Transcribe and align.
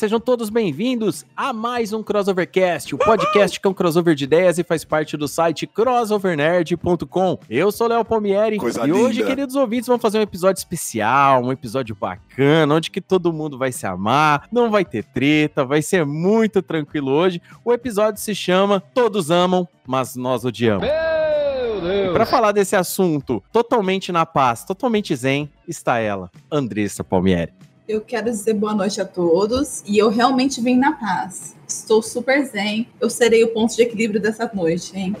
Sejam 0.00 0.18
todos 0.18 0.48
bem-vindos 0.48 1.26
a 1.36 1.52
mais 1.52 1.92
um 1.92 2.02
Crossovercast, 2.02 2.94
o 2.94 2.98
podcast 2.98 3.60
que 3.60 3.66
é 3.66 3.70
um 3.70 3.74
crossover 3.74 4.14
de 4.14 4.24
ideias 4.24 4.58
e 4.58 4.64
faz 4.64 4.82
parte 4.82 5.14
do 5.14 5.28
site 5.28 5.66
crossovernerd.com. 5.66 7.38
Eu 7.50 7.70
sou 7.70 7.86
Léo 7.86 8.02
Palmieri 8.02 8.56
Coisa 8.56 8.86
e 8.86 8.92
hoje, 8.92 9.18
linda. 9.18 9.28
queridos 9.28 9.56
ouvintes, 9.56 9.88
vamos 9.88 10.00
fazer 10.00 10.18
um 10.18 10.22
episódio 10.22 10.58
especial, 10.58 11.44
um 11.44 11.52
episódio 11.52 11.94
bacana, 11.94 12.76
onde 12.76 12.90
que 12.90 13.02
todo 13.02 13.30
mundo 13.30 13.58
vai 13.58 13.72
se 13.72 13.86
amar, 13.86 14.48
não 14.50 14.70
vai 14.70 14.86
ter 14.86 15.04
treta, 15.04 15.66
vai 15.66 15.82
ser 15.82 16.06
muito 16.06 16.62
tranquilo 16.62 17.10
hoje. 17.10 17.42
O 17.62 17.70
episódio 17.70 18.22
se 18.22 18.34
chama 18.34 18.82
Todos 18.94 19.30
Amam, 19.30 19.68
mas 19.86 20.16
Nós 20.16 20.46
Odiamos. 20.46 20.86
E 20.86 22.10
Pra 22.14 22.24
falar 22.24 22.52
desse 22.52 22.74
assunto 22.74 23.42
totalmente 23.52 24.10
na 24.12 24.24
paz, 24.24 24.64
totalmente 24.64 25.14
zen, 25.14 25.50
está 25.68 25.98
ela, 25.98 26.30
Andressa 26.50 27.04
Palmieri. 27.04 27.52
Eu 27.90 28.00
quero 28.00 28.26
dizer 28.26 28.54
boa 28.54 28.72
noite 28.72 29.00
a 29.00 29.04
todos 29.04 29.82
e 29.84 29.98
eu 29.98 30.10
realmente 30.10 30.60
vim 30.60 30.76
na 30.76 30.92
paz. 30.92 31.56
Estou 31.66 32.00
super 32.00 32.46
zen. 32.46 32.86
Eu 33.00 33.10
serei 33.10 33.42
o 33.42 33.48
ponto 33.48 33.74
de 33.74 33.82
equilíbrio 33.82 34.20
dessa 34.20 34.48
noite, 34.54 34.96
hein? 34.96 35.16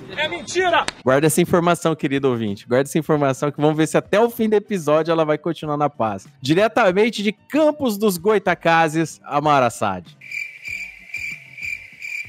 Guarda 1.02 1.26
essa 1.26 1.40
informação, 1.40 1.96
querido 1.96 2.28
ouvinte. 2.28 2.68
Guarda 2.68 2.88
essa 2.88 2.96
informação 2.96 3.50
que 3.50 3.60
vamos 3.60 3.76
ver 3.76 3.88
se 3.88 3.96
até 3.96 4.20
o 4.20 4.30
fim 4.30 4.48
do 4.48 4.54
episódio 4.54 5.10
ela 5.10 5.24
vai 5.24 5.36
continuar 5.36 5.76
na 5.76 5.90
paz. 5.90 6.28
Diretamente 6.40 7.24
de 7.24 7.32
Campos 7.32 7.98
dos 7.98 8.16
Goitacazes, 8.16 9.20
Amar 9.24 9.64
Assad. 9.64 10.06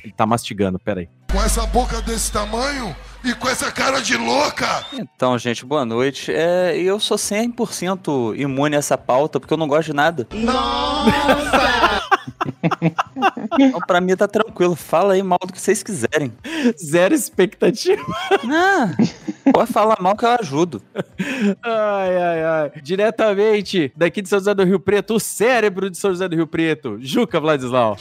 Ele 0.04 0.12
tá 0.12 0.26
mastigando, 0.26 0.80
peraí. 0.80 1.08
Com 1.32 1.38
essa 1.44 1.68
boca 1.68 2.02
desse 2.02 2.32
tamanho 2.32 2.96
e 3.24 3.34
com 3.34 3.48
essa 3.48 3.72
cara 3.72 4.02
de 4.02 4.18
louca. 4.18 4.86
Então, 4.94 5.38
gente, 5.38 5.66
boa 5.66 5.86
noite. 5.86 6.32
É, 6.34 6.76
eu 6.78 7.00
sou 7.00 7.18
100% 7.18 8.36
imune 8.38 8.76
a 8.76 8.80
essa 8.80 8.98
pauta, 8.98 9.40
porque 9.40 9.54
eu 9.54 9.58
não 9.58 9.68
gosto 9.68 9.88
de 9.88 9.94
nada. 9.94 10.28
Então, 13.60 13.80
pra 13.86 14.02
mim 14.02 14.16
tá 14.16 14.28
tranquilo. 14.28 14.76
Fala 14.76 15.14
aí 15.14 15.24
mal 15.24 15.40
do 15.46 15.54
que 15.54 15.62
vocês 15.62 15.84
quiserem. 15.84 16.32
Zero 16.78 17.14
expectativa. 17.14 18.04
Ah, 18.50 18.92
pode 19.52 19.72
falar 19.72 19.98
mal 20.00 20.16
que 20.16 20.26
eu 20.26 20.30
ajudo. 20.40 20.82
Ai, 21.64 22.18
ai, 22.18 22.44
ai. 22.44 22.72
Diretamente 22.82 23.92
daqui 23.96 24.22
de 24.22 24.30
São 24.30 24.40
José 24.40 24.54
do 24.54 24.64
Rio 24.64 24.80
Preto, 24.80 25.16
o 25.16 25.20
cérebro 25.20 25.90
de 25.90 25.98
São 25.98 26.12
José 26.12 26.28
do 26.28 26.36
Rio 26.36 26.48
Preto, 26.48 26.98
Juca 27.02 27.40
Vladislau. 27.40 27.98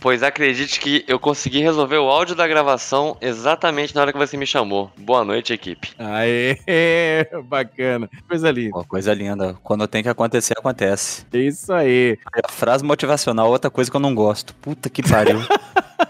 Pois 0.00 0.22
acredite 0.22 0.80
que 0.80 1.04
eu 1.06 1.20
consegui 1.20 1.60
resolver 1.60 1.98
o 1.98 2.08
áudio 2.08 2.34
da 2.34 2.48
gravação 2.48 3.18
exatamente 3.20 3.94
na 3.94 4.00
hora 4.00 4.12
que 4.12 4.18
você 4.18 4.34
me 4.34 4.46
chamou. 4.46 4.90
Boa 4.96 5.22
noite, 5.22 5.52
equipe. 5.52 5.90
Aê, 5.98 6.56
bacana. 7.44 8.08
Coisa 8.26 8.50
linda. 8.50 8.70
Pô, 8.72 8.84
coisa 8.84 9.12
linda. 9.12 9.58
Quando 9.62 9.86
tem 9.86 10.02
que 10.02 10.08
acontecer, 10.08 10.54
acontece. 10.56 11.26
É 11.30 11.38
isso 11.38 11.70
aí. 11.70 12.18
A 12.42 12.50
frase 12.50 12.82
motivacional, 12.82 13.50
outra 13.50 13.70
coisa 13.70 13.90
que 13.90 13.96
eu 13.96 14.00
não 14.00 14.14
gosto. 14.14 14.54
Puta 14.54 14.88
que 14.88 15.02
pariu. 15.02 15.38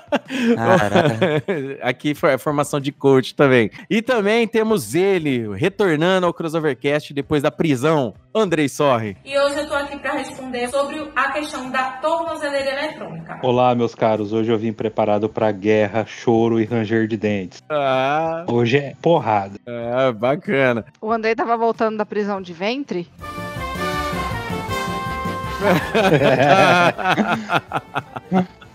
Caraca. 0.56 1.42
Aqui 1.82 2.14
foi 2.14 2.34
a 2.34 2.38
formação 2.38 2.80
de 2.80 2.92
coach 2.92 3.34
também. 3.34 3.70
E 3.88 4.02
também 4.02 4.46
temos 4.46 4.94
ele, 4.94 5.54
retornando 5.54 6.26
ao 6.26 6.34
Crossovercast 6.34 7.12
depois 7.12 7.42
da 7.42 7.50
prisão, 7.50 8.14
Andrei 8.34 8.68
Sorri. 8.68 9.16
E 9.24 9.36
hoje 9.38 9.58
eu 9.58 9.68
tô 9.68 9.74
aqui 9.74 9.98
para 9.98 10.12
responder 10.12 10.68
sobre 10.68 11.10
a 11.14 11.32
questão 11.32 11.70
da 11.70 11.92
tornozeleira 11.92 12.84
eletrônica. 12.84 13.40
Olá, 13.42 13.74
meus 13.80 13.94
caros. 13.94 14.32
Hoje 14.32 14.52
eu 14.52 14.58
vim 14.58 14.72
preparado 14.72 15.28
pra 15.28 15.50
guerra, 15.50 16.04
choro 16.06 16.60
e 16.60 16.64
ranger 16.64 17.06
de 17.08 17.16
dentes. 17.16 17.62
Ah, 17.68 18.44
Hoje 18.46 18.76
é 18.76 18.94
porrada. 19.00 19.58
ah, 19.66 20.12
bacana. 20.12 20.84
O 21.00 21.10
Andrei 21.10 21.34
tava 21.34 21.56
voltando 21.56 21.96
da 21.96 22.04
prisão 22.04 22.42
de 22.42 22.52
ventre. 22.52 23.08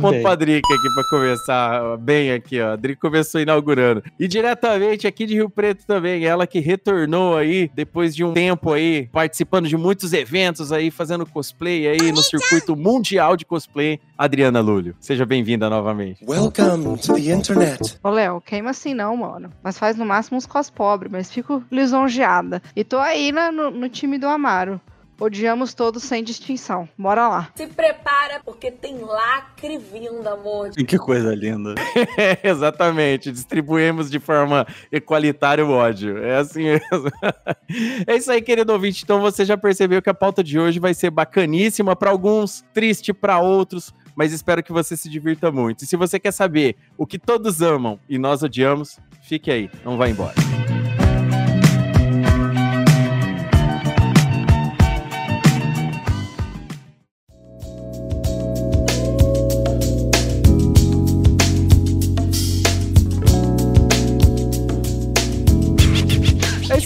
Ponto 0.00 0.20
pra 0.22 0.34
Drica 0.34 0.74
aqui 0.74 0.94
pra 0.94 1.04
começar 1.10 1.96
bem 1.98 2.32
aqui, 2.32 2.60
ó. 2.60 2.72
A 2.72 2.76
Drica 2.76 3.00
começou 3.00 3.40
inaugurando. 3.40 4.02
E 4.18 4.28
diretamente 4.28 5.06
aqui 5.06 5.26
de 5.26 5.34
Rio 5.34 5.50
Preto 5.50 5.86
também, 5.86 6.24
ela 6.24 6.46
que 6.46 6.58
retornou 6.60 7.36
aí, 7.36 7.70
depois 7.74 8.14
de 8.14 8.24
um 8.24 8.32
tempo 8.32 8.72
aí, 8.72 9.08
participando 9.12 9.68
de 9.68 9.76
muitos 9.76 10.12
eventos 10.12 10.72
aí, 10.72 10.90
fazendo 10.90 11.26
cosplay 11.26 11.86
aí 11.86 12.12
no 12.12 12.22
circuito 12.22 12.76
mundial 12.76 13.36
de 13.36 13.44
cosplay, 13.44 14.00
Adriana 14.16 14.60
Lúlio. 14.60 14.94
Seja 15.00 15.24
bem-vinda 15.24 15.70
novamente. 15.70 16.24
Welcome 16.26 16.98
to 16.98 17.14
the 17.14 17.32
internet. 17.32 17.98
Ô, 18.02 18.10
Léo, 18.10 18.40
queima 18.40 18.70
assim 18.70 18.94
não, 18.94 19.16
mano. 19.16 19.50
Mas 19.62 19.78
faz 19.78 19.96
no 19.96 20.04
máximo 20.04 20.36
uns 20.36 20.46
cos 20.46 20.70
pobres, 20.70 21.10
mas 21.10 21.30
fico 21.30 21.62
lisonjeada. 21.70 22.62
E 22.74 22.84
tô 22.84 22.98
aí 22.98 23.32
né, 23.32 23.50
no, 23.50 23.70
no 23.70 23.88
time 23.88 24.18
do 24.18 24.26
Amaro. 24.26 24.80
Odiamos 25.20 25.74
todos 25.74 26.04
sem 26.04 26.22
distinção. 26.22 26.88
Bora 26.96 27.26
lá. 27.26 27.50
Se 27.56 27.66
prepara 27.66 28.40
porque 28.44 28.70
tem 28.70 28.98
lacre 28.98 29.76
vindo, 29.76 30.26
amor. 30.28 30.70
que 30.86 30.96
coisa 30.96 31.34
linda. 31.34 31.74
É, 32.16 32.38
exatamente. 32.48 33.32
Distribuímos 33.32 34.08
de 34.10 34.20
forma 34.20 34.64
equalitária 34.92 35.66
o 35.66 35.70
ódio. 35.70 36.18
É 36.18 36.36
assim 36.36 36.64
mesmo. 36.64 37.10
É 38.06 38.16
isso 38.16 38.30
aí, 38.30 38.40
querido 38.40 38.72
ouvinte. 38.72 39.02
Então 39.04 39.20
você 39.20 39.44
já 39.44 39.56
percebeu 39.56 40.00
que 40.00 40.08
a 40.08 40.14
pauta 40.14 40.42
de 40.42 40.58
hoje 40.58 40.78
vai 40.78 40.94
ser 40.94 41.10
bacaníssima 41.10 41.94
para 41.94 42.10
alguns, 42.10 42.64
triste 42.72 43.12
para 43.12 43.38
outros, 43.40 43.92
mas 44.16 44.32
espero 44.32 44.62
que 44.62 44.72
você 44.72 44.96
se 44.96 45.08
divirta 45.08 45.52
muito. 45.52 45.84
E 45.84 45.86
se 45.86 45.96
você 45.96 46.18
quer 46.18 46.32
saber 46.32 46.76
o 46.96 47.06
que 47.06 47.18
todos 47.18 47.60
amam 47.60 48.00
e 48.08 48.18
nós 48.18 48.42
odiamos, 48.42 48.98
fique 49.22 49.50
aí, 49.50 49.70
não 49.84 49.98
vá 49.98 50.08
embora. 50.08 50.34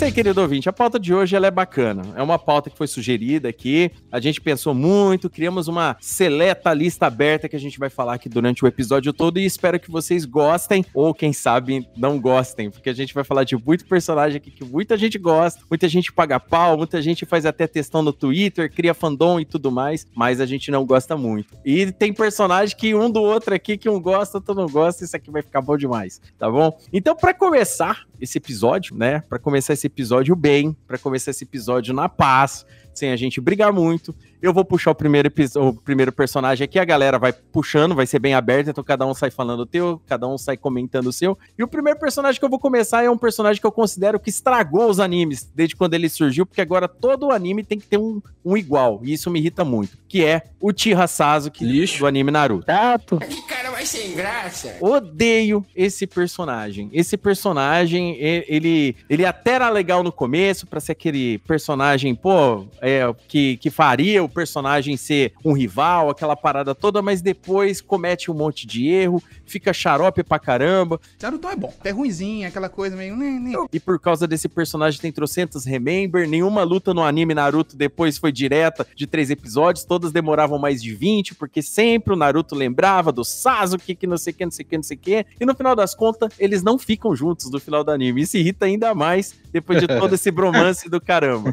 Isso 0.02 0.06
aí, 0.06 0.12
querido 0.12 0.40
ouvinte. 0.40 0.68
A 0.68 0.72
pauta 0.72 0.98
de 0.98 1.14
hoje 1.14 1.36
ela 1.36 1.46
é 1.46 1.50
bacana. 1.50 2.02
É 2.16 2.22
uma 2.22 2.36
pauta 2.36 2.68
que 2.68 2.76
foi 2.76 2.88
sugerida 2.88 3.48
aqui. 3.48 3.88
A 4.10 4.18
gente 4.18 4.40
pensou 4.40 4.74
muito, 4.74 5.30
criamos 5.30 5.68
uma 5.68 5.96
seleta 6.00 6.74
lista 6.74 7.06
aberta 7.06 7.48
que 7.48 7.54
a 7.54 7.58
gente 7.58 7.78
vai 7.78 7.88
falar 7.88 8.14
aqui 8.14 8.28
durante 8.28 8.64
o 8.64 8.66
episódio 8.66 9.12
todo 9.12 9.38
e 9.38 9.44
espero 9.44 9.78
que 9.78 9.90
vocês 9.92 10.24
gostem 10.24 10.84
ou 10.92 11.14
quem 11.14 11.32
sabe 11.32 11.86
não 11.96 12.18
gostem, 12.20 12.68
porque 12.68 12.90
a 12.90 12.92
gente 12.92 13.14
vai 13.14 13.22
falar 13.22 13.44
de 13.44 13.56
muito 13.56 13.86
personagem 13.86 14.38
aqui 14.38 14.50
que 14.50 14.64
muita 14.64 14.96
gente 14.96 15.18
gosta, 15.18 15.62
muita 15.70 15.88
gente 15.88 16.12
paga 16.12 16.40
pau, 16.40 16.76
muita 16.76 17.00
gente 17.00 17.24
faz 17.24 17.46
até 17.46 17.68
textão 17.68 18.02
no 18.02 18.12
Twitter, 18.12 18.72
cria 18.72 18.94
fandom 18.94 19.38
e 19.38 19.44
tudo 19.44 19.70
mais, 19.70 20.04
mas 20.16 20.40
a 20.40 20.46
gente 20.46 20.68
não 20.72 20.84
gosta 20.84 21.16
muito. 21.16 21.56
E 21.64 21.92
tem 21.92 22.12
personagem 22.12 22.76
que 22.76 22.92
um 22.92 23.08
do 23.08 23.22
outro 23.22 23.54
aqui 23.54 23.78
que 23.78 23.88
um 23.88 24.00
gosta, 24.00 24.38
outro 24.38 24.52
não 24.52 24.66
gosta, 24.66 25.04
isso 25.04 25.16
aqui 25.16 25.30
vai 25.30 25.42
ficar 25.42 25.60
bom 25.60 25.76
demais, 25.76 26.20
tá 26.36 26.50
bom? 26.50 26.76
Então, 26.92 27.14
pra 27.14 27.32
começar 27.32 28.04
esse 28.22 28.38
episódio, 28.38 28.96
né? 28.96 29.20
Pra 29.28 29.36
começar 29.36 29.72
esse 29.72 29.88
episódio 29.88 30.36
bem, 30.36 30.76
pra 30.86 30.96
começar 30.96 31.32
esse 31.32 31.42
episódio 31.42 31.92
na 31.92 32.08
paz, 32.08 32.64
sem 32.94 33.10
a 33.10 33.16
gente 33.16 33.40
brigar 33.40 33.72
muito, 33.72 34.14
eu 34.42 34.52
vou 34.52 34.64
puxar 34.64 34.90
o 34.90 34.94
primeiro, 34.94 35.32
o 35.56 35.72
primeiro 35.72 36.12
personagem 36.12 36.64
aqui, 36.64 36.78
a 36.78 36.84
galera 36.84 37.18
vai 37.18 37.32
puxando, 37.32 37.94
vai 37.94 38.06
ser 38.06 38.18
bem 38.18 38.34
aberto, 38.34 38.68
então 38.68 38.82
cada 38.82 39.06
um 39.06 39.14
sai 39.14 39.30
falando 39.30 39.60
o 39.60 39.66
teu, 39.66 40.02
cada 40.06 40.26
um 40.26 40.36
sai 40.36 40.56
comentando 40.56 41.06
o 41.06 41.12
seu. 41.12 41.38
E 41.56 41.62
o 41.62 41.68
primeiro 41.68 41.98
personagem 41.98 42.38
que 42.40 42.44
eu 42.44 42.50
vou 42.50 42.58
começar 42.58 43.04
é 43.04 43.10
um 43.10 43.16
personagem 43.16 43.60
que 43.60 43.66
eu 43.66 43.72
considero 43.72 44.18
que 44.18 44.30
estragou 44.30 44.90
os 44.90 44.98
animes 44.98 45.48
desde 45.54 45.76
quando 45.76 45.94
ele 45.94 46.08
surgiu, 46.08 46.44
porque 46.44 46.60
agora 46.60 46.88
todo 46.88 47.30
anime 47.30 47.62
tem 47.62 47.78
que 47.78 47.86
ter 47.86 47.98
um, 47.98 48.20
um 48.44 48.56
igual, 48.56 49.00
e 49.04 49.12
isso 49.12 49.30
me 49.30 49.38
irrita 49.38 49.64
muito, 49.64 49.96
que 50.08 50.24
é 50.24 50.42
o 50.60 50.72
Tira 50.72 51.06
Sasuke 51.06 51.64
do 51.98 52.06
anime 52.06 52.30
Naruto. 52.30 52.66
Tato. 52.66 53.18
Que 53.18 53.42
cara 53.42 53.62
Vai 53.82 53.86
sem 53.86 54.14
graça. 54.14 54.76
Odeio 54.80 55.66
esse 55.74 56.06
personagem. 56.06 56.88
Esse 56.92 57.16
personagem, 57.16 58.16
ele, 58.16 58.94
ele 59.10 59.26
até 59.26 59.54
era 59.54 59.68
legal 59.68 60.04
no 60.04 60.12
começo, 60.12 60.68
pra 60.68 60.78
ser 60.78 60.92
aquele 60.92 61.38
personagem, 61.38 62.14
pô, 62.14 62.64
é, 62.80 63.02
que, 63.26 63.56
que 63.56 63.70
faria 63.70 64.22
o 64.22 64.28
personagem 64.32 64.96
ser 64.96 65.32
um 65.44 65.52
rival, 65.52 66.10
aquela 66.10 66.34
parada 66.36 66.74
toda, 66.74 67.02
mas 67.02 67.22
depois 67.22 67.80
comete 67.80 68.30
um 68.30 68.34
monte 68.34 68.66
de 68.66 68.88
erro, 68.88 69.22
fica 69.46 69.72
xarope 69.72 70.22
pra 70.22 70.38
caramba. 70.38 71.00
Naruto 71.20 71.48
é 71.48 71.56
bom. 71.56 71.72
É 71.84 71.90
ruimzinho, 71.90 72.48
aquela 72.48 72.68
coisa 72.68 72.96
meio. 72.96 73.16
né, 73.16 73.38
né. 73.38 73.52
E 73.72 73.78
por 73.78 73.98
causa 74.00 74.26
desse 74.26 74.48
personagem 74.48 75.00
tem 75.00 75.12
trocentos 75.12 75.64
remember, 75.64 76.28
nenhuma 76.28 76.62
luta 76.62 76.94
no 76.94 77.02
anime 77.02 77.34
Naruto 77.34 77.76
depois 77.76 78.18
foi 78.18 78.32
direta 78.32 78.86
de 78.94 79.06
três 79.06 79.30
episódios, 79.30 79.84
todas 79.84 80.12
demoravam 80.12 80.58
mais 80.58 80.82
de 80.82 80.94
20, 80.94 81.34
porque 81.34 81.62
sempre 81.62 82.12
o 82.12 82.16
Naruto 82.16 82.54
lembrava 82.54 83.12
do 83.12 83.24
Sasuke, 83.24 83.94
que 83.94 84.06
não 84.06 84.16
sei 84.16 84.32
o 84.32 84.36
que, 84.36 84.44
não 84.44 84.52
sei 84.52 84.64
o 84.64 84.68
que, 84.68 84.76
não 84.76 84.82
sei 84.82 84.96
o 84.96 85.00
que, 85.00 85.26
e 85.40 85.44
no 85.44 85.54
final 85.54 85.76
das 85.76 85.94
contas, 85.94 86.32
eles 86.38 86.62
não 86.62 86.78
ficam 86.78 87.14
juntos 87.14 87.50
no 87.50 87.60
final 87.60 87.84
do 87.84 87.90
anime. 87.90 88.22
Isso 88.22 88.36
irrita 88.36 88.66
ainda 88.66 88.94
mais 88.94 89.34
depois 89.52 89.80
de 89.80 89.86
todo 89.86 90.14
esse 90.14 90.30
bromance 90.30 90.88
do 90.88 91.00
caramba. 91.00 91.50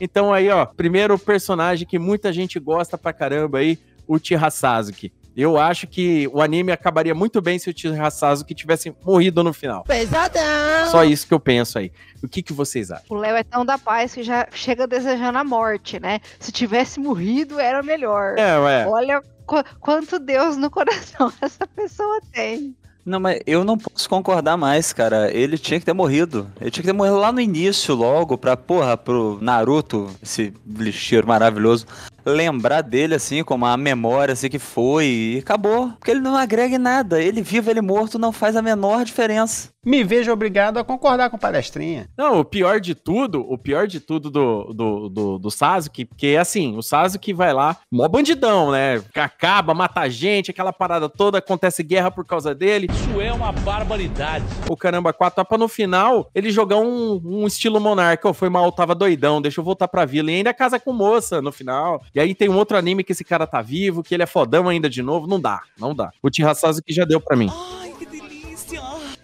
Então 0.00 0.32
aí, 0.32 0.48
ó, 0.50 0.66
primeiro 0.66 1.18
personagem 1.18 1.86
que 1.86 1.98
muita 1.98 2.32
gente 2.32 2.58
gosta 2.58 2.96
pra 2.98 3.12
caramba 3.12 3.58
aí, 3.58 3.78
o 4.06 4.16
Uchiha 4.16 4.50
Sasuke. 4.50 5.12
Eu 5.36 5.58
acho 5.58 5.86
que 5.86 6.26
o 6.32 6.40
anime 6.40 6.72
acabaria 6.72 7.14
muito 7.14 7.42
bem 7.42 7.58
se 7.58 7.68
o 7.68 7.72
Uchiha 7.72 8.10
Sasuke 8.10 8.54
tivesse 8.54 8.94
morrido 9.04 9.44
no 9.44 9.52
final. 9.52 9.84
Pesadão! 9.84 10.90
Só 10.90 11.04
isso 11.04 11.26
que 11.26 11.34
eu 11.34 11.40
penso 11.40 11.78
aí. 11.78 11.92
O 12.22 12.28
que, 12.28 12.42
que 12.42 12.52
vocês 12.54 12.90
acham? 12.90 13.04
O 13.16 13.20
Léo 13.20 13.36
é 13.36 13.44
tão 13.44 13.64
da 13.64 13.76
paz 13.76 14.14
que 14.14 14.22
já 14.22 14.46
chega 14.52 14.86
desejando 14.86 15.36
a 15.38 15.44
morte, 15.44 16.00
né? 16.00 16.20
Se 16.40 16.50
tivesse 16.50 16.98
morrido, 16.98 17.60
era 17.60 17.82
melhor. 17.82 18.38
É, 18.38 18.58
ué. 18.58 18.86
Olha 18.88 19.20
qu- 19.46 19.62
quanto 19.80 20.18
Deus 20.18 20.56
no 20.56 20.70
coração 20.70 21.30
essa 21.42 21.66
pessoa 21.66 22.18
tem. 22.32 22.74
Não, 23.06 23.20
mas 23.20 23.40
eu 23.46 23.62
não 23.62 23.78
posso 23.78 24.08
concordar 24.08 24.56
mais, 24.56 24.92
cara. 24.92 25.32
Ele 25.32 25.56
tinha 25.56 25.78
que 25.78 25.86
ter 25.86 25.92
morrido. 25.92 26.50
Ele 26.60 26.72
tinha 26.72 26.82
que 26.82 26.88
ter 26.88 26.92
morrido 26.92 27.18
lá 27.18 27.30
no 27.30 27.40
início, 27.40 27.94
logo, 27.94 28.36
pra, 28.36 28.56
porra, 28.56 28.96
pro 28.96 29.38
Naruto, 29.40 30.10
esse 30.20 30.52
lixeiro 30.66 31.24
maravilhoso, 31.24 31.86
lembrar 32.26 32.82
dele, 32.82 33.14
assim, 33.14 33.44
como 33.44 33.64
a 33.64 33.76
memória, 33.76 34.32
assim, 34.32 34.48
que 34.48 34.58
foi, 34.58 35.06
e 35.06 35.38
acabou. 35.38 35.90
Porque 35.90 36.10
ele 36.10 36.20
não 36.20 36.36
agrega 36.36 36.74
em 36.74 36.78
nada. 36.78 37.22
Ele 37.22 37.40
vivo, 37.40 37.70
ele 37.70 37.80
morto, 37.80 38.18
não 38.18 38.32
faz 38.32 38.56
a 38.56 38.62
menor 38.62 39.04
diferença. 39.04 39.70
Me 39.86 40.02
vejo 40.02 40.32
obrigado 40.32 40.78
a 40.78 40.84
concordar 40.84 41.30
com 41.30 41.36
o 41.36 41.38
palestrinha. 41.38 42.08
Não, 42.18 42.40
o 42.40 42.44
pior 42.44 42.80
de 42.80 42.92
tudo, 42.92 43.46
o 43.48 43.56
pior 43.56 43.86
de 43.86 44.00
tudo 44.00 44.28
do, 44.28 44.72
do, 44.74 45.08
do, 45.08 45.38
do 45.38 45.48
Sasuke, 45.48 46.04
porque 46.04 46.36
assim, 46.36 46.76
o 46.76 46.82
Sasuke 46.82 47.32
vai 47.32 47.52
lá, 47.52 47.76
mó 47.88 48.08
bandidão, 48.08 48.72
né? 48.72 49.00
Acaba, 49.14 49.72
mata 49.74 50.08
gente, 50.08 50.50
aquela 50.50 50.72
parada 50.72 51.08
toda, 51.08 51.38
acontece 51.38 51.84
guerra 51.84 52.10
por 52.10 52.26
causa 52.26 52.52
dele. 52.52 52.88
Isso 52.90 53.20
é 53.20 53.32
uma 53.32 53.52
barbaridade. 53.52 54.44
O 54.68 54.76
caramba, 54.76 55.12
quatro 55.12 55.44
pra 55.44 55.56
no 55.56 55.68
final 55.68 56.28
ele 56.34 56.50
jogar 56.50 56.78
um, 56.78 57.20
um 57.24 57.46
estilo 57.46 57.78
monarca. 57.78 58.28
Ô, 58.28 58.34
foi 58.34 58.48
mal, 58.48 58.72
tava 58.72 58.92
doidão, 58.92 59.40
deixa 59.40 59.60
eu 59.60 59.64
voltar 59.64 59.86
pra 59.86 60.04
vila. 60.04 60.32
E 60.32 60.34
ainda 60.34 60.52
casa 60.52 60.80
com 60.80 60.92
moça 60.92 61.40
no 61.40 61.52
final. 61.52 62.02
E 62.16 62.20
aí 62.20 62.34
tem 62.34 62.48
um 62.48 62.56
outro 62.56 62.78
anime 62.78 63.04
que 63.04 63.12
esse 63.12 63.22
cara 63.22 63.46
tá 63.46 63.60
vivo, 63.60 64.02
que 64.02 64.14
ele 64.14 64.22
é 64.22 64.26
fodão 64.26 64.70
ainda 64.70 64.88
de 64.88 65.02
novo. 65.02 65.26
Não 65.26 65.38
dá, 65.38 65.60
não 65.78 65.94
dá. 65.94 66.10
O 66.22 66.30
Tira 66.30 66.54
Sasuke 66.54 66.90
já 66.90 67.04
deu 67.04 67.20
pra 67.20 67.36
mim. 67.36 67.50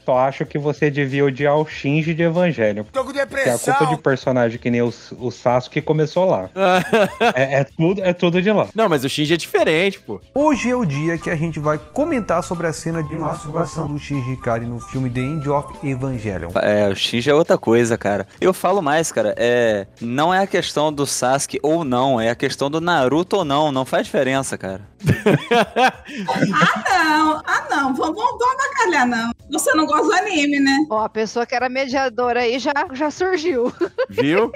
Só 0.05 0.19
acho 0.19 0.45
que 0.45 0.59
você 0.59 0.91
devia 0.91 1.25
odiar 1.25 1.57
o 1.57 1.67
Shinji 1.67 2.15
de 2.15 2.23
Evangelho. 2.23 2.85
Tô 2.93 3.01
com 3.01 3.07
Porque 3.07 3.21
a 3.21 3.25
depressão. 3.25 3.75
culpa 3.75 3.95
de 3.95 4.03
personagem 4.03 4.59
que 4.59 4.71
nem 4.71 4.83
o, 4.83 4.93
o 5.19 5.31
Sasuke 5.31 5.81
começou 5.81 6.25
lá. 6.25 6.51
é, 7.35 7.61
é 7.61 7.65
tudo, 7.65 8.03
é 8.03 8.13
tudo 8.13 8.43
de 8.43 8.51
lá. 8.51 8.69
Não, 8.75 8.89
mas 8.89 9.05
o 9.05 9.09
Shinji 9.09 9.35
é 9.35 9.37
diferente, 9.37 10.01
pô. 10.01 10.21
Hoje 10.35 10.71
é 10.71 10.77
o 10.77 10.85
dia 10.85 11.19
que 11.19 11.31
a 11.31 11.37
gente 11.37 11.61
vai 11.61 11.79
comentar 11.79 12.43
sobre 12.43 12.67
a 12.67 12.73
cena 12.73 13.03
de 13.03 13.15
masturbação 13.15 13.87
do 13.87 13.99
Shinji 13.99 14.33
Ikari 14.33 14.67
no 14.67 14.81
filme 14.81 15.09
The 15.09 15.21
End 15.21 15.49
of 15.49 15.87
Evangelion. 15.87 16.51
É, 16.57 16.89
o 16.89 16.97
Shinji 16.97 17.31
é 17.31 17.35
outra 17.35 17.57
coisa, 17.57 17.97
cara. 17.97 18.27
Eu 18.41 18.53
falo 18.53 18.83
mais, 18.83 19.13
cara, 19.13 19.35
é... 19.37 19.87
Não 20.01 20.33
é 20.35 20.41
a 20.41 20.47
questão 20.47 20.93
do 20.93 21.07
Sasuke 21.07 21.61
ou 21.63 21.85
não, 21.85 22.21
é 22.21 22.31
a 22.31 22.35
questão 22.35 22.71
do 22.71 22.81
Naruto 22.81 23.37
ou 23.37 23.45
não, 23.45 23.71
não 23.71 23.85
faz 23.85 24.07
diferença, 24.07 24.59
cara. 24.59 24.81
Ah, 26.55 26.85
não. 26.89 27.43
Ah, 27.47 27.65
não. 27.71 27.95
Vamos, 27.95 28.17
vamos, 28.17 28.39
vamos 28.39 28.65
avacalhar, 28.65 29.07
não. 29.07 29.33
Você 29.51 29.73
não 29.75 29.87
gosta 29.93 30.07
do 30.07 30.13
anime, 30.15 30.61
né? 30.61 30.87
Ó, 30.91 31.05
a 31.05 31.09
pessoa 31.09 31.45
que 31.47 31.55
era 31.55 31.69
mediadora 31.69 32.41
aí 32.41 32.59
já, 32.59 32.73
já 32.93 33.11
surgiu. 33.11 33.73
Viu? 34.09 34.51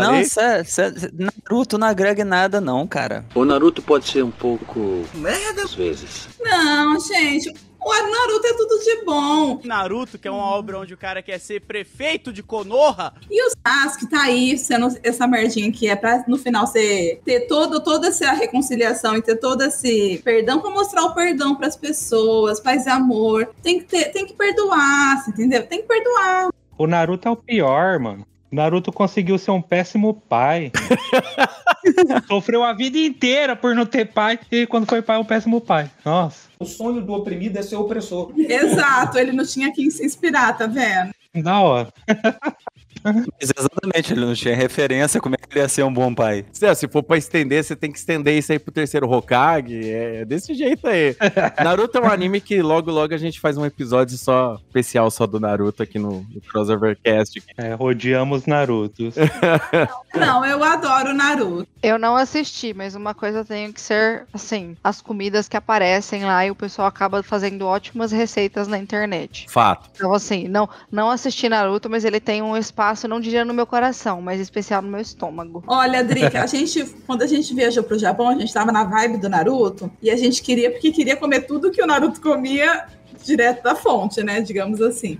Não, 0.00 0.24
cê, 0.24 0.64
cê- 0.64 0.92
Naruto 1.12 1.76
não 1.78 1.86
agrega 1.88 2.22
em 2.22 2.24
nada 2.24 2.60
não, 2.60 2.86
cara. 2.86 3.24
O 3.34 3.44
Naruto 3.44 3.82
pode 3.82 4.08
ser 4.08 4.22
um 4.22 4.30
pouco. 4.30 5.04
Merda! 5.14 5.62
Às 5.64 5.74
vezes. 5.74 6.28
Não, 6.40 6.98
gente. 7.00 7.52
O 7.86 7.92
Naruto 7.92 8.44
é 8.48 8.52
tudo 8.52 8.80
de 8.80 9.04
bom. 9.04 9.60
Naruto, 9.62 10.18
que 10.18 10.26
é 10.26 10.30
uma 10.30 10.42
obra 10.42 10.80
onde 10.80 10.92
o 10.92 10.96
cara 10.96 11.22
quer 11.22 11.38
ser 11.38 11.60
prefeito 11.60 12.32
de 12.32 12.42
Konoha. 12.42 13.14
E 13.30 13.46
o 13.46 13.52
Sasuke 13.64 14.10
tá 14.10 14.22
aí 14.22 14.58
sendo 14.58 14.88
essa 15.04 15.24
merdinha 15.24 15.70
que 15.70 15.88
é 15.88 15.94
pra 15.94 16.24
no 16.26 16.36
final 16.36 16.66
você 16.66 17.20
ter 17.24 17.46
todo, 17.46 17.80
toda 17.80 18.08
essa 18.08 18.32
reconciliação 18.32 19.16
e 19.16 19.22
ter 19.22 19.36
todo 19.36 19.62
esse 19.62 20.20
perdão 20.24 20.60
pra 20.60 20.68
mostrar 20.68 21.04
o 21.04 21.14
perdão 21.14 21.54
pras 21.54 21.76
pessoas, 21.76 22.58
paz 22.58 22.86
e 22.86 22.90
amor. 22.90 23.50
Tem 23.62 23.78
que 23.78 23.84
ter, 23.84 24.06
tem 24.06 24.26
que 24.26 24.34
perdoar, 24.34 25.22
você 25.22 25.30
entendeu? 25.30 25.64
Tem 25.64 25.80
que 25.80 25.86
perdoar. 25.86 26.48
O 26.76 26.88
Naruto 26.88 27.28
é 27.28 27.30
o 27.30 27.36
pior, 27.36 28.00
mano. 28.00 28.26
O 28.50 28.56
Naruto 28.56 28.90
conseguiu 28.90 29.38
ser 29.38 29.52
um 29.52 29.62
péssimo 29.62 30.12
pai. 30.28 30.72
Sofreu 32.26 32.62
a 32.62 32.72
vida 32.72 32.98
inteira 32.98 33.56
por 33.56 33.74
não 33.74 33.86
ter 33.86 34.06
pai. 34.06 34.38
E 34.50 34.66
quando 34.66 34.88
foi 34.88 35.02
pai, 35.02 35.16
é 35.16 35.18
um 35.18 35.24
péssimo 35.24 35.60
pai. 35.60 35.90
Nossa. 36.04 36.48
O 36.58 36.64
sonho 36.64 37.00
do 37.02 37.12
oprimido 37.12 37.58
é 37.58 37.62
ser 37.62 37.76
opressor. 37.76 38.32
Exato, 38.36 39.18
ele 39.18 39.32
não 39.32 39.44
tinha 39.44 39.72
quem 39.72 39.90
se 39.90 40.04
inspirar, 40.04 40.56
tá 40.56 40.66
vendo? 40.66 41.12
Da 41.34 41.60
hora. 41.60 41.92
Mas 43.12 43.50
exatamente, 43.56 44.12
ele 44.12 44.24
não 44.24 44.34
tinha 44.34 44.54
referência, 44.54 45.20
como 45.20 45.34
é 45.34 45.38
que 45.38 45.46
ele 45.50 45.60
ia 45.60 45.68
ser 45.68 45.82
um 45.82 45.92
bom 45.92 46.14
pai? 46.14 46.44
Se, 46.52 46.74
se 46.74 46.88
for 46.88 47.02
pra 47.02 47.16
estender, 47.16 47.62
você 47.62 47.76
tem 47.76 47.90
que 47.90 47.98
estender 47.98 48.36
isso 48.36 48.52
aí 48.52 48.58
pro 48.58 48.72
terceiro 48.72 49.10
Hokage. 49.10 49.90
É 49.90 50.24
desse 50.24 50.54
jeito 50.54 50.86
aí. 50.86 51.16
Naruto 51.62 51.98
é 51.98 52.00
um 52.00 52.10
anime 52.10 52.40
que 52.40 52.60
logo, 52.62 52.90
logo 52.90 53.14
a 53.14 53.18
gente 53.18 53.40
faz 53.40 53.56
um 53.56 53.64
episódio 53.64 54.16
só 54.16 54.58
especial 54.66 55.10
só 55.10 55.26
do 55.26 55.40
Naruto 55.40 55.82
aqui 55.82 55.98
no, 55.98 56.26
no 56.32 56.40
Crossovercast. 56.40 57.42
É, 57.56 57.74
rodeamos 57.74 58.46
Narutos. 58.46 59.14
Não, 60.14 60.44
eu 60.44 60.62
adoro 60.64 61.12
Naruto. 61.12 61.68
Eu 61.82 61.98
não 61.98 62.16
assisti, 62.16 62.72
mas 62.72 62.94
uma 62.94 63.14
coisa 63.14 63.44
tem 63.44 63.70
que 63.70 63.80
ser, 63.80 64.26
assim, 64.32 64.76
as 64.82 65.00
comidas 65.00 65.48
que 65.48 65.56
aparecem 65.56 66.24
lá 66.24 66.44
e 66.44 66.50
o 66.50 66.54
pessoal 66.54 66.88
acaba 66.88 67.22
fazendo 67.22 67.66
ótimas 67.66 68.10
receitas 68.10 68.66
na 68.66 68.78
internet. 68.78 69.46
Fato. 69.48 69.90
Então, 69.94 70.12
assim, 70.14 70.48
não, 70.48 70.68
não 70.90 71.10
assisti 71.10 71.48
Naruto, 71.48 71.90
mas 71.90 72.04
ele 72.04 72.18
tem 72.18 72.42
um 72.42 72.56
espaço, 72.56 72.95
não 73.06 73.20
diria 73.20 73.44
no 73.44 73.52
meu 73.52 73.66
coração, 73.66 74.22
mas 74.22 74.40
especial 74.40 74.80
no 74.80 74.88
meu 74.88 75.00
estômago. 75.00 75.62
Olha, 75.66 76.02
Drica, 76.02 76.40
a 76.44 76.46
gente, 76.46 76.84
quando 77.06 77.22
a 77.22 77.26
gente 77.26 77.54
viajou 77.54 77.82
pro 77.82 77.98
Japão, 77.98 78.28
a 78.28 78.34
gente 78.34 78.52
tava 78.52 78.72
na 78.72 78.84
vibe 78.84 79.18
do 79.18 79.28
Naruto 79.28 79.90
e 80.00 80.10
a 80.10 80.16
gente 80.16 80.42
queria, 80.42 80.70
porque 80.70 80.90
queria 80.90 81.16
comer 81.16 81.42
tudo 81.42 81.70
que 81.70 81.82
o 81.82 81.86
Naruto 81.86 82.20
comia 82.20 82.86
direto 83.24 83.62
da 83.62 83.74
fonte, 83.74 84.22
né? 84.22 84.40
Digamos 84.40 84.80
assim. 84.80 85.18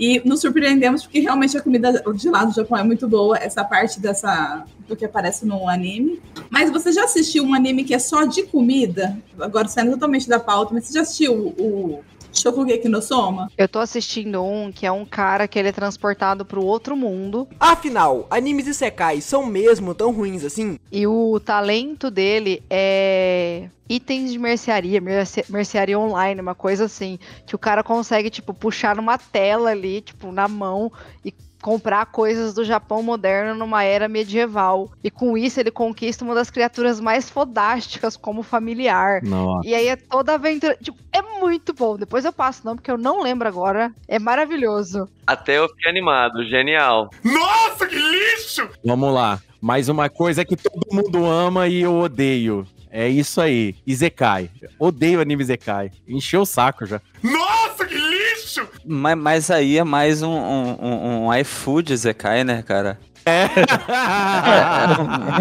E 0.00 0.22
nos 0.26 0.40
surpreendemos 0.40 1.02
porque 1.02 1.20
realmente 1.20 1.56
a 1.58 1.60
comida 1.60 2.02
de 2.14 2.30
lá 2.30 2.44
do 2.44 2.54
Japão 2.54 2.78
é 2.78 2.82
muito 2.82 3.06
boa, 3.06 3.36
essa 3.36 3.62
parte 3.62 4.00
dessa 4.00 4.64
do 4.88 4.96
que 4.96 5.04
aparece 5.04 5.44
no 5.44 5.68
anime. 5.68 6.22
Mas 6.48 6.70
você 6.70 6.90
já 6.90 7.04
assistiu 7.04 7.44
um 7.44 7.54
anime 7.54 7.84
que 7.84 7.92
é 7.92 7.98
só 7.98 8.24
de 8.24 8.44
comida? 8.44 9.18
Agora 9.38 9.68
saindo 9.68 9.92
totalmente 9.92 10.26
da 10.26 10.40
pauta, 10.40 10.72
mas 10.72 10.86
você 10.86 10.94
já 10.94 11.02
assistiu 11.02 11.34
o, 11.34 11.48
o 11.62 12.04
Shokugeki 12.32 12.88
no 12.88 13.02
Soma? 13.02 13.50
Eu 13.56 13.68
tô 13.68 13.78
assistindo 13.78 14.42
um 14.44 14.70
que 14.72 14.86
é 14.86 14.92
um 14.92 15.04
cara 15.04 15.46
que 15.48 15.58
ele 15.58 15.68
é 15.68 15.72
transportado 15.72 16.44
pro 16.44 16.64
outro 16.64 16.96
mundo. 16.96 17.48
Afinal, 17.58 18.26
animes 18.30 18.66
e 18.66 18.74
secais 18.74 19.24
são 19.24 19.44
mesmo 19.46 19.94
tão 19.94 20.12
ruins 20.12 20.44
assim? 20.44 20.78
E 20.90 21.06
o 21.06 21.38
talento 21.40 22.10
dele 22.10 22.62
é 22.70 23.68
itens 23.88 24.30
de 24.32 24.38
mercearia, 24.38 25.00
merce- 25.00 25.44
mercearia 25.48 25.98
online, 25.98 26.40
uma 26.40 26.54
coisa 26.54 26.84
assim, 26.84 27.18
que 27.46 27.54
o 27.54 27.58
cara 27.58 27.82
consegue, 27.82 28.30
tipo, 28.30 28.54
puxar 28.54 28.94
numa 28.94 29.18
tela 29.18 29.70
ali, 29.70 30.00
tipo, 30.00 30.30
na 30.30 30.46
mão 30.46 30.92
e 31.24 31.32
comprar 31.60 32.06
coisas 32.06 32.54
do 32.54 32.64
Japão 32.64 33.02
moderno 33.02 33.54
numa 33.54 33.84
era 33.84 34.08
medieval. 34.08 34.90
E 35.02 35.10
com 35.10 35.36
isso 35.36 35.60
ele 35.60 35.70
conquista 35.70 36.24
uma 36.24 36.34
das 36.34 36.50
criaturas 36.50 37.00
mais 37.00 37.30
fodásticas 37.30 38.16
como 38.16 38.42
familiar. 38.42 39.22
Nossa. 39.22 39.68
E 39.68 39.74
aí 39.74 39.88
é 39.88 39.96
toda 39.96 40.32
a 40.32 40.34
aventura, 40.36 40.76
tipo, 40.82 40.98
é 41.12 41.22
muito 41.40 41.72
bom. 41.72 41.96
Depois 41.96 42.24
eu 42.24 42.32
passo 42.32 42.62
não, 42.64 42.74
porque 42.76 42.90
eu 42.90 42.98
não 42.98 43.22
lembro 43.22 43.46
agora. 43.46 43.92
É 44.08 44.18
maravilhoso. 44.18 45.08
Até 45.26 45.58
eu 45.58 45.68
fiquei 45.68 45.90
animado, 45.90 46.44
genial. 46.44 47.10
Nossa, 47.22 47.86
que 47.86 47.96
lixo! 47.96 48.68
Vamos 48.84 49.12
lá. 49.14 49.40
Mais 49.60 49.88
uma 49.88 50.08
coisa 50.08 50.44
que 50.44 50.56
todo 50.56 50.86
mundo 50.90 51.26
ama 51.26 51.68
e 51.68 51.82
eu 51.82 51.94
odeio. 51.98 52.66
É 52.90 53.08
isso 53.08 53.40
aí. 53.40 53.76
Izekai. 53.86 54.50
Odeio 54.78 55.20
anime 55.20 55.42
Izekai. 55.42 55.92
Encheu 56.08 56.40
o 56.42 56.46
saco 56.46 56.84
já. 56.84 57.00
Nossa, 57.22 57.49
que 57.86 57.94
lixo! 57.94 58.68
Mas, 58.84 59.16
mas 59.16 59.50
aí 59.50 59.78
é 59.78 59.84
mais 59.84 60.22
um, 60.22 60.30
um, 60.30 60.78
um, 60.80 61.26
um 61.26 61.34
iFood 61.34 61.96
Zekai, 61.96 62.44
né, 62.44 62.62
cara? 62.62 62.98
É. 63.26 63.48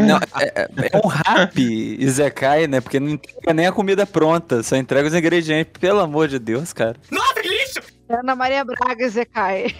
Não, 0.01 0.17
é, 0.39 0.69
é 0.91 0.97
um 0.97 1.07
rap 1.07 1.57
Izekai, 1.99 2.67
né? 2.67 2.81
Porque 2.81 2.99
não 2.99 3.09
entrega 3.09 3.53
nem 3.53 3.67
a 3.67 3.71
comida 3.71 4.05
pronta, 4.05 4.61
só 4.63 4.75
entrega 4.75 5.07
os 5.07 5.15
ingredientes. 5.15 5.73
Pelo 5.79 5.99
amor 5.99 6.27
de 6.27 6.39
Deus, 6.39 6.73
cara. 6.73 6.95
Nossa, 7.09 7.41
que 7.41 7.47
lixo! 7.47 7.81
Ana 8.09 8.35
Maria 8.35 8.65
Braga 8.65 9.09
Zekai. 9.09 9.75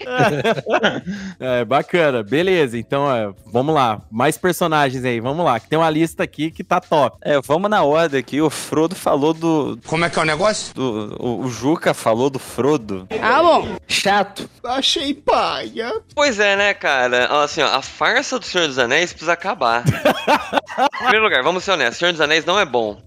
É, 1.38 1.64
bacana. 1.64 2.22
Beleza, 2.22 2.78
então, 2.78 3.02
ó, 3.02 3.32
vamos 3.46 3.74
lá. 3.74 4.02
Mais 4.10 4.36
personagens 4.36 5.04
aí, 5.04 5.20
vamos 5.20 5.44
lá. 5.44 5.58
Que 5.58 5.68
tem 5.68 5.78
uma 5.78 5.88
lista 5.88 6.22
aqui 6.22 6.50
que 6.50 6.62
tá 6.62 6.80
top. 6.80 7.16
É, 7.22 7.40
vamos 7.40 7.70
na 7.70 7.82
ordem 7.82 8.20
aqui. 8.20 8.40
O 8.40 8.50
Frodo 8.50 8.94
falou 8.94 9.32
do. 9.32 9.78
Como 9.86 10.04
é 10.04 10.10
que 10.10 10.18
é 10.18 10.22
o 10.22 10.24
negócio? 10.24 10.74
do 10.74 11.16
o, 11.18 11.40
o 11.44 11.48
Juca 11.48 11.94
falou 11.94 12.28
do 12.30 12.38
Frodo. 12.38 13.06
Ah, 13.20 13.42
bom. 13.42 13.76
Chato. 13.88 14.48
Achei 14.64 15.14
paia. 15.14 15.92
Pois 16.14 16.38
é, 16.38 16.56
né, 16.56 16.74
cara? 16.74 17.42
Assim, 17.42 17.62
ó, 17.62 17.66
a 17.66 17.82
farsa 17.82 18.38
do 18.38 18.44
Senhor 18.44 18.66
dos 18.66 18.78
Anéis 18.78 19.12
precisa 19.12 19.32
acabar. 19.32 19.84
em 19.86 20.98
primeiro 20.98 21.24
lugar, 21.24 21.42
vamos 21.42 21.64
ser 21.64 21.72
honestos: 21.72 21.98
Senhor 21.98 22.12
dos 22.12 22.20
Anéis 22.20 22.44
não 22.44 22.58
é 22.58 22.64
bom. 22.64 23.00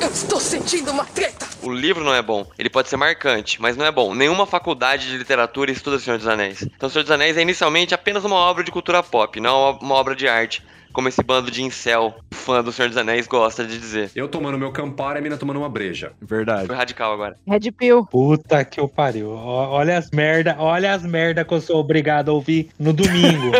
Eu 0.00 0.08
estou 0.08 0.40
sentindo 0.40 0.90
uma 0.90 1.04
treta. 1.04 1.46
O 1.62 1.70
livro 1.72 2.04
não 2.04 2.14
é 2.14 2.22
bom. 2.22 2.46
Ele 2.58 2.70
pode 2.70 2.88
ser 2.88 2.96
marcante, 2.96 3.60
mas 3.60 3.76
não 3.76 3.84
é 3.84 3.90
bom. 3.90 4.14
Nenhuma 4.14 4.46
faculdade 4.46 5.08
de 5.08 5.16
literatura 5.18 5.70
estuda 5.70 5.98
Senhor 5.98 6.18
dos 6.18 6.26
Anéis. 6.28 6.62
Então, 6.62 6.88
Senhor 6.88 7.02
dos 7.02 7.10
Anéis 7.10 7.36
é 7.36 7.42
inicialmente 7.42 7.94
apenas 7.94 8.24
uma 8.24 8.36
obra 8.36 8.62
de 8.62 8.70
cultura 8.70 9.02
pop, 9.02 9.40
não 9.40 9.70
uma- 9.72 9.78
uma 9.80 9.94
obra 9.96 10.14
de 10.14 10.28
arte. 10.28 10.62
Como 10.98 11.08
esse 11.08 11.22
bando 11.22 11.48
de 11.48 11.62
incel, 11.62 12.12
fã 12.32 12.60
do 12.60 12.72
Senhor 12.72 12.88
dos 12.88 12.98
Anéis, 12.98 13.28
gosta 13.28 13.64
de 13.64 13.78
dizer. 13.78 14.10
Eu 14.16 14.26
tomando 14.26 14.58
meu 14.58 14.72
Campari 14.72 15.18
e 15.18 15.20
a 15.20 15.22
mina 15.22 15.36
tomando 15.36 15.58
uma 15.58 15.68
breja. 15.68 16.10
Verdade. 16.20 16.66
Foi 16.66 16.74
radical 16.74 17.12
agora. 17.12 17.36
Red 17.46 17.70
Pill. 17.70 18.04
Puta 18.06 18.64
que 18.64 18.80
eu 18.80 18.88
pariu. 18.88 19.30
Olha 19.30 19.96
as 19.96 20.10
merda, 20.10 20.56
olha 20.58 20.92
as 20.92 21.04
merda 21.04 21.44
que 21.44 21.54
eu 21.54 21.60
sou 21.60 21.76
obrigado 21.76 22.30
a 22.30 22.34
ouvir 22.34 22.70
no 22.76 22.92
domingo. 22.92 23.52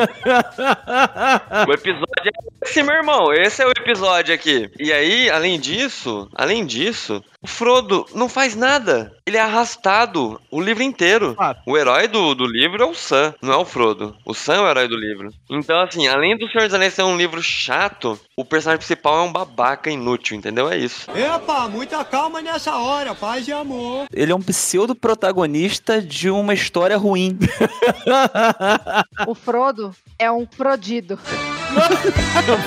O 1.68 1.72
episódio 1.72 2.06
é 2.24 2.30
esse, 2.64 2.82
meu 2.82 2.94
irmão. 2.94 3.32
Esse 3.32 3.62
é 3.62 3.66
o 3.66 3.70
episódio 3.70 4.34
aqui. 4.34 4.70
E 4.78 4.92
aí, 4.92 5.30
além 5.30 5.58
disso, 5.58 6.28
além 6.34 6.64
disso, 6.66 7.22
Frodo 7.48 8.06
não 8.14 8.28
faz 8.28 8.54
nada. 8.54 9.12
Ele 9.26 9.36
é 9.36 9.40
arrastado 9.40 10.40
o 10.50 10.60
livro 10.60 10.82
inteiro. 10.82 11.36
O 11.66 11.76
herói 11.76 12.06
do, 12.06 12.34
do 12.34 12.46
livro 12.46 12.82
é 12.82 12.86
o 12.86 12.94
Sam, 12.94 13.34
não 13.42 13.52
é 13.52 13.56
o 13.56 13.64
Frodo. 13.64 14.16
O 14.24 14.34
Sam 14.34 14.54
é 14.54 14.60
o 14.60 14.68
herói 14.68 14.88
do 14.88 14.96
livro. 14.96 15.30
Então, 15.50 15.80
assim, 15.80 16.06
além 16.06 16.36
do 16.36 16.48
Senhor 16.48 16.66
dos 16.66 16.74
Anéis 16.74 16.94
ser 16.94 17.02
um 17.02 17.16
livro 17.16 17.42
chato, 17.42 18.18
o 18.38 18.44
personagem 18.44 18.78
principal 18.78 19.18
é 19.18 19.22
um 19.22 19.32
babaca 19.32 19.90
inútil, 19.90 20.36
entendeu? 20.36 20.70
É 20.70 20.78
isso. 20.78 21.10
Epa, 21.10 21.66
muita 21.68 22.04
calma 22.04 22.40
nessa 22.40 22.76
hora, 22.76 23.12
paz 23.12 23.48
e 23.48 23.52
amor. 23.52 24.06
Ele 24.12 24.30
é 24.30 24.34
um 24.34 24.40
pseudo-protagonista 24.40 26.00
de 26.00 26.30
uma 26.30 26.54
história 26.54 26.96
ruim. 26.96 27.36
O 29.26 29.34
Frodo 29.34 29.92
é 30.16 30.30
um 30.30 30.46
Frodido. 30.46 31.18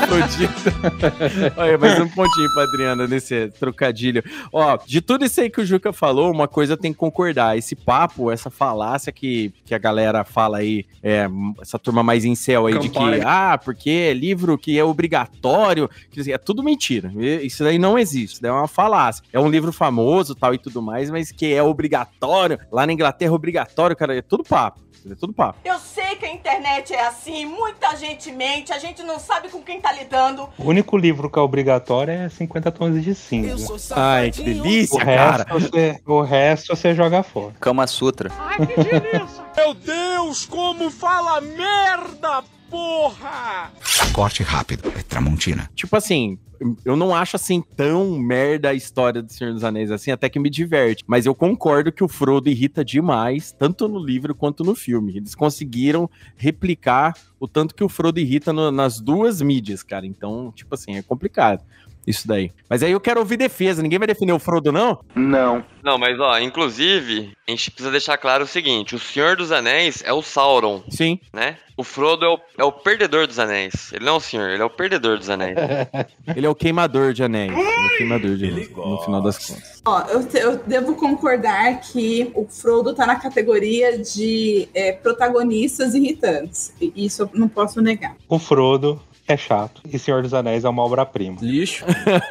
Fodido. 0.07 0.53
Olha, 1.57 1.77
mais 1.77 1.99
um 1.99 2.07
pontinho 2.07 2.53
pra 2.53 2.63
Adriana 2.63 3.07
nesse 3.07 3.49
trocadilho. 3.59 4.23
Ó, 4.51 4.77
de 4.85 5.01
tudo 5.01 5.25
isso 5.25 5.41
aí 5.41 5.49
que 5.49 5.61
o 5.61 5.65
Juca 5.65 5.91
falou, 5.91 6.31
uma 6.31 6.47
coisa 6.47 6.73
eu 6.73 6.77
tenho 6.77 6.93
que 6.93 6.99
concordar. 6.99 7.57
Esse 7.57 7.75
papo, 7.75 8.31
essa 8.31 8.49
falácia 8.49 9.11
que, 9.11 9.53
que 9.65 9.73
a 9.73 9.77
galera 9.77 10.23
fala 10.23 10.59
aí, 10.59 10.85
é, 11.01 11.27
essa 11.61 11.79
turma 11.79 12.03
mais 12.03 12.25
em 12.25 12.35
céu 12.35 12.67
aí, 12.67 12.77
de 12.77 12.89
que, 12.89 12.99
Campari. 12.99 13.21
ah, 13.25 13.57
porque 13.57 13.89
é 13.89 14.13
livro 14.13 14.57
que 14.57 14.77
é 14.77 14.83
obrigatório, 14.83 15.60
que 16.09 16.31
é 16.33 16.37
tudo 16.37 16.63
mentira. 16.63 17.11
Isso 17.41 17.63
daí 17.63 17.77
não 17.79 17.97
existe, 17.97 18.33
isso 18.33 18.41
daí 18.41 18.49
é 18.51 18.53
uma 18.53 18.67
falácia. 18.67 19.23
É 19.31 19.39
um 19.39 19.49
livro 19.49 19.71
famoso 19.71 20.35
tal 20.35 20.53
e 20.53 20.57
tudo 20.57 20.81
mais, 20.81 21.09
mas 21.09 21.31
que 21.31 21.53
é 21.53 21.61
obrigatório. 21.63 22.59
Lá 22.71 22.85
na 22.85 22.93
Inglaterra 22.93 23.31
é 23.31 23.35
obrigatório, 23.35 23.95
cara, 23.95 24.17
é 24.17 24.21
tudo 24.21 24.43
papo. 24.43 24.79
É 25.09 25.15
tudo 25.15 25.33
papo. 25.33 25.57
Eu 25.65 25.79
sei 25.79 26.15
que 26.15 26.25
a 26.27 26.31
internet 26.31 26.93
é 26.93 27.07
assim, 27.07 27.43
muita 27.43 27.95
gente 27.95 28.31
mente, 28.31 28.71
a 28.71 28.77
gente 28.77 29.01
não 29.01 29.19
sabe 29.19 29.49
com 29.49 29.59
quem 29.59 29.81
tá 29.81 29.91
lidando. 29.91 30.47
O 30.59 30.65
único 30.65 30.95
livro 30.95 31.27
que 31.27 31.39
é 31.39 31.41
obrigatório 31.41 32.13
é 32.13 32.29
50 32.29 32.71
tons 32.71 33.03
de 33.03 33.15
cinza. 33.15 33.95
Ai, 33.95 34.29
que 34.29 34.43
delícia, 34.43 34.95
O 34.95 34.99
cara. 34.99 35.37
resto, 35.37 35.53
você, 35.53 36.01
o 36.05 36.21
resto 36.21 36.75
você 36.75 36.93
joga 36.93 37.23
fora. 37.23 37.55
Kama 37.59 37.87
Sutra. 37.87 38.31
Ai, 38.37 38.57
que 38.59 38.75
delícia. 38.75 39.43
Meu 39.57 39.73
Deus, 39.73 40.45
como 40.45 40.91
fala 40.91 41.41
merda, 41.41 42.43
porra! 42.71 43.71
Corte 44.13 44.41
rápido. 44.41 44.91
É 44.97 45.03
Tramontina. 45.03 45.69
Tipo 45.75 45.95
assim, 45.97 46.39
eu 46.85 46.95
não 46.95 47.13
acho 47.13 47.35
assim 47.35 47.61
tão 47.75 48.17
merda 48.17 48.69
a 48.69 48.73
história 48.73 49.21
do 49.21 49.31
Senhor 49.31 49.53
dos 49.53 49.63
Anéis 49.63 49.91
assim, 49.91 50.09
até 50.11 50.29
que 50.29 50.39
me 50.39 50.49
diverte. 50.49 51.03
Mas 51.05 51.25
eu 51.25 51.35
concordo 51.35 51.91
que 51.91 52.03
o 52.03 52.07
Frodo 52.07 52.49
irrita 52.49 52.83
demais, 52.83 53.51
tanto 53.51 53.87
no 53.87 53.99
livro 53.99 54.33
quanto 54.33 54.63
no 54.63 54.73
filme. 54.73 55.17
Eles 55.17 55.35
conseguiram 55.35 56.09
replicar 56.35 57.13
o 57.39 57.47
tanto 57.47 57.75
que 57.75 57.83
o 57.83 57.89
Frodo 57.89 58.19
irrita 58.19 58.53
no- 58.53 58.71
nas 58.71 58.99
duas 58.99 59.41
mídias, 59.41 59.83
cara. 59.83 60.05
Então, 60.05 60.51
tipo 60.55 60.73
assim, 60.73 60.95
é 60.95 61.01
complicado. 61.01 61.63
Isso 62.05 62.27
daí. 62.27 62.51
Mas 62.69 62.81
aí 62.81 62.91
eu 62.91 62.99
quero 62.99 63.19
ouvir 63.19 63.37
defesa. 63.37 63.81
Ninguém 63.81 63.99
vai 63.99 64.07
defender 64.07 64.33
o 64.33 64.39
Frodo, 64.39 64.71
não? 64.71 64.99
Não. 65.15 65.63
Não, 65.83 65.97
mas 65.97 66.19
ó, 66.19 66.37
inclusive, 66.39 67.31
a 67.47 67.51
gente 67.51 67.69
precisa 67.71 67.91
deixar 67.91 68.17
claro 68.17 68.43
o 68.43 68.47
seguinte: 68.47 68.95
o 68.95 68.99
Senhor 68.99 69.35
dos 69.35 69.51
Anéis 69.51 70.01
é 70.05 70.11
o 70.13 70.21
Sauron. 70.21 70.83
Sim. 70.89 71.19
Né? 71.33 71.57
O 71.77 71.83
Frodo 71.83 72.25
é 72.25 72.29
o, 72.29 72.39
é 72.59 72.63
o 72.63 72.71
perdedor 72.71 73.25
dos 73.27 73.39
anéis. 73.39 73.91
Ele 73.93 74.05
não 74.05 74.13
é 74.13 74.17
o 74.17 74.19
senhor, 74.19 74.49
ele 74.51 74.61
é 74.61 74.65
o 74.65 74.69
perdedor 74.69 75.17
dos 75.17 75.29
anéis. 75.31 75.55
Ele 76.35 76.45
é 76.45 76.49
o 76.49 76.53
queimador 76.53 77.11
de 77.13 77.23
anéis. 77.23 77.51
Ele 77.51 77.61
é 77.61 77.85
o 77.85 77.97
queimador 77.97 78.35
de 78.35 78.45
anéis, 78.45 78.69
no 78.75 78.97
final 79.01 79.21
das 79.21 79.37
contas. 79.47 79.81
Ó, 79.83 80.01
eu, 80.09 80.27
te- 80.27 80.37
eu 80.37 80.57
devo 80.57 80.95
concordar 80.95 81.79
que 81.81 82.31
o 82.35 82.45
Frodo 82.47 82.93
tá 82.93 83.07
na 83.07 83.15
categoria 83.15 83.97
de 83.97 84.67
é, 84.75 84.91
protagonistas 84.91 85.95
irritantes. 85.95 86.71
E 86.79 86.91
Isso 86.95 87.23
eu 87.23 87.29
não 87.33 87.47
posso 87.47 87.81
negar. 87.81 88.15
O 88.29 88.37
Frodo 88.37 89.01
é 89.27 89.37
chato 89.37 89.81
e 89.91 89.97
Senhor 89.97 90.21
dos 90.21 90.33
Anéis 90.33 90.63
é 90.63 90.69
uma 90.69 90.83
obra-prima. 90.83 91.37
Lixo. 91.41 91.85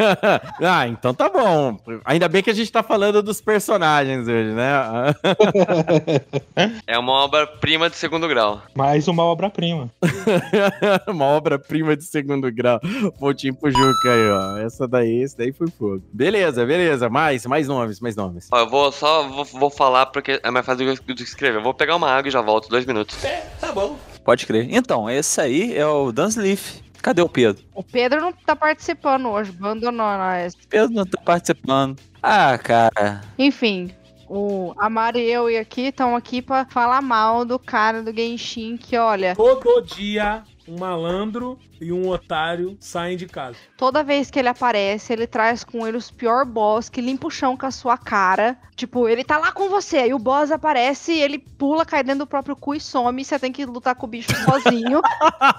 ah, 0.61 0.87
então 0.87 1.14
tá 1.14 1.28
bom. 1.28 1.78
Ainda 2.04 2.28
bem 2.28 2.42
que 2.42 2.50
a 2.50 2.54
gente 2.54 2.70
tá 2.70 2.82
falando 2.82 3.23
dos 3.23 3.40
personagens 3.40 4.26
hoje, 4.26 4.52
né? 4.52 4.70
É 6.87 6.99
uma 6.99 7.12
obra-prima 7.12 7.88
de 7.88 7.97
segundo 7.97 8.28
grau. 8.28 8.62
Mais 8.75 9.09
uma 9.09 9.25
obra-prima. 9.25 9.90
uma 11.06 11.25
obra-prima 11.25 11.97
de 11.97 12.04
segundo 12.04 12.50
grau. 12.52 12.80
Pontinho 13.18 13.54
pro 13.54 13.70
Juca 13.70 14.12
aí, 14.12 14.30
ó. 14.30 14.59
Essa 14.59 14.87
daí, 14.87 15.23
esse 15.23 15.37
daí 15.37 15.52
foi 15.52 15.68
fogo. 15.68 16.02
Beleza, 16.12 16.66
beleza. 16.66 17.09
Mais, 17.09 17.47
mais 17.47 17.68
nomes, 17.68 18.00
mais 18.00 18.16
nomes. 18.16 18.49
Ó, 18.52 18.59
eu 18.59 18.68
vou 18.68 18.92
só 18.92 19.26
vou, 19.28 19.44
vou 19.44 19.70
falar 19.70 20.06
porque 20.06 20.40
é 20.42 20.50
mais 20.50 20.66
fácil 20.66 20.94
do 20.94 21.14
que 21.14 21.23
escrever. 21.23 21.59
Eu 21.59 21.62
vou 21.62 21.75
pegar 21.75 21.97
uma 21.97 22.11
água 22.11 22.28
e 22.28 22.32
já 22.32 22.40
volto, 22.40 22.68
dois 22.68 22.85
minutos. 22.85 23.16
Tá 23.61 23.73
bom. 23.73 23.97
Pode 24.25 24.47
crer. 24.47 24.69
Então, 24.71 25.09
esse 25.09 25.41
aí 25.41 25.77
é 25.77 25.87
o 25.87 26.12
Dunsleaf. 26.12 26.81
Cadê 27.03 27.23
o 27.23 27.29
Pedro? 27.29 27.65
O 27.75 27.83
Pedro 27.83 28.21
não 28.21 28.33
tá 28.33 28.55
participando 28.55 29.29
hoje, 29.29 29.53
abandonou 29.59 30.19
nós. 30.19 30.55
Pedro 30.69 30.95
não 30.95 31.07
tá 31.07 31.19
participando. 31.25 31.99
Ah, 32.23 32.59
cara. 32.59 33.23
Enfim, 33.39 33.91
o 34.29 34.75
a 34.79 34.91
Mari 34.91 35.21
e 35.21 35.33
eu 35.33 35.49
e 35.50 35.57
aqui 35.57 35.87
estão 35.87 36.15
aqui 36.15 36.43
pra 36.43 36.67
falar 36.67 37.00
mal 37.00 37.45
do 37.45 37.59
cara 37.59 38.03
do 38.03 38.15
Genshin 38.15 38.77
que, 38.77 38.97
olha, 38.97 39.35
Todo 39.35 39.81
dia 39.83 40.43
um 40.69 40.79
malandro 40.79 41.59
e 41.80 41.92
um 41.92 42.08
otário 42.08 42.76
saem 42.78 43.16
de 43.16 43.26
casa. 43.26 43.56
toda 43.76 44.02
vez 44.02 44.30
que 44.30 44.38
ele 44.38 44.49
aparece, 44.49 45.12
ele 45.12 45.26
traz 45.26 45.64
com 45.64 45.87
ele 45.87 45.96
os 45.96 46.10
pior 46.10 46.44
boss 46.44 46.88
que 46.88 47.00
limpa 47.00 47.28
o 47.28 47.30
chão 47.30 47.56
com 47.56 47.66
a 47.66 47.70
sua 47.70 47.96
cara. 47.96 48.58
Tipo, 48.76 49.08
ele 49.08 49.22
tá 49.22 49.37
lá 49.37 49.52
com 49.52 49.68
você, 49.68 49.99
aí 49.99 50.14
o 50.14 50.18
boss 50.18 50.50
aparece, 50.50 51.12
ele 51.12 51.38
pula, 51.38 51.84
cai 51.84 52.02
dentro 52.02 52.20
do 52.20 52.26
próprio 52.26 52.56
cu 52.56 52.75
e 52.75 52.80
some, 52.80 53.20
e 53.20 53.25
você 53.25 53.38
tem 53.38 53.52
que 53.52 53.66
lutar 53.66 53.94
com 53.94 54.06
o 54.06 54.08
bicho 54.08 54.34
sozinho. 54.44 55.02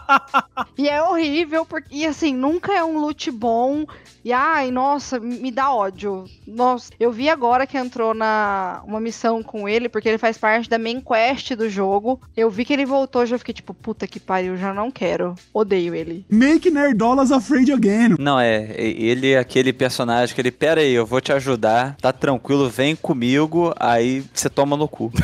e 0.76 0.90
é 0.90 1.04
horrível, 1.04 1.64
porque, 1.64 1.96
e 1.96 2.06
assim, 2.06 2.36
nunca 2.36 2.74
é 2.74 2.84
um 2.84 2.98
loot 2.98 3.30
bom. 3.30 3.86
E 4.24 4.34
ai, 4.34 4.72
nossa, 4.72 5.20
me 5.20 5.52
dá 5.52 5.72
ódio. 5.72 6.26
Nossa, 6.48 6.92
eu 7.00 7.12
vi 7.12 7.30
agora 7.30 7.68
que 7.68 7.78
entrou 7.78 8.14
na 8.14 8.82
uma 8.86 9.00
missão 9.00 9.42
com 9.44 9.68
ele, 9.70 9.90
porque 9.90 10.10
ele 10.10 10.18
faz 10.18 10.38
parte 10.38 10.70
da 10.70 10.78
main 10.78 11.02
quest 11.02 11.54
do 11.54 11.70
jogo. 11.70 12.20
Eu 12.36 12.50
vi 12.50 12.66
que 12.66 12.74
ele 12.74 12.86
voltou, 12.86 13.26
já 13.26 13.38
fiquei 13.38 13.54
tipo, 13.54 13.74
puta 13.74 14.08
que 14.08 14.20
pariu, 14.20 14.58
já 14.58 14.74
não 14.74 14.92
quero. 14.92 15.36
Odeio 15.54 15.96
ele. 15.96 16.11
Make 16.30 16.70
Nerdolas 16.70 17.32
afraid 17.32 17.72
again. 17.72 18.16
Não, 18.20 18.40
é. 18.40 18.74
Ele 18.78 19.32
é 19.32 19.40
aquele 19.40 19.72
personagem 19.74 20.34
que 20.34 20.42
ele, 20.42 20.52
pera 20.52 20.82
aí, 20.82 20.94
eu 20.94 21.06
vou 21.06 21.22
te 21.22 21.32
ajudar, 21.32 21.96
tá 22.02 22.12
tranquilo, 22.12 22.70
vem 22.70 22.96
comigo, 22.96 23.74
aí 23.80 24.24
você 24.34 24.50
toma 24.50 24.76
no 24.78 24.88
cu. 24.88 25.12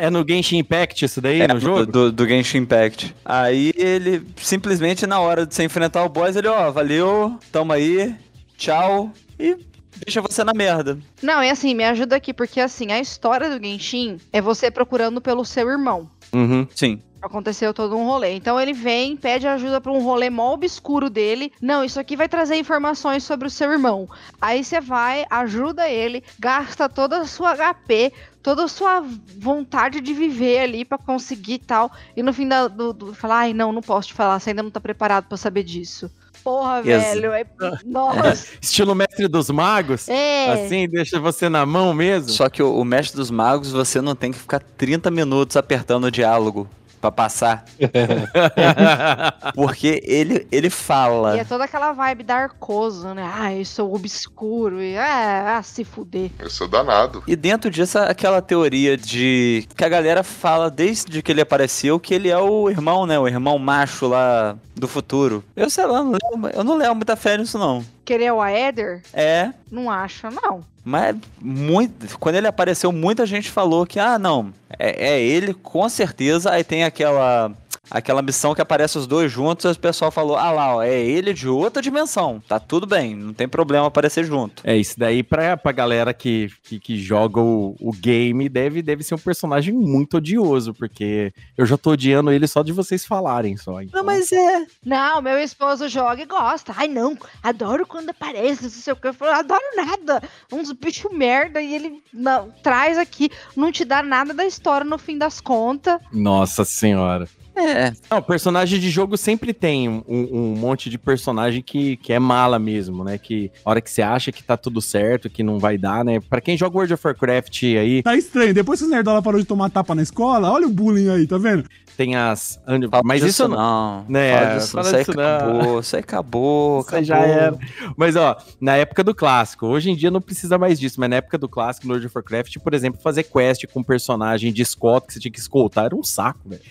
É 0.00 0.10
no 0.10 0.24
Genshin 0.26 0.58
Impact 0.58 1.04
isso 1.04 1.20
daí, 1.20 1.40
É, 1.40 1.48
no 1.48 1.58
jogo? 1.58 1.86
Do, 1.86 2.12
do 2.12 2.28
Genshin 2.28 2.58
Impact. 2.58 3.14
Aí 3.24 3.72
ele, 3.76 4.22
simplesmente 4.36 5.06
na 5.06 5.18
hora 5.20 5.46
de 5.46 5.54
você 5.54 5.64
enfrentar 5.64 6.04
o 6.04 6.08
boss, 6.08 6.36
ele, 6.36 6.48
ó, 6.48 6.70
valeu, 6.70 7.38
tamo 7.50 7.72
aí, 7.72 8.14
tchau, 8.56 9.10
e 9.38 9.56
deixa 10.04 10.20
você 10.20 10.44
na 10.44 10.52
merda. 10.54 10.98
Não, 11.22 11.40
é 11.40 11.50
assim, 11.50 11.74
me 11.74 11.84
ajuda 11.84 12.16
aqui, 12.16 12.32
porque 12.32 12.60
assim, 12.60 12.92
a 12.92 13.00
história 13.00 13.48
do 13.50 13.64
Genshin 13.64 14.18
é 14.32 14.40
você 14.40 14.70
procurando 14.70 15.20
pelo 15.20 15.44
seu 15.44 15.68
irmão. 15.68 16.08
Uhum. 16.32 16.66
Sim. 16.74 17.00
Aconteceu 17.20 17.74
todo 17.74 17.96
um 17.96 18.06
rolê. 18.06 18.32
Então 18.32 18.60
ele 18.60 18.72
vem, 18.72 19.16
pede 19.16 19.46
ajuda 19.46 19.80
pra 19.80 19.92
um 19.92 20.02
rolê 20.02 20.30
mó 20.30 20.54
obscuro 20.54 21.10
dele. 21.10 21.52
Não, 21.60 21.84
isso 21.84 21.98
aqui 21.98 22.16
vai 22.16 22.28
trazer 22.28 22.56
informações 22.56 23.24
sobre 23.24 23.48
o 23.48 23.50
seu 23.50 23.72
irmão. 23.72 24.08
Aí 24.40 24.62
você 24.62 24.80
vai, 24.80 25.26
ajuda 25.28 25.88
ele, 25.88 26.22
gasta 26.38 26.88
toda 26.88 27.18
a 27.18 27.26
sua 27.26 27.54
HP, 27.56 28.12
toda 28.42 28.64
a 28.64 28.68
sua 28.68 29.04
vontade 29.38 30.00
de 30.00 30.14
viver 30.14 30.60
ali 30.60 30.84
pra 30.84 30.96
conseguir 30.96 31.54
e 31.54 31.58
tal. 31.58 31.90
E 32.16 32.22
no 32.22 32.32
fim 32.32 32.46
da, 32.46 32.68
do, 32.68 32.92
do 32.92 33.14
falar, 33.14 33.38
ai, 33.40 33.52
não, 33.52 33.72
não 33.72 33.82
posso 33.82 34.08
te 34.08 34.14
falar, 34.14 34.38
você 34.38 34.50
ainda 34.50 34.62
não 34.62 34.70
tá 34.70 34.80
preparado 34.80 35.26
pra 35.26 35.36
saber 35.36 35.64
disso. 35.64 36.10
Porra, 36.44 36.78
Ex- 36.84 37.02
velho. 37.02 37.32
É... 37.32 37.44
Nossa. 37.84 38.46
Estilo 38.62 38.94
mestre 38.94 39.26
dos 39.26 39.50
magos? 39.50 40.08
É. 40.08 40.52
Assim, 40.52 40.88
deixa 40.88 41.18
você 41.18 41.48
na 41.48 41.66
mão 41.66 41.92
mesmo? 41.92 42.30
Só 42.30 42.48
que 42.48 42.62
o, 42.62 42.74
o 42.76 42.84
mestre 42.84 43.16
dos 43.16 43.30
magos, 43.30 43.72
você 43.72 44.00
não 44.00 44.14
tem 44.14 44.30
que 44.30 44.38
ficar 44.38 44.60
30 44.60 45.10
minutos 45.10 45.56
apertando 45.56 46.04
o 46.04 46.10
diálogo 46.10 46.68
pra 47.00 47.10
passar. 47.10 47.64
Porque 49.54 50.00
ele, 50.04 50.46
ele 50.50 50.70
fala. 50.70 51.36
E 51.36 51.40
é 51.40 51.44
toda 51.44 51.64
aquela 51.64 51.92
vibe 51.92 52.22
da 52.24 52.36
Arcoso, 52.36 53.14
né? 53.14 53.28
Ah, 53.34 53.54
eu 53.54 53.64
sou 53.64 53.94
obscuro. 53.94 54.82
E, 54.82 54.96
ah, 54.96 55.58
ah, 55.58 55.62
se 55.62 55.84
fuder. 55.84 56.30
Eu 56.38 56.50
sou 56.50 56.68
danado. 56.68 57.22
E 57.26 57.34
dentro 57.36 57.70
disso, 57.70 57.98
aquela 57.98 58.40
teoria 58.42 58.96
de 58.96 59.66
que 59.76 59.84
a 59.84 59.88
galera 59.88 60.22
fala 60.22 60.70
desde 60.70 61.22
que 61.22 61.32
ele 61.32 61.40
apareceu 61.40 61.98
que 62.00 62.14
ele 62.14 62.28
é 62.28 62.38
o 62.38 62.68
irmão, 62.70 63.06
né? 63.06 63.18
O 63.18 63.26
irmão 63.28 63.58
macho 63.58 64.06
lá 64.08 64.56
do 64.74 64.86
futuro. 64.88 65.42
Eu 65.56 65.68
sei 65.70 65.86
lá, 65.86 66.02
não 66.02 66.12
levo- 66.12 66.48
eu 66.54 66.64
não 66.64 66.76
levo 66.76 66.94
muita 66.94 67.16
fé 67.16 67.36
nisso, 67.36 67.58
não. 67.58 67.84
Querer 68.08 68.32
o 68.32 68.40
Aether? 68.40 69.02
É, 69.12 69.50
Não 69.70 69.90
acha, 69.90 70.30
não. 70.30 70.64
mas 70.82 71.14
muito, 71.38 72.18
quando 72.18 72.36
ele 72.36 72.46
apareceu, 72.46 72.90
muita 72.90 73.26
gente 73.26 73.50
falou 73.50 73.84
que, 73.84 74.00
ah, 74.00 74.18
não, 74.18 74.50
é, 74.78 75.10
é 75.10 75.20
ele 75.20 75.52
com 75.52 75.86
certeza. 75.90 76.50
Aí 76.50 76.64
tem 76.64 76.84
aquela 76.84 77.52
aquela 77.90 78.22
missão 78.22 78.54
que 78.54 78.60
aparece 78.60 78.98
os 78.98 79.06
dois 79.06 79.30
juntos 79.30 79.64
e 79.64 79.68
o 79.68 79.80
pessoal 79.80 80.10
falou, 80.10 80.36
ah 80.36 80.50
lá, 80.50 80.76
ó, 80.76 80.82
é 80.82 80.98
ele 81.00 81.32
de 81.32 81.48
outra 81.48 81.82
dimensão. 81.82 82.42
Tá 82.46 82.58
tudo 82.58 82.86
bem, 82.86 83.14
não 83.14 83.32
tem 83.32 83.48
problema 83.48 83.86
aparecer 83.86 84.24
junto. 84.24 84.62
É, 84.64 84.76
isso 84.76 84.98
daí 84.98 85.22
pra, 85.22 85.56
pra 85.56 85.72
galera 85.72 86.12
que, 86.12 86.50
que, 86.62 86.78
que 86.78 86.98
joga 86.98 87.40
o, 87.40 87.76
o 87.80 87.92
game 87.92 88.48
deve, 88.48 88.82
deve 88.82 89.02
ser 89.02 89.14
um 89.14 89.18
personagem 89.18 89.72
muito 89.72 90.18
odioso, 90.18 90.74
porque 90.74 91.32
eu 91.56 91.66
já 91.66 91.76
tô 91.76 91.90
odiando 91.90 92.32
ele 92.32 92.46
só 92.46 92.62
de 92.62 92.72
vocês 92.72 93.04
falarem 93.04 93.56
só. 93.56 93.80
Então. 93.82 94.00
Não, 94.00 94.06
mas 94.06 94.32
é. 94.32 94.66
Não, 94.84 95.22
meu 95.22 95.38
esposo 95.38 95.88
joga 95.88 96.22
e 96.22 96.26
gosta. 96.26 96.72
Ai, 96.76 96.88
não, 96.88 97.16
adoro 97.42 97.86
quando 97.86 98.10
aparece, 98.10 98.64
não 98.64 98.70
sei 98.70 98.92
o 98.92 98.96
que. 98.96 99.08
Eu 99.08 99.14
falo, 99.14 99.32
adoro 99.32 99.60
nada. 99.76 100.22
Uns 100.52 100.72
bichos 100.72 101.10
merda 101.12 101.60
e 101.60 101.74
ele 101.74 102.02
não, 102.12 102.50
traz 102.62 102.98
aqui, 102.98 103.30
não 103.56 103.72
te 103.72 103.84
dá 103.84 104.02
nada 104.02 104.34
da 104.34 104.44
história 104.44 104.84
no 104.84 104.98
fim 104.98 105.16
das 105.18 105.40
contas. 105.40 106.00
Nossa 106.12 106.64
senhora. 106.64 107.28
É. 107.58 107.92
Não, 108.10 108.22
personagem 108.22 108.78
de 108.78 108.90
jogo 108.90 109.16
sempre 109.16 109.52
tem 109.52 109.88
um, 109.88 110.02
um 110.08 110.54
monte 110.56 110.88
de 110.88 110.98
personagem 110.98 111.62
que, 111.62 111.96
que 111.96 112.12
é 112.12 112.18
mala 112.18 112.58
mesmo, 112.58 113.04
né? 113.04 113.18
Que 113.18 113.50
a 113.64 113.70
hora 113.70 113.80
que 113.80 113.90
você 113.90 114.02
acha 114.02 114.30
que 114.32 114.42
tá 114.42 114.56
tudo 114.56 114.80
certo, 114.80 115.28
que 115.28 115.42
não 115.42 115.58
vai 115.58 115.76
dar, 115.76 116.04
né? 116.04 116.20
Pra 116.20 116.40
quem 116.40 116.56
joga 116.56 116.76
World 116.76 116.94
of 116.94 117.06
Warcraft 117.06 117.62
aí, 117.64 118.02
Tá 118.02 118.16
estranho. 118.16 118.54
Depois 118.54 118.78
que 118.78 118.84
os 118.84 118.90
nerdola 118.90 119.22
parou 119.22 119.40
de 119.40 119.46
tomar 119.46 119.70
tapa 119.70 119.94
na 119.94 120.02
escola, 120.02 120.50
olha 120.50 120.66
o 120.66 120.70
bullying 120.70 121.08
aí, 121.10 121.26
tá 121.26 121.38
vendo? 121.38 121.64
Tem 121.98 122.14
as. 122.14 122.60
Mas 123.04 123.22
disso 123.22 123.42
isso 123.42 123.48
não. 123.48 124.06
Né, 124.08 124.32
Fala 124.32 124.54
disso, 124.54 124.70
fala 124.70 124.88
aí 124.88 125.04
disso 125.04 125.16
não. 125.16 125.24
acabou, 125.24 125.80
isso 125.80 125.96
aí 125.96 126.00
acabou, 126.00 126.80
Isso 126.80 126.94
aí 126.94 127.04
já 127.04 127.18
era. 127.18 127.58
Mas, 127.96 128.14
ó, 128.14 128.36
na 128.60 128.76
época 128.76 129.02
do 129.02 129.12
clássico, 129.12 129.66
hoje 129.66 129.90
em 129.90 129.96
dia 129.96 130.08
não 130.08 130.20
precisa 130.20 130.56
mais 130.56 130.78
disso, 130.78 131.00
mas 131.00 131.10
na 131.10 131.16
época 131.16 131.36
do 131.36 131.48
clássico, 131.48 131.88
World 131.88 132.06
of 132.06 132.16
Warcraft, 132.16 132.58
por 132.60 132.72
exemplo, 132.72 133.00
fazer 133.02 133.24
quest 133.24 133.66
com 133.66 133.80
um 133.80 133.82
personagem 133.82 134.52
de 134.52 134.62
escolta 134.62 135.08
que 135.08 135.14
você 135.14 135.18
tinha 135.18 135.32
que 135.32 135.40
escoltar 135.40 135.86
era 135.86 135.96
um 135.96 136.04
saco, 136.04 136.38
velho. 136.48 136.62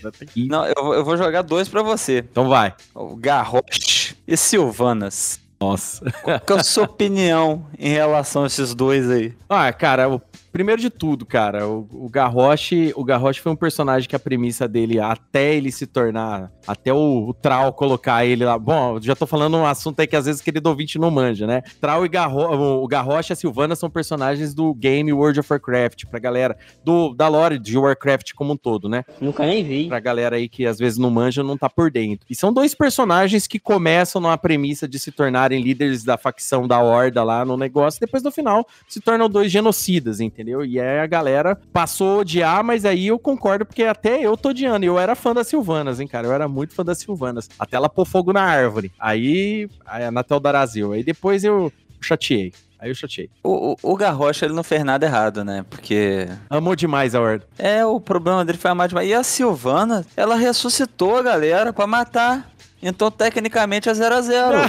Não, 0.48 0.64
eu, 0.64 0.94
eu 0.94 1.04
vou 1.04 1.14
jogar 1.18 1.42
dois 1.42 1.68
pra 1.68 1.82
você. 1.82 2.24
Então 2.30 2.48
vai. 2.48 2.74
O 2.94 3.14
Garrosh 3.14 4.16
e 4.26 4.34
Silvanas. 4.34 5.40
Nossa. 5.60 6.10
Qual 6.22 6.56
é 6.56 6.60
a 6.60 6.64
sua 6.64 6.84
opinião 6.88 7.66
em 7.78 7.90
relação 7.90 8.44
a 8.44 8.46
esses 8.46 8.74
dois 8.74 9.10
aí? 9.10 9.34
Ah, 9.46 9.70
cara, 9.74 10.04
primeiro 10.52 10.80
de 10.80 10.90
tudo, 10.90 11.24
cara, 11.26 11.66
o, 11.66 11.86
o 11.90 12.08
Garrosh, 12.08 12.92
o 12.94 13.04
Garrosh 13.04 13.38
foi 13.38 13.52
um 13.52 13.56
personagem 13.56 14.08
que 14.08 14.16
a 14.16 14.18
premissa 14.18 14.66
dele, 14.66 15.00
até 15.00 15.54
ele 15.54 15.70
se 15.70 15.86
tornar, 15.86 16.52
até 16.66 16.92
o, 16.92 17.28
o 17.28 17.34
Trau 17.34 17.72
colocar 17.72 18.24
ele 18.24 18.44
lá, 18.44 18.58
bom, 18.58 19.00
já 19.00 19.14
tô 19.14 19.26
falando 19.26 19.56
um 19.56 19.66
assunto 19.66 20.00
aí 20.00 20.06
que 20.06 20.16
às 20.16 20.26
vezes 20.26 20.40
querido 20.40 20.68
ouvinte 20.68 20.98
não 20.98 21.10
manja, 21.10 21.46
né? 21.46 21.62
Trau 21.80 22.04
e 22.04 22.08
Garro, 22.08 22.40
o, 22.40 22.84
o 22.84 22.88
Garrosh 22.88 23.30
e 23.30 23.32
a 23.32 23.36
Silvana 23.36 23.76
são 23.76 23.90
personagens 23.90 24.54
do 24.54 24.74
game 24.74 25.12
World 25.12 25.40
of 25.40 25.52
Warcraft, 25.52 26.06
pra 26.06 26.18
galera, 26.18 26.56
do, 26.84 27.14
da 27.14 27.28
lore 27.28 27.58
de 27.58 27.76
Warcraft 27.76 28.32
como 28.34 28.52
um 28.52 28.56
todo, 28.56 28.88
né? 28.88 29.04
Nunca 29.20 29.46
nem 29.46 29.62
vi. 29.62 29.88
Pra 29.88 30.00
galera 30.00 30.36
aí 30.36 30.48
que 30.48 30.66
às 30.66 30.78
vezes 30.78 30.98
não 30.98 31.10
manja, 31.10 31.42
não 31.42 31.56
tá 31.56 31.68
por 31.68 31.90
dentro. 31.90 32.26
E 32.28 32.34
são 32.34 32.52
dois 32.52 32.74
personagens 32.74 33.46
que 33.46 33.58
começam 33.58 34.20
numa 34.20 34.38
premissa 34.38 34.88
de 34.88 34.98
se 34.98 35.12
tornarem 35.12 35.62
líderes 35.62 36.04
da 36.04 36.16
facção 36.16 36.66
da 36.66 36.80
Horda 36.80 37.22
lá 37.22 37.44
no 37.44 37.56
negócio, 37.56 38.00
depois 38.00 38.22
no 38.22 38.30
final 38.30 38.66
se 38.88 39.00
tornam 39.00 39.28
dois 39.28 39.50
genocidas, 39.50 40.20
entendeu? 40.20 40.47
E 40.48 40.80
aí 40.80 40.98
a 40.98 41.06
galera 41.06 41.58
passou 41.72 42.16
a 42.16 42.20
odiar, 42.20 42.62
mas 42.64 42.84
aí 42.84 43.08
eu 43.08 43.18
concordo, 43.18 43.64
porque 43.64 43.84
até 43.84 44.20
eu 44.20 44.36
tô 44.36 44.50
odiando. 44.50 44.84
Eu 44.84 44.98
era 44.98 45.14
fã 45.14 45.34
das 45.34 45.46
Silvanas, 45.46 46.00
hein, 46.00 46.08
cara? 46.08 46.26
Eu 46.26 46.32
era 46.32 46.48
muito 46.48 46.74
fã 46.74 46.84
das 46.84 46.98
Silvanas. 46.98 47.48
Até 47.58 47.76
ela 47.76 47.88
pôr 47.88 48.04
fogo 48.04 48.32
na 48.32 48.42
árvore. 48.42 48.92
Aí, 48.98 49.68
aí 49.86 50.10
na 50.10 50.22
Tel 50.22 50.40
Darazil. 50.40 50.92
Aí 50.92 51.02
depois 51.02 51.44
eu 51.44 51.72
chateei. 52.00 52.52
Aí 52.78 52.90
eu 52.90 52.94
chateei. 52.94 53.28
O, 53.42 53.72
o, 53.72 53.76
o 53.82 53.96
Garrosh, 53.96 54.42
ele 54.42 54.54
não 54.54 54.62
fez 54.62 54.84
nada 54.84 55.04
errado, 55.04 55.44
né? 55.44 55.64
Porque... 55.68 56.28
Amou 56.48 56.76
demais 56.76 57.14
a 57.14 57.20
Horda. 57.20 57.44
É, 57.58 57.84
o 57.84 57.98
problema 57.98 58.44
dele 58.44 58.56
foi 58.56 58.70
amar 58.70 58.86
demais. 58.86 59.08
E 59.08 59.14
a 59.14 59.24
Silvana, 59.24 60.06
ela 60.16 60.36
ressuscitou 60.36 61.16
a 61.16 61.22
galera 61.22 61.72
pra 61.72 61.88
matar. 61.88 62.48
Então, 62.82 63.10
tecnicamente, 63.10 63.88
é 63.88 63.94
0 63.94 64.14
a 64.14 64.20
0 64.20 64.58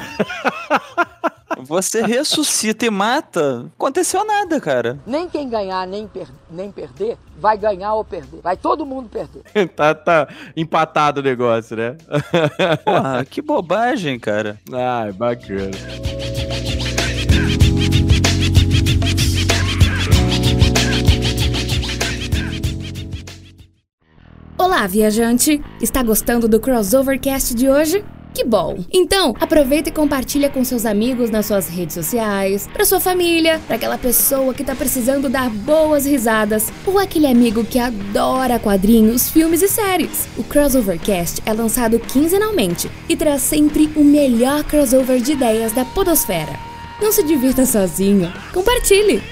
Você 1.61 2.01
ressuscita 2.01 2.85
e 2.85 2.89
mata, 2.89 3.59
não 3.59 3.71
aconteceu 3.77 4.23
nada, 4.23 4.61
cara. 4.61 4.97
Nem 5.05 5.27
quem 5.27 5.49
ganhar, 5.49 5.85
nem, 5.85 6.07
per 6.07 6.27
nem 6.49 6.71
perder, 6.71 7.17
vai 7.37 7.57
ganhar 7.57 7.93
ou 7.95 8.05
perder. 8.05 8.39
Vai 8.41 8.55
todo 8.55 8.85
mundo 8.85 9.09
perder. 9.09 9.43
tá, 9.75 9.93
tá 9.93 10.27
empatado 10.55 11.19
o 11.19 11.23
negócio, 11.23 11.75
né? 11.75 11.97
Porra, 12.85 13.25
que 13.25 13.41
bobagem, 13.41 14.17
cara. 14.19 14.57
Ai, 14.71 15.11
bacana. 15.11 15.71
Olá, 24.61 24.85
viajante! 24.85 25.63
Está 25.81 26.03
gostando 26.03 26.45
do 26.45 26.59
Crossovercast 26.59 27.55
de 27.55 27.69
hoje? 27.69 28.03
Que 28.33 28.43
bom! 28.43 28.83
Então, 28.91 29.33
aproveita 29.39 29.87
e 29.87 29.91
compartilha 29.93 30.49
com 30.49 30.65
seus 30.65 30.85
amigos 30.85 31.29
nas 31.29 31.45
suas 31.45 31.69
redes 31.69 31.93
sociais, 31.93 32.67
para 32.67 32.83
sua 32.83 32.99
família, 32.99 33.61
para 33.65 33.77
aquela 33.77 33.97
pessoa 33.97 34.53
que 34.53 34.65
tá 34.65 34.75
precisando 34.75 35.29
dar 35.29 35.49
boas 35.49 36.05
risadas, 36.05 36.73
ou 36.85 36.99
aquele 36.99 37.25
amigo 37.25 37.63
que 37.63 37.79
adora 37.79 38.59
quadrinhos, 38.59 39.29
filmes 39.29 39.61
e 39.61 39.69
séries. 39.69 40.27
O 40.37 40.43
Crossovercast 40.43 41.41
é 41.45 41.53
lançado 41.53 41.97
quinzenalmente 41.97 42.91
e 43.07 43.15
traz 43.15 43.41
sempre 43.41 43.89
o 43.95 44.03
melhor 44.03 44.65
crossover 44.65 45.21
de 45.21 45.31
ideias 45.31 45.71
da 45.71 45.85
podosfera. 45.85 46.51
Não 47.01 47.13
se 47.13 47.23
divirta 47.23 47.65
sozinho, 47.65 48.29
compartilhe! 48.53 49.23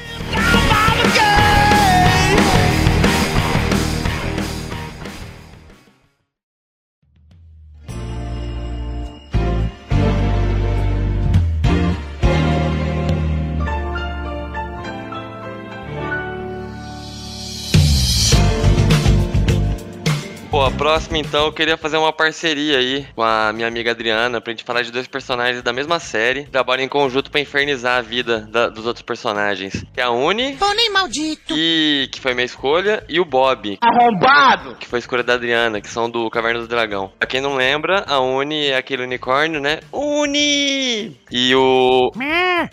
Próxima 20.87 21.17
então 21.17 21.47
eu 21.47 21.51
queria 21.51 21.75
fazer 21.75 21.97
uma 21.97 22.13
parceria 22.13 22.77
aí 22.77 23.05
com 23.13 23.21
a 23.21 23.51
minha 23.51 23.67
amiga 23.67 23.91
Adriana 23.91 24.39
pra 24.39 24.53
gente 24.53 24.63
falar 24.63 24.83
de 24.83 24.91
dois 24.91 25.05
personagens 25.05 25.61
da 25.61 25.73
mesma 25.73 25.99
série. 25.99 26.45
Trabalham 26.45 26.85
em 26.85 26.87
conjunto 26.87 27.29
pra 27.29 27.41
infernizar 27.41 27.97
a 27.97 28.01
vida 28.01 28.47
da- 28.49 28.69
dos 28.69 28.85
outros 28.85 29.03
personagens. 29.03 29.83
Que 29.93 29.99
é 29.99 30.03
a 30.03 30.11
Uni. 30.11 30.55
Pônei 30.55 30.89
maldito. 30.89 31.53
Que, 31.53 32.07
que 32.09 32.21
foi 32.21 32.33
minha 32.33 32.45
escolha, 32.45 33.03
e 33.09 33.19
o 33.19 33.25
Bob. 33.25 33.77
Arrombado! 33.81 34.75
Que 34.79 34.87
foi 34.87 34.99
a 34.99 35.01
escolha 35.01 35.23
da 35.23 35.33
Adriana, 35.33 35.81
que 35.81 35.89
são 35.89 36.09
do 36.09 36.29
Caverna 36.29 36.61
do 36.61 36.67
Dragão. 36.69 37.11
Pra 37.19 37.27
quem 37.27 37.41
não 37.41 37.57
lembra, 37.57 38.05
a 38.07 38.21
Uni 38.21 38.67
é 38.67 38.77
aquele 38.77 39.03
unicórnio, 39.03 39.59
né? 39.59 39.81
Uni! 39.91 41.17
E 41.29 41.53
o. 41.53 42.13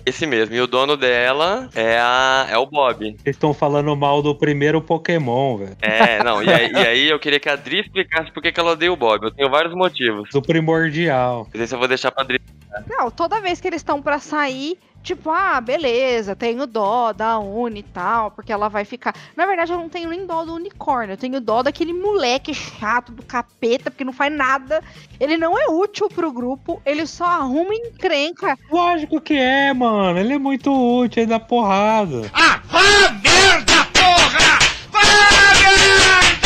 Esse 0.06 0.24
mesmo. 0.24 0.54
E 0.54 0.60
o 0.60 0.68
dono 0.68 0.96
dela 0.96 1.68
é, 1.74 1.98
a, 1.98 2.46
é 2.48 2.56
o 2.58 2.66
Bob. 2.66 3.04
Eles 3.06 3.18
estão 3.26 3.52
falando 3.52 3.94
mal 3.96 4.22
do 4.22 4.36
primeiro 4.36 4.80
Pokémon, 4.80 5.56
velho. 5.56 5.76
É, 5.82 6.22
não. 6.22 6.40
E 6.44 6.48
aí, 6.48 6.70
e 6.70 6.76
aí 6.76 7.08
eu 7.08 7.18
queria 7.18 7.40
que 7.40 7.48
a 7.48 7.54
Adri 7.54 7.82
explicasse 8.04 8.30
por 8.32 8.42
que 8.42 8.52
que 8.52 8.60
ela 8.60 8.72
odeia 8.72 8.92
o 8.92 8.96
Bob. 8.96 9.24
Eu 9.24 9.30
tenho 9.30 9.50
vários 9.50 9.74
motivos. 9.74 10.28
Do 10.30 10.42
primordial. 10.42 11.48
Mas 11.52 11.62
esse 11.62 11.74
eu 11.74 11.78
vou 11.78 11.88
deixar 11.88 12.10
pra 12.10 12.22
Adri. 12.22 12.40
Não, 12.88 13.10
toda 13.10 13.40
vez 13.40 13.60
que 13.60 13.68
eles 13.68 13.80
estão 13.80 14.02
pra 14.02 14.18
sair, 14.18 14.76
tipo, 15.02 15.30
ah, 15.30 15.60
beleza, 15.60 16.34
tenho 16.34 16.66
dó 16.66 17.12
da 17.12 17.38
Uni 17.38 17.80
e 17.80 17.82
tal, 17.84 18.32
porque 18.32 18.52
ela 18.52 18.68
vai 18.68 18.84
ficar. 18.84 19.14
Na 19.36 19.46
verdade, 19.46 19.72
eu 19.72 19.78
não 19.78 19.88
tenho 19.88 20.10
nem 20.10 20.26
dó 20.26 20.44
do 20.44 20.54
unicórnio, 20.54 21.12
eu 21.12 21.16
tenho 21.16 21.40
dó 21.40 21.62
daquele 21.62 21.92
moleque 21.92 22.52
chato 22.52 23.12
do 23.12 23.22
capeta, 23.22 23.92
porque 23.92 24.04
não 24.04 24.12
faz 24.12 24.32
nada. 24.34 24.82
Ele 25.20 25.36
não 25.36 25.56
é 25.56 25.66
útil 25.68 26.08
pro 26.08 26.32
grupo, 26.32 26.82
ele 26.84 27.06
só 27.06 27.24
arruma 27.24 27.74
encrenca. 27.74 28.58
Lógico 28.68 29.20
que 29.20 29.34
é, 29.34 29.72
mano. 29.72 30.18
Ele 30.18 30.34
é 30.34 30.38
muito 30.38 30.72
útil, 30.72 31.22
ele 31.22 31.30
dá 31.30 31.38
porrada. 31.38 32.28
Ah, 32.32 32.60
merda, 33.22 33.84
porra! 33.92 34.64
Que 36.40 36.43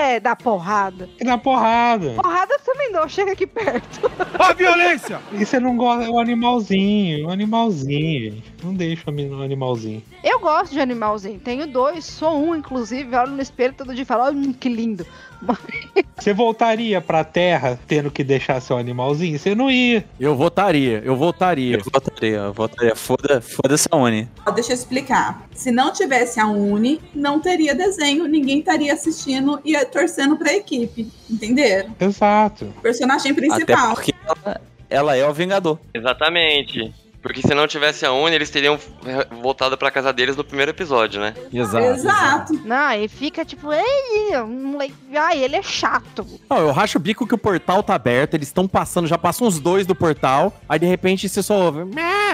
é 0.00 0.20
dar 0.20 0.36
porrada? 0.36 1.08
Ele 1.18 1.28
dá 1.28 1.38
porrada. 1.38 2.12
Porrada 2.14 2.58
também 2.64 2.92
dou, 2.92 3.08
chega 3.08 3.32
aqui 3.32 3.46
perto. 3.46 4.10
Ó 4.38 4.44
a 4.44 4.52
violência! 4.52 5.20
E 5.32 5.44
você 5.44 5.60
não 5.60 5.76
gosta, 5.76 6.04
é 6.04 6.08
o 6.08 6.18
animalzinho, 6.18 7.26
o 7.26 7.30
animalzinho, 7.30 8.32
gente. 8.32 8.54
Não 8.62 8.74
deixa 8.74 9.10
o 9.10 9.42
animalzinho. 9.42 10.02
Eu 10.24 10.40
gosto 10.40 10.72
de 10.72 10.80
animalzinho, 10.80 11.38
tenho 11.40 11.66
dois, 11.66 12.04
sou 12.04 12.36
um, 12.36 12.54
inclusive, 12.54 13.14
olho 13.16 13.32
no 13.32 13.42
espelho 13.42 13.74
todo 13.74 13.94
dia 13.94 14.02
e 14.02 14.06
falo, 14.06 14.30
hum, 14.30 14.52
que 14.52 14.68
lindo. 14.68 15.06
Você 16.18 16.34
voltaria 16.34 17.00
pra 17.00 17.24
terra 17.24 17.78
tendo 17.86 18.10
que 18.10 18.22
deixar 18.22 18.60
seu 18.60 18.76
animalzinho? 18.76 19.38
Você 19.38 19.54
não 19.54 19.70
ia. 19.70 20.04
Eu 20.18 20.36
votaria, 20.36 21.00
eu 21.04 21.16
votaria. 21.16 21.76
Eu 21.78 21.82
votaria, 21.82 22.36
eu 22.36 22.52
votaria. 22.52 22.94
Foda- 22.94 23.40
Foda-se 23.40 23.88
a 23.90 23.96
Uni. 23.96 24.28
Ó, 24.46 24.50
Deixa 24.50 24.72
eu 24.72 24.74
explicar. 24.74 25.46
Se 25.54 25.70
não 25.70 25.92
tivesse 25.92 26.38
a 26.38 26.46
Uni, 26.46 27.00
não 27.14 27.40
teria 27.40 27.74
desenho, 27.74 28.26
ninguém 28.26 28.58
estaria 28.58 28.92
assistindo 28.92 29.58
e 29.64 29.74
torcendo 29.86 30.36
pra 30.36 30.52
equipe. 30.54 31.10
Entenderam? 31.30 31.94
Exato. 31.98 32.66
Personagem 32.82 33.32
Até 33.32 33.40
principal. 33.40 33.94
porque 33.94 34.12
ela, 34.26 34.60
ela 34.90 35.16
é 35.16 35.26
o 35.26 35.32
Vingador. 35.32 35.78
Exatamente. 35.94 36.92
Porque 37.22 37.42
se 37.42 37.54
não 37.54 37.66
tivesse 37.66 38.06
a 38.06 38.12
Uni, 38.12 38.34
eles 38.34 38.48
teriam 38.50 38.78
voltado 39.42 39.76
pra 39.76 39.90
casa 39.90 40.12
deles 40.12 40.36
no 40.36 40.44
primeiro 40.44 40.70
episódio, 40.70 41.20
né? 41.20 41.34
Exato. 41.94 42.52
Não, 42.64 42.92
e 42.92 43.08
fica 43.08 43.44
tipo, 43.44 43.70
ei, 43.72 44.38
um 44.40 44.72
moleque- 44.72 44.94
ai, 45.14 45.42
ele 45.44 45.56
é 45.56 45.62
chato. 45.62 46.26
Não, 46.48 46.58
eu 46.58 46.70
racho 46.72 46.96
o 46.98 47.00
bico 47.00 47.26
que 47.26 47.34
o 47.34 47.38
portal 47.38 47.82
tá 47.82 47.94
aberto, 47.94 48.34
eles 48.34 48.48
estão 48.48 48.66
passando, 48.66 49.06
já 49.06 49.18
passam 49.18 49.46
uns 49.46 49.58
dois 49.58 49.86
do 49.86 49.94
portal, 49.94 50.52
aí 50.68 50.78
de 50.78 50.86
repente 50.86 51.28
você 51.28 51.42
só 51.42 51.54
ouve, 51.66 51.80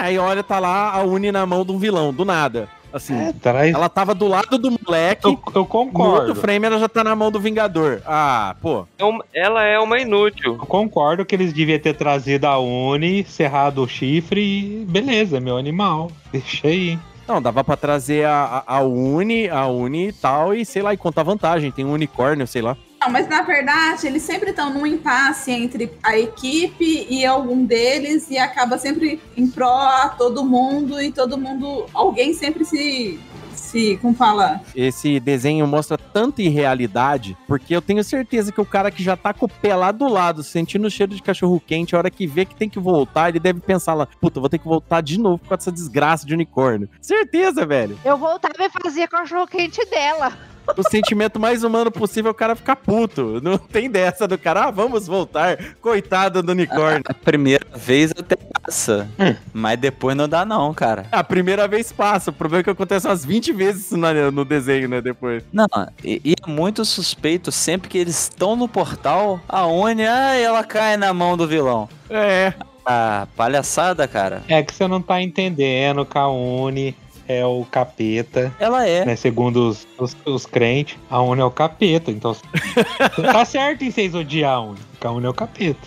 aí 0.01 0.17
olha, 0.17 0.41
tá 0.43 0.57
lá 0.59 0.91
a 0.93 1.03
Uni 1.03 1.31
na 1.31 1.45
mão 1.45 1.65
de 1.65 1.71
um 1.71 1.77
vilão, 1.77 2.13
do 2.13 2.23
nada. 2.23 2.69
Assim, 2.93 3.31
traz- 3.41 3.73
ela 3.75 3.89
tava 3.89 4.15
do 4.15 4.27
lado 4.27 4.57
do 4.57 4.71
moleque, 4.71 5.25
Eu, 5.27 5.31
eu 5.31 5.61
no 5.61 5.65
concordo. 5.65 6.15
outro 6.27 6.35
frame 6.35 6.65
ela 6.65 6.79
já 6.79 6.87
tá 6.87 7.03
na 7.03 7.15
mão 7.15 7.29
do 7.31 7.39
Vingador. 7.39 8.01
Ah, 8.05 8.55
pô. 8.61 8.85
É 8.97 9.39
Ela 9.41 9.63
é 9.65 9.77
uma 9.79 9.99
inútil. 9.99 10.53
Eu 10.59 10.65
concordo 10.65 11.25
que 11.25 11.35
eles 11.35 11.51
deviam 11.53 11.77
ter 11.79 11.93
trazido 11.93 12.45
a 12.47 12.57
Uni, 12.57 13.23
cerrado 13.25 13.83
o 13.83 13.87
chifre 13.87 14.41
e 14.41 14.85
beleza, 14.87 15.39
meu 15.39 15.57
animal. 15.57 16.09
Deixa 16.31 16.67
aí. 16.67 16.97
Não, 17.27 17.41
dava 17.41 17.61
pra 17.61 17.75
trazer 17.75 18.25
a, 18.25 18.63
a, 18.65 18.77
a 18.77 18.81
Uni, 18.81 19.49
a 19.49 19.67
Uni 19.67 20.07
e 20.07 20.13
tal, 20.13 20.53
e 20.53 20.63
sei 20.65 20.81
lá, 20.81 20.93
e 20.93 20.97
contar 20.97 21.23
vantagem. 21.23 21.71
Tem 21.71 21.83
um 21.83 21.91
unicórnio, 21.91 22.47
sei 22.47 22.61
lá. 22.61 22.77
Não, 22.99 23.09
mas 23.09 23.27
na 23.27 23.41
verdade, 23.41 24.07
eles 24.07 24.23
sempre 24.23 24.49
estão 24.49 24.73
num 24.73 24.85
impasse 24.85 25.51
entre 25.51 25.91
a 26.03 26.17
equipe 26.17 27.05
e 27.09 27.25
algum 27.25 27.63
deles 27.63 28.29
e 28.29 28.37
acaba 28.37 28.77
sempre 28.77 29.21
em 29.35 29.47
pró 29.47 29.77
a 29.77 30.09
todo 30.09 30.43
mundo 30.43 31.01
e 31.01 31.11
todo 31.11 31.37
mundo, 31.37 31.85
alguém 31.93 32.33
sempre 32.33 32.65
se 32.65 33.19
se, 33.57 33.97
como 34.01 34.13
fala, 34.13 34.61
Esse 34.75 35.19
desenho 35.19 35.67
mostra 35.67 35.97
tanta 35.97 36.41
irrealidade, 36.41 37.35
porque 37.47 37.75
eu 37.75 37.81
tenho 37.81 38.03
certeza 38.03 38.51
que 38.51 38.61
o 38.61 38.65
cara 38.65 38.91
que 38.91 39.03
já 39.03 39.17
tá 39.17 39.33
com 39.33 39.45
o 39.45 39.49
pé 39.49 39.75
lá 39.75 39.91
do 39.91 40.07
lado, 40.07 40.43
sentindo 40.43 40.87
o 40.87 40.91
cheiro 40.91 41.13
de 41.13 41.21
cachorro 41.21 41.59
quente, 41.59 41.95
a 41.95 41.97
hora 41.97 42.11
que 42.11 42.27
vê 42.27 42.45
que 42.45 42.55
tem 42.55 42.69
que 42.69 42.79
voltar, 42.79 43.29
ele 43.29 43.39
deve 43.39 43.59
pensar 43.59 43.93
lá, 43.93 44.07
puta, 44.21 44.37
eu 44.37 44.41
vou 44.41 44.49
ter 44.49 44.59
que 44.59 44.67
voltar 44.67 45.01
de 45.01 45.19
novo 45.19 45.41
com 45.45 45.53
essa 45.53 45.71
desgraça 45.71 46.25
de 46.25 46.33
unicórnio. 46.33 46.89
Certeza, 47.01 47.65
velho. 47.65 47.99
Eu 48.05 48.17
voltava 48.17 48.53
e 48.59 48.69
fazia 48.69 49.07
cachorro 49.07 49.47
quente 49.47 49.83
dela. 49.89 50.37
O 50.75 50.83
sentimento 50.89 51.39
mais 51.39 51.63
humano 51.63 51.91
possível 51.91 52.29
é 52.29 52.31
o 52.31 52.35
cara 52.35 52.55
ficar 52.55 52.75
puto. 52.75 53.39
Não 53.41 53.57
tem 53.57 53.89
dessa 53.89 54.27
do 54.27 54.37
cara, 54.37 54.65
ah, 54.65 54.71
vamos 54.71 55.07
voltar. 55.07 55.57
Coitado 55.81 56.41
do 56.43 56.51
unicórnio. 56.51 57.01
A 57.07 57.13
primeira 57.13 57.65
vez 57.75 58.11
até 58.11 58.35
passa, 58.35 59.07
mas 59.53 59.79
depois 59.79 60.15
não 60.15 60.27
dá 60.27 60.43
não, 60.45 60.73
cara. 60.73 61.05
A 61.11 61.23
primeira 61.23 61.67
vez 61.67 61.91
passa, 61.91 62.29
o 62.31 62.33
problema 62.33 62.61
é 62.61 62.63
que 62.63 62.69
acontece 62.69 63.07
umas 63.07 63.23
20 63.25 63.51
vezes 63.53 63.91
na- 63.91 64.29
no 64.31 64.43
desenho, 64.43 64.87
né, 64.89 65.01
depois. 65.01 65.43
Não, 65.53 65.67
e, 66.03 66.21
e 66.23 66.33
é 66.33 66.49
muito 66.49 66.83
suspeito 66.85 67.51
sempre 67.51 67.89
que 67.89 67.97
eles 67.97 68.23
estão 68.23 68.55
no 68.55 68.67
portal, 68.67 69.39
a 69.47 69.65
Uni, 69.65 70.05
ah, 70.05 70.35
ela 70.35 70.63
cai 70.63 70.97
na 70.97 71.13
mão 71.13 71.37
do 71.37 71.47
vilão. 71.47 71.87
É. 72.09 72.53
Ah, 72.85 73.27
palhaçada, 73.35 74.07
cara. 74.07 74.43
É 74.47 74.63
que 74.63 74.73
você 74.73 74.87
não 74.87 75.01
tá 75.01 75.21
entendendo 75.21 76.07
a 76.15 76.27
Uni 76.29 76.95
é 77.27 77.45
o 77.45 77.65
capeta. 77.69 78.53
Ela 78.59 78.87
é. 78.87 79.05
Né, 79.05 79.15
segundo 79.15 79.69
os, 79.69 79.87
os, 79.97 80.15
os 80.25 80.45
crentes, 80.45 80.97
a 81.09 81.21
Uni 81.21 81.41
é 81.41 81.45
o 81.45 81.51
capeta. 81.51 82.11
Então 82.11 82.35
tá 83.21 83.45
certo 83.45 83.83
em 83.83 83.91
vocês 83.91 84.15
odiar 84.15 84.55
a 84.55 84.61
Uni, 84.61 84.79
porque 84.91 85.07
a 85.07 85.11
Uni 85.11 85.25
é 85.25 85.29
o 85.29 85.33
capeta. 85.33 85.79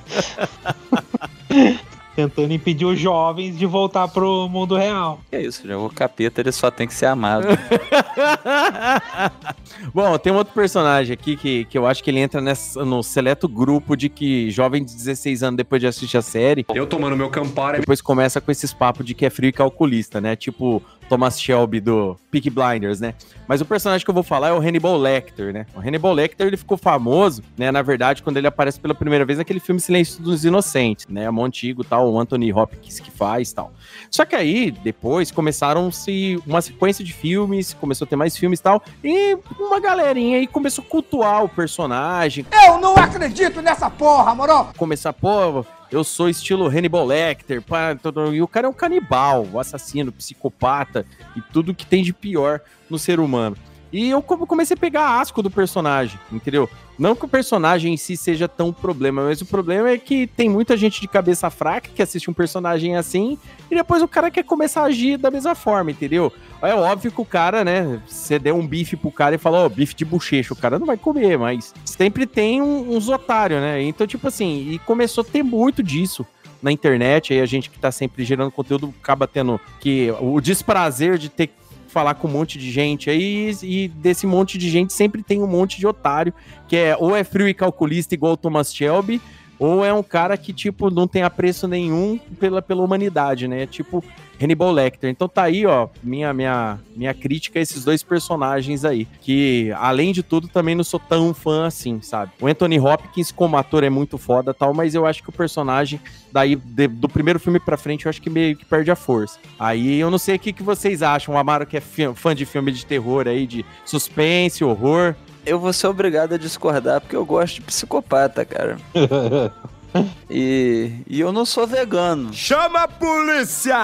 Tentando 2.15 2.53
impedir 2.53 2.85
os 2.85 2.99
jovens 2.99 3.57
de 3.57 3.65
voltar 3.65 4.09
pro 4.09 4.49
mundo 4.49 4.77
real. 4.77 5.21
É 5.31 5.41
isso, 5.41 5.67
já, 5.67 5.79
o 5.79 5.89
capeta 5.89 6.41
ele 6.41 6.53
só 6.53 6.71
tem 6.71 6.87
que 6.87 6.93
ser 6.93 7.07
amado. 7.07 7.47
Bom, 9.95 10.19
tem 10.19 10.33
um 10.33 10.37
outro 10.37 10.53
personagem 10.53 11.15
aqui 11.15 11.37
que, 11.37 11.65
que 11.67 11.79
eu 11.79 11.87
acho 11.87 12.03
que 12.03 12.11
ele 12.11 12.19
entra 12.19 12.41
nessa, 12.41 12.85
no 12.85 13.03
seleto 13.03 13.49
grupo 13.49 13.97
de 13.97 14.09
que 14.09 14.51
jovem 14.51 14.85
de 14.85 14.95
16 14.95 15.43
anos 15.45 15.57
depois 15.57 15.81
de 15.81 15.87
assistir 15.87 16.19
a 16.19 16.23
série, 16.23 16.67
Eu 16.75 16.87
tomando 16.87 17.17
meu 17.17 17.31
Campari. 17.31 17.81
depois 17.81 18.03
começa 18.03 18.41
com 18.41 18.51
esses 18.51 18.73
papos 18.73 19.07
de 19.07 19.15
que 19.15 19.25
é 19.25 19.31
frio 19.31 19.49
e 19.49 19.53
calculista, 19.53 20.21
né? 20.21 20.35
Tipo 20.35 20.83
Thomas 21.11 21.41
Shelby 21.41 21.81
do 21.81 22.17
Peak 22.31 22.49
Blinders, 22.49 23.01
né? 23.01 23.15
Mas 23.49 23.61
o 23.61 23.65
personagem 23.65 24.05
que 24.05 24.09
eu 24.11 24.15
vou 24.15 24.23
falar 24.23 24.49
é 24.49 24.53
o 24.53 24.61
Hannibal 24.61 24.97
Lecter, 24.97 25.53
né? 25.53 25.67
O 25.75 25.81
Hannibal 25.81 26.13
Lecter, 26.13 26.47
ele 26.47 26.57
ficou 26.57 26.79
famoso, 26.79 27.43
né? 27.59 27.73
Na 27.73 27.83
verdade, 27.83 28.23
quando 28.23 28.37
ele 28.37 28.47
aparece 28.47 28.79
pela 28.79 28.95
primeira 28.95 29.25
vez 29.25 29.37
naquele 29.39 29.59
filme 29.59 29.81
Silêncio 29.81 30.23
dos 30.23 30.45
Inocentes, 30.45 31.07
né? 31.09 31.25
É 31.25 31.29
antigo, 31.29 31.83
tal, 31.83 32.13
o 32.13 32.21
Anthony 32.21 32.53
Hopkins 32.53 33.01
que 33.01 33.11
faz, 33.11 33.53
tal. 33.53 33.73
Só 34.09 34.25
que 34.25 34.37
aí, 34.37 34.71
depois, 34.71 35.33
começaram-se 35.33 36.41
uma 36.47 36.63
sequência 36.63 37.05
de 37.05 37.13
filmes, 37.13 37.75
começou 37.75 38.05
a 38.05 38.09
ter 38.09 38.15
mais 38.17 38.37
filmes 38.37 38.61
e 38.61 38.63
tal, 38.63 38.81
e 39.03 39.37
uma 39.59 39.81
galerinha 39.81 40.39
aí 40.39 40.47
começou 40.47 40.85
a 40.87 40.89
cultuar 40.89 41.43
o 41.45 41.49
personagem, 41.49 42.47
Eu 42.67 42.79
não 42.79 42.95
acredito 42.95 43.61
nessa 43.61 43.91
porra, 43.91 44.33
moro? 44.35 44.69
começar, 44.77 45.13
pô, 45.13 45.65
eu 45.91 46.05
sou 46.05 46.29
estilo 46.29 46.67
Hannibal 46.69 47.05
Lecter, 47.07 47.61
pá, 47.63 47.97
e 48.33 48.41
o 48.43 48.49
cara 48.49 48.67
é 48.67 48.71
um 48.71 48.75
canibal, 48.75 49.47
um 49.53 49.59
assassino, 49.59 50.13
psicopata 50.13 51.05
e 51.37 51.41
tudo 51.53 51.75
que 51.75 51.85
tem 51.87 52.03
de 52.03 52.13
pior 52.13 52.61
no 52.89 52.99
ser 52.99 53.19
humano. 53.21 53.57
E 53.93 54.09
eu 54.09 54.23
come- 54.23 54.47
comecei 54.47 54.75
a 54.77 54.79
pegar 54.79 55.21
asco 55.21 55.43
do 55.43 55.51
personagem, 55.51 56.17
entendeu? 56.31 56.71
Não 56.97 57.17
que 57.17 57.25
o 57.25 57.29
personagem 57.29 57.93
em 57.93 57.97
si 57.97 58.17
seja 58.17 58.47
tão 58.47 58.73
problema, 58.73 59.25
mas 59.25 59.41
o 59.41 59.47
problema 59.47 59.91
é 59.91 59.99
que 59.99 60.29
tem 60.29 60.49
muita 60.49 60.77
gente 60.77 61.01
de 61.01 61.09
cabeça 61.09 61.51
fraca 61.51 61.91
que 61.93 62.01
assiste 62.01 62.31
um 62.31 62.35
personagem 62.35 62.95
assim 62.95 63.37
e 63.69 63.75
depois 63.75 64.01
o 64.01 64.07
cara 64.07 64.31
quer 64.31 64.45
começar 64.45 64.83
a 64.83 64.85
agir 64.85 65.17
da 65.17 65.29
mesma 65.29 65.57
forma, 65.57 65.91
entendeu? 65.91 66.33
É 66.63 66.75
óbvio 66.75 67.11
que 67.11 67.21
o 67.21 67.25
cara, 67.25 67.65
né, 67.65 68.01
você 68.07 68.39
der 68.39 68.53
um 68.53 68.67
bife 68.67 68.95
pro 68.97 69.11
cara 69.11 69.35
e 69.35 69.39
falar, 69.39 69.61
ó, 69.65 69.69
bife 69.69 69.95
de 69.95 70.05
bochecha, 70.05 70.53
o 70.53 70.57
cara 70.57 70.79
não 70.79 70.87
vai 70.87 70.97
comer, 70.97 71.39
mas 71.39 71.73
sempre 71.87 72.27
tem 72.27 72.61
um- 72.61 72.95
uns 72.95 73.09
otários, 73.09 73.61
né? 73.61 73.83
Então, 73.83 74.07
tipo 74.07 74.29
assim, 74.29 74.69
e 74.73 74.79
começou 74.81 75.23
a 75.23 75.25
ter 75.25 75.43
muito 75.43 75.83
disso 75.83 76.27
na 76.63 76.71
internet, 76.71 77.33
aí 77.33 77.41
a 77.41 77.47
gente 77.47 77.71
que 77.71 77.79
tá 77.79 77.91
sempre 77.91 78.23
gerando 78.25 78.51
conteúdo 78.51 78.93
acaba 79.03 79.27
tendo 79.27 79.59
que 79.81 80.13
o 80.21 80.39
desprazer 80.41 81.17
de 81.17 81.31
ter 81.31 81.49
falar 81.89 82.15
com 82.15 82.29
um 82.29 82.31
monte 82.31 82.57
de 82.59 82.71
gente 82.71 83.11
aí 83.11 83.53
e 83.63 83.89
desse 83.89 84.25
monte 84.27 84.57
de 84.59 84.69
gente 84.71 84.93
sempre 84.93 85.23
tem 85.25 85.43
um 85.43 85.47
monte 85.47 85.79
de 85.79 85.87
otário 85.89 86.33
que 86.69 86.77
é 86.77 86.95
ou 86.97 87.17
é 87.17 87.25
frio 87.25 87.49
e 87.49 87.55
calculista 87.55 88.15
igual 88.15 88.35
o 88.35 88.37
Thomas 88.37 88.73
Shelby 88.73 89.21
ou 89.59 89.85
é 89.85 89.93
um 89.93 90.03
cara 90.03 90.37
que, 90.37 90.53
tipo, 90.53 90.89
não 90.89 91.09
tem 91.09 91.23
apreço 91.23 91.67
nenhum 91.67 92.17
pela, 92.39 92.63
pela 92.63 92.83
humanidade, 92.85 93.49
né? 93.49 93.67
Tipo 93.67 94.05
Hannibal 94.41 94.73
Lecter. 94.73 95.11
Então 95.11 95.29
tá 95.29 95.43
aí, 95.43 95.67
ó, 95.67 95.89
minha, 96.03 96.33
minha, 96.33 96.79
minha 96.97 97.13
crítica 97.13 97.59
a 97.59 97.63
esses 97.63 97.85
dois 97.85 98.03
personagens 98.03 98.85
aí. 98.85 99.07
Que, 99.21 99.73
além 99.77 100.13
de 100.13 100.23
tudo, 100.23 100.49
também 100.49 100.75
não 100.75 100.85
sou 100.85 100.99
tão 101.01 101.35
fã 101.35 101.67
assim, 101.67 102.01
sabe? 102.01 102.33
O 102.41 102.47
Anthony 102.47 102.79
Hopkins, 102.81 103.31
como 103.31 103.57
ator, 103.57 103.85
é 103.85 103.91
muito 103.91 104.17
foda 104.17 104.55
tal, 104.55 104.73
mas 104.73 104.95
eu 104.95 105.05
acho 105.07 105.23
que 105.23 105.29
o 105.29 105.33
personagem, 105.33 106.01
daí, 106.33 106.57
de- 106.57 106.89
do 106.89 107.09
primeiro 107.09 107.39
filme 107.39 107.61
pra 107.61 107.77
frente, 107.77 108.07
eu 108.07 108.11
acho 108.11 108.23
que 108.23 108.31
meio 108.31 108.57
que 108.57 108.65
perde 108.65 108.91
a 108.91 108.97
força. 108.97 109.39
Aí 109.59 109.99
eu 110.01 110.11
não 110.11 110.19
sei 110.19 110.37
o 110.37 110.39
que, 110.39 110.53
que 110.53 110.63
vocês 110.63 111.03
acham. 111.03 111.35
O 111.35 111.39
Amaro, 111.39 111.67
que 111.67 111.77
é 111.77 111.81
fi- 111.81 112.15
fã 112.15 112.35
de 112.35 112.47
filme 112.47 112.73
de 112.73 112.87
terror 112.87 113.29
aí, 113.29 113.47
de 113.47 113.65
suspense, 113.85 114.65
horror. 114.65 115.15
Eu 115.45 115.59
vou 115.59 115.73
ser 115.73 115.87
obrigado 115.87 116.35
a 116.35 116.39
discordar 116.39 117.01
porque 117.01 117.17
eu 117.17 117.25
gosto 117.25 117.55
de 117.57 117.61
psicopata, 117.63 118.45
cara. 118.45 118.77
E, 120.33 120.93
e 121.09 121.19
eu 121.19 121.33
não 121.33 121.45
sou 121.45 121.67
vegano. 121.67 122.33
Chama 122.33 122.85
a 122.85 122.89
polícia! 122.89 123.75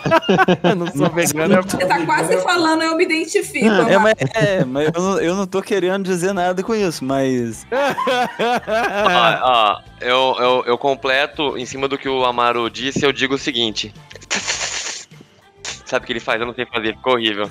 não 0.74 0.86
sou 0.86 1.10
vegano, 1.10 1.56
é 1.56 1.60
Você 1.60 1.84
tá 1.84 2.06
quase 2.06 2.40
falando, 2.40 2.82
eu 2.82 2.96
me 2.96 3.04
identifico. 3.04 3.66
É, 3.66 3.98
mas, 3.98 4.14
é, 4.34 4.64
mas 4.64 4.90
eu, 4.94 5.02
não, 5.02 5.20
eu 5.20 5.36
não 5.36 5.46
tô 5.46 5.60
querendo 5.60 6.04
dizer 6.04 6.32
nada 6.32 6.62
com 6.62 6.74
isso, 6.74 7.04
mas. 7.04 7.66
Ó, 7.70 9.50
ó, 9.50 9.80
eu, 10.00 10.36
eu, 10.38 10.64
eu 10.68 10.78
completo 10.78 11.58
em 11.58 11.66
cima 11.66 11.86
do 11.86 11.98
que 11.98 12.08
o 12.08 12.24
Amaro 12.24 12.70
disse, 12.70 13.04
eu 13.04 13.12
digo 13.12 13.34
o 13.34 13.38
seguinte. 13.38 13.92
Sabe 15.84 16.04
o 16.04 16.06
que 16.06 16.12
ele 16.14 16.20
faz? 16.20 16.40
Eu 16.40 16.46
não 16.46 16.54
sei 16.54 16.64
fazer, 16.64 16.96
ficou 16.96 17.12
horrível. 17.12 17.50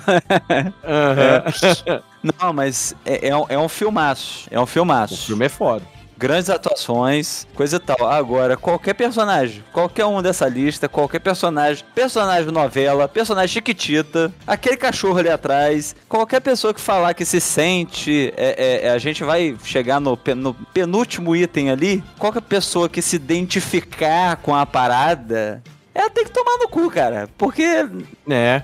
É. 0.82 2.02
Não, 2.40 2.52
mas 2.52 2.96
é, 3.06 3.28
é, 3.28 3.36
um, 3.36 3.46
é 3.48 3.56
um 3.56 3.68
filmaço. 3.68 4.48
É 4.50 4.58
um 4.58 4.66
filmaço. 4.66 5.14
O 5.14 5.18
filme 5.18 5.46
é 5.46 5.48
foda. 5.48 6.01
Grandes 6.22 6.48
atuações, 6.48 7.48
coisa 7.52 7.78
e 7.78 7.80
tal. 7.80 8.06
Agora, 8.06 8.56
qualquer 8.56 8.94
personagem, 8.94 9.64
qualquer 9.72 10.06
um 10.06 10.22
dessa 10.22 10.46
lista, 10.46 10.88
qualquer 10.88 11.18
personagem, 11.18 11.84
personagem 11.96 12.52
novela, 12.52 13.08
personagem 13.08 13.54
chiquitita, 13.54 14.32
aquele 14.46 14.76
cachorro 14.76 15.18
ali 15.18 15.28
atrás, 15.28 15.96
qualquer 16.08 16.38
pessoa 16.38 16.72
que 16.72 16.80
falar 16.80 17.12
que 17.12 17.24
se 17.24 17.40
sente, 17.40 18.32
é, 18.36 18.84
é, 18.84 18.90
a 18.90 18.98
gente 18.98 19.24
vai 19.24 19.56
chegar 19.64 19.98
no, 19.98 20.16
no 20.36 20.54
penúltimo 20.54 21.34
item 21.34 21.70
ali, 21.70 22.04
qualquer 22.16 22.42
pessoa 22.42 22.88
que 22.88 23.02
se 23.02 23.16
identificar 23.16 24.36
com 24.36 24.54
a 24.54 24.64
parada, 24.64 25.60
ela 25.92 26.08
tem 26.08 26.22
que 26.22 26.30
tomar 26.30 26.56
no 26.58 26.68
cu, 26.68 26.88
cara. 26.88 27.28
Porque 27.36 27.84
É. 28.30 28.62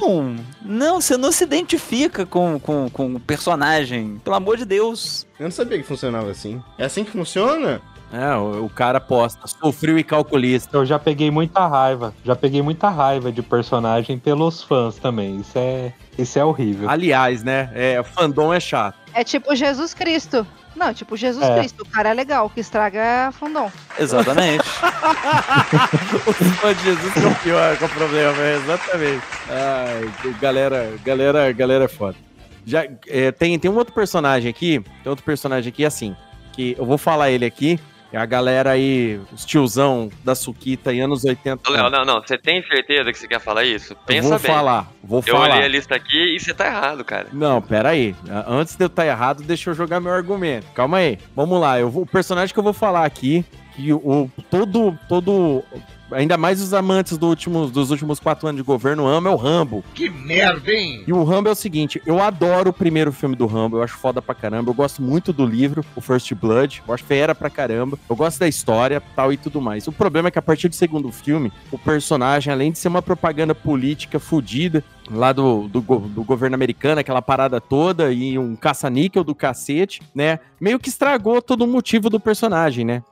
não, 0.00 0.36
não, 0.62 1.00
você 1.00 1.16
não 1.16 1.32
se 1.32 1.44
identifica 1.44 2.24
com, 2.24 2.58
com, 2.58 2.88
com 2.90 3.14
o 3.14 3.20
personagem. 3.20 4.20
Pelo 4.24 4.36
amor 4.36 4.56
de 4.56 4.64
Deus. 4.64 5.26
Eu 5.38 5.44
não 5.44 5.50
sabia 5.50 5.78
que 5.78 5.84
funcionava 5.84 6.30
assim. 6.30 6.62
É 6.78 6.84
assim 6.84 7.04
que 7.04 7.10
funciona? 7.10 7.80
É, 8.12 8.36
o, 8.36 8.66
o 8.66 8.70
cara 8.70 9.00
posta, 9.00 9.46
sofreu 9.46 9.98
e 9.98 10.04
calculista. 10.04 10.76
Eu 10.76 10.86
já 10.86 10.98
peguei 10.98 11.30
muita 11.30 11.66
raiva. 11.66 12.14
Já 12.24 12.36
peguei 12.36 12.62
muita 12.62 12.88
raiva 12.88 13.32
de 13.32 13.42
personagem 13.42 14.18
pelos 14.18 14.62
fãs 14.62 14.96
também. 14.96 15.40
Isso 15.40 15.58
é, 15.58 15.92
isso 16.16 16.38
é 16.38 16.44
horrível. 16.44 16.88
Aliás, 16.88 17.42
né? 17.42 17.70
É, 17.74 18.02
fandom 18.02 18.52
é 18.52 18.60
chato. 18.60 18.96
É 19.12 19.24
tipo 19.24 19.54
Jesus 19.54 19.92
Cristo. 19.92 20.46
Não, 20.76 20.92
tipo 20.92 21.16
Jesus 21.16 21.44
É. 21.44 21.58
Cristo. 21.58 21.82
O 21.82 21.86
cara 21.88 22.10
é 22.10 22.14
legal, 22.14 22.46
o 22.46 22.50
que 22.50 22.60
estraga 22.60 22.98
é 22.98 23.24
a 23.24 23.32
fandom. 23.32 23.70
Exatamente. 23.98 24.62
Os 26.26 26.56
fãs 26.58 26.76
de 26.78 26.84
Jesus 26.84 27.12
que 27.12 27.18
é 27.20 27.26
o 27.26 27.34
pior, 27.36 27.76
que 27.76 27.84
o 27.84 27.88
problema, 27.88 28.42
é, 28.42 28.56
exatamente. 28.56 29.22
Ai, 29.48 30.34
galera, 30.40 30.94
galera, 31.04 31.52
galera 31.52 31.84
é 31.84 31.88
foda. 31.88 32.16
Já, 32.64 32.84
é, 33.08 33.30
tem, 33.32 33.58
tem 33.58 33.70
um 33.70 33.76
outro 33.76 33.94
personagem 33.94 34.50
aqui, 34.50 34.80
tem 35.02 35.10
outro 35.10 35.24
personagem 35.24 35.70
aqui, 35.70 35.84
assim, 35.84 36.14
que 36.52 36.74
eu 36.78 36.84
vou 36.84 36.98
falar 36.98 37.30
ele 37.30 37.44
aqui, 37.46 37.78
a 38.14 38.24
galera 38.24 38.70
aí, 38.70 39.20
os 39.32 39.44
tiozão 39.44 40.10
da 40.24 40.34
Suquita 40.34 40.92
em 40.92 41.00
anos 41.00 41.24
80. 41.24 41.68
Ô, 41.68 41.72
Léo, 41.72 41.90
não, 41.90 42.04
não, 42.04 42.20
você 42.22 42.38
tem 42.38 42.62
certeza 42.62 43.10
que 43.12 43.18
você 43.18 43.26
quer 43.26 43.40
falar 43.40 43.64
isso? 43.64 43.96
Pensa 44.06 44.28
vou 44.28 44.38
bem. 44.38 44.50
falar, 44.50 44.88
vou 45.02 45.22
eu 45.26 45.34
falar. 45.34 45.50
olhei 45.54 45.64
a 45.64 45.68
lista 45.68 45.94
aqui 45.96 46.36
e 46.36 46.40
você 46.40 46.54
tá 46.54 46.66
errado, 46.66 47.04
cara. 47.04 47.26
Não, 47.32 47.60
pera 47.60 47.90
aí. 47.90 48.14
Antes 48.46 48.76
de 48.76 48.84
eu 48.84 48.88
estar 48.88 49.06
errado, 49.06 49.42
deixa 49.42 49.70
eu 49.70 49.74
jogar 49.74 49.98
meu 50.00 50.12
argumento. 50.12 50.66
Calma 50.74 50.98
aí. 50.98 51.18
Vamos 51.34 51.60
lá. 51.60 51.78
Eu 51.80 51.90
vou, 51.90 52.02
o 52.04 52.06
personagem 52.06 52.52
que 52.54 52.58
eu 52.58 52.64
vou 52.64 52.72
falar 52.72 53.04
aqui, 53.04 53.44
que 53.74 53.92
o, 53.92 53.96
o- 53.98 54.30
todo, 54.50 54.96
todo, 55.08 55.62
ainda 56.10 56.36
mais 56.36 56.60
os 56.60 56.72
amantes 56.72 57.18
do 57.18 57.26
último, 57.26 57.66
dos 57.68 57.90
últimos 57.90 58.20
quatro 58.20 58.48
anos 58.48 58.60
de 58.60 58.66
governo 58.66 59.06
amam 59.06 59.32
é 59.32 59.34
o 59.34 59.38
Rambo. 59.38 59.84
Que 59.94 60.08
merda, 60.08 60.70
hein? 60.70 61.04
E 61.06 61.12
o 61.12 61.24
Rambo 61.24 61.48
é 61.48 61.52
o 61.52 61.56
seguinte, 61.56 62.00
eu 62.06 62.22
adoro 62.22 62.70
o 62.70 62.72
primeiro 62.72 63.12
filme 63.12 63.34
do 63.34 63.46
Rambo, 63.46 63.78
eu 63.78 63.82
acho 63.82 63.96
foda 63.96 64.20
pra 64.20 64.34
caramba, 64.34 64.70
eu 64.70 64.74
gosto 64.74 65.02
muito 65.02 65.32
do 65.32 65.46
livro, 65.46 65.84
o 65.94 66.00
First 66.00 66.32
Blood, 66.34 66.82
eu 66.86 66.94
acho 66.94 67.04
fera 67.04 67.34
pra 67.34 67.50
caramba, 67.50 67.98
eu 68.08 68.16
gosto 68.16 68.38
da 68.38 68.48
história, 68.48 69.02
tal 69.14 69.32
e 69.32 69.36
tudo 69.36 69.60
mais. 69.60 69.86
O 69.86 69.92
problema 69.92 70.28
é 70.28 70.30
que 70.30 70.38
a 70.38 70.42
partir 70.42 70.68
do 70.68 70.74
segundo 70.74 71.10
filme, 71.10 71.52
o 71.70 71.78
personagem, 71.78 72.52
além 72.52 72.72
de 72.72 72.78
ser 72.78 72.88
uma 72.88 73.02
propaganda 73.02 73.54
política 73.54 74.18
fodida, 74.18 74.82
lá 75.10 75.32
do, 75.32 75.68
do, 75.68 75.80
do 75.80 76.24
governo 76.24 76.54
americano, 76.54 77.00
aquela 77.00 77.22
parada 77.22 77.60
toda, 77.60 78.12
e 78.12 78.38
um 78.38 78.56
caça-níquel 78.56 79.24
do 79.24 79.34
cacete, 79.34 80.00
né? 80.14 80.38
Meio 80.60 80.78
que 80.78 80.88
estragou 80.88 81.40
todo 81.42 81.62
o 81.62 81.66
motivo 81.66 82.08
do 82.08 82.18
personagem, 82.18 82.84
né? 82.84 83.02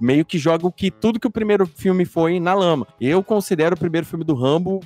Meio 0.00 0.24
que 0.24 0.38
joga 0.38 0.66
o 0.66 0.72
que 0.72 0.90
tudo 0.90 1.20
que 1.20 1.26
o 1.26 1.30
primeiro 1.30 1.66
filme 1.66 2.04
foi 2.04 2.38
na 2.40 2.54
lama. 2.54 2.86
Eu 3.00 3.22
considero 3.22 3.74
o 3.74 3.78
primeiro 3.78 4.06
filme 4.06 4.24
do 4.24 4.34
Rambo 4.34 4.80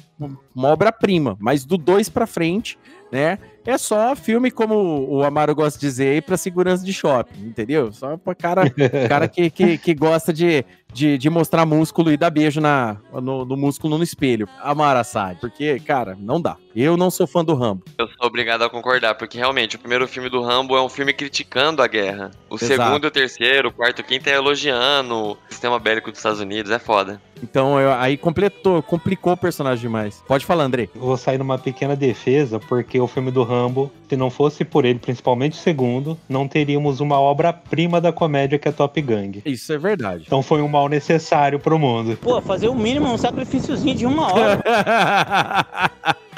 uma 0.55 0.69
obra-prima, 0.69 1.37
mas 1.39 1.65
do 1.65 1.79
dois 1.79 2.09
pra 2.09 2.27
frente, 2.27 2.79
né? 3.13 3.39
É 3.65 3.77
só 3.77 4.17
filme, 4.17 4.51
como 4.51 4.75
o 5.09 5.23
Amaro 5.23 5.55
gosta 5.55 5.79
de 5.79 5.87
dizer, 5.87 6.09
aí 6.09 6.23
pra 6.23 6.37
segurança 6.37 6.85
de 6.85 6.93
shopping, 6.93 7.47
entendeu? 7.47 7.93
Só 7.93 8.17
pra 8.17 8.35
cara, 8.35 8.63
cara 9.09 9.29
que, 9.29 9.51
que, 9.51 9.77
que 9.77 9.95
gosta 9.95 10.33
de, 10.33 10.65
de, 10.93 11.19
de 11.19 11.31
mostrar 11.31 11.65
músculo 11.67 12.11
e 12.11 12.17
dar 12.17 12.31
beijo 12.31 12.61
na, 12.61 12.97
no, 13.13 13.45
no 13.45 13.57
músculo 13.57 13.97
no 13.99 14.05
espelho. 14.05 14.49
Amaro 14.61 14.99
Assad, 14.99 15.39
porque, 15.41 15.79
cara, 15.81 16.17
não 16.19 16.41
dá. 16.41 16.57
Eu 16.75 16.97
não 16.97 17.11
sou 17.11 17.27
fã 17.27 17.45
do 17.45 17.55
Rambo. 17.55 17.83
Eu 17.99 18.07
sou 18.07 18.27
obrigado 18.27 18.63
a 18.63 18.71
concordar, 18.71 19.15
porque 19.17 19.37
realmente 19.37 19.77
o 19.77 19.79
primeiro 19.79 20.07
filme 20.07 20.29
do 20.31 20.41
Rambo 20.43 20.77
é 20.77 20.83
um 20.83 20.89
filme 20.89 21.13
criticando 21.13 21.83
a 21.83 21.87
guerra. 21.89 22.31
O 22.49 22.55
Exato. 22.55 22.83
segundo 22.83 23.05
e 23.05 23.09
o 23.09 23.11
terceiro, 23.11 23.69
o 23.69 23.73
quarto 23.73 23.99
e 23.99 24.03
o 24.03 24.05
quinto 24.05 24.29
é 24.29 24.35
elogiando 24.35 25.15
o 25.33 25.37
sistema 25.49 25.79
bélico 25.79 26.11
dos 26.11 26.19
Estados 26.21 26.41
Unidos, 26.41 26.71
é 26.71 26.79
foda. 26.79 27.21
Então 27.43 27.79
eu- 27.81 27.93
aí 27.93 28.17
completou, 28.17 28.83
complicou 28.83 29.33
o 29.33 29.37
personagem 29.37 29.83
demais. 29.83 30.23
Pode 30.27 30.45
falar, 30.45 30.65
Andrei. 30.65 30.89
Eu 30.95 31.01
vou 31.03 31.17
sair 31.17 31.39
numa 31.39 31.59
pequena 31.59 31.95
defesa, 31.97 32.59
porque 32.61 33.01
o 33.01 33.07
filme 33.07 33.31
do 33.31 33.43
Rambo, 33.43 33.91
se 34.09 34.17
não 34.17 34.31
fosse 34.31 34.65
por 34.65 34.85
ele, 34.85 34.99
principalmente 34.99 35.53
o 35.53 35.57
segundo, 35.63 36.19
não 36.29 36.49
teríamos 36.49 37.01
uma 37.01 37.21
obra-prima 37.21 38.01
da 38.01 38.13
comédia 38.13 38.59
que 38.59 38.69
é 38.69 38.73
Top 38.73 39.01
Gang. 39.01 39.43
Isso 39.45 39.73
é 39.73 39.79
verdade. 39.79 40.25
Então 40.27 40.43
foi 40.43 40.63
um 40.63 40.69
mal 40.79 40.89
necessário 40.89 41.59
pro 41.59 41.79
mundo. 41.79 42.17
Pô, 42.21 42.41
fazer 42.41 42.69
o 42.69 42.75
mínimo 42.75 43.13
um 43.13 43.19
sacrifíciozinho 43.19 43.95
de 43.97 44.07
uma 44.07 44.33
hora. 44.33 44.63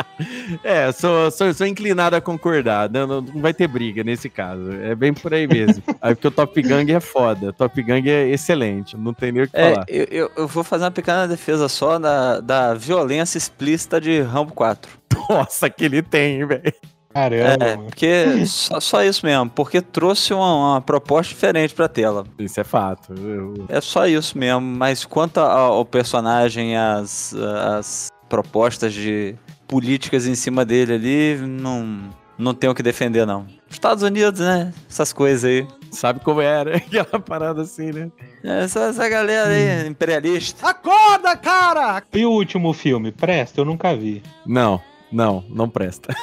É, 0.62 0.92
sou, 0.92 1.30
sou, 1.30 1.52
sou 1.54 1.66
inclinado 1.66 2.14
a 2.14 2.20
concordar. 2.20 2.90
Não, 2.90 3.06
não, 3.06 3.20
não 3.22 3.40
vai 3.40 3.54
ter 3.54 3.66
briga 3.66 4.04
nesse 4.04 4.28
caso. 4.28 4.70
É 4.82 4.94
bem 4.94 5.14
por 5.14 5.32
aí 5.32 5.46
mesmo. 5.46 5.82
Aí 6.02 6.14
porque 6.14 6.28
o 6.28 6.30
Top 6.30 6.60
Gang 6.60 6.92
é 6.92 7.00
foda. 7.00 7.54
Top 7.54 7.82
Gang 7.82 8.06
é 8.10 8.28
excelente. 8.28 8.98
Não 8.98 9.14
tem 9.14 9.32
nem 9.32 9.44
o 9.44 9.48
que 9.48 9.56
É, 9.56 9.70
falar. 9.72 9.84
eu, 9.88 10.04
eu- 10.10 10.30
eu 10.36 10.46
vou 10.46 10.62
fazer 10.62 10.84
uma 10.84 10.90
pequena 10.90 11.26
defesa 11.26 11.68
só 11.70 11.98
da, 11.98 12.38
da 12.40 12.74
violência 12.74 13.38
explícita 13.38 13.98
de 13.98 14.20
Rambo 14.20 14.52
4. 14.52 14.90
Nossa, 15.30 15.70
que 15.70 15.86
ele 15.86 16.02
tem, 16.02 16.44
velho. 16.46 16.74
Caramba. 17.12 17.64
É, 17.64 17.76
porque 17.76 18.46
só, 18.46 18.78
só 18.80 19.04
isso 19.04 19.26
mesmo, 19.26 19.50
porque 19.50 19.80
trouxe 19.80 20.32
uma, 20.32 20.72
uma 20.74 20.80
proposta 20.80 21.32
diferente 21.34 21.74
pra 21.74 21.88
tela. 21.88 22.24
Isso 22.38 22.60
é 22.60 22.64
fato. 22.64 23.12
Eu- 23.14 23.66
É 23.68 23.80
só 23.80 24.06
isso 24.06 24.38
mesmo, 24.38 24.60
mas 24.60 25.04
quanto 25.04 25.38
ao 25.38 25.84
personagem, 25.84 26.76
as, 26.76 27.34
as 27.76 28.08
propostas 28.28 28.92
de 28.92 29.34
políticas 29.66 30.26
em 30.26 30.34
cima 30.34 30.64
dele 30.64 30.94
ali, 30.94 31.36
não, 31.46 32.10
não 32.38 32.54
tem 32.54 32.70
o 32.70 32.74
que 32.74 32.82
defender, 32.82 33.26
não. 33.26 33.46
Estados 33.68 34.02
Unidos, 34.02 34.40
né? 34.40 34.72
Essas 34.88 35.12
coisas 35.12 35.44
aí. 35.44 35.66
Sabe 35.92 36.20
como 36.20 36.40
era? 36.40 36.76
Aquela 36.78 37.18
parada 37.20 37.62
assim, 37.62 37.90
né? 37.92 38.10
Essa, 38.44 38.80
essa 38.84 39.08
galera 39.08 39.48
aí, 39.50 39.88
imperialista. 39.88 40.68
Acorda, 40.68 41.36
cara! 41.36 42.02
E 42.12 42.24
o 42.24 42.30
último 42.30 42.72
filme, 42.72 43.10
Presta? 43.12 43.60
Eu 43.60 43.64
nunca 43.64 43.94
vi. 43.96 44.22
Não, 44.46 44.80
não, 45.12 45.44
não 45.48 45.68
presta. 45.68 46.14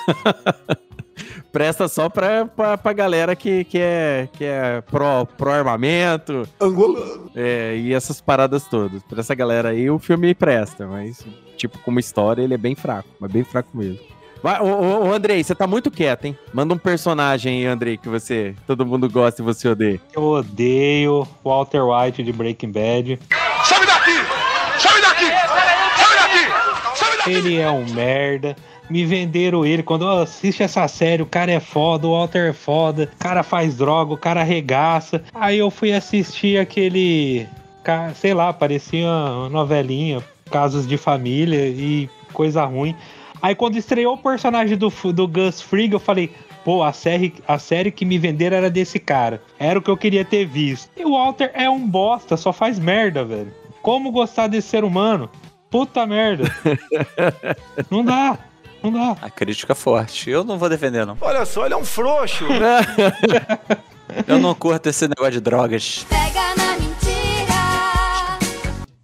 presta 1.51 1.87
só 1.87 2.09
pra, 2.09 2.45
pra, 2.45 2.77
pra 2.77 2.93
galera 2.93 3.35
que, 3.35 3.63
que 3.63 3.79
é, 3.79 4.29
que 4.33 4.43
é 4.43 4.81
pró, 4.81 5.25
pró 5.25 5.51
armamento. 5.51 6.47
Angolano. 6.59 7.31
É, 7.35 7.75
e 7.75 7.93
essas 7.93 8.21
paradas 8.21 8.65
todas. 8.65 9.01
Pra 9.03 9.19
essa 9.19 9.35
galera 9.35 9.69
aí, 9.69 9.89
o 9.89 9.99
filme 9.99 10.33
presta, 10.33 10.85
mas, 10.85 11.25
tipo, 11.55 11.79
como 11.79 11.99
história, 11.99 12.41
ele 12.41 12.53
é 12.53 12.57
bem 12.57 12.75
fraco, 12.75 13.09
mas 13.19 13.31
bem 13.31 13.43
fraco 13.43 13.75
mesmo. 13.75 13.99
Vai, 14.41 14.61
ô, 14.61 14.65
ô, 14.65 15.07
ô, 15.07 15.13
Andrei, 15.13 15.43
você 15.43 15.55
tá 15.55 15.65
muito 15.65 15.89
quieto, 15.89 16.25
hein? 16.25 16.37
Manda 16.53 16.73
um 16.73 16.77
personagem 16.77 17.59
aí, 17.59 17.65
Andrei, 17.65 17.97
que 17.97 18.07
você 18.07 18.53
todo 18.67 18.85
mundo 18.85 19.09
gosta 19.09 19.41
e 19.41 19.45
você 19.45 19.67
odeia. 19.67 19.99
Eu 20.15 20.23
odeio 20.23 21.27
Walter 21.43 21.83
White 21.83 22.23
de 22.23 22.31
Breaking 22.31 22.71
Bad. 22.71 23.19
Sobe 23.65 23.85
daqui! 23.85 24.11
Sobe 24.79 25.01
daqui! 25.01 25.25
Sobe 25.97 26.15
daqui! 26.15 26.97
Sobe 26.97 27.17
daqui! 27.17 27.31
Ele 27.31 27.57
é 27.57 27.69
um 27.69 27.85
merda. 27.93 28.55
Me 28.89 29.05
venderam 29.05 29.65
ele. 29.65 29.83
Quando 29.83 30.05
eu 30.05 30.21
assisto 30.21 30.63
essa 30.63 30.87
série, 30.87 31.21
o 31.21 31.25
cara 31.25 31.51
é 31.51 31.59
foda, 31.59 32.07
o 32.07 32.11
Walter 32.11 32.49
é 32.49 32.53
foda, 32.53 33.09
o 33.13 33.17
cara 33.17 33.43
faz 33.43 33.77
droga, 33.77 34.13
o 34.13 34.17
cara 34.17 34.41
arregaça. 34.41 35.23
Aí 35.33 35.57
eu 35.57 35.69
fui 35.69 35.93
assistir 35.93 36.59
aquele. 36.59 37.47
Sei 38.15 38.33
lá, 38.33 38.51
parecia 38.51 39.05
uma 39.05 39.49
novelinha, 39.49 40.21
casos 40.51 40.85
de 40.87 40.97
família 40.97 41.67
e 41.67 42.09
coisa 42.33 42.65
ruim. 42.65 42.95
Aí 43.41 43.55
quando 43.55 43.77
estreou 43.77 44.15
o 44.15 44.17
personagem 44.17 44.77
do, 44.77 44.89
do 45.13 45.27
Gus 45.27 45.61
Fring, 45.61 45.91
eu 45.91 45.99
falei. 45.99 46.31
Pô, 46.65 46.83
a 46.83 46.91
série, 46.91 47.33
a 47.47 47.57
série 47.57 47.91
que 47.91 48.03
me 48.03 48.17
venderam 48.17 48.57
era 48.57 48.69
desse 48.69 48.99
cara. 48.99 49.41
Era 49.57 49.79
o 49.79 49.81
que 49.81 49.89
eu 49.89 49.95
queria 49.95 50.25
ter 50.25 50.45
visto. 50.45 50.89
E 50.97 51.05
o 51.05 51.11
Walter 51.11 51.49
é 51.53 51.69
um 51.69 51.87
bosta, 51.87 52.35
só 52.35 52.51
faz 52.51 52.77
merda, 52.77 53.23
velho. 53.23 53.53
Como 53.81 54.11
gostar 54.11 54.47
desse 54.47 54.67
ser 54.67 54.83
humano? 54.83 55.29
Puta 55.69 56.05
merda. 56.05 56.43
Não 57.89 58.03
dá. 58.03 58.37
Não 58.83 58.91
dá. 58.91 59.17
A 59.21 59.29
crítica 59.29 59.73
forte. 59.75 60.29
Eu 60.29 60.43
não 60.43 60.57
vou 60.57 60.69
defender, 60.69 61.05
não. 61.05 61.17
Olha 61.21 61.45
só, 61.45 61.65
ele 61.65 61.73
é 61.73 61.77
um 61.77 61.85
frouxo. 61.85 62.45
Eu 64.25 64.39
não 64.39 64.55
curto 64.55 64.87
esse 64.87 65.07
negócio 65.07 65.33
de 65.33 65.41
drogas. 65.41 66.05
Pega 66.09 66.55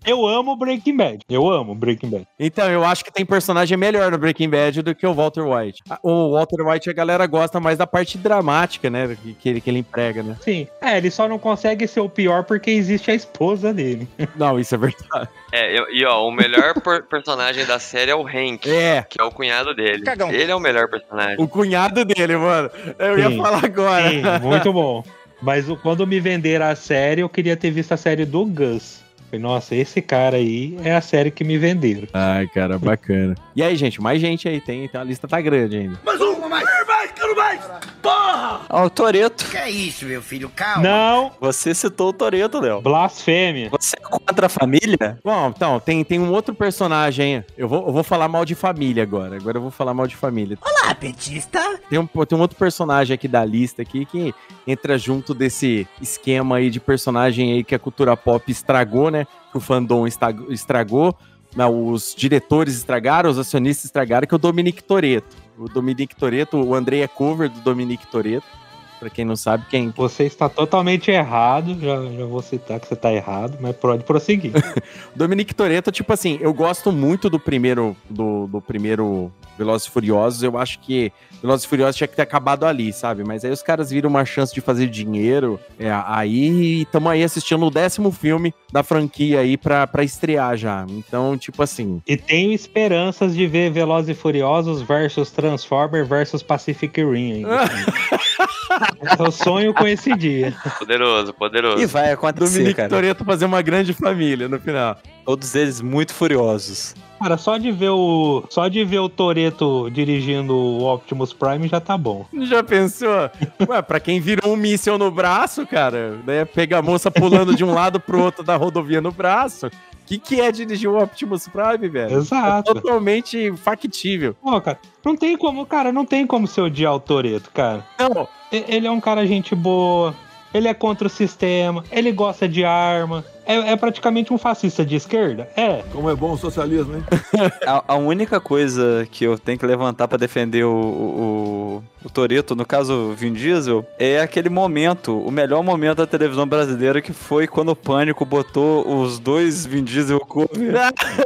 Eu 0.05 0.27
amo 0.27 0.55
Breaking 0.57 0.97
Bad. 0.97 1.19
Eu 1.29 1.49
amo 1.49 1.73
Breaking 1.73 2.09
Bad. 2.09 2.27
Então, 2.37 2.69
eu 2.69 2.83
acho 2.83 3.05
que 3.05 3.11
tem 3.11 3.25
personagem 3.25 3.77
melhor 3.77 4.11
no 4.11 4.17
Breaking 4.17 4.49
Bad 4.49 4.81
do 4.81 4.93
que 4.93 5.07
o 5.07 5.13
Walter 5.13 5.43
White. 5.47 5.81
O 6.03 6.31
Walter 6.33 6.61
White, 6.61 6.89
a 6.89 6.93
galera 6.93 7.25
gosta 7.25 7.57
mais 7.59 7.77
da 7.77 7.87
parte 7.87 8.17
dramática, 8.17 8.89
né? 8.89 9.15
Que, 9.23 9.33
que 9.33 9.49
ele, 9.49 9.61
que 9.61 9.69
ele 9.69 9.79
emprega, 9.79 10.21
né? 10.21 10.35
Sim. 10.41 10.67
É, 10.81 10.97
ele 10.97 11.09
só 11.09 11.25
não 11.27 11.39
consegue 11.39 11.87
ser 11.87 12.01
o 12.01 12.09
pior 12.09 12.43
porque 12.43 12.69
existe 12.71 13.11
a 13.11 13.15
esposa 13.15 13.73
dele. 13.73 14.07
Não, 14.35 14.59
isso 14.59 14.75
é 14.75 14.77
verdade. 14.77 15.29
É, 15.53 15.79
eu- 15.79 15.85
e 15.89 16.03
ó, 16.05 16.27
o 16.27 16.31
melhor 16.31 16.73
per- 16.81 17.03
personagem 17.03 17.65
da 17.65 17.79
série 17.79 18.11
é 18.11 18.15
o 18.15 18.27
Hank, 18.27 18.67
É. 18.69 19.05
que 19.09 19.21
é 19.21 19.23
o 19.23 19.31
cunhado 19.31 19.73
dele. 19.73 20.03
Ele 20.31 20.51
é 20.51 20.55
o 20.55 20.59
melhor 20.59 20.89
personagem. 20.89 21.37
O 21.39 21.47
cunhado 21.47 22.03
dele, 22.03 22.35
mano. 22.35 22.69
Eu 22.99 23.19
ia 23.19 23.29
Sim. 23.29 23.37
falar 23.37 23.63
agora. 23.65 24.09
Sim, 24.09 24.21
muito 24.41 24.73
bom. 24.73 25.03
Mas 25.41 25.65
quando 25.81 26.05
me 26.07 26.19
venderam 26.19 26.65
a 26.65 26.75
série, 26.75 27.21
eu 27.21 27.29
queria 27.29 27.55
ter 27.55 27.69
visto 27.69 27.91
a 27.93 27.97
série 27.97 28.25
do 28.25 28.45
Gus. 28.45 29.02
Falei, 29.33 29.41
nossa, 29.41 29.75
esse 29.75 29.99
cara 29.99 30.37
aí 30.37 30.77
é 30.83 30.93
a 30.93 31.01
série 31.01 31.31
que 31.31 31.43
me 31.43 31.57
venderam. 31.57 32.07
Ai, 32.13 32.47
cara, 32.47 32.77
bacana. 32.77 33.33
E 33.55 33.61
aí, 33.61 33.75
gente, 33.75 34.01
mais 34.01 34.19
gente 34.19 34.47
aí 34.47 34.59
tem, 34.59 34.85
então 34.85 34.99
a 34.99 35.03
lista 35.03 35.27
tá 35.27 35.39
grande 35.39 35.77
ainda. 35.77 35.99
Mais 36.03 36.19
uma, 36.19 36.49
mais! 36.49 36.67
Mais, 37.03 37.11
quero 37.11 37.35
mais! 37.35 37.61
Porra! 38.01 38.61
Ó, 38.69 38.85
o 38.85 38.89
Toreto. 38.89 39.45
Que 39.49 39.57
é 39.57 39.69
isso, 39.69 40.05
meu 40.05 40.21
filho? 40.21 40.49
Calma. 40.49 40.81
Não, 40.83 41.31
Você 41.41 41.75
citou 41.75 42.09
o 42.09 42.13
Toreto, 42.13 42.59
Léo. 42.61 42.81
blasfêmia. 42.81 43.69
Você 43.71 43.97
é 43.97 44.01
contra 44.01 44.45
a 44.45 44.49
família? 44.49 45.19
Bom, 45.23 45.49
então, 45.55 45.79
tem, 45.79 46.03
tem 46.03 46.19
um 46.19 46.31
outro 46.31 46.55
personagem. 46.55 47.43
Eu 47.57 47.67
vou, 47.67 47.87
eu 47.87 47.91
vou 47.93 48.03
falar 48.03 48.27
mal 48.29 48.45
de 48.45 48.55
família 48.55 49.03
agora. 49.03 49.35
Agora 49.35 49.57
eu 49.57 49.61
vou 49.61 49.71
falar 49.71 49.93
mal 49.93 50.07
de 50.07 50.15
família. 50.15 50.57
Olá, 50.61 50.95
petista. 50.95 51.59
Tem 51.89 51.99
um, 51.99 52.07
tem 52.07 52.37
um 52.37 52.41
outro 52.41 52.57
personagem 52.57 53.13
aqui 53.13 53.27
da 53.27 53.43
lista 53.43 53.81
aqui 53.81 54.05
que 54.05 54.33
entra 54.65 54.97
junto 54.97 55.33
desse 55.33 55.85
esquema 56.01 56.57
aí 56.57 56.69
de 56.69 56.79
personagem 56.79 57.51
aí 57.53 57.63
que 57.63 57.75
a 57.75 57.79
cultura 57.79 58.15
pop 58.15 58.49
estragou, 58.49 59.11
né? 59.11 59.27
Que 59.51 59.57
o 59.57 59.61
fandom 59.61 60.05
estragou. 60.49 61.15
Não, 61.55 61.89
os 61.89 62.15
diretores 62.15 62.75
estragaram, 62.75 63.29
os 63.29 63.37
acionistas 63.37 63.85
estragaram, 63.85 64.25
que 64.27 64.33
é 64.33 64.37
o 64.37 64.39
Dominique 64.39 64.83
Toretto. 64.83 65.42
O 65.57 65.69
Dominique 65.69 66.15
Toretto, 66.15 66.57
o 66.57 66.73
Andrei 66.73 67.01
é 67.01 67.07
cover 67.07 67.49
do 67.49 67.61
Dominique 67.61 68.07
Toretto. 68.07 68.62
Pra 69.03 69.09
quem 69.09 69.25
não 69.25 69.35
sabe, 69.35 69.65
quem, 69.69 69.89
Você 69.97 70.23
está 70.23 70.47
totalmente 70.47 71.11
errado. 71.11 71.77
Já, 71.77 72.05
já 72.05 72.25
vou 72.25 72.41
citar 72.41 72.79
que 72.79 72.87
você 72.87 72.93
está 72.93 73.11
errado, 73.11 73.57
mas 73.59 73.75
pode 73.75 74.05
prosseguir. 74.05 74.53
Dominique 75.13 75.53
Toretto, 75.53 75.91
tipo 75.91 76.13
assim, 76.13 76.37
eu 76.39 76.53
gosto 76.53 76.89
muito 76.89 77.29
do 77.29 77.37
primeiro 77.37 77.97
do, 78.09 78.47
do 78.47 78.61
primeiro 78.61 79.29
Velozes 79.57 79.87
e 79.87 79.91
Furiosos. 79.91 80.41
Eu 80.41 80.57
acho 80.57 80.79
que 80.79 81.11
Velozes 81.41 81.65
e 81.65 81.67
Furiosos 81.67 81.97
tinha 81.97 82.07
que 82.07 82.15
ter 82.15 82.21
acabado 82.21 82.65
ali, 82.65 82.93
sabe? 82.93 83.25
Mas 83.25 83.43
aí 83.43 83.51
os 83.51 83.61
caras 83.61 83.89
viram 83.91 84.09
uma 84.09 84.23
chance 84.23 84.53
de 84.53 84.61
fazer 84.61 84.87
dinheiro. 84.87 85.59
É, 85.77 85.91
aí 86.05 86.83
estamos 86.83 87.11
aí 87.11 87.23
assistindo 87.23 87.65
o 87.65 87.69
décimo 87.69 88.09
filme 88.09 88.53
da 88.71 88.83
franquia 88.83 89.41
aí 89.41 89.57
pra, 89.57 89.85
pra 89.85 90.01
estrear 90.01 90.55
já. 90.55 90.85
Então, 90.87 91.37
tipo 91.37 91.61
assim, 91.61 92.01
E 92.07 92.15
tenho 92.15 92.53
esperanças 92.53 93.35
de 93.35 93.45
ver 93.47 93.69
Velozes 93.69 94.09
e 94.09 94.13
Furiosos 94.13 94.81
versus 94.81 95.29
Transformer 95.29 96.05
versus 96.05 96.41
Pacific 96.41 97.03
Rim 97.03 97.33
ainda. 97.33 97.63
Eu 99.19 99.31
sonho 99.31 99.73
com 99.73 99.87
esse 99.87 100.15
dia. 100.15 100.53
Poderoso, 100.79 101.33
poderoso. 101.33 101.81
E 101.81 101.85
vai 101.85 102.11
acontecer, 102.11 102.53
Dominique 102.53 102.75
cara. 102.75 102.89
Toretto 102.89 103.25
fazer 103.25 103.45
uma 103.45 103.61
grande 103.61 103.93
família 103.93 104.47
no 104.47 104.59
final. 104.59 104.97
Todos 105.25 105.55
eles 105.55 105.81
muito 105.81 106.13
furiosos. 106.13 106.95
Cara, 107.19 107.37
só 107.37 107.57
de 107.57 107.71
ver 107.71 107.89
o 107.89 108.43
só 108.49 108.67
de 108.67 108.83
ver 108.83 108.99
o 108.99 109.07
Toreto 109.07 109.89
dirigindo 109.89 110.53
o 110.53 110.93
Optimus 110.93 111.31
Prime 111.31 111.69
já 111.69 111.79
tá 111.79 111.97
bom. 111.97 112.25
Já 112.41 112.61
pensou? 112.61 113.29
Ué, 113.69 113.81
pra 113.81 113.99
quem 113.99 114.19
virou 114.19 114.53
um 114.53 114.57
míssel 114.57 114.97
no 114.97 115.09
braço, 115.09 115.65
cara, 115.65 116.17
né? 116.27 116.43
Pega 116.43 116.79
a 116.79 116.81
moça 116.81 117.09
pulando 117.09 117.55
de 117.55 117.63
um 117.63 117.73
lado 117.73 117.97
pro 117.99 118.21
outro 118.21 118.43
da 118.43 118.57
rodovia 118.57 118.99
no 118.99 119.11
braço. 119.11 119.69
O 120.03 120.05
que, 120.05 120.17
que 120.17 120.41
é 120.41 120.51
dirigir 120.51 120.89
o 120.89 121.01
Optimus 121.01 121.47
Prime, 121.47 121.87
velho? 121.87 122.17
Exato. 122.17 122.71
É 122.71 122.73
totalmente 122.73 123.53
factível. 123.55 124.35
Pô, 124.41 124.59
cara, 124.59 124.77
não 125.03 125.15
tem 125.15 125.37
como, 125.37 125.65
cara, 125.65 125.93
não 125.93 126.05
tem 126.05 126.27
como 126.27 126.45
ser 126.45 126.61
odiar 126.61 126.93
o 126.93 126.99
Toreto, 126.99 127.49
cara. 127.51 127.85
Não, 127.97 128.27
Ele 128.51 128.85
é 128.85 128.91
um 128.91 128.99
cara 128.99 129.25
gente 129.25 129.55
boa, 129.55 130.13
ele 130.53 130.67
é 130.67 130.73
contra 130.73 131.07
o 131.07 131.09
sistema, 131.09 131.83
ele 131.91 132.11
gosta 132.11 132.47
de 132.47 132.63
arma. 132.63 133.25
É, 133.45 133.73
é 133.73 133.75
praticamente 133.75 134.31
um 134.31 134.37
fascista 134.37 134.85
de 134.85 134.95
esquerda? 134.95 135.49
É. 135.57 135.83
Como 135.91 136.09
é 136.09 136.15
bom 136.15 136.31
o 136.31 136.37
socialismo, 136.37 136.95
hein? 136.95 137.03
A, 137.67 137.93
a 137.93 137.95
única 137.95 138.39
coisa 138.39 139.05
que 139.11 139.25
eu 139.25 139.37
tenho 139.37 139.57
que 139.57 139.65
levantar 139.65 140.07
pra 140.07 140.17
defender 140.17 140.63
o, 140.63 140.73
o, 140.73 141.83
o 142.05 142.09
Toreto, 142.09 142.55
no 142.55 142.65
caso 142.65 142.93
o 142.93 143.13
Vin 143.13 143.33
Diesel, 143.33 143.85
é 143.99 144.21
aquele 144.21 144.49
momento, 144.49 145.19
o 145.19 145.31
melhor 145.31 145.61
momento 145.61 145.97
da 145.97 146.07
televisão 146.07 146.47
brasileira, 146.47 147.01
que 147.01 147.11
foi 147.11 147.47
quando 147.47 147.69
o 147.69 147.75
Pânico 147.75 148.25
botou 148.25 149.01
os 149.01 149.19
dois 149.19 149.65
Vin 149.65 149.83
Diesel 149.83 150.19
cover. 150.21 150.75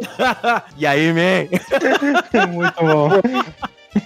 e 0.76 0.88
aí, 0.88 1.14
man? 1.14 1.48
Muito 2.50 2.82
bom. 2.82 3.10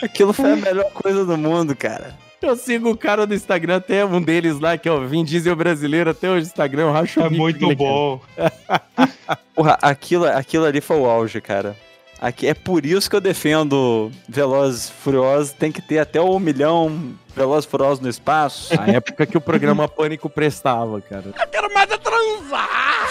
Aquilo 0.03 0.33
foi 0.33 0.51
a 0.51 0.55
melhor 0.55 0.91
coisa 0.91 1.25
do 1.25 1.37
mundo, 1.37 1.75
cara. 1.75 2.15
Eu 2.41 2.55
sigo 2.55 2.89
o 2.89 2.97
cara 2.97 3.27
do 3.27 3.35
Instagram, 3.35 3.77
até 3.77 4.03
um 4.03 4.21
deles 4.21 4.59
lá, 4.59 4.77
que 4.77 4.89
é 4.89 4.91
o 4.91 5.07
Vin 5.07 5.23
Diesel 5.23 5.55
brasileiro, 5.55 6.09
até 6.09 6.29
o 6.29 6.37
Instagram, 6.39 6.83
eu 6.83 6.91
racho 6.91 7.19
É 7.19 7.29
muito 7.29 7.59
cara. 7.59 7.75
bom. 7.75 8.19
Porra, 9.53 9.77
aquilo, 9.81 10.25
aquilo 10.25 10.65
ali 10.65 10.81
foi 10.81 10.97
o 10.97 11.05
auge, 11.05 11.39
cara. 11.39 11.75
Aqui, 12.21 12.45
é 12.45 12.53
por 12.53 12.85
isso 12.85 13.09
que 13.09 13.15
eu 13.15 13.19
defendo 13.19 14.11
Velozes 14.29 14.89
e 14.89 14.91
Furiosos. 14.91 15.53
Tem 15.53 15.71
que 15.71 15.81
ter 15.81 15.97
até 15.97 16.21
um 16.21 16.37
milhão 16.37 17.15
Velozes 17.35 17.65
e 17.65 17.67
Furiosos 17.67 17.99
no 17.99 18.07
espaço. 18.07 18.79
A 18.79 18.91
época 18.91 19.25
que 19.25 19.35
o 19.35 19.41
programa 19.41 19.87
Pânico 19.87 20.29
prestava, 20.29 21.01
cara. 21.01 21.33
Eu 21.35 21.47
quero 21.47 21.73
mais 21.73 21.89
é 21.89 21.97
transar! 21.97 23.09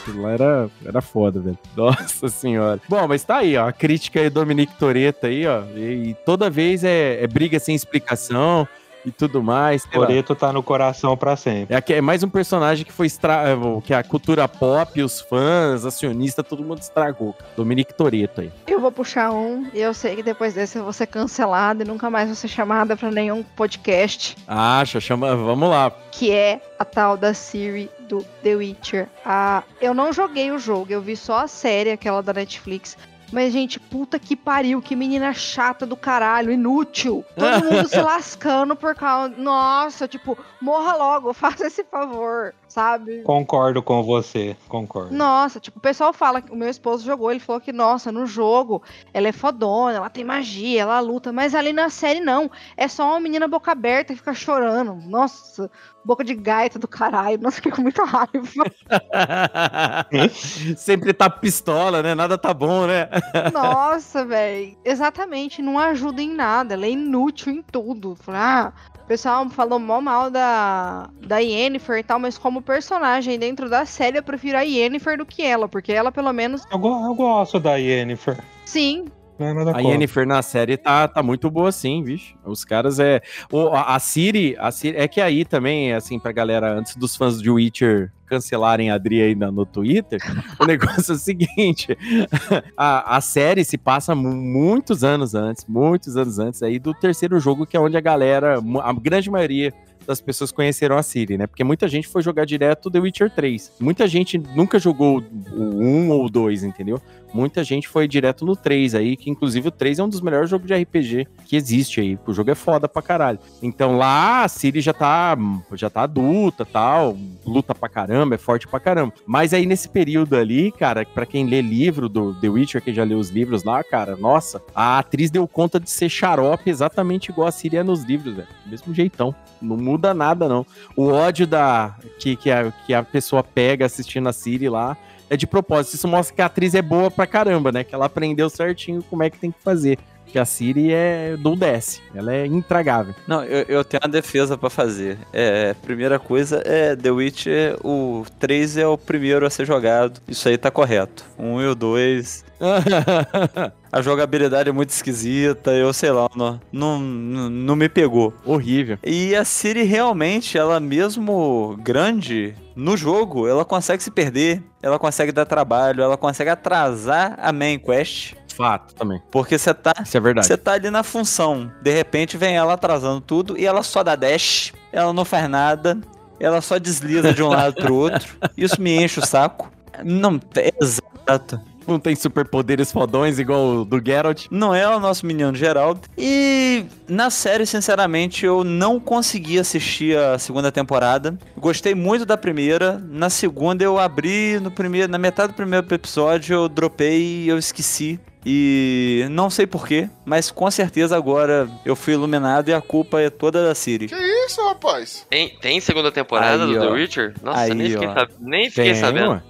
Aquilo 0.00 0.22
lá 0.22 0.30
era, 0.30 0.70
era 0.86 1.00
foda, 1.00 1.40
velho. 1.40 1.58
Nossa 1.76 2.28
senhora. 2.28 2.80
Bom, 2.88 3.08
mas 3.08 3.24
tá 3.24 3.38
aí, 3.38 3.56
ó. 3.56 3.66
A 3.66 3.72
crítica 3.72 4.20
aí 4.20 4.30
do 4.30 4.34
Dominique 4.34 4.78
Toretto 4.78 5.26
aí, 5.26 5.44
ó. 5.48 5.64
E, 5.74 6.10
e 6.10 6.16
toda 6.24 6.48
vez 6.48 6.84
é, 6.84 7.20
é 7.20 7.26
briga 7.26 7.58
sem 7.58 7.74
explicação 7.74 8.68
e 9.04 9.10
tudo 9.10 9.42
mais. 9.42 9.84
Toreto 9.84 10.34
tá 10.34 10.52
no 10.52 10.62
coração 10.62 11.16
pra 11.16 11.36
sempre. 11.36 11.74
É, 11.74 11.78
aqui- 11.78 11.94
é 11.94 12.00
mais 12.00 12.22
um 12.22 12.28
personagem 12.28 12.84
que 12.84 12.92
foi 12.92 13.06
estra... 13.06 13.48
é, 13.48 13.56
que 13.82 13.94
a 13.94 14.02
cultura 14.02 14.46
pop, 14.48 15.00
os 15.02 15.20
fãs, 15.20 15.84
acionistas, 15.84 16.46
todo 16.46 16.62
mundo 16.62 16.80
estragou. 16.80 17.34
Dominique 17.56 17.94
Toretto 17.94 18.40
aí. 18.42 18.50
Eu 18.66 18.80
vou 18.80 18.92
puxar 18.92 19.30
um 19.32 19.66
e 19.72 19.80
eu 19.80 19.92
sei 19.94 20.16
que 20.16 20.22
depois 20.22 20.54
desse 20.54 20.78
eu 20.78 20.84
vou 20.84 20.92
ser 20.92 21.06
cancelada 21.06 21.82
e 21.82 21.86
nunca 21.86 22.08
mais 22.10 22.26
vou 22.26 22.34
ser 22.36 22.48
chamada 22.48 22.96
pra 22.96 23.10
nenhum 23.10 23.42
podcast, 23.42 24.36
Acha, 24.46 25.00
chama. 25.00 25.34
Vamos 25.36 25.68
lá. 25.70 25.92
que 26.10 26.30
é 26.32 26.60
a 26.78 26.84
tal 26.84 27.16
da 27.16 27.32
Siri 27.34 27.90
do 28.08 28.24
The 28.42 28.56
Witcher. 28.56 29.08
Ah, 29.24 29.62
eu 29.80 29.94
não 29.94 30.12
joguei 30.12 30.50
o 30.50 30.58
jogo, 30.58 30.86
eu 30.92 31.00
vi 31.00 31.16
só 31.16 31.40
a 31.40 31.46
série, 31.48 31.90
aquela 31.90 32.22
da 32.22 32.32
Netflix. 32.32 32.96
Mas, 33.32 33.52
gente, 33.52 33.78
puta 33.78 34.18
que 34.18 34.34
pariu, 34.34 34.82
que 34.82 34.96
menina 34.96 35.32
chata 35.32 35.86
do 35.86 35.96
caralho, 35.96 36.50
inútil. 36.50 37.24
Todo 37.36 37.64
mundo 37.64 37.88
se 37.88 38.00
lascando 38.00 38.74
por 38.74 38.94
causa. 38.94 39.34
Nossa, 39.36 40.08
tipo, 40.08 40.36
morra 40.60 40.96
logo, 40.96 41.32
faça 41.34 41.66
esse 41.66 41.84
favor, 41.84 42.54
sabe? 42.68 43.22
Concordo 43.22 43.82
com 43.82 44.02
você, 44.02 44.56
concordo. 44.68 45.14
Nossa, 45.14 45.60
tipo, 45.60 45.78
o 45.78 45.82
pessoal 45.82 46.12
fala 46.12 46.42
que 46.42 46.52
o 46.52 46.56
meu 46.56 46.68
esposo 46.68 47.04
jogou, 47.04 47.30
ele 47.30 47.40
falou 47.40 47.60
que, 47.60 47.72
nossa, 47.72 48.10
no 48.10 48.26
jogo 48.26 48.82
ela 49.12 49.28
é 49.28 49.32
fodona, 49.32 49.96
ela 49.96 50.10
tem 50.10 50.24
magia, 50.24 50.82
ela 50.82 51.00
luta, 51.00 51.32
mas 51.32 51.54
ali 51.54 51.72
na 51.72 51.88
série 51.88 52.20
não. 52.20 52.50
É 52.76 52.88
só 52.88 53.10
uma 53.10 53.20
menina 53.20 53.46
boca 53.46 53.72
aberta 53.72 54.12
que 54.12 54.18
fica 54.18 54.34
chorando. 54.34 54.94
Nossa, 55.08 55.70
boca 56.04 56.24
de 56.24 56.34
gaita 56.34 56.78
do 56.78 56.88
caralho. 56.88 57.38
Nossa, 57.42 57.56
fiquei 57.56 57.72
com 57.72 57.82
muita 57.82 58.04
raiva. 58.04 58.64
Sempre 60.76 61.12
tá 61.12 61.28
pistola, 61.28 62.02
né? 62.02 62.14
Nada 62.14 62.36
tá 62.38 62.52
bom, 62.54 62.86
né? 62.86 63.08
Nossa, 63.52 64.24
velho. 64.24 64.76
Exatamente, 64.84 65.62
não 65.62 65.78
ajuda 65.78 66.22
em 66.22 66.34
nada. 66.34 66.74
Ela 66.74 66.86
é 66.86 66.90
inútil 66.90 67.52
em 67.52 67.62
tudo. 67.62 68.16
Ah, 68.28 68.72
o 69.02 69.06
pessoal 69.06 69.48
falou 69.50 69.78
mó 69.78 70.00
mal 70.00 70.30
da, 70.30 71.08
da 71.26 71.38
Yennefer 71.38 71.98
e 71.98 72.02
tal, 72.02 72.18
mas 72.18 72.38
como 72.38 72.62
personagem 72.62 73.38
dentro 73.38 73.68
da 73.68 73.84
série, 73.84 74.18
eu 74.18 74.22
prefiro 74.22 74.56
a 74.58 74.62
Yennefer 74.62 75.18
do 75.18 75.26
que 75.26 75.42
ela, 75.42 75.68
porque 75.68 75.92
ela, 75.92 76.12
pelo 76.12 76.32
menos, 76.32 76.62
Eu, 76.70 76.78
go- 76.78 77.04
eu 77.06 77.14
gosto 77.14 77.58
da 77.58 77.74
Yennefer. 77.76 78.38
sim, 78.64 79.06
Não 79.40 79.46
é 79.48 79.54
nada 79.54 79.70
A 79.70 79.74
contra. 79.74 79.90
Yennefer 79.90 80.26
na 80.26 80.42
série 80.42 80.76
tá, 80.76 81.08
tá 81.08 81.22
muito 81.22 81.50
boa 81.50 81.72
sim, 81.72 82.04
bicho. 82.04 82.36
Os 82.44 82.62
caras 82.62 83.00
é. 83.00 83.22
O, 83.50 83.68
a, 83.68 83.94
a 83.94 83.98
Siri, 83.98 84.54
a 84.58 84.70
Siri. 84.70 84.98
É 84.98 85.08
que 85.08 85.18
aí 85.20 85.46
também, 85.46 85.94
assim, 85.94 86.18
pra 86.18 86.30
galera, 86.30 86.72
antes 86.78 86.94
dos 86.94 87.16
fãs 87.16 87.40
de 87.40 87.50
Witcher 87.50 88.12
cancelarem 88.26 88.90
a 88.90 88.94
Adri 88.94 89.20
aí 89.22 89.34
no 89.34 89.66
Twitter, 89.66 90.20
o 90.60 90.64
negócio 90.66 91.12
é 91.12 91.14
o 91.14 91.18
seguinte: 91.18 91.96
a, 92.76 93.16
a 93.16 93.20
série 93.22 93.64
se 93.64 93.78
passa 93.78 94.14
mu- 94.14 94.34
muitos 94.34 95.02
anos 95.02 95.34
antes, 95.34 95.64
muitos 95.66 96.16
anos 96.16 96.38
antes 96.38 96.62
aí 96.62 96.78
do 96.78 96.92
terceiro 96.92 97.40
jogo, 97.40 97.66
que 97.66 97.76
é 97.76 97.80
onde 97.80 97.96
a 97.96 98.00
galera, 98.00 98.58
a 98.82 98.92
grande 98.92 99.30
maioria 99.30 99.72
das 100.06 100.20
pessoas 100.20 100.50
conheceram 100.50 100.96
a 100.96 101.02
Siri, 101.02 101.36
né? 101.38 101.46
Porque 101.46 101.62
muita 101.62 101.86
gente 101.86 102.08
foi 102.08 102.22
jogar 102.22 102.44
direto 102.44 102.90
The 102.90 102.98
Witcher 102.98 103.30
3. 103.30 103.72
Muita 103.80 104.08
gente 104.08 104.38
nunca 104.38 104.78
jogou 104.78 105.22
o 105.52 105.62
1 105.62 106.10
ou 106.10 106.24
o 106.24 106.30
2, 106.30 106.64
entendeu? 106.64 107.00
Muita 107.32 107.62
gente 107.64 107.88
foi 107.88 108.08
direto 108.08 108.44
no 108.44 108.56
3 108.56 108.94
aí, 108.94 109.16
que 109.16 109.30
inclusive 109.30 109.68
o 109.68 109.70
3 109.70 109.98
é 109.98 110.04
um 110.04 110.08
dos 110.08 110.20
melhores 110.20 110.50
jogos 110.50 110.66
de 110.66 110.74
RPG 110.74 111.26
que 111.46 111.56
existe 111.56 112.00
aí. 112.00 112.18
O 112.26 112.32
jogo 112.32 112.50
é 112.50 112.54
foda 112.54 112.88
pra 112.88 113.02
caralho. 113.02 113.38
Então 113.62 113.96
lá 113.96 114.44
a 114.44 114.48
Siri 114.48 114.80
já 114.80 114.92
tá, 114.92 115.36
já 115.74 115.88
tá 115.90 116.02
adulta 116.02 116.64
tal, 116.64 117.16
luta 117.46 117.74
pra 117.74 117.88
caramba, 117.88 118.34
é 118.34 118.38
forte 118.38 118.66
pra 118.66 118.80
caramba. 118.80 119.12
Mas 119.26 119.54
aí 119.54 119.66
nesse 119.66 119.88
período 119.88 120.36
ali, 120.36 120.72
cara, 120.72 121.04
pra 121.04 121.26
quem 121.26 121.46
lê 121.46 121.60
livro 121.60 122.08
do 122.08 122.34
The 122.34 122.48
Witcher, 122.48 122.82
que 122.82 122.92
já 122.92 123.04
leu 123.04 123.18
os 123.18 123.30
livros 123.30 123.64
lá, 123.64 123.82
cara, 123.82 124.16
nossa, 124.16 124.62
a 124.74 124.98
atriz 124.98 125.30
deu 125.30 125.46
conta 125.46 125.78
de 125.78 125.90
ser 125.90 126.08
xarope 126.08 126.70
exatamente 126.70 127.30
igual 127.30 127.48
a 127.48 127.52
Siri 127.52 127.76
é 127.76 127.82
nos 127.82 128.02
livros, 128.02 128.34
velho. 128.34 128.48
Mesmo 128.66 128.94
jeitão. 128.94 129.34
Não 129.60 129.76
muda 129.76 130.14
nada, 130.14 130.48
não. 130.48 130.64
O 130.96 131.08
ódio 131.08 131.46
da 131.46 131.96
que, 132.18 132.36
que, 132.36 132.50
a, 132.50 132.72
que 132.86 132.94
a 132.94 133.02
pessoa 133.02 133.42
pega 133.42 133.86
assistindo 133.86 134.28
a 134.28 134.32
Siri 134.32 134.68
lá 134.68 134.96
é 135.30 135.36
de 135.36 135.46
propósito. 135.46 135.94
Isso 135.94 136.08
mostra 136.08 136.34
que 136.34 136.42
a 136.42 136.46
atriz 136.46 136.74
é 136.74 136.82
boa 136.82 137.10
pra 137.10 137.26
caramba, 137.26 137.70
né? 137.70 137.84
Que 137.84 137.94
ela 137.94 138.06
aprendeu 138.06 138.50
certinho 138.50 139.02
como 139.04 139.22
é 139.22 139.30
que 139.30 139.38
tem 139.38 139.52
que 139.52 139.62
fazer. 139.62 139.98
Porque 140.30 140.38
a 140.38 140.44
Siri 140.44 140.92
é 140.92 141.36
do 141.36 141.56
desce. 141.56 142.00
Ela 142.14 142.32
é 142.32 142.46
intragável. 142.46 143.12
Não, 143.26 143.42
eu, 143.42 143.64
eu 143.68 143.84
tenho 143.84 144.00
uma 144.04 144.08
defesa 144.08 144.56
pra 144.56 144.70
fazer. 144.70 145.18
É, 145.32 145.74
primeira 145.74 146.20
coisa 146.20 146.62
é 146.64 146.94
The 146.94 147.10
Witcher, 147.10 147.76
o 147.84 148.24
3 148.38 148.76
é 148.76 148.86
o 148.86 148.96
primeiro 148.96 149.44
a 149.44 149.50
ser 149.50 149.66
jogado. 149.66 150.20
Isso 150.28 150.48
aí 150.48 150.56
tá 150.56 150.70
correto. 150.70 151.24
1 151.36 151.60
e 151.62 151.66
o 151.66 151.74
2. 151.74 152.44
a 153.90 154.02
jogabilidade 154.02 154.68
é 154.68 154.72
muito 154.72 154.90
esquisita, 154.90 155.72
eu 155.72 155.92
sei 155.92 156.10
lá, 156.10 156.28
não, 156.36 156.60
não, 156.70 157.00
não 157.00 157.74
me 157.74 157.88
pegou. 157.88 158.32
Horrível. 158.44 158.98
E 159.02 159.34
a 159.34 159.44
Siri 159.44 159.82
realmente, 159.82 160.56
ela 160.56 160.78
mesmo 160.78 161.76
grande 161.82 162.54
no 162.76 162.96
jogo, 162.96 163.48
ela 163.48 163.64
consegue 163.64 164.02
se 164.02 164.10
perder, 164.10 164.62
ela 164.82 164.98
consegue 164.98 165.32
dar 165.32 165.44
trabalho, 165.44 166.02
ela 166.02 166.16
consegue 166.16 166.50
atrasar 166.50 167.34
a 167.38 167.52
main 167.52 167.78
quest. 167.78 168.34
Fato 168.60 168.94
também. 168.94 169.22
Porque 169.30 169.56
você 169.56 169.72
tá, 169.72 169.94
Isso 170.02 170.16
é 170.16 170.20
verdade. 170.20 170.46
você 170.46 170.56
tá 170.56 170.72
ali 170.72 170.90
na 170.90 171.02
função. 171.02 171.72
De 171.80 171.90
repente 171.90 172.36
vem 172.36 172.56
ela 172.56 172.74
atrasando 172.74 173.20
tudo 173.20 173.58
e 173.58 173.64
ela 173.64 173.82
só 173.82 174.02
dá 174.02 174.14
dash, 174.14 174.72
ela 174.92 175.14
não 175.14 175.24
faz 175.24 175.48
nada, 175.48 175.98
ela 176.38 176.60
só 176.60 176.78
desliza 176.78 177.32
de 177.32 177.42
um 177.42 177.48
lado 177.48 177.74
pro 177.74 177.94
outro. 177.94 178.36
Isso 178.56 178.80
me 178.80 179.02
enche 179.02 179.18
o 179.18 179.26
saco. 179.26 179.70
Não, 180.04 180.38
é 180.56 180.70
exato. 180.78 181.60
Não 181.86 181.98
tem 181.98 182.14
superpoderes 182.14 182.92
fodões 182.92 183.38
igual 183.38 183.78
o 183.78 183.84
do 183.84 184.00
Geralt. 184.04 184.46
Não 184.50 184.74
é 184.74 184.86
o 184.88 185.00
nosso 185.00 185.26
menino 185.26 185.54
Geraldo. 185.54 186.02
E 186.16 186.84
na 187.08 187.30
série, 187.30 187.66
sinceramente, 187.66 188.46
eu 188.46 188.62
não 188.62 189.00
consegui 189.00 189.58
assistir 189.58 190.16
a 190.16 190.38
segunda 190.38 190.70
temporada. 190.70 191.36
Gostei 191.56 191.94
muito 191.94 192.24
da 192.24 192.36
primeira. 192.36 193.02
Na 193.08 193.28
segunda 193.28 193.82
eu 193.82 193.98
abri 193.98 194.60
no 194.60 194.70
primeiro, 194.70 195.10
na 195.10 195.18
metade 195.18 195.52
do 195.52 195.56
primeiro 195.56 195.86
episódio 195.92 196.54
eu 196.54 196.68
dropei 196.68 197.44
e 197.44 197.48
eu 197.48 197.58
esqueci. 197.58 198.20
E 198.44 199.26
não 199.30 199.50
sei 199.50 199.66
porquê, 199.66 200.08
mas 200.24 200.50
com 200.50 200.70
certeza 200.70 201.16
agora 201.16 201.68
eu 201.84 201.94
fui 201.94 202.14
iluminado 202.14 202.68
e 202.70 202.72
a 202.72 202.80
culpa 202.80 203.20
é 203.20 203.28
toda 203.28 203.62
da 203.66 203.74
Siri. 203.74 204.06
Que 204.08 204.14
isso, 204.46 204.64
rapaz? 204.66 205.26
Tem, 205.28 205.50
tem 205.60 205.78
segunda 205.80 206.10
temporada 206.10 206.64
Aí, 206.64 206.72
do 206.72 206.80
The 206.80 206.86
ó. 206.88 206.92
Witcher? 206.92 207.34
Nossa, 207.42 207.60
Aí, 207.60 207.74
nem 207.74 207.90
fiquei, 207.90 208.08
sab- 208.08 208.30
nem 208.40 208.68
fiquei 208.70 208.84
Tem, 208.92 208.94
sabendo. 208.94 209.42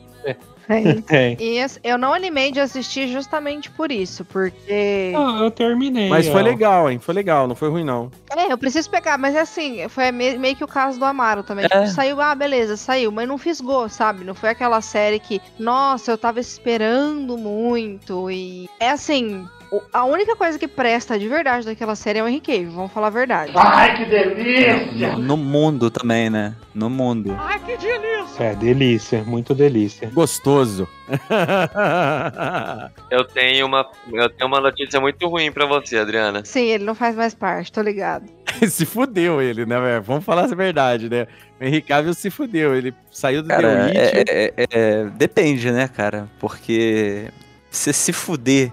Tem. 1.07 1.37
E 1.41 1.59
esse- 1.59 1.81
eu 1.83 1.99
não 1.99 2.13
animei 2.13 2.53
de 2.53 2.61
assistir 2.61 3.09
justamente 3.09 3.71
por 3.71 3.91
isso, 3.91 4.25
porque. 4.25 5.13
Ah, 5.17 5.41
eu 5.43 5.51
terminei. 5.51 6.09
Mas 6.09 6.29
foi 6.29 6.41
ó. 6.41 6.45
legal, 6.45 6.91
hein? 6.91 6.99
Foi 6.99 7.15
legal, 7.15 7.47
não 7.49 7.55
foi 7.55 7.69
ruim, 7.69 7.85
não. 7.85 8.11
É, 8.37 8.53
eu 8.53 8.59
preciso 8.59 8.89
pegar, 8.91 9.19
mas 9.19 9.35
é 9.35 9.41
assim, 9.41 9.89
foi 9.89 10.11
me- 10.13 10.39
meio 10.39 10.57
que 10.57 10.65
o 10.65 10.69
caso 10.69 10.99
do 10.99 11.05
Amaro 11.05 11.43
também. 11.43 11.65
É. 11.65 11.69
Tipo, 11.69 11.87
saiu, 11.89 12.21
ah, 12.21 12.35
beleza, 12.35 12.77
saiu, 12.77 13.11
mas 13.11 13.27
não 13.29 13.39
fisgou, 13.39 13.89
sabe? 13.89 14.25
Não 14.25 14.35
foi 14.35 14.51
aquela 14.51 14.81
série 14.81 15.19
que, 15.19 15.41
nossa, 15.59 16.11
eu 16.13 16.19
tava 16.19 16.41
esperando 16.41 17.37
muito. 17.37 18.31
E 18.31 18.69
é 18.79 18.91
assim. 18.91 19.47
A 19.93 20.05
única 20.05 20.35
coisa 20.35 20.59
que 20.59 20.67
presta 20.67 21.19
de 21.19 21.29
verdade 21.29 21.67
daquela 21.67 21.95
série 21.95 22.19
é 22.19 22.23
o 22.25 22.29
Henry 22.29 22.41
Cavill, 22.41 22.71
vamos 22.73 22.93
falar 22.93 23.07
a 23.07 23.11
verdade. 23.11 23.53
Ai, 23.55 23.97
que 23.97 24.05
delícia! 24.05 25.13
No, 25.13 25.19
no 25.19 25.37
mundo 25.37 25.91
também, 25.91 26.29
né? 26.29 26.55
No 26.75 26.91
mundo. 26.91 27.37
Ai, 27.39 27.59
que 27.61 27.77
delícia! 27.77 28.45
É, 28.45 28.55
delícia, 28.55 29.23
muito 29.23 29.55
delícia. 29.55 30.11
Gostoso. 30.13 30.89
Eu 33.11 33.25
tenho 33.25 33.67
uma, 33.67 33.87
eu 34.13 34.29
tenho 34.31 34.47
uma 34.49 34.61
notícia 34.61 35.01
muito 35.01 35.27
ruim 35.29 35.51
pra 35.51 35.67
você, 35.67 35.99
Adriana. 35.99 36.45
Sim, 36.45 36.67
ele 36.67 36.85
não 36.85 36.95
faz 36.95 37.17
mais 37.17 37.35
parte, 37.35 37.73
tô 37.73 37.83
ligado. 37.83 38.25
se 38.69 38.87
fudeu 38.87 39.41
ele, 39.43 39.67
né, 39.67 39.79
velho? 39.81 40.03
Vamos 40.03 40.25
falar 40.25 40.45
a 40.45 40.55
verdade, 40.55 41.09
né? 41.09 41.27
O 41.61 41.65
Henry 41.65 41.83
Cavill 41.83 42.15
se 42.15 42.31
fudeu. 42.31 42.75
Ele 42.75 42.95
saiu 43.11 43.43
do 43.43 43.49
The 43.49 43.55
Cara, 43.57 43.85
Witcher. 43.87 44.25
é, 44.29 44.53
é- 44.57 44.67
é- 44.71 45.05
depende, 45.17 45.71
né, 45.71 45.89
cara? 45.89 46.29
Porque 46.39 47.29
você 47.71 47.93
se 47.93 48.13
fuder 48.13 48.71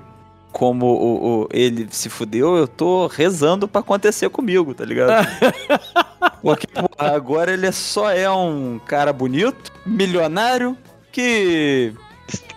como 0.57 0.87
o, 0.87 1.41
o- 1.43 1.49
ele 1.53 1.87
se 1.91 2.09
fudeu, 2.09 2.55
eu 2.57 2.67
tô 2.67 3.05
rezando 3.05 3.67
pra 3.67 3.81
acontecer 3.81 4.27
comigo, 4.31 4.73
tá 4.73 4.83
ligado? 4.83 5.11
Porque, 6.41 6.65
porra, 6.65 7.15
agora 7.15 7.53
ele 7.53 7.71
só 7.71 8.09
é 8.09 8.27
um 8.27 8.79
cara 8.83 9.13
bonito, 9.13 9.71
milionário, 9.85 10.75
que 11.11 11.93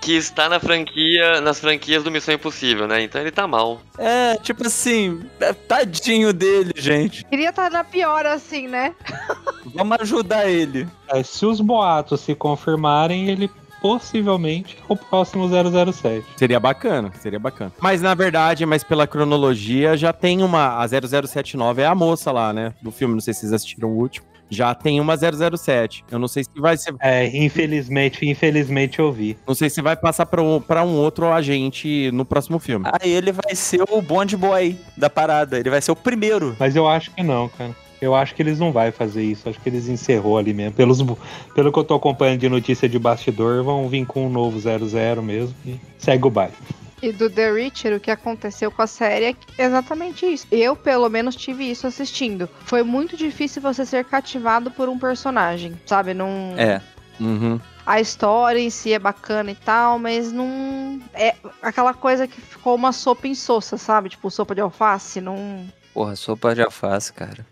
Que 0.01 0.17
está 0.17 0.49
na 0.49 0.59
franquia, 0.59 1.43
nas 1.43 1.61
franquias 1.61 2.03
do 2.03 2.11
Missão 2.11 2.33
Impossível, 2.35 2.87
né? 2.89 3.03
Então 3.03 3.21
ele 3.21 3.31
tá 3.31 3.47
mal. 3.47 3.83
é, 3.99 4.35
tipo 4.37 4.67
assim, 4.67 5.21
é, 5.39 5.53
tadinho 5.53 6.33
dele, 6.33 6.73
gente. 6.77 7.23
Queria 7.27 7.51
estar 7.51 7.71
na 7.71 7.85
pior 7.85 8.25
assim, 8.25 8.67
né? 8.67 8.95
Vamos 9.75 9.99
ajudar 10.01 10.49
ele. 10.49 10.89
É, 11.07 11.23
se 11.23 11.45
os 11.45 11.61
boatos 11.61 12.23
se 12.23 12.35
confirmarem, 12.35 13.29
ele 13.29 13.51
possivelmente 13.81 14.77
o 14.89 14.97
próximo 14.97 15.49
007. 15.49 16.25
Seria 16.37 16.61
bacana, 16.61 17.11
seria 17.19 17.39
bacana. 17.39 17.73
Mas 17.81 18.01
na 18.01 18.15
verdade, 18.15 18.65
mas 18.67 18.85
pela 18.85 19.07
cronologia, 19.07 19.97
já 19.97 20.13
tem 20.13 20.43
uma. 20.43 20.79
A 20.83 20.87
0079 20.87 21.83
é 21.83 21.87
a 21.87 21.95
moça 21.95 22.31
lá, 22.31 22.53
né? 22.53 22.75
Do 22.81 22.91
filme, 22.91 23.15
não 23.15 23.21
sei 23.21 23.35
se 23.35 23.41
vocês 23.41 23.53
assistiram 23.53 23.91
o 23.91 23.97
último. 23.97 24.27
Já 24.53 24.75
tem 24.75 25.01
uma 25.01 25.17
007. 25.17 26.05
Eu 26.11 26.19
não 26.19 26.27
sei 26.27 26.43
se 26.43 26.51
vai 26.57 26.77
ser. 26.77 26.93
É, 26.99 27.25
infelizmente, 27.37 28.29
infelizmente 28.29 28.99
eu 28.99 29.13
vi. 29.13 29.39
Não 29.47 29.55
sei 29.55 29.71
se 29.71 29.81
vai 29.81 29.95
passar 29.95 30.27
pra 30.27 30.43
um, 30.43 30.61
pra 30.61 30.83
um 30.83 30.97
outro 30.97 31.33
agente 31.33 32.11
no 32.13 32.25
próximo 32.25 32.59
filme. 32.59 32.85
Aí 33.01 33.13
ele 33.13 33.31
vai 33.31 33.55
ser 33.55 33.83
o 33.89 34.03
Bond 34.03 34.37
Boy 34.37 34.77
da 34.97 35.09
parada. 35.09 35.57
Ele 35.57 35.71
vai 35.71 35.81
ser 35.81 35.93
o 35.93 35.97
primeiro. 35.97 36.57
Mas 36.59 36.75
eu 36.75 36.89
acho 36.89 37.13
que 37.13 37.23
não, 37.23 37.49
cara. 37.49 37.71
Eu 38.01 38.15
acho 38.15 38.35
que 38.35 38.43
eles 38.43 38.59
não 38.59 38.73
vão 38.73 38.91
fazer 38.93 39.23
isso. 39.23 39.49
Acho 39.49 39.61
que 39.61 39.69
eles 39.69 39.89
encerrou 39.89 40.39
ali 40.39 40.55
mesmo. 40.55 40.73
Pelos, 40.73 41.03
pelo 41.55 41.73
que 41.73 41.79
eu 41.79 41.85
tô 41.85 41.95
acompanhando 41.95 42.41
de 42.41 42.49
notícia 42.49 42.89
de 42.89 42.99
bastidor, 42.99 43.63
vão 43.63 43.89
vir 43.89 44.07
com 44.07 44.27
um 44.27 44.31
novo 44.31 44.59
00 44.59 45.23
mesmo 45.23 45.55
e 45.67 45.79
segue 45.99 46.27
o 46.27 46.31
baile. 46.31 46.55
E 47.03 47.13
do 47.13 47.31
The 47.31 47.51
Witcher, 47.51 47.97
o 47.97 48.01
que 48.01 48.11
aconteceu 48.11 48.71
com 48.71 48.83
a 48.83 48.87
série 48.87 49.37
é 49.57 49.65
exatamente 49.65 50.27
isso. 50.27 50.47
Eu, 50.51 50.77
pelo 50.77 51.09
menos, 51.09 51.35
tive 51.35 51.71
isso 51.71 51.87
assistindo. 51.87 52.49
Foi 52.65 52.83
muito 52.83 53.17
difícil 53.17 53.63
você 53.63 53.87
ser 53.87 54.05
cativado 54.05 54.71
por 54.71 54.89
um 54.89 54.99
personagem, 54.99 55.81
sabe? 55.87 56.13
Não. 56.13 56.55
É. 56.59 56.83
Uhum. 57.19 57.59
A 57.87 58.01
história 58.01 58.61
em 58.61 58.69
si 58.69 58.93
é 58.93 58.99
bacana 58.99 59.51
e 59.51 59.55
tal, 59.55 59.99
mas 59.99 60.31
não. 60.31 61.01
É 61.15 61.35
aquela 61.63 61.95
coisa 61.95 62.29
que 62.29 62.41
ficou 62.41 62.75
uma 62.75 62.93
sopa 62.93 63.27
insossa, 63.27 63.79
sabe? 63.79 64.11
Tipo, 64.11 64.31
sopa 64.31 64.55
de 64.55 64.61
alface, 64.61 65.21
não. 65.23 65.67
Porra, 65.95 66.15
sopa 66.17 66.55
de 66.55 66.63
alface, 66.63 67.13
cara. 67.13 67.47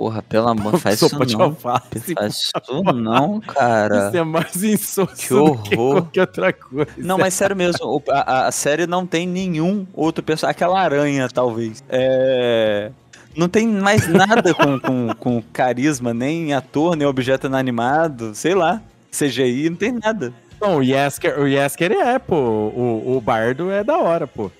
Porra, 0.00 0.22
pelo 0.22 0.48
amor, 0.48 0.78
faz 0.78 0.98
Sopa 0.98 1.26
isso 1.26 1.36
não. 1.36 1.44
alface. 1.44 2.14
Faz 2.14 2.34
isso 2.34 2.52
não, 2.94 3.38
cara. 3.38 4.08
Isso 4.08 4.16
é 4.16 4.24
mais 4.24 4.64
insosso 4.64 5.14
Que 5.14 5.28
do 5.28 5.58
que 5.58 5.74
horror. 5.76 5.92
qualquer 6.00 6.20
outra 6.22 6.52
coisa. 6.54 6.90
Não, 6.96 7.18
mas 7.18 7.34
sério 7.34 7.54
mesmo, 7.54 8.02
a, 8.08 8.46
a 8.46 8.50
série 8.50 8.86
não 8.86 9.04
tem 9.04 9.26
nenhum 9.26 9.86
outro 9.92 10.24
personagem. 10.24 10.52
Aquela 10.52 10.80
aranha, 10.80 11.28
talvez. 11.28 11.84
É. 11.90 12.90
Não 13.36 13.46
tem 13.46 13.68
mais 13.68 14.08
nada 14.08 14.54
com, 14.54 14.80
com, 14.80 15.08
com 15.18 15.42
carisma, 15.52 16.14
nem 16.14 16.54
ator, 16.54 16.96
nem 16.96 17.06
objeto 17.06 17.46
inanimado, 17.48 18.34
sei 18.34 18.54
lá. 18.54 18.80
CGI, 19.12 19.68
não 19.68 19.76
tem 19.76 19.92
nada. 19.92 20.32
Não, 20.58 20.78
o 20.78 20.82
Yesker, 20.82 21.38
o 21.38 21.46
Yesker 21.46 21.92
é, 21.92 22.18
pô. 22.18 22.36
O, 22.36 23.18
o 23.18 23.20
Bardo 23.20 23.70
é 23.70 23.84
da 23.84 23.98
hora, 23.98 24.26
pô. 24.26 24.50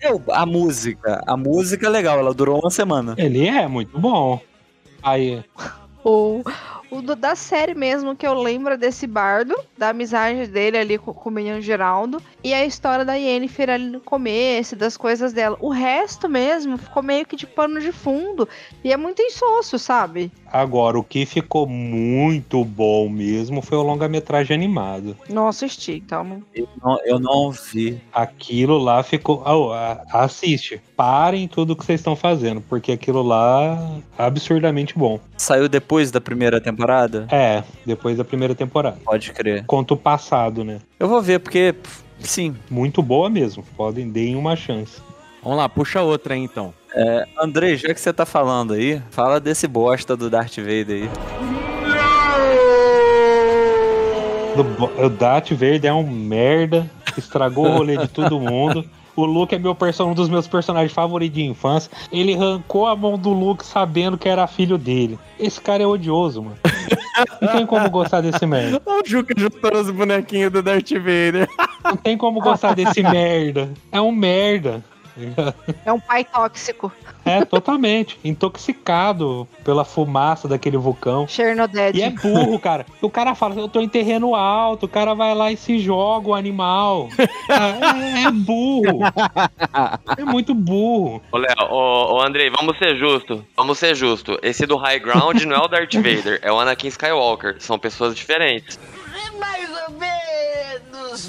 Eu, 0.00 0.20
a 0.32 0.44
música, 0.44 1.22
a 1.24 1.36
música 1.36 1.86
é 1.86 1.88
legal, 1.88 2.18
ela 2.18 2.34
durou 2.34 2.58
uma 2.58 2.70
semana. 2.70 3.14
Ele 3.16 3.46
é 3.46 3.68
muito 3.68 3.96
bom. 3.96 4.40
Aí, 5.06 5.44
O, 6.04 6.42
o 6.90 7.00
do- 7.02 7.16
da 7.16 7.34
série 7.36 7.74
mesmo 7.74 8.14
que 8.16 8.26
eu 8.26 8.34
lembro 8.34 8.76
desse 8.76 9.06
bardo, 9.06 9.54
da 9.78 9.88
amizade 9.88 10.46
dele 10.46 10.78
ali 10.78 10.98
com, 10.98 11.12
com 11.12 11.28
o 11.28 11.32
menino 11.32 11.60
Geraldo, 11.60 12.22
e 12.44 12.52
a 12.54 12.64
história 12.64 13.04
da 13.04 13.14
Yennefer 13.14 13.70
ali 13.70 13.86
no 13.86 14.00
começo, 14.00 14.76
das 14.76 14.96
coisas 14.96 15.32
dela. 15.32 15.56
O 15.60 15.68
resto 15.68 16.28
mesmo 16.28 16.76
ficou 16.76 17.02
meio 17.02 17.24
que 17.26 17.34
de 17.36 17.46
pano 17.46 17.80
de 17.80 17.90
fundo, 17.92 18.48
e 18.84 18.92
é 18.92 18.96
muito 18.96 19.20
insosso, 19.22 19.78
sabe? 19.78 20.30
Agora, 20.56 20.98
o 20.98 21.04
que 21.04 21.26
ficou 21.26 21.66
muito 21.66 22.64
bom 22.64 23.10
mesmo 23.10 23.60
foi 23.60 23.76
o 23.76 23.82
longa-metragem 23.82 24.54
animado. 24.54 25.14
Não 25.28 25.46
assisti, 25.46 26.02
então 26.04 26.24
não. 26.24 26.42
Eu 26.54 26.68
não, 26.82 26.98
eu 27.04 27.18
não 27.18 27.50
vi. 27.50 28.00
Aquilo 28.12 28.78
lá 28.78 29.02
ficou. 29.02 29.42
Oh, 29.44 29.70
assiste. 30.10 30.80
Parem 30.96 31.46
tudo 31.46 31.76
que 31.76 31.84
vocês 31.84 32.00
estão 32.00 32.16
fazendo, 32.16 32.62
porque 32.62 32.92
aquilo 32.92 33.22
lá 33.22 34.00
é 34.18 34.22
absurdamente 34.22 34.96
bom. 34.96 35.20
Saiu 35.36 35.68
depois 35.68 36.10
da 36.10 36.22
primeira 36.22 36.58
temporada? 36.58 37.26
É, 37.30 37.62
depois 37.84 38.16
da 38.16 38.24
primeira 38.24 38.54
temporada. 38.54 38.96
Pode 39.04 39.32
crer. 39.32 39.64
Conta 39.66 39.92
o 39.92 39.96
passado, 39.96 40.64
né? 40.64 40.80
Eu 40.98 41.06
vou 41.06 41.20
ver, 41.20 41.40
porque, 41.40 41.74
sim. 42.18 42.56
Muito 42.70 43.02
boa 43.02 43.28
mesmo. 43.28 43.62
Podem, 43.76 44.08
deem 44.08 44.36
uma 44.36 44.56
chance. 44.56 45.02
Vamos 45.46 45.60
lá, 45.60 45.68
puxa 45.68 46.02
outra 46.02 46.34
aí 46.34 46.40
então. 46.40 46.74
É, 46.92 47.24
Andrei, 47.40 47.76
já 47.76 47.94
que 47.94 48.00
você 48.00 48.12
tá 48.12 48.26
falando 48.26 48.72
aí, 48.72 49.00
fala 49.12 49.38
desse 49.38 49.68
bosta 49.68 50.16
do 50.16 50.28
Darth 50.28 50.56
Vader 50.56 51.04
aí. 51.04 51.10
O 54.98 55.08
Darth 55.08 55.50
Vader 55.52 55.84
é 55.84 55.92
um 55.92 56.02
merda, 56.02 56.90
estragou 57.16 57.66
o 57.66 57.76
rolê 57.76 57.96
de 57.96 58.08
todo 58.08 58.40
mundo. 58.40 58.84
O 59.14 59.24
Luke 59.24 59.54
é 59.54 59.58
meu 59.58 59.76
um 60.00 60.14
dos 60.14 60.28
meus 60.28 60.48
personagens 60.48 60.92
favoritos 60.92 61.36
de 61.36 61.44
infância. 61.44 61.92
Ele 62.10 62.34
arrancou 62.34 62.88
a 62.88 62.96
mão 62.96 63.16
do 63.16 63.30
Luke 63.30 63.64
sabendo 63.64 64.18
que 64.18 64.28
era 64.28 64.48
filho 64.48 64.76
dele. 64.76 65.16
Esse 65.38 65.60
cara 65.60 65.80
é 65.80 65.86
odioso, 65.86 66.42
mano. 66.42 66.58
Não 67.40 67.52
tem 67.52 67.64
como 67.64 67.88
gostar 67.88 68.20
desse 68.20 68.44
merda. 68.44 68.82
Olha 68.84 69.00
o 69.00 69.08
Juca 69.08 69.32
juntando 69.38 69.78
os 69.78 69.90
bonequinhos 69.92 70.52
do 70.52 70.60
Darth 70.60 70.90
Vader. 70.90 71.48
Não 71.84 71.96
tem 71.96 72.18
como 72.18 72.40
gostar 72.40 72.74
desse 72.74 73.00
merda. 73.00 73.70
É 73.92 74.00
um 74.00 74.10
merda. 74.10 74.82
É 75.84 75.92
um 75.92 76.00
pai 76.00 76.24
tóxico. 76.24 76.92
É, 77.24 77.44
totalmente. 77.44 78.18
Intoxicado 78.22 79.48
pela 79.64 79.84
fumaça 79.84 80.46
daquele 80.46 80.76
vulcão. 80.76 81.26
Chernobyl. 81.26 81.90
E 81.94 82.02
é 82.02 82.10
burro, 82.10 82.58
cara. 82.58 82.86
O 83.00 83.10
cara 83.10 83.34
fala, 83.34 83.54
eu 83.56 83.68
tô 83.68 83.80
em 83.80 83.88
terreno 83.88 84.34
alto, 84.34 84.86
o 84.86 84.88
cara 84.88 85.14
vai 85.14 85.34
lá 85.34 85.50
e 85.50 85.56
se 85.56 85.78
joga 85.78 86.28
o 86.28 86.34
animal. 86.34 87.08
É, 87.18 88.26
é 88.26 88.30
burro. 88.30 89.00
É 90.16 90.24
muito 90.24 90.54
burro. 90.54 91.22
Ô, 91.32 91.38
Léo, 91.38 91.54
ô, 91.70 92.14
ô, 92.14 92.22
Andrei, 92.22 92.50
vamos 92.50 92.76
ser 92.78 92.96
justo. 92.96 93.44
Vamos 93.56 93.78
ser 93.78 93.94
justo. 93.94 94.38
Esse 94.42 94.66
do 94.66 94.76
High 94.76 95.00
Ground 95.00 95.42
não 95.42 95.56
é 95.56 95.60
o 95.60 95.68
Darth 95.68 95.94
Vader, 95.94 96.38
é 96.42 96.52
o 96.52 96.58
Anakin 96.58 96.88
Skywalker. 96.88 97.56
São 97.58 97.78
pessoas 97.78 98.14
diferentes. 98.14 98.78
Mais 99.38 99.68
ou 99.86 99.94
menos, 99.98 100.25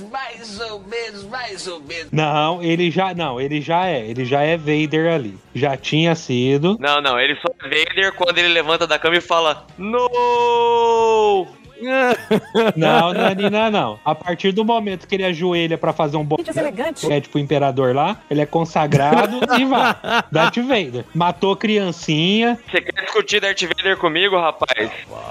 mais 0.10 0.60
ou 0.60 0.80
menos, 0.80 1.24
mais 1.26 1.68
ou 1.68 1.80
menos. 1.82 2.12
Não, 2.12 2.62
ele 2.62 2.89
já. 2.91 3.14
Não, 3.14 3.39
ele 3.39 3.62
já 3.62 3.86
é. 3.86 4.06
Ele 4.06 4.26
já 4.26 4.41
é 4.41 4.58
Vader 4.58 5.14
ali. 5.14 5.38
Já 5.54 5.76
tinha 5.76 6.16
sido. 6.16 6.78
Não, 6.80 7.02
não, 7.02 7.20
ele 7.20 7.36
só 7.36 7.48
é 7.64 7.64
Vader 7.64 8.14
quando 8.14 8.38
ele 8.38 8.50
levanta 8.50 8.86
da 8.88 9.00
cama 9.00 9.18
e 9.18 9.22
fala 9.22 9.66
No! 9.78 11.48
Não, 12.75 13.13
Nanina, 13.13 13.69
não. 13.69 13.99
A 14.03 14.13
partir 14.15 14.51
do 14.51 14.63
momento 14.65 15.07
que 15.07 15.15
ele 15.15 15.23
ajoelha 15.25 15.78
pra 15.78 15.93
fazer 15.93 16.17
um 16.17 16.23
bom. 16.23 16.38
É 17.09 17.21
tipo 17.21 17.38
o 17.38 17.41
imperador 17.41 17.93
lá, 17.95 18.17
ele 18.30 18.41
é 18.41 18.45
consagrado 18.45 19.39
e 19.59 19.65
vai. 19.65 19.95
Darth 20.32 20.57
Vader. 20.57 21.05
Matou 21.13 21.55
criancinha, 21.55 22.57
Você 22.69 22.82
quer 22.82 23.01
discutir 23.03 23.39
Darth 23.41 23.61
Vader 23.61 23.97
comigo, 23.97 24.36
rapaz? 24.38 24.89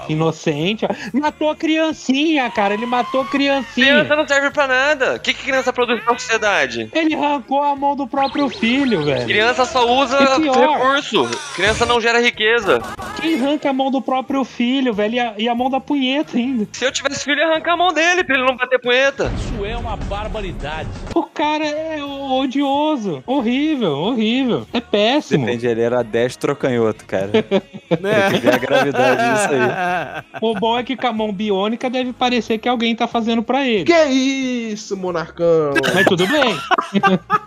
inocente. 0.09 0.85
ó. 0.85 1.17
Matou 1.19 1.53
criancinha, 1.55 2.49
cara. 2.49 2.73
Ele 2.73 2.85
matou 2.85 3.25
criancinha. 3.25 3.85
Criança 3.87 4.15
não 4.15 4.27
serve 4.27 4.51
pra 4.51 4.67
nada. 4.67 5.15
O 5.15 5.19
que, 5.19 5.33
que 5.33 5.43
criança 5.43 5.71
produz 5.73 6.01
pra 6.03 6.17
sociedade? 6.17 6.89
Ele 6.93 7.13
arrancou 7.15 7.61
a 7.63 7.75
mão 7.75 7.95
do 7.95 8.07
próprio 8.07 8.47
filho, 8.49 9.03
velho. 9.03 9.25
Criança 9.25 9.65
só 9.65 9.85
usa 9.89 10.17
pior. 10.39 10.55
recurso. 10.77 11.27
Criança 11.55 11.85
não 11.85 11.99
gera 11.99 12.19
riqueza. 12.21 12.79
Quem 13.21 13.35
arranca 13.35 13.69
a 13.69 13.73
mão 13.73 13.91
do 13.91 14.01
próprio 14.01 14.43
filho, 14.43 14.93
velho? 14.93 15.15
E 15.15 15.19
a, 15.19 15.33
e 15.37 15.49
a 15.49 15.55
mão 15.55 15.69
da 15.69 15.79
punheta 15.79 16.36
ainda. 16.39 16.67
Se 16.71 16.85
eu 16.85 16.91
tivesse 16.91 17.23
filho, 17.23 17.41
eu 17.41 17.47
ia 17.47 17.51
arrancar 17.53 17.73
a 17.73 17.77
mão 17.77 17.93
dele 17.93 18.23
pra 18.23 18.35
ele 18.35 18.45
não 18.45 18.55
bater 18.55 18.79
punheta. 18.79 19.31
Isso 19.35 19.65
é 19.65 19.77
uma 19.77 19.95
barbaridade. 19.95 20.89
O 21.13 21.23
cara 21.23 21.65
é 21.65 22.03
odioso. 22.03 23.23
Horrível, 23.25 23.91
horrível. 23.93 24.67
É 24.73 24.79
péssimo. 24.79 25.45
Depende, 25.45 25.67
ele 25.67 25.81
era 25.81 26.03
destro 26.03 26.51
ou 26.51 26.55
canhoto, 26.55 27.05
cara. 27.05 27.29
Tem 27.43 28.31
que 28.31 28.39
ver 28.39 28.53
a 28.53 28.57
gravidade 28.57 29.21
disso 29.21 29.49
aí. 29.53 30.23
O 30.41 30.53
bom 30.53 30.77
é 30.77 30.83
que 30.83 30.95
com 30.95 31.07
a 31.07 31.13
mão 31.13 31.33
biônica 31.33 31.89
deve 31.89 32.13
parecer 32.13 32.57
que 32.57 32.69
alguém 32.69 32.95
tá 32.95 33.07
fazendo 33.07 33.41
pra 33.41 33.65
ele. 33.67 33.85
Que 33.85 34.03
isso, 34.05 34.95
monarcão? 34.95 35.73
Mas 35.93 36.05
tudo 36.05 36.27
bem. 36.27 36.55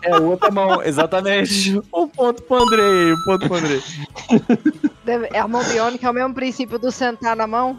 É 0.03 0.17
outra 0.17 0.51
mão, 0.51 0.83
exatamente. 0.83 1.81
Um 1.93 2.09
ponto 2.09 2.43
pro 2.43 2.63
Andrei, 2.63 3.13
um 3.13 3.25
ponto 3.25 3.47
pro 3.47 3.57
Andrei. 3.57 3.83
É 5.33 5.39
a 5.39 5.49
mão 5.49 5.65
biônica, 5.65 6.07
é 6.07 6.11
o 6.11 6.13
mesmo 6.13 6.35
princípio 6.35 6.79
do 6.79 6.91
sentar 6.91 7.35
na 7.37 7.47
mão. 7.47 7.77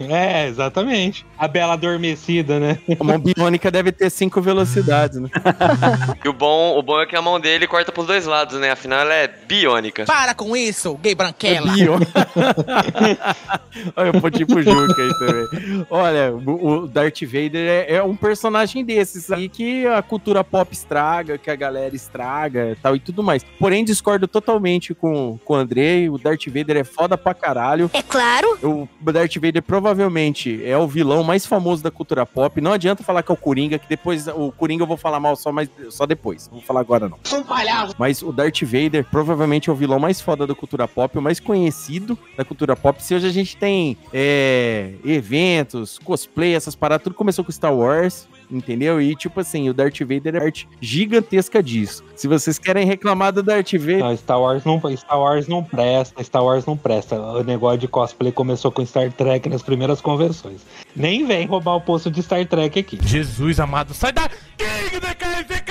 É, 0.00 0.46
exatamente. 0.46 1.26
A 1.38 1.46
bela 1.46 1.74
adormecida, 1.74 2.58
né? 2.58 2.78
A 2.98 3.04
mão 3.04 3.18
biônica 3.18 3.70
deve 3.70 3.92
ter 3.92 4.10
cinco 4.10 4.40
velocidades, 4.40 5.18
né? 5.20 5.28
E 6.24 6.28
o 6.28 6.32
bom, 6.32 6.78
o 6.78 6.82
bom 6.82 7.00
é 7.00 7.06
que 7.06 7.14
a 7.14 7.20
mão 7.20 7.38
dele 7.38 7.66
corta 7.66 7.92
pros 7.92 8.06
dois 8.06 8.24
lados, 8.24 8.58
né? 8.58 8.70
Afinal, 8.70 9.00
ela 9.00 9.14
é 9.14 9.28
biônica. 9.28 10.04
Para 10.06 10.34
com 10.34 10.56
isso, 10.56 10.96
gay 10.96 11.14
branquela. 11.14 11.70
Bio. 11.72 11.94
Olha, 13.94 14.06
eu 14.06 14.20
pontinho 14.20 14.46
pro 14.46 14.62
Juca 14.62 15.02
aí 15.02 15.18
também. 15.18 15.86
Olha, 15.90 16.32
o 16.32 16.64
o 16.64 16.88
Darth 16.88 17.22
Vader 17.22 17.68
é, 17.68 17.94
é 17.96 18.02
um 18.02 18.16
personagem 18.16 18.84
desses 18.84 19.30
aí 19.30 19.48
que 19.48 19.86
a 19.86 20.02
cultura 20.02 20.42
pop 20.42 20.72
estraga, 20.72 21.38
que 21.38 21.50
a 21.50 21.56
galera 21.56 21.94
estraga 21.94 22.70
e 22.70 22.76
tal 22.76 22.96
e 22.96 23.00
tudo 23.00 23.22
mais. 23.22 23.44
Porém, 23.58 23.84
discordo 23.84 24.26
totalmente 24.26 24.94
com, 24.94 25.38
com 25.44 25.54
o 25.54 25.56
Andrei. 25.56 26.08
O 26.08 26.18
Darth 26.18 26.46
Vader 26.46 26.73
é 26.76 26.84
foda 26.84 27.16
pra 27.16 27.34
caralho. 27.34 27.90
É 27.92 28.02
claro. 28.02 28.58
O 28.62 29.12
Darth 29.12 29.34
Vader 29.34 29.62
provavelmente 29.62 30.64
é 30.64 30.76
o 30.76 30.86
vilão 30.86 31.22
mais 31.22 31.46
famoso 31.46 31.82
da 31.82 31.90
cultura 31.90 32.24
pop. 32.26 32.60
Não 32.60 32.72
adianta 32.72 33.02
falar 33.02 33.22
que 33.22 33.30
é 33.30 33.34
o 33.34 33.36
Coringa, 33.36 33.78
que 33.78 33.88
depois 33.88 34.26
o 34.28 34.52
Coringa 34.52 34.82
eu 34.82 34.86
vou 34.86 34.96
falar 34.96 35.20
mal 35.20 35.36
só, 35.36 35.52
mais, 35.52 35.68
só 35.90 36.06
depois. 36.06 36.48
Não 36.48 36.58
vou 36.58 36.62
falar 36.62 36.80
agora 36.80 37.08
não. 37.08 37.18
Sou 37.24 37.40
um 37.40 37.44
palhaço. 37.44 37.94
Mas 37.98 38.22
o 38.22 38.32
Darth 38.32 38.62
Vader 38.62 39.04
provavelmente 39.10 39.70
é 39.70 39.72
o 39.72 39.76
vilão 39.76 39.98
mais 39.98 40.20
foda 40.20 40.46
da 40.46 40.54
cultura 40.54 40.88
pop, 40.88 41.18
o 41.18 41.22
mais 41.22 41.40
conhecido 41.40 42.18
da 42.36 42.44
cultura 42.44 42.76
pop. 42.76 43.02
Se 43.02 43.14
hoje 43.14 43.26
a 43.26 43.32
gente 43.32 43.56
tem 43.56 43.96
é, 44.12 44.94
eventos, 45.04 45.98
cosplay, 45.98 46.54
essas 46.54 46.74
paradas, 46.74 47.04
tudo 47.04 47.14
começou 47.14 47.44
com 47.44 47.52
Star 47.52 47.74
Wars. 47.74 48.26
Entendeu? 48.50 49.00
E 49.00 49.14
tipo 49.14 49.40
assim, 49.40 49.68
o 49.68 49.74
Darth 49.74 50.00
Vader 50.00 50.36
é 50.36 50.40
parte 50.40 50.68
gigantesca 50.80 51.62
disso. 51.62 52.04
Se 52.14 52.28
vocês 52.28 52.58
querem 52.58 52.86
reclamar 52.86 53.32
do 53.32 53.42
Darth 53.42 53.72
Vader. 53.72 53.98
Não, 53.98 54.16
Star 54.16 54.40
Wars 54.40 54.64
não, 54.64 54.80
Star 54.96 55.20
Wars 55.20 55.48
não 55.48 55.62
presta, 55.62 56.22
Star 56.22 56.44
Wars 56.44 56.66
não 56.66 56.76
presta. 56.76 57.20
O 57.20 57.42
negócio 57.42 57.78
de 57.78 57.88
cosplay 57.88 58.32
começou 58.32 58.70
com 58.70 58.84
Star 58.84 59.12
Trek 59.12 59.48
nas 59.48 59.62
primeiras 59.62 60.00
conversões. 60.00 60.60
Nem 60.94 61.26
vem 61.26 61.46
roubar 61.46 61.76
o 61.76 61.80
posto 61.80 62.10
de 62.10 62.22
Star 62.22 62.46
Trek 62.46 62.78
aqui. 62.78 62.98
Jesus 63.02 63.58
amado, 63.58 63.92
sai 63.94 64.12
da. 64.12 64.28
King 64.56 65.63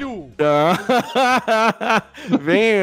caralho! 0.00 0.32
Vem, 2.40 2.80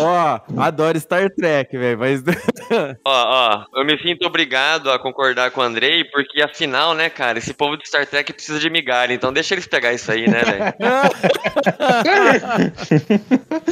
ó, 0.00 0.40
adoro 0.56 0.98
Star 1.00 1.30
Trek, 1.30 1.76
velho, 1.76 1.98
mas 1.98 2.22
Ó, 3.04 3.06
ó, 3.06 3.64
eu 3.74 3.84
me 3.84 3.98
sinto 4.02 4.26
obrigado 4.26 4.90
a 4.90 4.98
concordar 4.98 5.50
com 5.50 5.60
o 5.60 5.64
Andrei, 5.64 6.04
porque 6.04 6.42
afinal, 6.42 6.94
né, 6.94 7.08
cara, 7.08 7.38
esse 7.38 7.54
povo 7.54 7.76
de 7.76 7.88
Star 7.88 8.06
Trek 8.06 8.32
precisa 8.32 8.58
de 8.58 8.70
migalha, 8.70 9.12
então 9.12 9.32
deixa 9.32 9.54
eles 9.54 9.66
pegar 9.66 9.92
isso 9.92 10.10
aí, 10.10 10.28
né, 10.28 10.42
velho? 10.42 10.74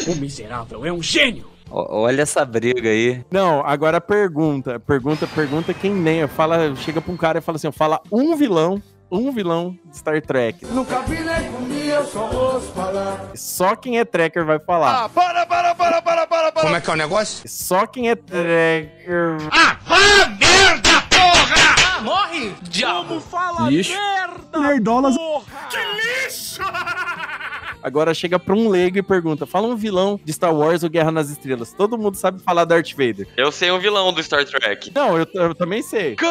O 0.09 0.17
miserável 0.17 0.85
é 0.85 0.93
um 0.93 1.03
gênio! 1.03 1.51
Olha 1.69 2.23
essa 2.23 2.45
briga 2.45 2.89
aí. 2.89 3.25
Não, 3.31 3.61
agora 3.67 4.01
pergunta, 4.01 4.79
pergunta, 4.79 5.27
pergunta 5.27 5.75
quem 5.75 5.93
nem 5.93 6.27
fala, 6.29 6.75
chega 6.77 7.01
pra 7.01 7.13
um 7.13 7.17
cara 7.17 7.39
e 7.39 7.43
fala 7.43 7.57
assim, 7.57 7.67
ó, 7.67 7.73
fala 7.73 8.01
um 8.11 8.37
vilão, 8.37 8.81
um 9.11 9.31
vilão 9.33 9.79
de 9.85 9.97
Star 9.99 10.21
Trek. 10.21 10.65
Nunca 10.67 11.01
vi 11.03 11.21
nem 11.21 11.51
comi, 11.53 11.87
eu 11.89 12.05
só 12.05 12.29
ouço 12.31 12.73
falar. 12.73 13.31
Só 13.35 13.77
quem 13.77 13.99
é 13.99 14.05
tracker 14.05 14.45
vai 14.45 14.59
falar. 14.59 15.05
Ah, 15.05 15.09
para, 15.09 15.47
para, 15.47 15.75
para, 15.75 16.03
para, 16.03 16.27
para, 16.27 16.53
para. 16.53 16.63
Como 16.63 16.77
é 16.77 16.81
que 16.81 16.91
é 16.91 16.93
o 16.93 16.97
negócio? 16.97 17.49
Só 17.49 17.87
quem 17.87 18.11
é 18.11 18.15
tracker. 18.17 19.39
Ah, 19.53 19.77
vá 19.87 20.27
merda, 20.39 21.03
porra! 21.11 21.97
Ah, 21.97 22.01
morre, 22.03 22.55
diabo. 22.63 23.09
Como 23.09 23.21
fala 23.21 23.71
Ixi. 23.73 23.93
merda! 23.93 24.59
Nerdolas. 24.61 25.17
Porra! 25.17 25.69
Que 25.71 25.79
lixo! 26.27 26.63
Agora 27.87 28.13
chega 28.13 28.37
pra 28.37 28.53
um 28.53 28.69
leigo 28.69 28.99
e 28.99 29.03
pergunta: 29.03 29.47
fala 29.47 29.69
um 29.69 29.77
vilão 29.77 30.19
de 30.25 30.33
Star 30.33 30.53
Wars 30.53 30.83
ou 30.83 30.91
Guerra 30.91 31.13
nas 31.13 31.31
Estrelas. 31.31 31.73
Todo 31.73 31.97
mundo 31.97 32.17
sabe 32.17 32.43
falar 32.43 32.65
Darth 32.65 32.91
Vader. 32.91 33.29
Eu 33.37 33.53
sei 33.53 33.71
um 33.71 33.79
vilão 33.79 34.13
do 34.13 34.21
Star 34.21 34.45
Trek. 34.45 34.91
Não, 34.93 35.17
eu, 35.17 35.25
eu 35.35 35.55
também 35.55 35.83
sei. 35.83 36.17
Khan! 36.17 36.27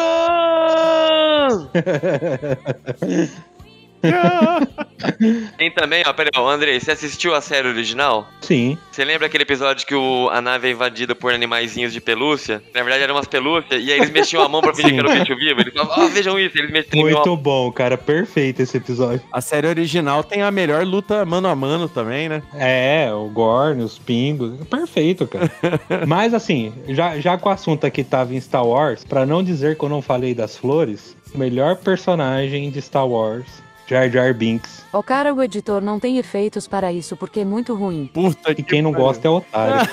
Tem 5.56 5.70
também, 5.70 6.02
ó, 6.06 6.12
peraí, 6.12 6.30
ó, 6.36 6.48
Andrei, 6.48 6.78
você 6.80 6.92
assistiu 6.92 7.34
a 7.34 7.40
série 7.40 7.68
original? 7.68 8.26
Sim. 8.40 8.78
Você 8.90 9.04
lembra 9.04 9.26
aquele 9.26 9.42
episódio 9.42 9.86
que 9.86 9.94
o, 9.94 10.28
a 10.30 10.40
nave 10.40 10.68
é 10.68 10.70
invadida 10.70 11.14
por 11.14 11.32
animaizinhos 11.32 11.92
de 11.92 12.00
pelúcia? 12.00 12.62
Na 12.74 12.82
verdade 12.82 13.02
eram 13.02 13.14
umas 13.14 13.26
pelúcias, 13.26 13.82
e 13.82 13.92
aí 13.92 13.98
eles 13.98 14.10
mexiam 14.10 14.42
a 14.42 14.48
mão 14.48 14.60
pra 14.60 14.74
fingir 14.74 14.90
Sim. 14.90 14.96
que 14.96 15.00
era 15.00 15.10
o 15.10 15.20
bicho 15.20 15.36
vivo. 15.36 15.60
Eles 15.60 15.74
falavam, 15.74 16.04
ó, 16.04 16.08
vejam 16.08 16.38
isso, 16.38 16.58
eles 16.58 16.70
mexiam 16.70 17.02
Muito 17.02 17.36
bom, 17.36 17.70
cara. 17.72 17.96
Perfeito 17.96 18.62
esse 18.62 18.76
episódio. 18.76 19.22
A 19.32 19.40
série 19.40 19.66
original 19.66 20.22
tem 20.22 20.42
a 20.42 20.50
melhor 20.50 20.84
luta 20.84 21.24
mano 21.24 21.48
a 21.48 21.54
mano 21.54 21.88
também, 21.88 22.28
né? 22.28 22.42
É, 22.54 23.12
o 23.12 23.28
Gorn, 23.28 23.82
os 23.82 23.98
pingos. 23.98 24.66
Perfeito, 24.68 25.26
cara. 25.26 25.50
Mas 26.06 26.34
assim, 26.34 26.72
já, 26.88 27.18
já 27.18 27.36
que 27.36 27.46
o 27.46 27.50
assunto 27.50 27.86
aqui 27.86 28.02
tava 28.04 28.34
em 28.34 28.40
Star 28.40 28.66
Wars, 28.66 29.04
pra 29.04 29.26
não 29.26 29.42
dizer 29.42 29.76
que 29.76 29.84
eu 29.84 29.88
não 29.88 30.02
falei 30.02 30.34
das 30.34 30.56
flores, 30.56 31.16
o 31.34 31.38
melhor 31.38 31.76
personagem 31.76 32.70
de 32.70 32.80
Star 32.80 33.06
Wars, 33.06 33.46
Jar 33.86 34.10
Jar 34.10 34.34
Binks. 34.34 34.84
O 34.92 35.02
cara, 35.02 35.32
o 35.34 35.42
editor 35.42 35.80
não 35.82 36.00
tem 36.00 36.18
efeitos 36.18 36.66
para 36.66 36.92
isso 36.92 37.16
porque 37.16 37.40
é 37.40 37.44
muito 37.44 37.74
ruim. 37.74 38.10
Puta 38.12 38.52
E 38.52 38.62
quem 38.62 38.80
não 38.82 38.92
gosta 38.92 39.26
é 39.28 39.30
otário. 39.30 39.88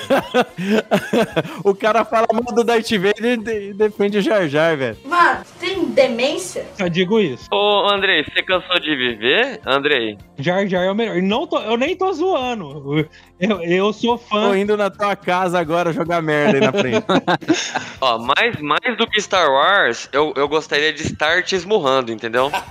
o 1.64 1.76
cara 1.76 2.04
fala 2.06 2.28
mal 2.34 2.54
do 2.56 2.64
Darth 2.64 2.89
Vader 2.91 3.26
e 3.34 3.38
de- 3.38 3.74
defende 3.74 4.18
o 4.18 4.22
Jar 4.22 4.48
Jar, 4.48 4.78
velho. 4.78 4.98
Mano, 5.06 5.41
tem 5.60 5.82
demência? 5.94 6.66
Eu 6.78 6.89
digo 6.89 7.20
isso. 7.20 7.48
Ô, 7.52 7.88
Andrei, 7.89 8.24
você 8.24 8.41
cansou 8.44 8.80
de 8.80 8.96
viver? 8.96 9.62
Andrei. 9.66 10.18
Jar 10.38 10.68
Jar 10.68 10.84
é 10.84 10.91
o 10.91 10.96
melhor. 10.96 11.18
E 11.18 11.22
Não 11.22 11.48
tô, 11.48 11.60
eu 11.60 11.78
nem 11.78 11.96
tô 11.96 12.12
zoando. 12.12 13.08
Eu, 13.39 13.62
eu 13.62 13.94
sou 13.94 14.18
fã. 14.18 14.50
Tô 14.50 14.56
indo 14.56 14.76
na 14.76 14.89
tua 14.89 15.16
casa 15.16 15.60
agora 15.60 15.94
jogar 15.94 16.22
merda 16.22 16.58
aí 16.58 16.62
na 16.62 16.72
frente. 16.72 17.06
Ó, 18.02 18.18
mais, 18.20 18.60
mais 18.60 18.98
do 18.98 19.08
que 19.08 19.22
Star 19.22 19.50
Wars, 19.52 20.10
eu, 20.12 20.34
eu 20.36 20.48
gostaria 20.48 20.91
de 20.94 21.04
estar 21.04 21.44
te 21.44 21.56
esmurrando, 21.56 22.12
entendeu? 22.12 22.52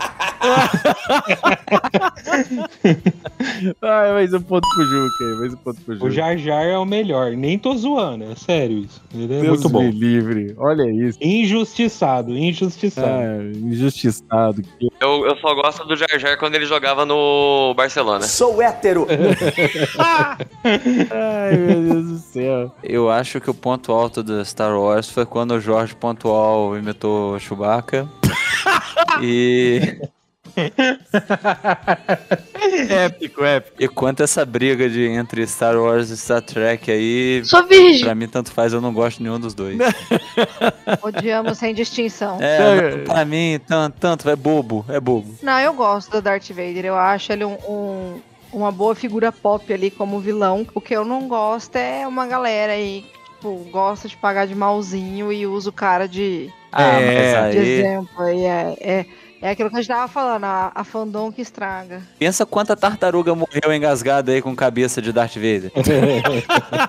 Ai, 3.82 4.12
mais 4.12 4.34
um 4.34 4.40
ponto 4.40 4.66
pro 4.74 4.84
Juca 4.84 5.24
aí, 5.24 5.34
mais 5.40 5.54
um 5.54 5.56
ponto 5.56 5.80
pro 5.82 5.94
Juca. 5.94 6.06
O 6.06 6.10
Jar 6.10 6.36
Jar 6.36 6.64
é 6.64 6.76
o 6.78 6.84
melhor. 6.84 7.32
Nem 7.32 7.58
tô 7.58 7.76
zoando, 7.76 8.24
é 8.24 8.34
sério 8.34 8.78
isso. 8.78 9.00
Ele 9.14 9.24
é 9.24 9.40
Deus 9.40 9.48
muito 9.48 9.68
bom. 9.68 9.82
me 9.82 9.90
livre, 9.90 10.54
olha 10.56 10.90
isso. 10.90 11.18
Injustiçado, 11.20 12.36
injustiçado. 12.36 13.06
Ah, 13.12 13.36
injustiçado. 13.54 14.62
Eu, 15.00 15.26
eu 15.26 15.36
só 15.36 15.54
gosto 15.54 15.84
do 15.86 15.96
Jar 15.96 16.18
Jar 16.18 16.38
quando 16.38 16.54
ele 16.54 16.66
jogava 16.66 17.04
no 17.04 17.74
Barcelona. 17.74 18.24
Sou 18.24 18.60
hétero. 18.62 19.06
Ai, 19.98 21.56
meu 21.56 21.82
Deus 21.82 22.06
do 22.06 22.18
céu. 22.18 22.74
Eu 22.82 23.10
acho 23.10 23.40
que 23.40 23.50
o 23.50 23.54
ponto 23.54 23.92
alto 23.92 24.22
do 24.22 24.44
Star 24.44 24.78
Wars 24.78 25.10
foi 25.10 25.26
quando 25.26 25.52
o 25.52 25.60
Jorge 25.60 25.94
Pontual 25.94 26.76
imitou 26.76 27.38
Chewbacca. 27.38 28.08
e. 29.22 30.00
épico, 32.88 33.44
épico. 33.44 33.76
E 33.82 33.88
quanto 33.88 34.22
essa 34.22 34.44
briga 34.44 34.88
de, 34.88 35.06
entre 35.06 35.46
Star 35.46 35.76
Wars 35.76 36.10
e 36.10 36.16
Star 36.16 36.42
Trek 36.42 36.90
aí. 36.90 37.42
Sou 37.44 37.66
virgem. 37.66 38.04
Pra 38.04 38.14
mim, 38.14 38.28
tanto 38.28 38.50
faz, 38.52 38.72
eu 38.72 38.80
não 38.80 38.92
gosto 38.92 39.18
de 39.18 39.24
nenhum 39.24 39.40
dos 39.40 39.54
dois. 39.54 39.78
Odiamos 41.02 41.58
sem 41.58 41.74
distinção. 41.74 42.38
É, 42.40 42.96
não, 42.98 43.04
pra 43.04 43.24
mim, 43.24 43.60
tanto, 43.66 43.96
tanto, 43.98 44.30
é 44.30 44.36
bobo, 44.36 44.84
é 44.88 45.00
bobo. 45.00 45.34
Não, 45.42 45.58
eu 45.60 45.72
gosto 45.74 46.10
do 46.10 46.22
Darth 46.22 46.48
Vader. 46.50 46.84
Eu 46.84 46.96
acho 46.96 47.32
ele 47.32 47.44
um, 47.44 47.54
um- 47.68 48.20
uma 48.52 48.70
boa 48.70 48.94
figura 48.94 49.32
pop 49.32 49.72
ali 49.72 49.90
como 49.90 50.20
vilão. 50.20 50.66
O 50.74 50.80
que 50.80 50.94
eu 50.94 51.04
não 51.04 51.26
gosto 51.26 51.76
é 51.76 52.06
uma 52.06 52.26
galera 52.26 52.72
aí 52.74 53.02
que 53.02 53.22
tipo, 53.48 53.66
gosta 53.70 54.06
de 54.08 54.16
pagar 54.16 54.46
de 54.46 54.54
malzinho 54.54 55.32
e 55.32 55.46
usa 55.46 55.70
o 55.70 55.72
cara 55.72 56.06
de, 56.06 56.50
Ah, 56.70 57.00
É, 57.00 57.40
mas 57.40 57.52
de 57.54 57.58
aí. 57.60 57.68
exemplo. 57.78 58.28
E 58.28 58.44
é, 58.44 58.76
é, 58.80 59.06
é 59.42 59.50
aquilo 59.50 59.68
que 59.68 59.74
a 59.74 59.80
gente 59.80 59.88
tava 59.88 60.06
falando, 60.06 60.44
a, 60.44 60.70
a 60.72 60.84
fandom 60.84 61.32
que 61.32 61.42
estraga. 61.42 62.00
Pensa 62.16 62.46
quanta 62.46 62.76
tartaruga 62.76 63.34
morreu 63.34 63.74
engasgada 63.74 64.30
aí 64.30 64.40
com 64.40 64.54
cabeça 64.54 65.02
de 65.02 65.12
Darth 65.12 65.34
Vader. 65.34 65.72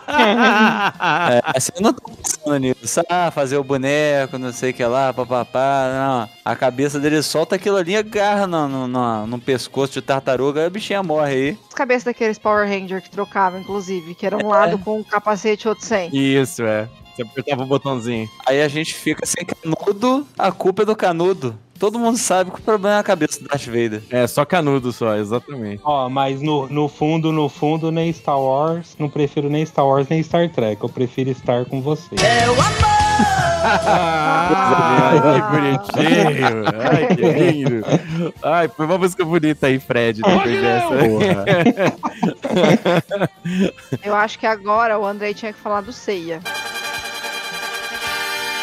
é, 0.07 1.41
assim, 1.57 1.71
eu 1.75 1.81
não 1.81 1.93
tô 1.93 2.11
pensando 2.11 2.57
nisso. 2.59 3.01
Ah, 3.09 3.31
fazer 3.31 3.57
o 3.57 3.63
boneco, 3.63 4.37
não 4.37 4.53
sei 4.53 4.69
o 4.69 4.73
que 4.73 4.85
lá, 4.85 5.11
papapá. 5.11 5.89
Não. 5.91 6.29
A 6.45 6.55
cabeça 6.55 6.99
dele 6.99 7.23
solta 7.23 7.55
aquilo 7.55 7.77
ali, 7.77 7.97
agarra 7.97 8.45
no, 8.45 8.67
no, 8.67 8.87
no, 8.87 9.25
no 9.25 9.39
pescoço 9.39 9.93
de 9.93 10.03
tartaruga, 10.03 10.61
aí 10.61 10.67
a 10.67 10.69
bichinha 10.69 11.01
morre 11.01 11.33
aí. 11.33 11.57
As 11.67 11.73
cabeças 11.73 12.03
daqueles 12.03 12.37
Power 12.37 12.69
Ranger 12.69 13.01
que 13.01 13.09
trocavam, 13.09 13.61
inclusive, 13.61 14.13
que 14.13 14.27
era 14.27 14.37
um 14.37 14.47
lado 14.47 14.77
com 14.77 14.99
um 14.99 15.03
capacete 15.03 15.65
e 15.65 15.69
outro 15.69 15.83
sem. 15.83 16.15
Isso, 16.15 16.61
é. 16.61 16.87
Você 17.15 17.21
apertava 17.21 17.63
o 17.63 17.65
botãozinho. 17.65 18.29
Aí 18.45 18.61
a 18.61 18.67
gente 18.67 18.93
fica 18.93 19.25
sem 19.25 19.45
canudo, 19.45 20.27
a 20.37 20.51
culpa 20.51 20.83
é 20.83 20.85
do 20.85 20.95
canudo. 20.95 21.55
Todo 21.77 21.99
mundo 21.99 22.17
sabe 22.17 22.49
que 22.49 22.59
o 22.59 22.63
problema 22.63 22.95
é 22.95 22.99
a 22.99 23.03
cabeça 23.03 23.41
do 23.41 23.47
Darth 23.47 23.65
Vader. 23.65 24.01
É, 24.09 24.25
só 24.25 24.45
canudo 24.45 24.93
só, 24.93 25.15
exatamente. 25.15 25.81
Ó, 25.83 26.07
mas 26.07 26.41
no, 26.41 26.67
no 26.69 26.87
fundo, 26.87 27.31
no 27.31 27.49
fundo, 27.49 27.91
nem 27.91 28.11
Star 28.13 28.39
Wars. 28.39 28.95
Não 28.97 29.09
prefiro 29.09 29.49
nem 29.49 29.65
Star 29.65 29.85
Wars 29.85 30.07
nem 30.07 30.23
Star 30.23 30.49
Trek. 30.49 30.81
Eu 30.81 30.89
prefiro 30.89 31.29
estar 31.29 31.65
com 31.65 31.81
você. 31.81 32.15
Ai, 33.65 35.41
que 35.41 35.47
bonitinho. 35.51 36.63
Ai, 36.79 37.07
que 37.15 37.21
lindo. 37.21 37.85
Ai, 38.41 38.67
foi 38.67 38.85
uma 38.85 38.97
música 38.97 39.23
bonita 39.23 39.67
aí, 39.67 39.79
Fred, 39.79 40.21
depois 40.21 40.61
dessa. 40.61 40.87
Eu 44.03 44.15
acho 44.15 44.39
que 44.39 44.45
agora 44.45 44.97
o 44.97 45.05
Andrei 45.05 45.33
tinha 45.33 45.53
que 45.53 45.59
falar 45.59 45.81
do 45.81 45.93
Seiya. 45.93 46.41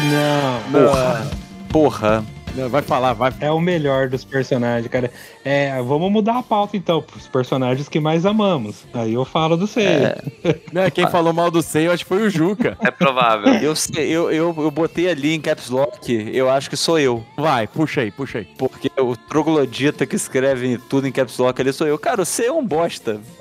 Não. 0.08 0.60
Porra. 0.72 1.26
Porra. 1.68 2.24
Não, 2.60 2.68
vai 2.68 2.82
falar, 2.82 3.14
vai. 3.14 3.32
É 3.40 3.50
o 3.50 3.58
melhor 3.58 4.08
dos 4.08 4.22
personagens, 4.22 4.86
cara. 4.90 5.10
É, 5.42 5.80
vamos 5.82 6.12
mudar 6.12 6.38
a 6.38 6.42
pauta 6.42 6.76
então, 6.76 7.00
pros 7.00 7.26
personagens 7.26 7.88
que 7.88 7.98
mais 7.98 8.26
amamos. 8.26 8.84
Aí 8.92 9.14
eu 9.14 9.24
falo 9.24 9.56
do 9.56 9.66
Seiya. 9.66 10.22
Não, 10.70 10.90
quem 10.90 11.08
falou 11.08 11.32
mal 11.32 11.50
do 11.50 11.62
Sei, 11.62 11.86
eu 11.86 11.92
acho 11.92 12.04
que 12.04 12.08
foi 12.08 12.22
o 12.22 12.30
Juca. 12.30 12.76
É 12.80 12.90
provável. 12.90 13.54
Eu, 13.54 13.74
sei, 13.74 14.10
eu, 14.10 14.30
eu, 14.30 14.54
eu 14.58 14.70
botei 14.70 15.08
ali 15.08 15.34
em 15.34 15.40
Caps 15.40 15.70
Lock, 15.70 16.30
eu 16.32 16.50
acho 16.50 16.68
que 16.68 16.76
sou 16.76 16.98
eu. 16.98 17.24
Vai, 17.36 17.66
puxa 17.66 18.02
aí, 18.02 18.10
puxa 18.10 18.38
aí. 18.38 18.48
Porque 18.58 18.90
o 18.98 19.16
troglodita 19.16 20.04
que 20.04 20.16
escreve 20.16 20.78
tudo 20.88 21.06
em 21.06 21.12
Caps 21.12 21.38
Lock 21.38 21.58
ali 21.60 21.72
sou 21.72 21.86
eu. 21.86 21.98
Cara, 21.98 22.24
você 22.24 22.46
é 22.46 22.52
um 22.52 22.64
bosta. 22.64 23.20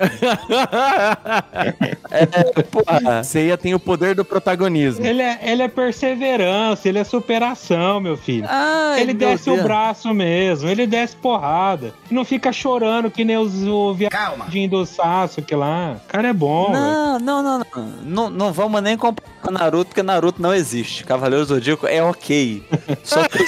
é, 2.10 2.62
porra. 2.62 3.22
Seiya 3.22 3.58
tem 3.58 3.74
o 3.74 3.80
poder 3.80 4.14
do 4.14 4.24
protagonismo. 4.24 5.04
Ele 5.04 5.20
é, 5.20 5.38
ele 5.42 5.62
é 5.62 5.68
perseverança, 5.68 6.88
ele 6.88 6.98
é 6.98 7.04
superação, 7.04 8.00
meu 8.00 8.16
filho. 8.16 8.46
Ai, 8.48 9.02
ele 9.02 9.09
meu 9.14 9.28
desce 9.28 9.44
Deus. 9.46 9.60
o 9.60 9.62
braço 9.62 10.14
mesmo, 10.14 10.68
ele 10.68 10.86
desce 10.86 11.16
porrada. 11.16 11.92
E 12.10 12.14
não 12.14 12.24
fica 12.24 12.52
chorando 12.52 13.10
que 13.10 13.24
nem 13.24 13.36
os 13.36 13.54
o 13.66 13.94
viadinho 13.94 14.68
do 14.70 14.86
Sasuke 14.86 15.54
lá. 15.54 15.96
O 16.04 16.08
cara 16.08 16.28
é 16.28 16.32
bom. 16.32 16.70
Não, 16.72 17.18
não, 17.18 17.42
não, 17.42 17.58
não, 17.58 17.86
não. 18.04 18.30
Não 18.30 18.52
vamos 18.52 18.82
nem 18.82 18.96
comparar 18.96 19.30
com 19.42 19.50
Naruto, 19.50 19.86
porque 19.86 20.02
Naruto 20.02 20.40
não 20.42 20.54
existe. 20.54 21.04
Cavaleiro 21.04 21.44
Zodíaco 21.44 21.86
é 21.86 22.02
ok. 22.02 22.62
Só 23.04 23.26
que 23.28 23.38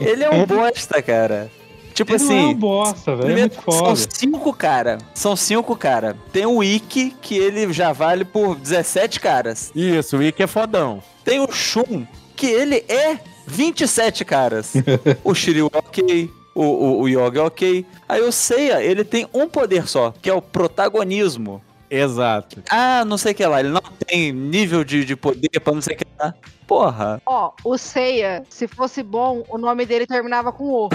ele 0.00 0.24
é 0.24 0.30
um 0.30 0.44
bosta, 0.46 1.02
cara. 1.02 1.50
Tipo 1.92 2.10
Ele 2.12 2.16
assim. 2.16 2.34
não 2.40 2.42
é 2.42 2.46
um 2.48 2.54
bosta, 2.54 3.14
velho. 3.16 3.38
É 3.38 3.70
são 3.70 3.94
cinco 3.94 4.52
cara. 4.52 4.98
São 5.14 5.36
cinco 5.36 5.76
cara. 5.76 6.16
Tem 6.32 6.44
o 6.44 6.62
Ikki, 6.62 7.14
que 7.22 7.38
ele 7.38 7.72
já 7.72 7.92
vale 7.92 8.24
por 8.24 8.56
17 8.56 9.20
caras. 9.20 9.70
Isso, 9.76 10.16
o 10.16 10.22
Ikki 10.22 10.42
é 10.42 10.46
fodão. 10.48 11.00
Tem 11.24 11.38
o 11.38 11.50
Shun, 11.52 12.04
que 12.34 12.46
ele 12.46 12.84
é 12.88 13.16
27 13.46 14.24
caras. 14.24 14.74
o 15.22 15.34
Shiryu 15.34 15.70
é 15.72 15.78
ok. 15.78 16.30
O, 16.54 16.62
o, 16.62 17.00
o 17.02 17.08
Yoga 17.08 17.40
é 17.40 17.42
ok. 17.42 17.86
Aí 18.08 18.20
o 18.20 18.30
Seiya, 18.30 18.82
ele 18.82 19.02
tem 19.04 19.26
um 19.34 19.48
poder 19.48 19.88
só, 19.88 20.14
que 20.22 20.30
é 20.30 20.34
o 20.34 20.40
protagonismo. 20.40 21.60
Exato. 21.90 22.62
Ah, 22.70 23.04
não 23.04 23.16
sei 23.16 23.32
o 23.32 23.34
que 23.34 23.46
lá. 23.46 23.60
Ele 23.60 23.68
não 23.68 23.82
tem 24.06 24.32
nível 24.32 24.82
de, 24.82 25.04
de 25.04 25.14
poder 25.14 25.60
pra 25.62 25.72
não 25.72 25.80
sei 25.80 25.94
o 25.94 25.98
que 25.98 26.06
lá. 26.18 26.34
Porra. 26.66 27.20
Ó, 27.26 27.52
o 27.62 27.76
Seiya, 27.76 28.42
se 28.48 28.66
fosse 28.66 29.02
bom, 29.02 29.44
o 29.48 29.58
nome 29.58 29.84
dele 29.84 30.06
terminava 30.06 30.50
com 30.50 30.64
O. 30.64 30.88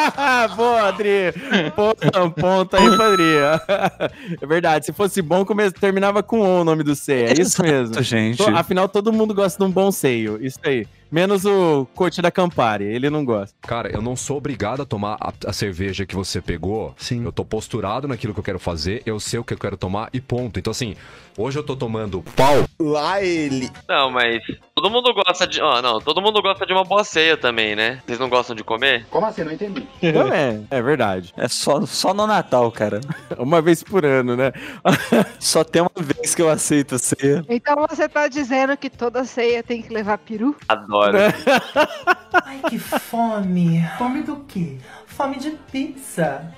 Boa, 0.56 0.88
Adri. 0.88 1.32
Ponto, 1.74 2.30
ponto 2.40 2.76
aí, 2.76 2.96
Padri. 2.96 3.34
É 4.40 4.46
verdade. 4.46 4.86
Se 4.86 4.92
fosse 4.92 5.20
bom, 5.20 5.44
terminava 5.78 6.22
com 6.22 6.40
O 6.40 6.60
o 6.60 6.64
nome 6.64 6.82
do 6.82 6.94
Seiya. 6.94 7.30
É 7.30 7.40
isso 7.40 7.60
mesmo. 7.62 8.00
gente. 8.02 8.42
Afinal, 8.42 8.88
todo 8.88 9.12
mundo 9.12 9.34
gosta 9.34 9.62
de 9.62 9.68
um 9.68 9.72
bom 9.72 9.90
seio. 9.90 10.38
Isso 10.44 10.58
aí. 10.62 10.86
Menos 11.10 11.44
o 11.44 11.86
coach 11.94 12.22
da 12.22 12.30
Campari. 12.30 12.84
Ele 12.84 13.10
não 13.10 13.24
gosta. 13.24 13.56
Cara, 13.62 13.90
eu 13.90 14.00
não 14.00 14.14
sou 14.14 14.36
obrigado 14.36 14.82
a 14.82 14.86
tomar 14.86 15.16
a, 15.20 15.32
a 15.46 15.52
cerveja 15.52 16.06
que 16.06 16.14
você 16.14 16.40
pegou. 16.40 16.94
Sim. 16.96 17.24
Eu 17.24 17.32
tô 17.32 17.44
posturado 17.44 18.06
naquilo 18.06 18.32
que 18.32 18.40
eu 18.40 18.44
quero 18.44 18.58
fazer, 18.58 19.02
eu 19.04 19.18
sei 19.18 19.38
o 19.38 19.44
que 19.44 19.54
eu 19.54 19.58
quero 19.58 19.76
tomar 19.76 20.08
e 20.12 20.20
ponto. 20.20 20.58
Então, 20.58 20.70
assim, 20.70 20.94
hoje 21.36 21.58
eu 21.58 21.62
tô 21.62 21.76
tomando 21.76 22.22
pau. 22.36 22.64
Lá 22.78 23.22
ele. 23.22 23.70
Não, 23.88 24.10
mas 24.10 24.42
todo 24.74 24.90
mundo 24.90 25.12
gosta 25.12 25.46
de. 25.46 25.60
Ó, 25.60 25.80
não, 25.82 26.00
todo 26.00 26.20
mundo 26.20 26.40
gosta 26.40 26.66
de 26.66 26.72
uma 26.72 26.84
boa 26.84 27.04
ceia 27.04 27.36
também, 27.36 27.76
né? 27.76 28.00
Vocês 28.06 28.18
não 28.18 28.28
gostam 28.28 28.56
de 28.56 28.64
comer? 28.64 29.06
Como 29.10 29.26
assim? 29.26 29.44
Não 29.44 29.52
entendi. 29.52 29.86
Então 30.02 30.32
é, 30.32 30.60
é 30.70 30.82
verdade. 30.82 31.32
É 31.36 31.46
só, 31.46 31.84
só 31.86 32.12
no 32.12 32.26
Natal, 32.26 32.70
cara. 32.72 33.00
Uma 33.38 33.60
vez 33.60 33.82
por 33.82 34.04
ano, 34.04 34.36
né? 34.36 34.52
Só 35.38 35.62
tem 35.62 35.82
uma 35.82 35.90
vez 35.96 36.34
que 36.34 36.42
eu 36.42 36.48
aceito 36.48 36.98
ser. 36.98 37.44
Então 37.48 37.86
você 37.88 38.08
tá 38.08 38.28
dizendo 38.28 38.76
que 38.76 38.90
toda 38.90 39.24
ceia 39.24 39.62
tem 39.62 39.80
que 39.82 39.92
levar 39.92 40.18
peru? 40.18 40.56
Adoro. 40.68 41.18
Ai, 42.44 42.60
que 42.68 42.78
fome. 42.78 43.82
Fome 43.98 44.22
do 44.22 44.36
quê? 44.44 44.78
fome 45.20 45.38
de 45.38 45.50
pizza. 45.70 46.50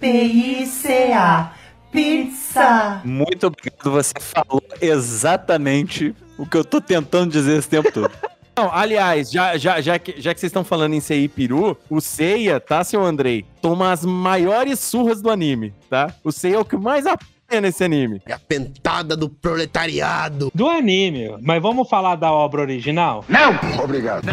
P-I-C-A. 0.00 1.52
Pizza. 1.90 3.00
Muito 3.04 3.46
obrigado, 3.46 3.90
você 3.90 4.14
falou 4.18 4.62
exatamente 4.80 6.14
o 6.38 6.46
que 6.46 6.56
eu 6.56 6.64
tô 6.64 6.80
tentando 6.80 7.30
dizer 7.30 7.58
esse 7.58 7.68
tempo 7.68 7.90
todo. 7.92 8.10
Não, 8.56 8.70
aliás, 8.74 9.30
já, 9.30 9.56
já, 9.56 9.80
já, 9.80 9.98
que, 9.98 10.20
já 10.20 10.34
que 10.34 10.40
vocês 10.40 10.50
estão 10.50 10.62
falando 10.62 10.94
em 10.94 11.00
CI 11.00 11.28
Peru, 11.28 11.78
o 11.88 12.00
Seiya, 12.00 12.60
tá, 12.60 12.84
seu 12.84 13.02
Andrei? 13.02 13.46
Toma 13.62 13.90
as 13.90 14.04
maiores 14.04 14.78
surras 14.80 15.22
do 15.22 15.30
anime, 15.30 15.72
tá? 15.88 16.12
O 16.22 16.30
Seiya 16.30 16.56
é 16.56 16.58
o 16.58 16.64
que 16.64 16.76
mais 16.76 17.06
apanha 17.06 17.60
nesse 17.62 17.82
anime. 17.82 18.20
É 18.26 18.34
a 18.34 18.38
pentada 18.38 19.16
do 19.16 19.30
proletariado. 19.30 20.50
Do 20.54 20.68
anime. 20.68 21.38
Mas 21.40 21.62
vamos 21.62 21.88
falar 21.88 22.16
da 22.16 22.30
obra 22.30 22.60
original? 22.60 23.24
Não! 23.28 23.58
Obrigado. 23.82 24.26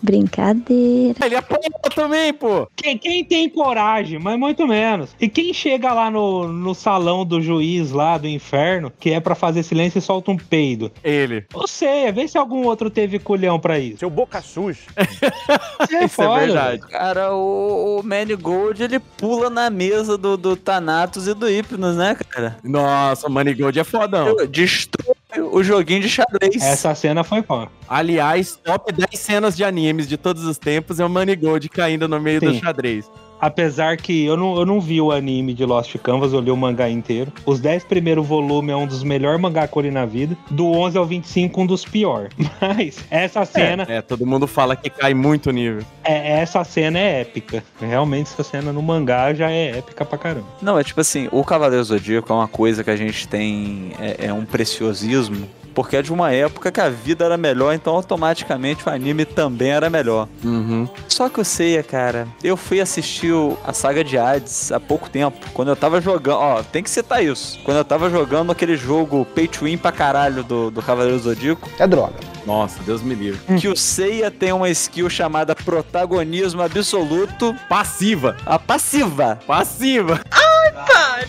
Brincadeira. 0.00 1.18
Ele 1.24 1.36
apanhou 1.36 1.80
também, 1.94 2.32
pô. 2.32 2.68
Quem, 2.76 2.98
quem 2.98 3.24
tem 3.24 3.48
coragem, 3.48 4.18
mas 4.18 4.38
muito 4.38 4.66
menos. 4.66 5.10
E 5.20 5.28
quem 5.28 5.52
chega 5.52 5.92
lá 5.92 6.10
no, 6.10 6.48
no 6.48 6.74
salão 6.74 7.24
do 7.24 7.40
juiz 7.40 7.90
lá 7.90 8.18
do 8.18 8.28
inferno, 8.28 8.92
que 8.98 9.10
é 9.10 9.20
pra 9.20 9.34
fazer 9.34 9.62
silêncio 9.62 9.98
e 9.98 10.02
solta 10.02 10.30
um 10.30 10.36
peido? 10.36 10.90
Ele. 11.02 11.44
Você, 11.52 12.10
vê 12.12 12.26
se 12.26 12.38
algum 12.38 12.64
outro 12.66 12.90
teve 12.90 13.18
culhão 13.18 13.58
pra 13.58 13.78
isso. 13.78 13.98
Seu 13.98 14.10
boca 14.10 14.40
suja. 14.40 14.80
É 15.90 16.04
Isso 16.04 16.22
é 16.22 16.38
verdade. 16.38 16.82
Cara, 16.82 17.34
o, 17.34 17.98
o 17.98 18.02
Manigold, 18.02 18.82
ele 18.82 18.98
pula 18.98 19.50
na 19.50 19.68
mesa 19.68 20.16
do, 20.16 20.36
do 20.36 20.56
Thanatos 20.56 21.26
e 21.26 21.34
do 21.34 21.46
Hypnos, 21.46 21.96
né, 21.96 22.16
cara? 22.28 22.56
Nossa, 22.62 23.26
o 23.26 23.30
Manigold 23.30 23.78
é 23.78 23.84
fodão. 23.84 24.36
Destrói 24.48 25.16
o 25.40 25.62
joguinho 25.62 26.00
de 26.00 26.08
xadrez. 26.08 26.62
Essa 26.62 26.94
cena 26.94 27.24
foi 27.24 27.42
foda. 27.42 27.70
Aliás, 27.88 28.56
top 28.62 28.92
10 28.92 29.08
cenas 29.18 29.56
de 29.56 29.64
animes 29.64 30.08
de 30.08 30.16
todos 30.16 30.44
os 30.44 30.58
tempos 30.58 31.00
é 31.00 31.04
o 31.04 31.08
Manigold 31.08 31.68
caindo 31.68 32.08
no 32.08 32.20
meio 32.20 32.40
do 32.40 32.52
Sim. 32.52 32.60
xadrez. 32.60 33.10
Apesar 33.42 33.96
que 33.96 34.24
eu 34.24 34.36
não, 34.36 34.56
eu 34.56 34.64
não 34.64 34.80
vi 34.80 35.00
o 35.00 35.10
anime 35.10 35.52
de 35.52 35.64
Lost 35.66 35.96
Canvas, 35.98 36.32
eu 36.32 36.38
li 36.38 36.52
o 36.52 36.56
mangá 36.56 36.88
inteiro. 36.88 37.32
Os 37.44 37.58
10 37.58 37.82
primeiros 37.84 38.24
volumes 38.24 38.72
é 38.72 38.76
um 38.76 38.86
dos 38.86 39.02
melhores 39.02 39.40
mangá 39.40 39.66
que 39.66 39.76
eu 39.76 39.82
li 39.82 39.90
na 39.90 40.06
vida. 40.06 40.36
Do 40.48 40.66
11 40.70 40.96
ao 40.96 41.04
25, 41.04 41.60
um 41.60 41.66
dos 41.66 41.84
piores. 41.84 42.30
Mas 42.62 43.04
essa 43.10 43.44
cena, 43.44 43.84
É, 43.88 44.00
todo 44.00 44.24
mundo 44.24 44.46
fala 44.46 44.76
que 44.76 44.88
cai 44.88 45.12
muito 45.12 45.48
o 45.50 45.52
nível. 45.52 45.82
é, 46.04 46.40
essa 46.40 46.62
cena 46.62 47.00
é 47.00 47.22
épica. 47.22 47.64
Realmente, 47.80 48.28
essa 48.32 48.44
cena 48.44 48.72
no 48.72 48.80
mangá 48.80 49.34
já 49.34 49.50
é 49.50 49.78
épica 49.78 50.04
pra 50.04 50.16
caramba. 50.16 50.46
Não, 50.62 50.78
é 50.78 50.84
tipo 50.84 51.00
assim, 51.00 51.28
o 51.32 51.42
Cavaleiro 51.42 51.82
Zodíaco 51.84 52.32
é 52.32 52.36
uma 52.36 52.46
coisa 52.48 52.84
que 52.84 52.90
a 52.90 52.96
gente 52.96 53.26
tem, 53.26 53.90
é, 54.00 54.26
é 54.26 54.32
um 54.32 54.44
preciosismo, 54.44 55.48
porque 55.74 55.96
é 55.96 56.02
de 56.02 56.12
uma 56.12 56.32
época 56.32 56.70
que 56.70 56.80
a 56.80 56.88
vida 56.88 57.24
era 57.24 57.36
melhor, 57.36 57.74
então 57.74 57.94
automaticamente 57.94 58.86
o 58.86 58.90
anime 58.90 59.24
também 59.24 59.70
era 59.70 59.88
melhor. 59.90 60.28
Uhum. 60.44 60.88
Só 61.08 61.28
que 61.28 61.40
o 61.40 61.44
Seiya, 61.44 61.82
cara, 61.82 62.26
eu 62.42 62.56
fui 62.56 62.80
assistir 62.80 63.32
a 63.64 63.72
saga 63.72 64.02
de 64.04 64.16
Hades 64.18 64.70
há 64.72 64.78
pouco 64.80 65.08
tempo, 65.08 65.38
quando 65.54 65.68
eu 65.68 65.76
tava 65.76 66.00
jogando, 66.00 66.38
ó, 66.38 66.62
tem 66.62 66.82
que 66.82 66.90
citar 66.90 67.24
isso, 67.24 67.58
quando 67.64 67.78
eu 67.78 67.84
tava 67.84 68.10
jogando 68.10 68.52
aquele 68.52 68.76
jogo 68.76 69.24
pay 69.34 69.48
to 69.48 69.64
win 69.64 69.76
pra 69.78 69.92
caralho 69.92 70.42
do, 70.44 70.70
do 70.70 70.82
Cavaleiro 70.82 71.18
Zodíaco, 71.18 71.68
É 71.78 71.86
droga. 71.86 72.14
Nossa, 72.44 72.82
Deus 72.82 73.02
me 73.02 73.14
livre. 73.14 73.40
que 73.58 73.68
o 73.68 73.76
Seiya 73.76 74.28
tem 74.30 74.52
uma 74.52 74.68
skill 74.70 75.08
chamada 75.08 75.54
protagonismo 75.54 76.60
absoluto, 76.62 77.54
Passiva. 77.68 78.36
a 78.44 78.58
passiva. 78.58 79.38
Passiva. 79.46 80.20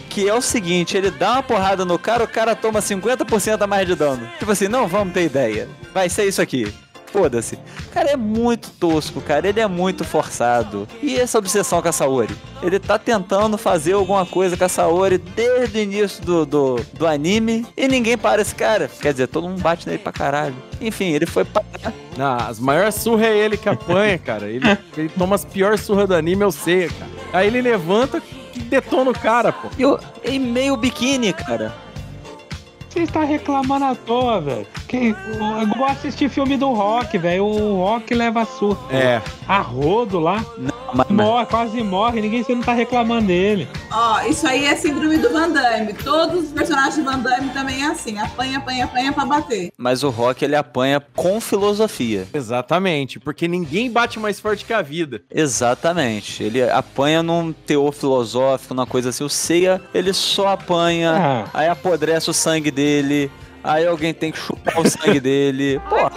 Que 0.09 0.29
é 0.29 0.33
o 0.33 0.41
seguinte, 0.41 0.95
ele 0.95 1.09
dá 1.09 1.33
uma 1.33 1.43
porrada 1.43 1.83
no 1.83 1.97
cara, 1.97 2.23
o 2.23 2.27
cara 2.27 2.55
toma 2.55 2.79
50% 2.79 3.61
a 3.61 3.67
mais 3.67 3.87
de 3.87 3.95
dano. 3.95 4.29
Tipo 4.37 4.51
assim, 4.51 4.67
não 4.67 4.87
vamos 4.87 5.13
ter 5.13 5.23
ideia. 5.23 5.67
Vai 5.93 6.07
ser 6.09 6.25
isso 6.25 6.41
aqui. 6.41 6.71
Foda-se. 7.13 7.59
Cara, 7.91 8.09
é 8.09 8.17
muito 8.17 8.71
tosco, 8.71 9.21
cara. 9.21 9.47
Ele 9.47 9.59
é 9.59 9.67
muito 9.67 10.03
forçado. 10.03 10.87
E 10.99 11.15
essa 11.15 11.37
obsessão 11.37 11.79
com 11.79 11.87
a 11.87 11.91
Saori? 11.91 12.35
Ele 12.63 12.79
tá 12.79 12.97
tentando 12.97 13.55
fazer 13.55 13.93
alguma 13.93 14.25
coisa 14.25 14.57
com 14.57 14.63
a 14.65 14.69
Saori 14.69 15.19
desde 15.19 15.77
o 15.77 15.81
início 15.81 16.25
do, 16.25 16.43
do, 16.43 16.75
do 16.93 17.05
anime 17.05 17.67
e 17.77 17.87
ninguém 17.87 18.17
para 18.17 18.41
esse 18.41 18.55
cara. 18.55 18.89
Quer 18.99 19.11
dizer, 19.11 19.27
todo 19.27 19.47
mundo 19.47 19.61
bate 19.61 19.87
nele 19.87 19.99
pra 19.99 20.11
caralho. 20.11 20.55
Enfim, 20.81 21.11
ele 21.11 21.27
foi 21.27 21.45
parar. 21.45 21.93
Não, 22.17 22.35
as 22.35 22.59
maiores 22.59 22.95
surras 22.95 23.27
é 23.27 23.37
ele 23.37 23.57
que 23.57 23.69
apanha, 23.69 24.17
cara. 24.17 24.47
Ele, 24.47 24.65
ele 24.97 25.09
toma 25.09 25.35
as 25.35 25.45
piores 25.45 25.81
surras 25.81 26.07
do 26.07 26.15
anime, 26.15 26.41
eu 26.41 26.51
sei, 26.51 26.89
cara. 26.89 27.11
Aí 27.31 27.47
ele 27.47 27.61
levanta 27.61 28.19
detona 28.63 29.11
o 29.11 29.13
cara, 29.13 29.51
pô. 29.51 29.69
E, 30.23 30.39
meio 30.39 30.75
biquíni, 30.77 31.33
cara. 31.33 31.73
Você 32.93 32.99
está 33.01 33.23
reclamando 33.23 33.85
à 33.85 33.95
toa, 33.95 34.39
velho. 34.39 34.67
Que, 34.87 35.07
eu 35.07 35.67
vou 35.75 35.87
assistir 35.87 36.29
filme 36.29 36.55
do 36.55 36.71
Rock, 36.73 37.17
velho. 37.17 37.43
O 37.43 37.77
Rock 37.77 38.13
leva 38.13 38.45
surra. 38.45 38.77
É. 38.95 39.19
A 39.47 39.61
rodo 39.61 40.19
lá. 40.19 40.45
mas- 40.93 41.07
Morre, 41.09 41.45
quase 41.47 41.81
morre. 41.81 42.21
Ninguém 42.21 42.43
você 42.43 42.53
não 42.53 42.61
tá 42.61 42.71
reclamando 42.73 43.25
dele. 43.25 43.67
Ó, 43.91 44.21
isso 44.27 44.47
aí 44.47 44.65
é 44.65 44.75
síndrome 44.75 45.17
do 45.17 45.31
Van 45.31 45.49
Damme. 45.49 45.91
Todos 45.93 46.43
os 46.43 46.51
personagens 46.51 46.95
do 46.97 47.03
Van 47.03 47.17
Damme 47.17 47.49
também 47.49 47.81
é 47.81 47.87
assim. 47.87 48.19
Apanha, 48.19 48.59
apanha, 48.59 48.85
apanha 48.85 49.11
pra 49.11 49.25
bater. 49.25 49.71
Mas 49.75 50.03
o 50.03 50.11
Rock 50.11 50.45
ele 50.45 50.55
apanha 50.55 51.01
com 51.15 51.41
filosofia. 51.41 52.27
Exatamente, 52.31 53.19
porque 53.19 53.47
ninguém 53.47 53.89
bate 53.89 54.19
mais 54.19 54.39
forte 54.39 54.63
que 54.65 54.71
a 54.73 54.83
vida. 54.83 55.23
Exatamente. 55.33 56.43
Ele 56.43 56.61
apanha 56.69 57.23
num 57.23 57.51
teor 57.51 57.91
filosófico, 57.91 58.75
numa 58.75 58.85
coisa 58.85 59.09
assim. 59.09 59.23
O 59.23 59.29
Seiya, 59.29 59.81
ele 59.95 60.13
só 60.13 60.49
apanha, 60.49 61.45
aí 61.55 61.67
apodrece 61.67 62.29
o 62.29 62.33
sangue 62.33 62.69
dele, 62.69 62.82
aí 63.63 63.87
alguém 63.87 64.13
tem 64.13 64.31
que 64.31 64.37
chupar 64.37 64.79
o 64.79 64.89
sangue 64.89 65.19
dele. 65.19 65.79
Porra. 65.89 66.11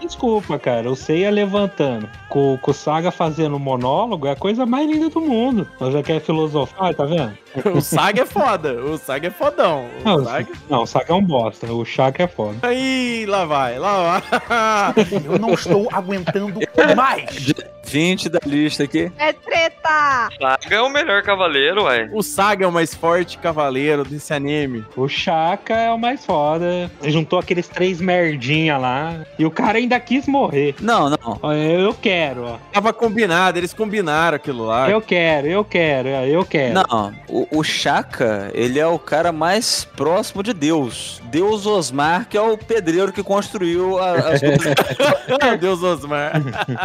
Desculpa, 0.00 0.58
cara. 0.58 0.90
O 0.90 0.94
Seiya 0.94 1.30
levantando, 1.30 2.08
com, 2.28 2.56
com 2.58 2.70
o 2.70 2.74
Saga 2.74 3.10
fazendo 3.10 3.58
monólogo, 3.58 4.26
é 4.26 4.30
a 4.30 4.36
coisa 4.36 4.64
mais 4.64 4.88
linda 4.88 5.08
do 5.08 5.20
mundo. 5.20 5.66
Nós 5.80 5.92
já 5.92 6.02
quer 6.02 6.20
filosofar, 6.20 6.94
tá 6.94 7.04
vendo? 7.04 7.36
O 7.74 7.80
Saga 7.80 8.22
é 8.22 8.26
foda, 8.26 8.74
o 8.74 8.96
Saga 8.96 9.26
é 9.26 9.30
fodão. 9.30 9.86
O 10.00 10.04
Não, 10.04 10.24
Saga... 10.24 10.48
não, 10.68 10.82
o 10.82 10.86
Saga 10.86 11.12
é 11.12 11.16
um 11.16 11.24
bosta. 11.24 11.72
O 11.72 11.84
Shaka 11.84 12.22
é 12.22 12.26
foda. 12.28 12.56
Aí, 12.62 13.26
lá 13.26 13.44
vai, 13.44 13.78
lá 13.78 14.22
vai. 14.48 14.94
Eu 15.24 15.38
não 15.38 15.54
estou 15.54 15.88
aguentando 15.92 16.60
mais. 16.96 17.52
20 17.90 18.28
da 18.28 18.38
lista 18.46 18.84
aqui. 18.84 19.10
É 19.18 19.32
treta! 19.32 20.28
Saga 20.40 20.76
é 20.76 20.80
o 20.80 20.88
melhor 20.88 21.22
cavaleiro, 21.22 21.84
ué. 21.84 22.08
O 22.12 22.22
Saga 22.22 22.64
é 22.64 22.68
o 22.68 22.72
mais 22.72 22.94
forte 22.94 23.36
cavaleiro 23.38 24.04
desse 24.04 24.32
anime. 24.32 24.84
O 24.96 25.08
Shaka 25.08 25.74
é 25.74 25.90
o 25.90 25.98
mais 25.98 26.24
foda. 26.24 26.90
Juntou 27.02 27.38
aqueles 27.38 27.66
três 27.68 28.00
merdinha 28.00 28.76
lá. 28.78 29.24
E 29.38 29.44
o 29.44 29.50
cara 29.50 29.78
ainda 29.78 29.98
quis 29.98 30.26
morrer. 30.26 30.74
Não, 30.80 31.10
não. 31.10 31.40
Eu, 31.52 31.80
eu 31.80 31.94
quero, 31.94 32.44
ó. 32.44 32.56
Tava 32.72 32.92
combinado, 32.92 33.58
eles 33.58 33.74
combinaram 33.74 34.36
aquilo 34.36 34.66
lá. 34.66 34.88
Eu 34.88 35.00
quero, 35.00 35.46
eu 35.48 35.64
quero, 35.64 36.08
eu 36.08 36.44
quero. 36.44 36.74
Não, 36.74 37.12
o, 37.28 37.46
o 37.58 37.64
Shaka, 37.64 38.50
ele 38.54 38.78
é 38.78 38.86
o 38.86 38.98
cara 38.98 39.32
mais 39.32 39.84
próximo 39.96 40.42
de 40.42 40.52
Deus. 40.52 41.20
Deus 41.24 41.66
Osmar, 41.66 42.26
que 42.28 42.36
é 42.36 42.40
o 42.40 42.56
pedreiro 42.58 43.12
que 43.12 43.22
construiu 43.22 43.98
a- 43.98 44.12
as 44.30 44.40
duas 45.26 45.60
Deus 45.60 45.82
Osmar. 45.82 46.32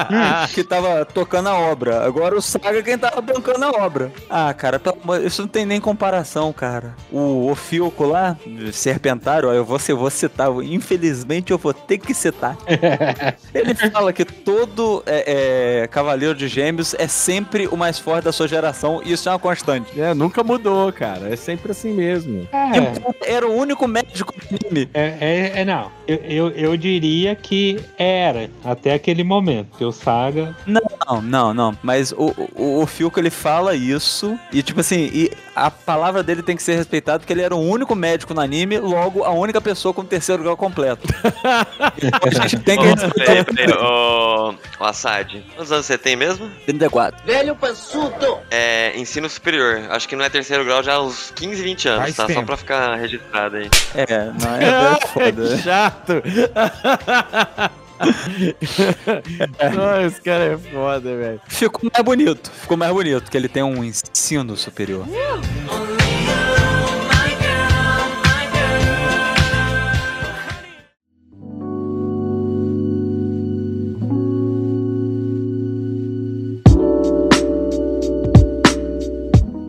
que 0.53 0.63
tava 0.63 0.94
tocando 1.03 1.49
a 1.49 1.55
obra. 1.55 2.05
Agora 2.05 2.35
o 2.37 2.41
Saga 2.41 2.79
é 2.79 2.83
quem 2.83 2.97
tava 2.97 3.19
bancando 3.21 3.65
a 3.65 3.71
obra. 3.83 4.11
Ah, 4.29 4.53
cara, 4.53 4.79
isso 5.25 5.41
não 5.41 5.49
tem 5.49 5.65
nem 5.65 5.81
comparação, 5.81 6.53
cara. 6.53 6.95
O 7.11 7.49
Ofilco 7.49 8.05
lá, 8.05 8.37
Serpentário, 8.71 9.49
ó, 9.49 9.53
eu 9.53 9.65
vou, 9.65 9.79
eu 9.89 9.97
vou 9.97 10.09
citar, 10.09 10.49
infelizmente 10.63 11.51
eu 11.51 11.57
vou 11.57 11.73
ter 11.73 11.97
que 11.97 12.13
citar. 12.13 12.55
Ele 13.53 13.73
fala 13.75 14.13
que 14.13 14.23
todo 14.23 15.03
é, 15.05 15.81
é, 15.83 15.87
Cavaleiro 15.87 16.35
de 16.35 16.47
Gêmeos 16.47 16.93
é 16.97 17.07
sempre 17.07 17.67
o 17.67 17.75
mais 17.75 17.97
forte 17.99 18.25
da 18.25 18.31
sua 18.31 18.47
geração 18.47 19.01
e 19.03 19.11
isso 19.11 19.27
é 19.27 19.31
uma 19.31 19.39
constante. 19.39 19.99
É, 19.99 20.13
nunca 20.13 20.43
mudou, 20.43 20.91
cara. 20.93 21.33
É 21.33 21.35
sempre 21.35 21.71
assim 21.71 21.91
mesmo. 21.91 22.47
É, 22.51 23.33
Era 23.33 23.47
o 23.47 23.53
único 23.53 23.87
médico 23.87 24.33
do 24.33 24.57
anime. 24.67 24.89
é, 24.93 25.15
é, 25.19 25.61
é, 25.61 25.65
não. 25.65 25.91
Eu, 26.07 26.17
eu, 26.17 26.49
eu 26.49 26.77
diria 26.77 27.35
que 27.35 27.79
era, 27.97 28.49
até 28.63 28.93
aquele 28.93 29.23
momento. 29.23 29.67
Porque 29.69 29.85
o 29.85 29.91
Saga. 29.91 30.55
Não, 30.65 30.81
não, 31.21 31.53
não. 31.53 31.77
Mas 31.81 32.11
o, 32.11 32.33
o, 32.55 32.81
o 32.81 32.85
Fiuco, 32.87 33.19
ele 33.19 33.29
fala 33.29 33.75
isso 33.75 34.37
e, 34.51 34.61
tipo 34.61 34.79
assim, 34.79 35.09
e 35.13 35.31
a 35.55 35.69
palavra 35.71 36.21
dele 36.23 36.41
tem 36.41 36.55
que 36.55 36.63
ser 36.63 36.75
respeitada 36.75 37.19
porque 37.19 37.31
ele 37.31 37.41
era 37.41 37.55
o 37.55 37.59
único 37.59 37.95
médico 37.95 38.33
no 38.33 38.41
anime, 38.41 38.77
logo 38.79 39.23
a 39.23 39.31
única 39.31 39.61
pessoa 39.61 39.93
com 39.93 40.03
terceiro 40.03 40.43
grau 40.43 40.57
completo. 40.57 41.07
Então, 41.97 42.19
a 42.43 42.47
gente 42.47 42.59
tem 42.63 42.77
que 42.77 42.85
respeitar. 42.85 43.77
ô, 43.79 44.55
ô, 44.79 44.83
Assad, 44.83 45.43
quantos 45.55 45.71
anos 45.71 45.85
você 45.85 45.97
tem 45.97 46.15
mesmo? 46.15 46.49
34. 46.65 47.25
Velho 47.25 47.55
pançudo. 47.55 48.39
É, 48.51 48.97
ensino 48.97 49.29
superior. 49.29 49.83
Acho 49.89 50.07
que 50.07 50.15
não 50.15 50.25
é 50.25 50.29
terceiro 50.29 50.65
grau 50.65 50.83
já 50.83 50.95
há 50.95 51.01
uns 51.01 51.31
15, 51.31 51.61
20 51.61 51.87
anos, 51.87 52.01
Faz 52.01 52.15
tá? 52.15 52.23
Só 52.23 52.27
tempo. 52.27 52.45
pra 52.45 52.57
ficar 52.57 52.95
registrado 52.95 53.57
aí. 53.57 53.69
É, 53.95 54.31
não 54.41 54.55
é, 54.55 54.95
é 54.95 55.07
foda. 55.07 55.55
que 55.55 55.57
chato. 55.63 56.23
Esse 60.05 60.21
cara 60.21 60.43
é 60.43 60.57
foda, 60.57 61.15
velho. 61.15 61.41
Ficou 61.47 61.89
mais 61.91 62.03
bonito, 62.03 62.51
ficou 62.51 62.77
mais 62.77 62.91
bonito, 62.91 63.31
que 63.31 63.37
ele 63.37 63.47
tem 63.47 63.63
um 63.63 63.83
ensino 63.83 64.57
superior. 64.57 65.05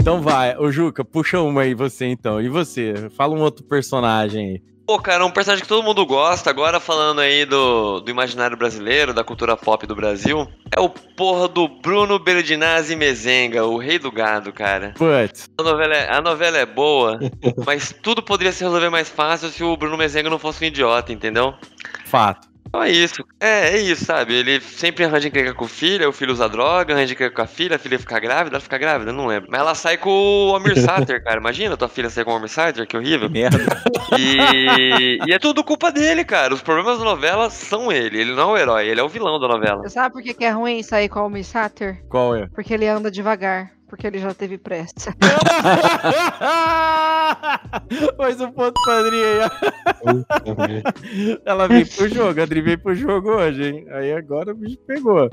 Então 0.00 0.22
vai, 0.22 0.56
ô 0.56 0.70
Juca, 0.70 1.04
puxa 1.04 1.40
uma 1.40 1.62
aí 1.62 1.74
você 1.74 2.06
então. 2.06 2.40
E 2.40 2.48
você? 2.48 3.10
Fala 3.16 3.34
um 3.34 3.40
outro 3.40 3.64
personagem 3.64 4.50
aí. 4.50 4.75
Pô, 4.86 5.00
cara, 5.00 5.26
um 5.26 5.30
personagem 5.32 5.64
que 5.64 5.68
todo 5.68 5.82
mundo 5.82 6.06
gosta, 6.06 6.48
agora 6.48 6.78
falando 6.78 7.20
aí 7.20 7.44
do, 7.44 7.98
do 7.98 8.08
imaginário 8.08 8.56
brasileiro, 8.56 9.12
da 9.12 9.24
cultura 9.24 9.56
pop 9.56 9.84
do 9.84 9.96
Brasil, 9.96 10.46
é 10.70 10.78
o 10.78 10.88
porra 10.88 11.48
do 11.48 11.66
Bruno 11.66 12.20
Berdinazzi 12.20 12.94
Mezenga, 12.94 13.64
o 13.64 13.78
rei 13.78 13.98
do 13.98 14.12
gado, 14.12 14.52
cara. 14.52 14.94
Putz. 14.96 15.50
A 15.58 15.62
novela, 15.64 15.94
é, 15.94 16.12
a 16.12 16.20
novela 16.20 16.58
é 16.58 16.64
boa, 16.64 17.18
mas 17.66 17.92
tudo 18.00 18.22
poderia 18.22 18.52
se 18.52 18.62
resolver 18.62 18.88
mais 18.88 19.08
fácil 19.08 19.48
se 19.48 19.64
o 19.64 19.76
Bruno 19.76 19.96
Mezenga 19.96 20.30
não 20.30 20.38
fosse 20.38 20.64
um 20.64 20.68
idiota, 20.68 21.12
entendeu? 21.12 21.52
Fato. 22.04 22.55
Então 22.66 22.82
é 22.82 22.90
isso. 22.90 23.24
É, 23.40 23.70
é 23.70 23.78
isso, 23.78 24.04
sabe? 24.04 24.34
Ele 24.34 24.60
sempre 24.60 25.04
arranja 25.04 25.28
encrenca 25.28 25.54
com 25.54 25.64
o 25.64 25.68
filho, 25.68 26.08
o 26.08 26.12
filho 26.12 26.32
usa 26.32 26.48
droga, 26.48 26.94
arranja 26.94 27.12
encrenca 27.12 27.34
com 27.34 27.42
a 27.42 27.46
filha, 27.46 27.76
a 27.76 27.78
filha 27.78 27.98
fica 27.98 28.18
grávida, 28.18 28.56
ela 28.56 28.62
fica 28.62 28.78
grávida, 28.78 29.12
não 29.12 29.26
lembro. 29.26 29.48
Mas 29.50 29.60
ela 29.60 29.74
sai 29.74 29.96
com 29.96 30.50
o 30.50 30.54
Amir 30.56 30.78
Sater, 30.80 31.22
cara. 31.22 31.40
Imagina 31.40 31.76
tua 31.76 31.88
filha 31.88 32.10
sair 32.10 32.24
com 32.24 32.32
o 32.32 32.36
Amir 32.36 32.48
Sater, 32.48 32.86
que 32.86 32.96
horrível. 32.96 33.30
Merda. 33.30 33.58
E, 34.18 35.18
e 35.26 35.32
é 35.32 35.38
tudo 35.38 35.64
culpa 35.64 35.90
dele, 35.90 36.24
cara. 36.24 36.54
Os 36.54 36.62
problemas 36.62 36.98
da 36.98 37.04
novela 37.04 37.50
são 37.50 37.90
ele. 37.90 38.20
Ele 38.20 38.34
não 38.34 38.50
é 38.50 38.52
o 38.52 38.56
herói, 38.56 38.88
ele 38.88 39.00
é 39.00 39.04
o 39.04 39.08
vilão 39.08 39.38
da 39.38 39.48
novela. 39.48 39.82
Você 39.82 39.90
sabe 39.90 40.12
por 40.12 40.22
que, 40.22 40.34
que 40.34 40.44
é 40.44 40.50
ruim 40.50 40.82
sair 40.82 41.08
com 41.08 41.20
o 41.20 41.22
Almir 41.22 41.44
Sater? 41.44 42.02
Qual 42.08 42.34
é? 42.34 42.46
Porque 42.54 42.74
ele 42.74 42.86
anda 42.86 43.10
devagar. 43.10 43.75
Porque 43.88 44.06
ele 44.06 44.18
já 44.18 44.34
teve 44.34 44.58
pressa. 44.58 45.14
Mais 48.18 48.40
um 48.40 48.50
ponto 48.50 48.74
Adri 48.90 49.22
aí, 49.22 49.38
ó. 49.40 49.50
Ela 51.44 51.68
veio 51.68 51.86
pro 51.86 52.08
jogo, 52.08 52.40
a 52.40 52.42
Adri 52.42 52.60
veio 52.60 52.78
pro 52.80 52.94
jogo 52.94 53.30
hoje, 53.30 53.64
hein? 53.64 53.86
Aí 53.90 54.12
agora 54.12 54.52
o 54.52 54.56
bicho 54.56 54.78
pegou. 54.86 55.30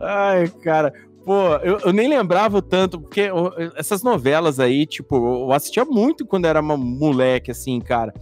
Ai, 0.00 0.48
cara. 0.62 0.92
Pô, 1.24 1.54
eu, 1.62 1.78
eu 1.84 1.92
nem 1.92 2.08
lembrava 2.08 2.60
tanto, 2.60 3.00
porque 3.00 3.20
eu- 3.20 3.52
essas 3.76 4.02
novelas 4.02 4.58
aí, 4.58 4.84
tipo, 4.84 5.14
eu 5.46 5.52
assistia 5.52 5.84
muito 5.84 6.26
quando 6.26 6.46
era 6.46 6.60
uma 6.60 6.76
moleque, 6.76 7.52
assim, 7.52 7.78
cara. 7.80 8.12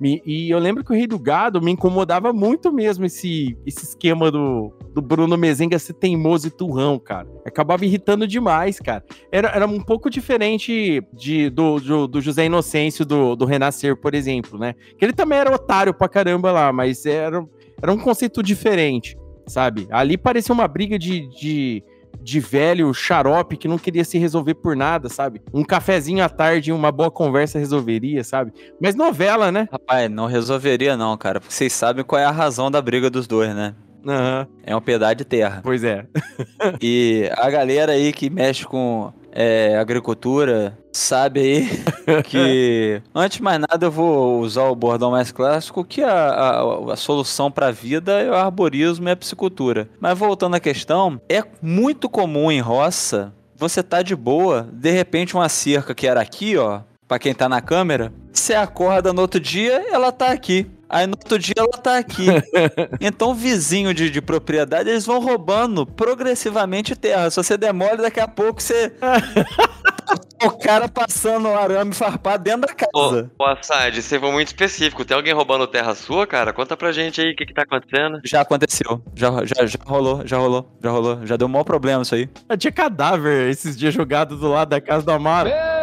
Me- 0.00 0.22
e 0.24 0.48
eu 0.50 0.58
lembro 0.60 0.84
que 0.84 0.92
o 0.92 0.94
Rei 0.94 1.06
do 1.08 1.18
Gado 1.18 1.60
me 1.60 1.72
incomodava 1.72 2.32
muito 2.32 2.72
mesmo 2.72 3.04
esse, 3.04 3.58
esse 3.66 3.82
esquema 3.84 4.30
do, 4.30 4.72
do 4.94 5.02
Bruno 5.02 5.36
Mezenga 5.36 5.78
ser 5.78 5.94
teimoso 5.94 6.46
e 6.46 6.50
turrão, 6.50 6.98
cara. 6.98 7.26
Acabava 7.44 7.84
irritando 7.84 8.28
demais, 8.28 8.78
cara. 8.78 9.04
Era, 9.32 9.48
era 9.48 9.66
um 9.66 9.80
pouco 9.80 10.08
diferente 10.08 11.02
de, 11.12 11.50
do, 11.50 11.80
do, 11.80 12.06
do 12.06 12.20
José 12.20 12.46
Inocêncio 12.46 13.04
do, 13.04 13.34
do 13.34 13.44
Renascer, 13.44 13.96
por 13.96 14.14
exemplo, 14.14 14.56
né? 14.56 14.74
Que 14.96 15.04
ele 15.04 15.12
também 15.12 15.38
era 15.38 15.52
otário 15.52 15.92
pra 15.92 16.08
caramba 16.08 16.52
lá, 16.52 16.72
mas 16.72 17.04
era, 17.04 17.44
era 17.82 17.92
um 17.92 17.98
conceito 17.98 18.40
diferente, 18.40 19.18
sabe? 19.48 19.88
Ali 19.90 20.16
parecia 20.16 20.54
uma 20.54 20.68
briga 20.68 20.96
de, 20.96 21.28
de, 21.28 21.82
de 22.20 22.38
velho 22.38 22.94
xarope 22.94 23.56
que 23.56 23.66
não 23.66 23.78
queria 23.78 24.04
se 24.04 24.16
resolver 24.16 24.54
por 24.54 24.76
nada, 24.76 25.08
sabe? 25.08 25.42
Um 25.52 25.64
cafezinho 25.64 26.22
à 26.22 26.28
tarde 26.28 26.70
e 26.70 26.72
uma 26.72 26.92
boa 26.92 27.10
conversa 27.10 27.58
resolveria, 27.58 28.22
sabe? 28.22 28.52
Mas 28.80 28.94
novela, 28.94 29.50
né? 29.50 29.68
Rapaz, 29.72 30.08
não 30.08 30.26
resolveria 30.26 30.96
não, 30.96 31.16
cara, 31.16 31.40
porque 31.40 31.52
vocês 31.52 31.72
sabem 31.72 32.04
qual 32.04 32.20
é 32.20 32.24
a 32.24 32.30
razão 32.30 32.70
da 32.70 32.80
briga 32.80 33.10
dos 33.10 33.26
dois, 33.26 33.52
né? 33.52 33.74
Aham. 34.06 34.46
É 34.64 34.74
um 34.76 34.80
pedaço 34.80 35.16
de 35.16 35.24
terra. 35.24 35.60
Pois 35.62 35.84
é. 35.84 36.06
E 36.80 37.30
a 37.36 37.50
galera 37.50 37.92
aí 37.92 38.12
que 38.12 38.30
mexe 38.30 38.64
com 38.64 39.12
é, 39.32 39.76
agricultura 39.76 40.76
sabe 40.92 41.40
aí 41.40 42.22
que, 42.24 43.02
antes 43.14 43.38
de 43.38 43.42
mais 43.42 43.58
nada, 43.58 43.86
eu 43.86 43.90
vou 43.90 44.40
usar 44.40 44.64
o 44.64 44.74
bordão 44.74 45.10
mais 45.10 45.32
clássico, 45.32 45.84
que 45.84 46.02
a, 46.02 46.12
a, 46.12 46.92
a 46.92 46.96
solução 46.96 47.50
para 47.50 47.68
a 47.68 47.72
vida 47.72 48.12
é 48.20 48.30
o 48.30 48.34
arborismo 48.34 49.08
e 49.08 49.12
a 49.12 49.16
piscicultura. 49.16 49.88
Mas 50.00 50.18
voltando 50.18 50.54
à 50.54 50.60
questão, 50.60 51.20
é 51.28 51.42
muito 51.60 52.08
comum 52.08 52.50
em 52.50 52.60
roça 52.60 53.32
você 53.56 53.82
tá 53.82 54.02
de 54.02 54.16
boa, 54.16 54.68
de 54.72 54.90
repente 54.90 55.34
uma 55.34 55.48
cerca 55.48 55.94
que 55.94 56.06
era 56.06 56.20
aqui, 56.20 56.56
ó, 56.56 56.80
Pra 57.06 57.18
quem 57.18 57.34
tá 57.34 57.48
na 57.48 57.60
câmera, 57.60 58.12
você 58.32 58.54
acorda 58.54 59.12
no 59.12 59.20
outro 59.20 59.38
dia, 59.38 59.84
ela 59.92 60.10
tá 60.10 60.30
aqui. 60.32 60.66
Aí 60.94 61.08
no 61.08 61.16
outro 61.18 61.36
dia 61.40 61.54
ela 61.58 61.72
tá 61.72 61.98
aqui. 61.98 62.26
então, 63.00 63.34
vizinho 63.34 63.92
de, 63.92 64.08
de 64.08 64.22
propriedade, 64.22 64.88
eles 64.88 65.04
vão 65.04 65.18
roubando 65.18 65.84
progressivamente 65.84 66.94
terra. 66.94 67.28
Se 67.30 67.36
você 67.36 67.56
demole, 67.56 67.96
daqui 67.96 68.20
a 68.20 68.28
pouco 68.28 68.62
você. 68.62 68.92
o 70.44 70.50
cara 70.58 70.88
passando 70.88 71.48
o 71.48 71.58
arame 71.58 71.92
farpado 71.92 72.44
dentro 72.44 72.60
da 72.60 72.74
casa. 72.74 73.28
Ô, 73.36 73.42
ô 73.42 73.46
Assad, 73.46 74.00
você 74.00 74.20
foi 74.20 74.30
muito 74.30 74.48
específico. 74.48 75.04
Tem 75.04 75.16
alguém 75.16 75.32
roubando 75.32 75.66
terra 75.66 75.96
sua, 75.96 76.28
cara? 76.28 76.52
Conta 76.52 76.76
pra 76.76 76.92
gente 76.92 77.20
aí 77.20 77.32
o 77.32 77.36
que, 77.36 77.44
que 77.44 77.54
tá 77.54 77.62
acontecendo. 77.62 78.20
Já 78.22 78.42
aconteceu. 78.42 79.02
Já, 79.16 79.44
já, 79.44 79.66
já 79.66 79.78
rolou, 79.84 80.24
já 80.24 80.38
rolou, 80.38 80.78
já 80.80 80.90
rolou. 80.90 81.26
Já 81.26 81.36
deu 81.36 81.48
um 81.48 81.50
maior 81.50 81.64
problema 81.64 82.02
isso 82.02 82.14
aí. 82.14 82.28
Tinha 82.56 82.70
cadáver 82.70 83.50
esses 83.50 83.76
dias 83.76 83.92
jogado 83.92 84.36
do 84.36 84.48
lado 84.48 84.68
da 84.68 84.80
casa 84.80 85.04
do 85.04 85.10
Amaro. 85.10 85.48
Meu 85.48 85.73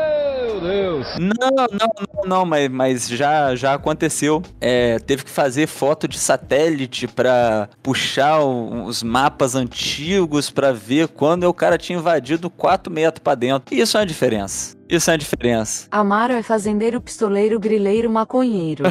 Deus! 0.61 1.07
Não, 1.19 1.49
não, 1.49 1.67
não, 1.71 2.23
não, 2.25 2.45
mas, 2.45 2.69
mas 2.69 3.07
já, 3.07 3.55
já 3.55 3.73
aconteceu. 3.73 4.41
É, 4.59 4.99
teve 4.99 5.23
que 5.25 5.29
fazer 5.29 5.67
foto 5.67 6.07
de 6.07 6.19
satélite 6.19 7.07
pra 7.07 7.67
puxar 7.81 8.43
os 8.43 9.01
mapas 9.01 9.55
antigos 9.55 10.49
pra 10.49 10.71
ver 10.71 11.07
quando 11.07 11.43
o 11.45 11.53
cara 11.53 11.77
tinha 11.77 11.97
invadido 11.97 12.49
4 12.49 12.91
metros 12.93 13.23
pra 13.23 13.35
dentro. 13.35 13.75
Isso 13.75 13.97
é 13.97 14.01
uma 14.01 14.05
diferença. 14.05 14.77
Isso 14.87 15.09
é 15.09 15.13
uma 15.13 15.17
diferença. 15.17 15.87
Amaro 15.89 16.33
é 16.33 16.43
fazendeiro, 16.43 17.01
pistoleiro, 17.01 17.59
grileiro, 17.59 18.09
maconheiro. 18.09 18.83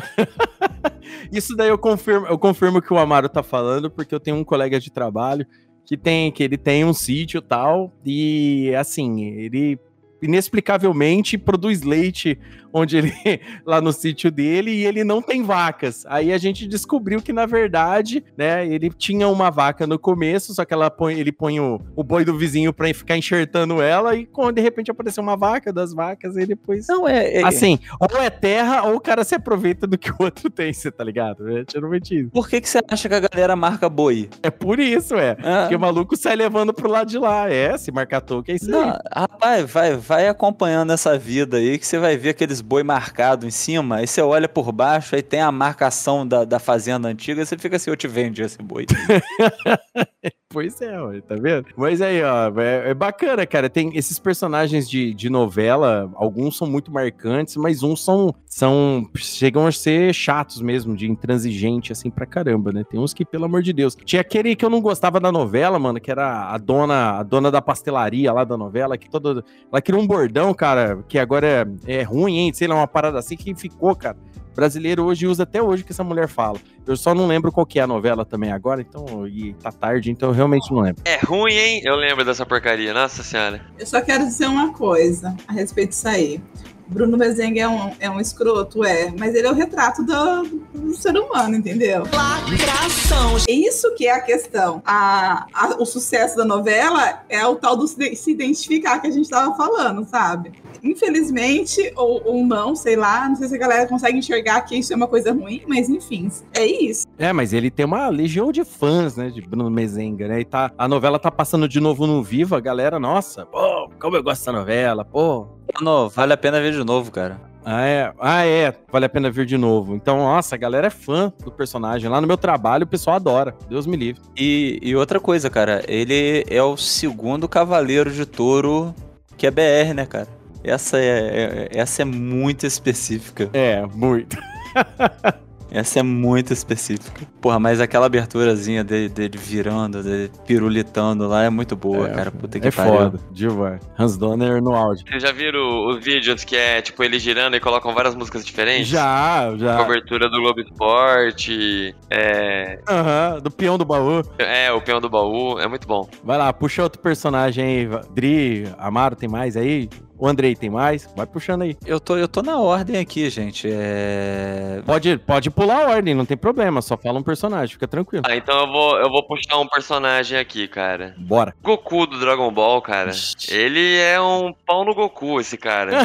Isso 1.30 1.54
daí 1.54 1.68
eu 1.68 1.78
confirmo, 1.78 2.26
eu 2.26 2.38
confirmo 2.38 2.80
que 2.80 2.92
o 2.92 2.98
Amaro 2.98 3.28
tá 3.28 3.42
falando, 3.42 3.90
porque 3.90 4.14
eu 4.14 4.20
tenho 4.20 4.36
um 4.36 4.44
colega 4.44 4.80
de 4.80 4.90
trabalho 4.90 5.46
que 5.84 5.96
tem 5.96 6.30
que 6.30 6.42
ele 6.42 6.56
tem 6.56 6.84
um 6.84 6.92
sítio 6.92 7.38
e 7.38 7.42
tal, 7.42 7.92
e 8.04 8.72
assim, 8.76 9.24
ele 9.24 9.78
inexplicavelmente 10.22 11.38
produz 11.38 11.82
leite 11.82 12.38
onde 12.72 12.96
ele 12.96 13.12
lá 13.66 13.80
no 13.80 13.92
sítio 13.92 14.30
dele 14.30 14.70
e 14.70 14.86
ele 14.86 15.02
não 15.02 15.20
tem 15.20 15.42
vacas. 15.42 16.04
Aí 16.06 16.32
a 16.32 16.38
gente 16.38 16.66
descobriu 16.66 17.20
que 17.20 17.32
na 17.32 17.46
verdade, 17.46 18.22
né, 18.36 18.66
ele 18.66 18.90
tinha 18.90 19.28
uma 19.28 19.50
vaca 19.50 19.86
no 19.86 19.98
começo, 19.98 20.54
só 20.54 20.64
que 20.64 20.72
ela 20.74 20.90
põe, 20.90 21.18
ele 21.18 21.32
põe 21.32 21.58
o, 21.58 21.80
o 21.96 22.04
boi 22.04 22.24
do 22.24 22.36
vizinho 22.36 22.72
para 22.72 22.92
ficar 22.94 23.16
enxertando 23.16 23.80
ela 23.82 24.14
e 24.14 24.26
quando 24.26 24.56
de 24.56 24.60
repente 24.60 24.90
apareceu 24.90 25.22
uma 25.22 25.36
vaca 25.36 25.72
das 25.72 25.92
vacas, 25.92 26.36
ele 26.36 26.54
depois 26.60 26.86
Não 26.88 27.08
é, 27.08 27.40
é- 27.40 27.46
assim, 27.46 27.78
ou 27.98 28.20
é 28.20 28.28
terra 28.30 28.82
ou 28.84 28.96
o 28.96 29.00
cara 29.00 29.24
se 29.24 29.34
aproveita 29.34 29.86
do 29.86 29.96
que 29.96 30.10
o 30.10 30.16
outro 30.20 30.48
tem, 30.50 30.72
você 30.72 30.90
tá 30.90 31.02
ligado? 31.02 31.48
É 31.48 31.64
geralmente 31.70 32.18
isso. 32.18 32.30
Por 32.30 32.48
que, 32.48 32.60
que 32.60 32.68
você 32.68 32.80
acha 32.88 33.08
que 33.08 33.14
a 33.14 33.20
galera 33.20 33.56
marca 33.56 33.88
boi? 33.88 34.28
É 34.42 34.50
por 34.50 34.78
isso, 34.78 35.14
é. 35.14 35.36
Ah. 35.42 35.60
Porque 35.62 35.76
o 35.76 35.80
maluco 35.80 36.16
sai 36.16 36.36
levando 36.36 36.72
pro 36.72 36.90
lado 36.90 37.08
de 37.08 37.18
lá. 37.18 37.50
É, 37.50 37.76
se 37.78 37.90
marcar 37.90 38.20
toque, 38.20 38.52
é 38.52 38.54
isso 38.56 38.70
Não, 38.70 38.90
aí. 38.90 38.98
rapaz, 39.14 39.70
vai, 39.70 39.96
vai 39.96 40.28
acompanhando 40.28 40.92
essa 40.92 41.16
vida 41.18 41.56
aí 41.56 41.78
que 41.78 41.86
você 41.86 41.98
vai 41.98 42.16
ver 42.16 42.30
aqueles 42.30 42.59
boi 42.60 42.82
marcado 42.82 43.46
em 43.46 43.50
cima, 43.50 43.96
aí 43.96 44.06
você 44.06 44.20
olha 44.20 44.48
por 44.48 44.72
baixo, 44.72 45.14
aí 45.14 45.22
tem 45.22 45.40
a 45.40 45.52
marcação 45.52 46.26
da, 46.26 46.44
da 46.44 46.58
fazenda 46.58 47.08
antiga, 47.08 47.44
você 47.44 47.56
fica 47.56 47.76
assim, 47.76 47.90
eu 47.90 47.96
te 47.96 48.08
vendo 48.08 48.38
esse 48.40 48.58
boi. 48.62 48.86
Pois 50.52 50.80
é, 50.82 51.20
tá 51.20 51.36
vendo? 51.36 51.66
Mas 51.76 52.02
aí, 52.02 52.20
ó, 52.24 52.50
é, 52.60 52.90
é 52.90 52.94
bacana, 52.94 53.46
cara. 53.46 53.70
Tem 53.70 53.96
esses 53.96 54.18
personagens 54.18 54.90
de, 54.90 55.14
de 55.14 55.30
novela, 55.30 56.10
alguns 56.16 56.56
são 56.56 56.66
muito 56.66 56.90
marcantes, 56.90 57.56
mas 57.56 57.84
uns 57.84 58.04
são, 58.04 58.34
são. 58.46 59.08
chegam 59.16 59.64
a 59.64 59.70
ser 59.70 60.12
chatos 60.12 60.60
mesmo, 60.60 60.96
de 60.96 61.08
intransigente, 61.08 61.92
assim, 61.92 62.10
pra 62.10 62.26
caramba, 62.26 62.72
né? 62.72 62.82
Tem 62.82 62.98
uns 62.98 63.14
que, 63.14 63.24
pelo 63.24 63.44
amor 63.44 63.62
de 63.62 63.72
Deus. 63.72 63.96
Tinha 64.04 64.22
aquele 64.22 64.56
que 64.56 64.64
eu 64.64 64.70
não 64.70 64.80
gostava 64.80 65.20
da 65.20 65.30
novela, 65.30 65.78
mano, 65.78 66.00
que 66.00 66.10
era 66.10 66.52
a 66.52 66.58
dona, 66.58 67.20
a 67.20 67.22
dona 67.22 67.48
da 67.48 67.62
pastelaria 67.62 68.32
lá 68.32 68.42
da 68.42 68.56
novela, 68.56 68.98
que 68.98 69.08
toda. 69.08 69.44
Ela 69.70 69.80
criou 69.80 70.02
um 70.02 70.06
bordão, 70.06 70.52
cara, 70.52 71.04
que 71.08 71.16
agora 71.16 71.46
é, 71.86 72.00
é 72.00 72.02
ruim, 72.02 72.38
hein? 72.38 72.49
Sei 72.56 72.68
lá, 72.68 72.74
uma 72.74 72.86
parada 72.86 73.18
assim 73.18 73.36
que 73.36 73.54
ficou, 73.54 73.94
cara. 73.94 74.16
Brasileiro 74.54 75.04
hoje 75.04 75.26
usa 75.26 75.44
até 75.44 75.62
hoje 75.62 75.82
o 75.82 75.86
que 75.86 75.92
essa 75.92 76.04
mulher 76.04 76.28
fala. 76.28 76.58
Eu 76.86 76.96
só 76.96 77.14
não 77.14 77.26
lembro 77.26 77.52
qual 77.52 77.64
que 77.64 77.78
é 77.78 77.82
a 77.82 77.86
novela 77.86 78.24
também 78.24 78.50
agora, 78.50 78.80
então, 78.80 79.26
e 79.26 79.54
tá 79.54 79.70
tarde, 79.70 80.10
então 80.10 80.30
eu 80.30 80.34
realmente 80.34 80.72
não 80.72 80.80
lembro. 80.80 81.02
É 81.04 81.18
ruim, 81.24 81.54
hein? 81.54 81.80
Eu 81.84 81.94
lembro 81.94 82.24
dessa 82.24 82.44
porcaria, 82.44 82.92
nossa 82.92 83.22
senhora. 83.22 83.60
Eu 83.78 83.86
só 83.86 84.00
quero 84.02 84.24
dizer 84.24 84.46
uma 84.46 84.72
coisa 84.72 85.36
a 85.46 85.52
respeito 85.52 85.90
disso 85.90 86.08
aí. 86.08 86.42
Bruno 86.90 87.16
Mezenga 87.16 87.60
é 87.60 87.68
um, 87.68 87.92
é 88.00 88.10
um 88.10 88.20
escroto, 88.20 88.84
é, 88.84 89.12
mas 89.18 89.34
ele 89.34 89.46
é 89.46 89.50
o 89.50 89.54
retrato 89.54 90.02
do, 90.02 90.42
do 90.74 90.94
ser 90.94 91.16
humano, 91.16 91.54
entendeu? 91.56 92.02
Lacração. 92.12 93.36
Isso 93.48 93.94
que 93.94 94.06
é 94.06 94.12
a 94.12 94.20
questão. 94.20 94.82
A, 94.84 95.46
a- 95.54 95.76
o 95.78 95.86
sucesso 95.86 96.36
da 96.36 96.44
novela 96.44 97.22
é 97.28 97.46
o 97.46 97.54
tal 97.56 97.76
do 97.76 97.86
se, 97.86 98.14
se 98.16 98.30
identificar 98.32 98.98
que 99.00 99.06
a 99.06 99.10
gente 99.10 99.28
tava 99.28 99.54
falando, 99.56 100.04
sabe? 100.08 100.52
Infelizmente, 100.82 101.92
ou, 101.96 102.22
ou 102.24 102.44
não, 102.46 102.74
sei 102.74 102.96
lá, 102.96 103.28
não 103.28 103.36
sei 103.36 103.48
se 103.48 103.54
a 103.54 103.58
galera 103.58 103.86
consegue 103.88 104.18
enxergar 104.18 104.62
que 104.62 104.76
isso 104.76 104.92
é 104.92 104.96
uma 104.96 105.06
coisa 105.08 105.32
ruim, 105.32 105.62
mas 105.66 105.88
enfim, 105.88 106.30
é 106.54 106.64
isso. 106.66 107.06
É, 107.18 107.32
mas 107.32 107.52
ele 107.52 107.70
tem 107.70 107.84
uma 107.86 108.08
legião 108.08 108.50
de 108.50 108.64
fãs, 108.64 109.16
né, 109.16 109.28
de 109.28 109.40
Bruno 109.42 109.70
Mezenga, 109.70 110.26
né? 110.28 110.40
E 110.40 110.44
tá, 110.44 110.70
a 110.76 110.88
novela 110.88 111.18
tá 111.18 111.30
passando 111.30 111.68
de 111.68 111.78
novo 111.80 112.06
no 112.06 112.22
Viva, 112.22 112.56
a 112.56 112.60
galera, 112.60 112.98
nossa, 112.98 113.44
pô, 113.46 113.90
como 114.00 114.16
eu 114.16 114.22
gosto 114.22 114.40
dessa 114.40 114.52
novela, 114.52 115.04
pô. 115.04 115.46
Mano, 115.80 116.08
vale 116.10 116.32
a 116.32 116.36
pena 116.36 116.60
ver 116.60 116.72
de 116.72 116.84
novo, 116.84 117.10
cara. 117.10 117.40
Ah, 117.64 117.82
é, 117.86 118.12
ah, 118.18 118.46
é, 118.46 118.74
vale 118.90 119.04
a 119.04 119.08
pena 119.08 119.30
ver 119.30 119.44
de 119.46 119.56
novo. 119.58 119.94
Então, 119.94 120.18
nossa, 120.18 120.54
a 120.54 120.58
galera 120.58 120.86
é 120.86 120.90
fã 120.90 121.32
do 121.44 121.50
personagem. 121.50 122.08
Lá 122.08 122.20
no 122.20 122.26
meu 122.26 122.36
trabalho, 122.36 122.84
o 122.84 122.86
pessoal 122.86 123.16
adora. 123.16 123.54
Deus 123.68 123.86
me 123.86 123.96
livre. 123.96 124.20
E, 124.36 124.78
e 124.82 124.96
outra 124.96 125.20
coisa, 125.20 125.50
cara, 125.50 125.82
ele 125.86 126.44
é 126.48 126.62
o 126.62 126.76
segundo 126.76 127.48
cavaleiro 127.48 128.10
de 128.10 128.24
touro 128.24 128.94
que 129.36 129.46
é 129.46 129.50
BR, 129.50 129.94
né, 129.94 130.06
cara? 130.06 130.28
Essa 130.62 130.98
é, 130.98 131.68
é- 131.72 131.78
essa 131.78 132.02
é 132.02 132.04
muito 132.04 132.66
específica. 132.66 133.48
É, 133.52 133.84
muito. 133.86 134.36
Essa 135.70 136.00
é 136.00 136.02
muito 136.02 136.52
específica. 136.52 137.26
Porra, 137.40 137.58
mas 137.58 137.80
aquela 137.80 138.06
aberturazinha 138.06 138.82
dele, 138.82 139.08
dele 139.08 139.38
virando, 139.38 140.02
dele 140.02 140.30
pirulitando 140.46 141.26
lá 141.28 141.44
é 141.44 141.50
muito 141.50 141.76
boa, 141.76 142.08
É, 142.08 142.14
cara. 142.14 142.30
Puta 142.30 142.58
que 142.58 142.68
É 142.68 142.70
pariu. 142.70 142.92
foda, 142.94 143.20
demais. 143.30 143.80
Hans 143.98 144.16
Donner 144.16 144.60
no 144.62 144.74
áudio. 144.74 145.04
Vocês 145.08 145.22
já 145.22 145.32
viram 145.32 145.86
os 145.88 146.04
vídeos 146.04 146.42
que 146.44 146.56
é, 146.56 146.82
tipo, 146.82 147.02
ele 147.04 147.18
girando 147.18 147.54
e 147.56 147.60
colocam 147.60 147.94
várias 147.94 148.14
músicas 148.14 148.44
diferentes? 148.44 148.88
Já, 148.88 149.54
já. 149.56 149.76
Cobertura 149.76 150.28
do 150.28 150.40
Globo 150.40 150.60
Esporte, 150.60 151.94
é... 152.10 152.78
Aham, 152.88 153.38
do 153.42 153.50
peão 153.50 153.78
do 153.78 153.84
baú. 153.84 154.22
É, 154.38 154.72
o 154.72 154.80
Peão 154.80 155.00
do 155.00 155.08
Baú, 155.08 155.58
é 155.60 155.68
muito 155.68 155.86
bom. 155.86 156.08
Vai 156.24 156.36
lá, 156.38 156.52
puxa 156.52 156.82
outro 156.82 157.00
personagem 157.00 157.64
aí. 157.64 157.88
Dri, 158.14 158.68
Amaro, 158.78 159.14
tem 159.14 159.28
mais 159.28 159.56
aí? 159.56 159.88
O 160.20 160.28
Andrei 160.28 160.54
tem 160.54 160.68
mais? 160.68 161.08
Vai 161.16 161.24
puxando 161.24 161.62
aí. 161.62 161.74
Eu 161.86 161.98
tô, 161.98 162.14
eu 162.14 162.28
tô 162.28 162.42
na 162.42 162.58
ordem 162.58 162.98
aqui, 162.98 163.30
gente. 163.30 163.66
É. 163.72 164.82
Pode, 164.84 165.16
pode 165.16 165.50
pular 165.50 165.86
a 165.86 165.88
ordem, 165.92 166.14
não 166.14 166.26
tem 166.26 166.36
problema. 166.36 166.82
Só 166.82 166.94
fala 166.94 167.18
um 167.18 167.22
personagem, 167.22 167.72
fica 167.72 167.88
tranquilo. 167.88 168.24
Ah, 168.28 168.36
então 168.36 168.60
eu 168.60 168.66
vou, 168.70 168.98
eu 168.98 169.08
vou 169.08 169.22
puxar 169.22 169.56
um 169.58 169.66
personagem 169.66 170.38
aqui, 170.38 170.68
cara. 170.68 171.14
Bora. 171.16 171.54
Goku 171.62 172.06
do 172.06 172.20
Dragon 172.20 172.52
Ball, 172.52 172.82
cara. 172.82 173.12
Ele 173.48 173.96
é 173.96 174.20
um 174.20 174.52
pau 174.52 174.84
no 174.84 174.94
Goku, 174.94 175.40
esse 175.40 175.56
cara. 175.56 175.92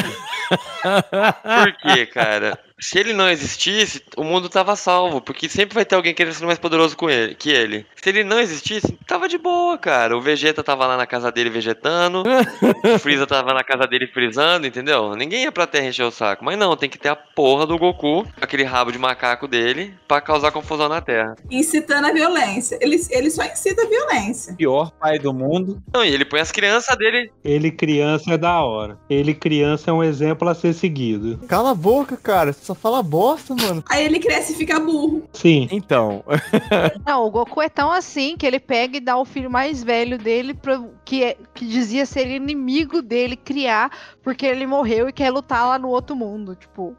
Por 0.80 1.72
quê, 1.82 2.06
cara? 2.06 2.58
Se 2.78 2.98
ele 2.98 3.14
não 3.14 3.28
existisse, 3.28 4.02
o 4.16 4.22
mundo 4.22 4.50
tava 4.50 4.76
salvo, 4.76 5.20
porque 5.20 5.48
sempre 5.48 5.74
vai 5.74 5.84
ter 5.84 5.94
alguém 5.94 6.12
querendo 6.12 6.34
ser 6.34 6.44
mais 6.44 6.58
poderoso 6.58 6.94
com 6.94 7.08
ele, 7.08 7.34
que 7.34 7.50
ele. 7.50 7.86
Se 8.02 8.10
ele 8.10 8.22
não 8.22 8.38
existisse, 8.38 8.98
tava 9.06 9.28
de 9.28 9.38
boa, 9.38 9.78
cara. 9.78 10.16
O 10.16 10.20
Vegeta 10.20 10.62
tava 10.62 10.86
lá 10.86 10.96
na 10.96 11.06
casa 11.06 11.32
dele 11.32 11.48
vegetando, 11.48 12.22
o 12.22 12.98
Freeza 12.98 13.26
tava 13.26 13.54
na 13.54 13.64
casa 13.64 13.86
dele 13.86 14.06
frisando, 14.06 14.66
entendeu? 14.66 15.16
Ninguém 15.16 15.44
ia 15.44 15.52
pra 15.52 15.66
Terra 15.66 15.86
encher 15.86 16.04
o 16.04 16.10
saco. 16.10 16.44
Mas 16.44 16.58
não, 16.58 16.76
tem 16.76 16.90
que 16.90 16.98
ter 16.98 17.08
a 17.08 17.16
porra 17.16 17.66
do 17.66 17.78
Goku, 17.78 18.26
aquele 18.40 18.62
rabo 18.62 18.92
de 18.92 18.98
macaco 18.98 19.48
dele, 19.48 19.94
pra 20.06 20.20
causar 20.20 20.52
confusão 20.52 20.88
na 20.88 21.00
Terra. 21.00 21.34
Incitando 21.50 22.06
a 22.06 22.12
violência. 22.12 22.78
Ele, 22.82 23.00
ele 23.10 23.30
só 23.30 23.42
incita 23.44 23.82
a 23.82 23.88
violência. 23.88 24.54
Pior 24.54 24.90
pai 25.00 25.18
do 25.18 25.32
mundo. 25.32 25.82
Não, 25.92 26.04
e 26.04 26.12
ele 26.12 26.26
põe 26.26 26.40
as 26.40 26.52
crianças 26.52 26.96
dele. 26.98 27.32
Ele 27.42 27.70
criança 27.70 28.34
é 28.34 28.38
da 28.38 28.60
hora. 28.60 28.98
Ele 29.08 29.32
criança 29.32 29.90
é 29.90 29.94
um 29.94 30.04
exemplo 30.04 30.46
a 30.46 30.54
ser 30.54 30.74
seguido. 30.74 31.38
Cala 31.48 31.70
a 31.70 31.74
boca, 31.74 32.18
cara. 32.18 32.52
Só 32.66 32.74
fala 32.74 33.00
bosta, 33.00 33.54
mano. 33.54 33.84
Aí 33.88 34.04
ele 34.04 34.18
cresce 34.18 34.52
e 34.52 34.56
fica 34.56 34.80
burro. 34.80 35.22
Sim. 35.32 35.68
Então. 35.70 36.24
Não, 37.06 37.24
o 37.24 37.30
Goku 37.30 37.62
é 37.62 37.68
tão 37.68 37.92
assim 37.92 38.36
que 38.36 38.44
ele 38.44 38.58
pega 38.58 38.96
e 38.96 39.00
dá 39.00 39.16
o 39.16 39.24
filho 39.24 39.48
mais 39.48 39.84
velho 39.84 40.18
dele, 40.18 40.52
pro, 40.52 40.90
que, 41.04 41.22
é- 41.22 41.36
que 41.54 41.64
dizia 41.64 42.04
ser 42.04 42.26
inimigo 42.28 43.00
dele, 43.00 43.36
criar, 43.36 43.90
porque 44.20 44.44
ele 44.44 44.66
morreu 44.66 45.08
e 45.08 45.12
quer 45.12 45.30
lutar 45.30 45.64
lá 45.64 45.78
no 45.78 45.88
outro 45.90 46.16
mundo. 46.16 46.56
Tipo, 46.56 46.96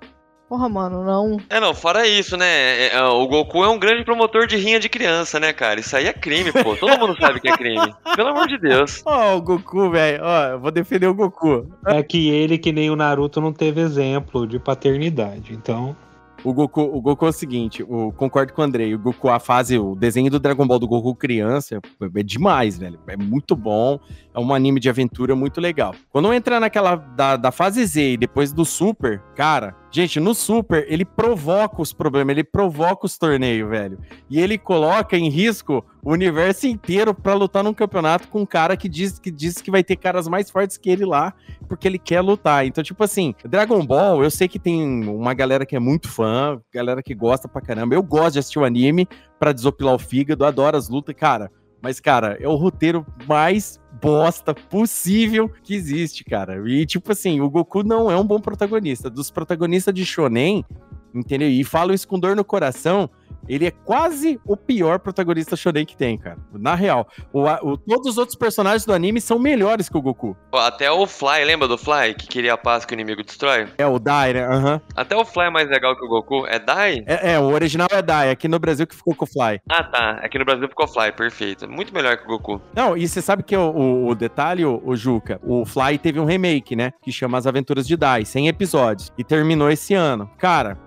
porra, 0.48 0.70
mano, 0.70 1.04
não. 1.04 1.38
É, 1.50 1.60
não, 1.60 1.74
fora 1.74 2.08
isso, 2.08 2.38
né? 2.38 2.45
é, 2.48 2.95
é, 2.95 3.04
o 3.04 3.28
Goku 3.28 3.64
é 3.64 3.70
um 3.70 3.80
grande 3.80 4.04
promotor 4.04 4.48
de 4.48 4.58
rinha 4.58 4.80
de 4.80 4.89
criança, 4.89 5.39
né, 5.39 5.54
cara? 5.54 5.80
Isso 5.80 5.95
aí 5.95 6.08
é 6.08 6.14
crime, 6.14 6.52
pô. 6.52 6.76
Todo 6.76 6.98
mundo 6.98 7.16
sabe 7.20 7.39
que 7.39 7.50
é 7.50 7.58
crime. 7.58 7.93
Pelo 8.16 8.30
amor 8.30 8.48
de 8.48 8.58
Deus. 8.58 9.02
Ó, 9.06 9.38
o 9.38 9.41
Goku, 9.41 9.89
velho. 9.91 10.24
Ó, 10.24 10.43
eu 10.45 10.60
vou 10.60 10.72
defender 10.72 11.08
o 11.08 11.14
Goku. 11.14 11.68
É 11.86 12.02
que 12.02 12.30
ele, 12.30 12.58
que 12.58 12.72
nem 12.72 12.89
o 12.89 12.95
Naruto, 12.95 13.41
não 13.41 13.54
teve 13.54 13.82
exemplo 13.82 14.48
de 14.48 14.60
paternidade. 14.60 15.54
Então. 15.54 15.95
O 16.43 16.54
Goku, 16.54 16.82
o 16.82 17.02
Goku 17.02 17.26
é 17.26 17.30
o 17.30 17.34
seguinte, 17.34 17.82
eu 17.82 18.14
concordo 18.16 18.54
com 18.54 18.62
o 18.62 18.66
Andrei. 18.66 18.93
O 18.93 19.00
Goku, 19.00 19.28
a 19.28 19.39
fase, 19.39 19.78
o 19.78 19.95
desenho 19.95 20.30
do 20.30 20.39
Dragon 20.39 20.68
Ball 20.68 20.80
do 20.80 20.88
Goku 20.88 21.16
criança 21.16 21.80
é 22.16 22.24
demais, 22.24 22.78
velho. 22.78 23.00
É 23.08 23.18
muito 23.18 23.56
bom. 23.56 24.00
É 24.34 24.39
um 24.39 24.54
anime 24.54 24.80
de 24.80 24.89
aventura 24.89 25.36
muito 25.36 25.60
legal. 25.60 25.95
Quando 26.12 26.32
entra 26.32 26.60
naquela 26.60 26.95
da, 26.95 27.36
da 27.38 27.52
fase 27.52 27.84
Z 27.86 28.14
e 28.14 28.18
depois 28.18 28.54
do 28.54 28.64
Super, 28.64 29.20
cara, 29.36 29.76
gente, 29.92 30.20
no 30.20 30.34
Super 30.34 30.86
ele 30.90 31.06
provoca 31.06 31.82
os 31.82 31.94
problemas, 31.94 32.34
ele 32.34 32.44
provoca 32.44 33.06
os 33.06 33.18
torneios, 33.18 33.70
velho. 33.70 34.00
E 34.30 34.40
ele 34.40 34.58
coloca 34.58 35.18
em 35.18 35.30
risco 35.30 35.84
o 36.04 36.12
universo 36.12 36.68
inteiro 36.68 37.14
pra 37.14 37.34
lutar 37.34 37.64
num 37.64 37.74
campeonato 37.74 38.28
com 38.28 38.42
um 38.42 38.46
cara 38.46 38.78
que 38.78 38.88
diz, 38.88 39.20
que 39.20 39.32
diz 39.32 39.62
que 39.62 39.72
vai 39.72 39.84
ter 39.84 39.96
caras 39.96 40.28
mais 40.28 40.50
fortes 40.50 40.78
que 40.78 40.90
ele 40.90 41.06
lá, 41.06 41.34
porque 41.68 41.88
ele 41.88 42.00
quer 42.00 42.22
lutar. 42.22 42.66
Então, 42.66 42.84
tipo 42.84 43.04
assim, 43.04 43.34
Dragon 43.46 43.86
Ball, 43.86 44.24
eu 44.24 44.32
sei 44.32 44.48
que 44.48 44.60
tem 44.60 45.08
uma 45.08 45.34
galera 45.34 45.66
que 45.66 45.76
é 45.76 45.80
muito 45.80 46.10
fã, 46.10 46.62
galera 46.74 47.04
que 47.04 47.14
gosta 47.14 47.48
pra 47.48 47.62
caramba. 47.62 47.96
Eu 47.96 48.04
gosto 48.04 48.34
de 48.34 48.40
assistir 48.40 48.60
o 48.60 48.66
anime 48.66 49.08
pra 49.40 49.52
desopilar 49.52 49.96
o 49.96 50.00
fígado, 50.00 50.46
adoro 50.46 50.78
as 50.78 50.90
lutas, 50.90 51.16
cara. 51.16 51.52
Mas, 51.82 51.99
cara, 51.99 52.38
é 52.39 52.47
o 52.47 52.55
roteiro 52.55 53.05
mais 53.28 53.80
bosta 54.01 54.53
possível 54.53 55.49
que 55.63 55.73
existe, 55.73 56.23
cara. 56.23 56.61
E, 56.69 56.86
tipo 56.86 57.11
assim, 57.11 57.39
o 57.39 57.49
Goku 57.49 57.84
não 57.84 58.09
é 58.09 58.17
um 58.17 58.25
bom 58.25 58.39
protagonista. 58.39 59.09
Dos 59.09 59.32
protagonistas 59.32 59.93
de 59.93 60.05
Shonen, 60.05 60.65
entendeu? 61.13 61.49
E 61.49 61.63
falo 61.63 61.93
isso 61.93 62.07
com 62.07 62.19
dor 62.19 62.36
no 62.36 62.43
coração, 62.43 63.09
ele 63.48 63.66
é 63.68 63.72
quase 63.72 64.39
o 64.45 64.56
pior 64.58 65.00
protagonista 65.00 65.56
shonen 65.56 65.86
que 65.86 65.95
tem, 65.95 66.18
cara. 66.18 66.38
Na 66.54 66.76
real, 66.76 67.08
o, 67.32 67.43
o- 67.43 67.78
todos 67.78 68.08
os 68.08 68.18
outros 68.18 68.36
personagens 68.38 68.86
do 68.86 68.93
anime 68.93 69.20
são 69.22 69.39
melhores 69.39 69.89
que 69.89 69.98
o 69.98 70.02
Goku. 70.02 70.36
Até 70.54 70.91
o 70.91 71.06
Fly, 71.08 71.45
lembra 71.45 71.68
do 71.68 71.78
Fly? 71.78 72.14
Que 72.16 72.28
queria 72.28 72.54
a 72.54 72.58
paz 72.58 72.86
que 72.86 72.93
o 72.93 72.95
inimigo 72.95 73.24
destrói? 73.24 73.68
É 73.78 73.86
o 73.88 74.00
Dai, 74.00 74.34
né? 74.34 74.45
Aham. 74.45 74.82
Até 74.95 75.16
o 75.16 75.24
Fly 75.26 75.45
é 75.45 75.50
mais 75.50 75.70
legal 75.70 75.95
que 75.95 76.04
o 76.06 76.08
Goku. 76.08 76.45
É 76.48 76.60
Dai? 76.60 77.04
É, 77.06 77.34
é, 77.34 77.39
o 77.39 77.45
original 77.54 77.88
é 77.91 78.02
Dai, 78.02 78.30
aqui 78.30 78.48
no 78.48 78.60
Brasil 78.60 78.86
que 78.88 78.95
ficou 78.95 79.16
com 79.16 79.26
o 79.26 79.28
Fly. 79.28 79.60
Ah, 79.70 79.84
tá. 79.84 80.12
Aqui 80.24 80.38
no 80.38 80.45
Brasil 80.45 80.68
ficou 80.68 80.88
Fly, 80.88 81.12
perfeito. 81.12 81.70
Muito 81.70 81.93
melhor 81.93 82.18
que 82.18 82.24
o 82.24 82.28
Goku. 82.28 82.62
Não, 82.76 82.95
e 82.98 83.08
você 83.08 83.22
sabe 83.22 83.43
que 83.43 83.56
o, 83.56 83.70
o- 83.72 84.08
o 84.10 84.16
detalhe, 84.16 84.66
o, 84.66 84.82
o 84.86 84.95
Juca, 84.95 85.39
o 85.43 85.66
Fly 85.66 85.98
teve 85.98 86.20
um 86.20 86.26
remake, 86.26 86.76
né? 86.76 86.91
Que 87.04 87.12
chama 87.12 87.38
As 87.38 87.45
Aventuras 87.48 87.88
de 87.88 87.95
Dai, 87.98 88.26
100 88.26 88.48
episódios. 88.48 89.12
E 89.18 89.24
terminou 89.24 89.70
esse 89.70 89.93
ano. 89.93 90.30
Cara, 90.38 90.78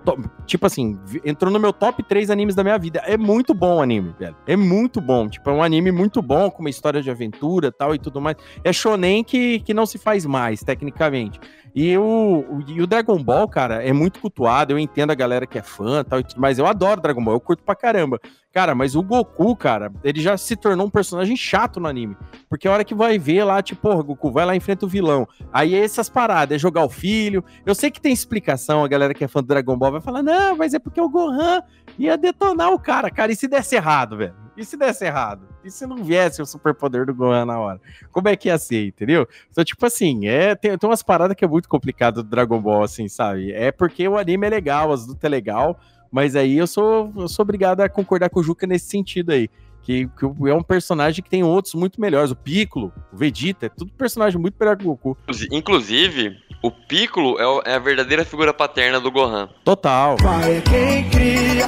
tipo 0.50 0.66
assim, 0.66 0.98
entrou 1.24 1.52
no 1.52 1.60
meu 1.60 1.72
top 1.72 2.02
3 2.02 2.28
animes 2.28 2.54
da 2.54 2.64
minha 2.64 2.76
vida. 2.76 3.00
É 3.06 3.16
muito 3.16 3.54
bom 3.54 3.76
o 3.76 3.80
anime, 3.80 4.12
velho. 4.18 4.36
É 4.46 4.56
muito 4.56 5.00
bom. 5.00 5.28
Tipo, 5.28 5.50
é 5.50 5.52
um 5.52 5.62
anime 5.62 5.92
muito 5.92 6.20
bom, 6.20 6.50
com 6.50 6.60
uma 6.60 6.70
história 6.70 7.00
de 7.00 7.08
aventura 7.08 7.70
tal 7.70 7.94
e 7.94 7.98
tudo 7.98 8.20
mais. 8.20 8.36
É 8.64 8.72
shonen 8.72 9.22
que, 9.22 9.60
que 9.60 9.72
não 9.72 9.86
se 9.86 9.96
faz 9.96 10.26
mais, 10.26 10.60
tecnicamente. 10.60 11.38
E 11.74 11.96
o, 11.96 12.62
e 12.66 12.80
o 12.82 12.86
Dragon 12.86 13.22
Ball, 13.22 13.48
cara, 13.48 13.82
é 13.84 13.92
muito 13.92 14.20
cultuado. 14.20 14.72
Eu 14.72 14.78
entendo 14.78 15.10
a 15.10 15.14
galera 15.14 15.46
que 15.46 15.58
é 15.58 15.62
fã 15.62 16.02
tal 16.04 16.20
e 16.20 16.24
tudo 16.24 16.40
mais. 16.40 16.58
Eu 16.58 16.66
adoro 16.66 17.00
Dragon 17.00 17.22
Ball, 17.22 17.34
eu 17.34 17.40
curto 17.40 17.62
pra 17.62 17.74
caramba. 17.74 18.20
Cara, 18.52 18.74
mas 18.74 18.96
o 18.96 19.02
Goku, 19.02 19.54
cara, 19.54 19.92
ele 20.02 20.20
já 20.20 20.36
se 20.36 20.56
tornou 20.56 20.86
um 20.86 20.90
personagem 20.90 21.36
chato 21.36 21.78
no 21.78 21.86
anime. 21.86 22.16
Porque 22.48 22.66
a 22.66 22.72
hora 22.72 22.84
que 22.84 22.94
vai 22.94 23.16
ver 23.16 23.44
lá, 23.44 23.62
tipo, 23.62 23.82
porra, 23.82 24.02
Goku, 24.02 24.32
vai 24.32 24.44
lá 24.44 24.54
e 24.54 24.58
enfrenta 24.58 24.84
o 24.84 24.88
vilão. 24.88 25.28
Aí 25.52 25.74
é 25.74 25.84
essas 25.84 26.08
paradas, 26.08 26.56
é 26.56 26.58
jogar 26.58 26.84
o 26.84 26.88
filho. 26.88 27.44
Eu 27.64 27.74
sei 27.76 27.92
que 27.92 28.00
tem 28.00 28.12
explicação, 28.12 28.82
a 28.82 28.88
galera 28.88 29.14
que 29.14 29.22
é 29.22 29.28
fã 29.28 29.40
do 29.40 29.46
Dragon 29.46 29.76
Ball 29.76 29.92
vai 29.92 30.00
falar, 30.00 30.22
não, 30.22 30.56
mas 30.56 30.74
é 30.74 30.80
porque 30.80 31.00
o 31.00 31.08
Gohan 31.08 31.62
ia 31.96 32.18
detonar 32.18 32.72
o 32.72 32.78
cara. 32.78 33.08
Cara, 33.08 33.30
e 33.30 33.36
se 33.36 33.46
desse 33.46 33.76
errado, 33.76 34.16
velho? 34.16 34.34
E 34.56 34.64
se 34.64 34.76
desse 34.76 35.04
errado? 35.04 35.48
E 35.64 35.70
se 35.70 35.86
não 35.86 36.02
viesse 36.02 36.42
o 36.42 36.46
superpoder 36.46 37.06
do 37.06 37.14
Gohan 37.14 37.44
na 37.44 37.58
hora? 37.58 37.80
Como 38.10 38.28
é 38.28 38.36
que 38.36 38.48
ia 38.48 38.58
ser, 38.58 38.88
entendeu? 38.88 39.26
Então, 39.50 39.64
tipo 39.64 39.84
assim, 39.86 40.26
é, 40.26 40.54
tem, 40.54 40.76
tem 40.76 40.90
umas 40.90 41.02
paradas 41.02 41.36
que 41.36 41.44
é 41.44 41.48
muito 41.48 41.68
complicado 41.68 42.22
do 42.22 42.28
Dragon 42.28 42.60
Ball, 42.60 42.82
assim, 42.82 43.08
sabe? 43.08 43.52
É 43.52 43.70
porque 43.70 44.06
o 44.06 44.18
anime 44.18 44.46
é 44.46 44.50
legal, 44.50 44.92
as 44.92 45.06
lutas 45.06 45.24
é 45.24 45.28
legal, 45.28 45.78
mas 46.10 46.34
aí 46.34 46.56
eu 46.56 46.66
sou, 46.66 47.12
eu 47.16 47.28
sou 47.28 47.42
obrigado 47.42 47.80
a 47.80 47.88
concordar 47.88 48.28
com 48.30 48.40
o 48.40 48.42
Juca 48.42 48.66
nesse 48.66 48.88
sentido 48.88 49.32
aí. 49.32 49.48
Que, 49.82 50.06
que 50.08 50.24
é 50.24 50.54
um 50.54 50.62
personagem 50.62 51.24
que 51.24 51.30
tem 51.30 51.42
outros 51.42 51.74
muito 51.74 51.98
melhores. 52.00 52.30
O 52.30 52.36
Piccolo, 52.36 52.92
o 53.10 53.16
Vegeta, 53.16 53.66
é 53.66 53.68
tudo 53.70 53.90
personagem 53.92 54.38
muito 54.38 54.54
melhor 54.60 54.76
que 54.76 54.84
o 54.84 54.88
Goku. 54.88 55.16
Inclusive, 55.50 56.36
o 56.62 56.70
Piccolo 56.70 57.36
é, 57.64 57.72
é 57.72 57.74
a 57.74 57.78
verdadeira 57.78 58.24
figura 58.24 58.52
paterna 58.52 59.00
do 59.00 59.10
Gohan. 59.10 59.48
Total. 59.64 60.16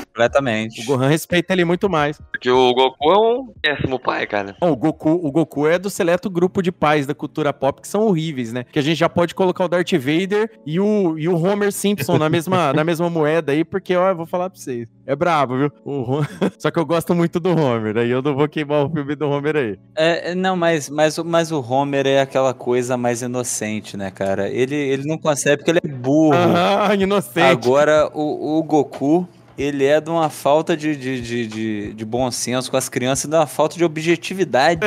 Completamente. 0.04 0.82
O 0.82 0.84
Gohan 0.84 1.08
respeita 1.08 1.52
ele 1.52 1.64
muito 1.64 1.88
mais. 1.88 2.20
Porque 2.30 2.50
o 2.50 2.74
Goku 2.74 3.10
é 3.10 3.16
um 3.18 3.52
péssimo 3.60 3.98
pai, 3.98 4.26
cara. 4.26 4.56
Bom, 4.60 4.70
o 4.72 4.76
Goku, 4.76 5.10
o 5.10 5.30
Goku 5.30 5.66
é 5.66 5.78
do 5.78 5.88
seleto 5.90 6.28
grupo 6.28 6.62
de 6.62 6.70
pais 6.72 7.06
da 7.06 7.14
cultura 7.14 7.52
pop 7.52 7.80
que 7.80 7.88
são 7.88 8.02
horríveis, 8.06 8.52
né? 8.52 8.64
Que 8.70 8.78
a 8.78 8.82
gente 8.82 8.98
já 8.98 9.08
pode 9.08 9.34
colocar 9.34 9.64
o 9.64 9.68
Darth 9.68 9.92
Vader 9.92 10.50
e 10.66 10.78
o, 10.80 11.18
e 11.18 11.28
o 11.28 11.36
Homer 11.42 11.72
Simpson 11.72 12.18
na 12.18 12.28
mesma, 12.28 12.72
na 12.74 12.84
mesma 12.84 13.08
moeda 13.08 13.52
aí, 13.52 13.64
porque, 13.64 13.94
ó, 13.96 14.08
eu 14.10 14.16
vou 14.16 14.26
falar 14.26 14.50
pra 14.50 14.58
vocês. 14.58 14.86
É 15.06 15.16
brabo, 15.16 15.56
viu? 15.58 15.72
O 15.84 16.22
Só 16.58 16.70
que 16.70 16.78
eu 16.78 16.86
gosto 16.86 17.14
muito 17.14 17.40
do 17.40 17.50
Homer, 17.50 17.96
aí 17.98 18.10
eu 18.10 18.22
não 18.22 18.34
vou 18.36 18.48
queimar 18.48 18.84
o 18.86 18.90
filme 18.90 19.14
do 19.16 19.28
Homer 19.28 19.56
aí. 19.56 19.78
É, 19.96 20.30
é, 20.30 20.34
não, 20.34 20.56
mas, 20.56 20.88
mas, 20.88 21.18
o- 21.18 21.24
mas 21.24 21.50
o 21.50 21.60
Homer 21.60 22.06
é 22.06 22.20
aquela 22.20 22.54
coisa 22.54 22.96
mais 22.96 23.22
inocente, 23.22 23.96
né, 23.96 24.10
cara? 24.10 24.48
Ele, 24.48 24.74
ele 24.88 25.06
não 25.06 25.18
consegue 25.18 25.58
porque 25.58 25.70
ele 25.70 25.80
é 25.82 25.88
burro. 25.88 26.34
Aham, 26.34 26.94
inocente. 27.00 27.40
Agora, 27.40 28.10
o, 28.12 28.58
o 28.58 28.62
Goku, 28.62 29.28
ele 29.56 29.84
é 29.84 30.00
de 30.00 30.10
uma 30.10 30.28
falta 30.28 30.76
de, 30.76 30.96
de, 30.96 31.20
de, 31.20 31.46
de, 31.46 31.94
de 31.94 32.04
bom 32.04 32.30
senso 32.30 32.70
com 32.70 32.76
as 32.76 32.88
crianças 32.88 33.24
e 33.24 33.28
de 33.28 33.36
uma 33.36 33.46
falta 33.46 33.76
de 33.76 33.84
objetividade. 33.84 34.80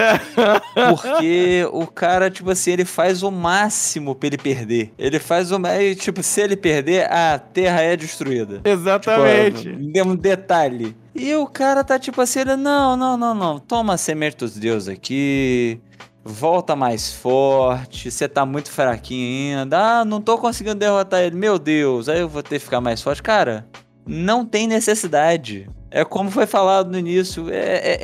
porque 0.90 1.68
o 1.72 1.88
cara, 1.88 2.30
tipo 2.30 2.50
assim, 2.52 2.72
ele 2.72 2.86
faz 2.86 3.24
o 3.24 3.32
máximo 3.32 4.16
pra 4.16 4.28
ele 4.28 4.38
perder. 4.38 4.92
Ele 4.98 5.20
faz 5.20 5.52
o 5.52 5.60
máximo. 5.60 5.96
Tipo, 5.96 6.24
se 6.24 6.42
ele 6.42 6.56
perder, 6.56 7.12
a 7.12 7.40
Terra 7.40 7.82
é 7.82 7.96
destruída. 7.96 8.62
Exatamente. 8.64 9.76
Tipo, 9.76 10.08
um 10.10 10.16
detalhe. 10.16 10.96
E 11.14 11.34
o 11.36 11.48
cara 11.48 11.84
tá 11.84 11.98
tipo 11.98 12.20
assim, 12.20 12.40
ele, 12.40 12.56
não, 12.56 12.98
não, 12.98 13.16
não, 13.16 13.34
não. 13.34 13.60
Toma 13.60 13.94
a 13.94 13.98
semente 13.98 14.38
dos 14.38 14.56
deuses 14.58 14.90
aqui. 14.90 15.80
Volta 16.28 16.76
mais 16.76 17.14
forte, 17.14 18.10
você 18.10 18.28
tá 18.28 18.44
muito 18.48 18.72
fraquinho 18.72 19.60
ainda. 19.60 20.00
Ah, 20.00 20.06
não 20.06 20.20
tô 20.20 20.40
conseguindo 20.40 20.76
derrotar 20.76 21.22
ele, 21.22 21.36
meu 21.36 21.60
Deus, 21.60 22.10
aí 22.10 22.20
eu 22.20 22.28
vou 22.28 22.42
ter 22.42 22.58
que 22.58 22.66
ficar 22.66 22.82
mais 22.82 23.00
forte. 23.02 23.22
Cara, 23.22 23.68
não 24.08 24.44
tem 24.44 24.68
necessidade. 24.68 25.70
É 25.92 26.04
como 26.04 26.30
foi 26.30 26.46
falado 26.46 26.92
no 26.92 26.98
início, 26.98 27.50
é, 27.50 27.58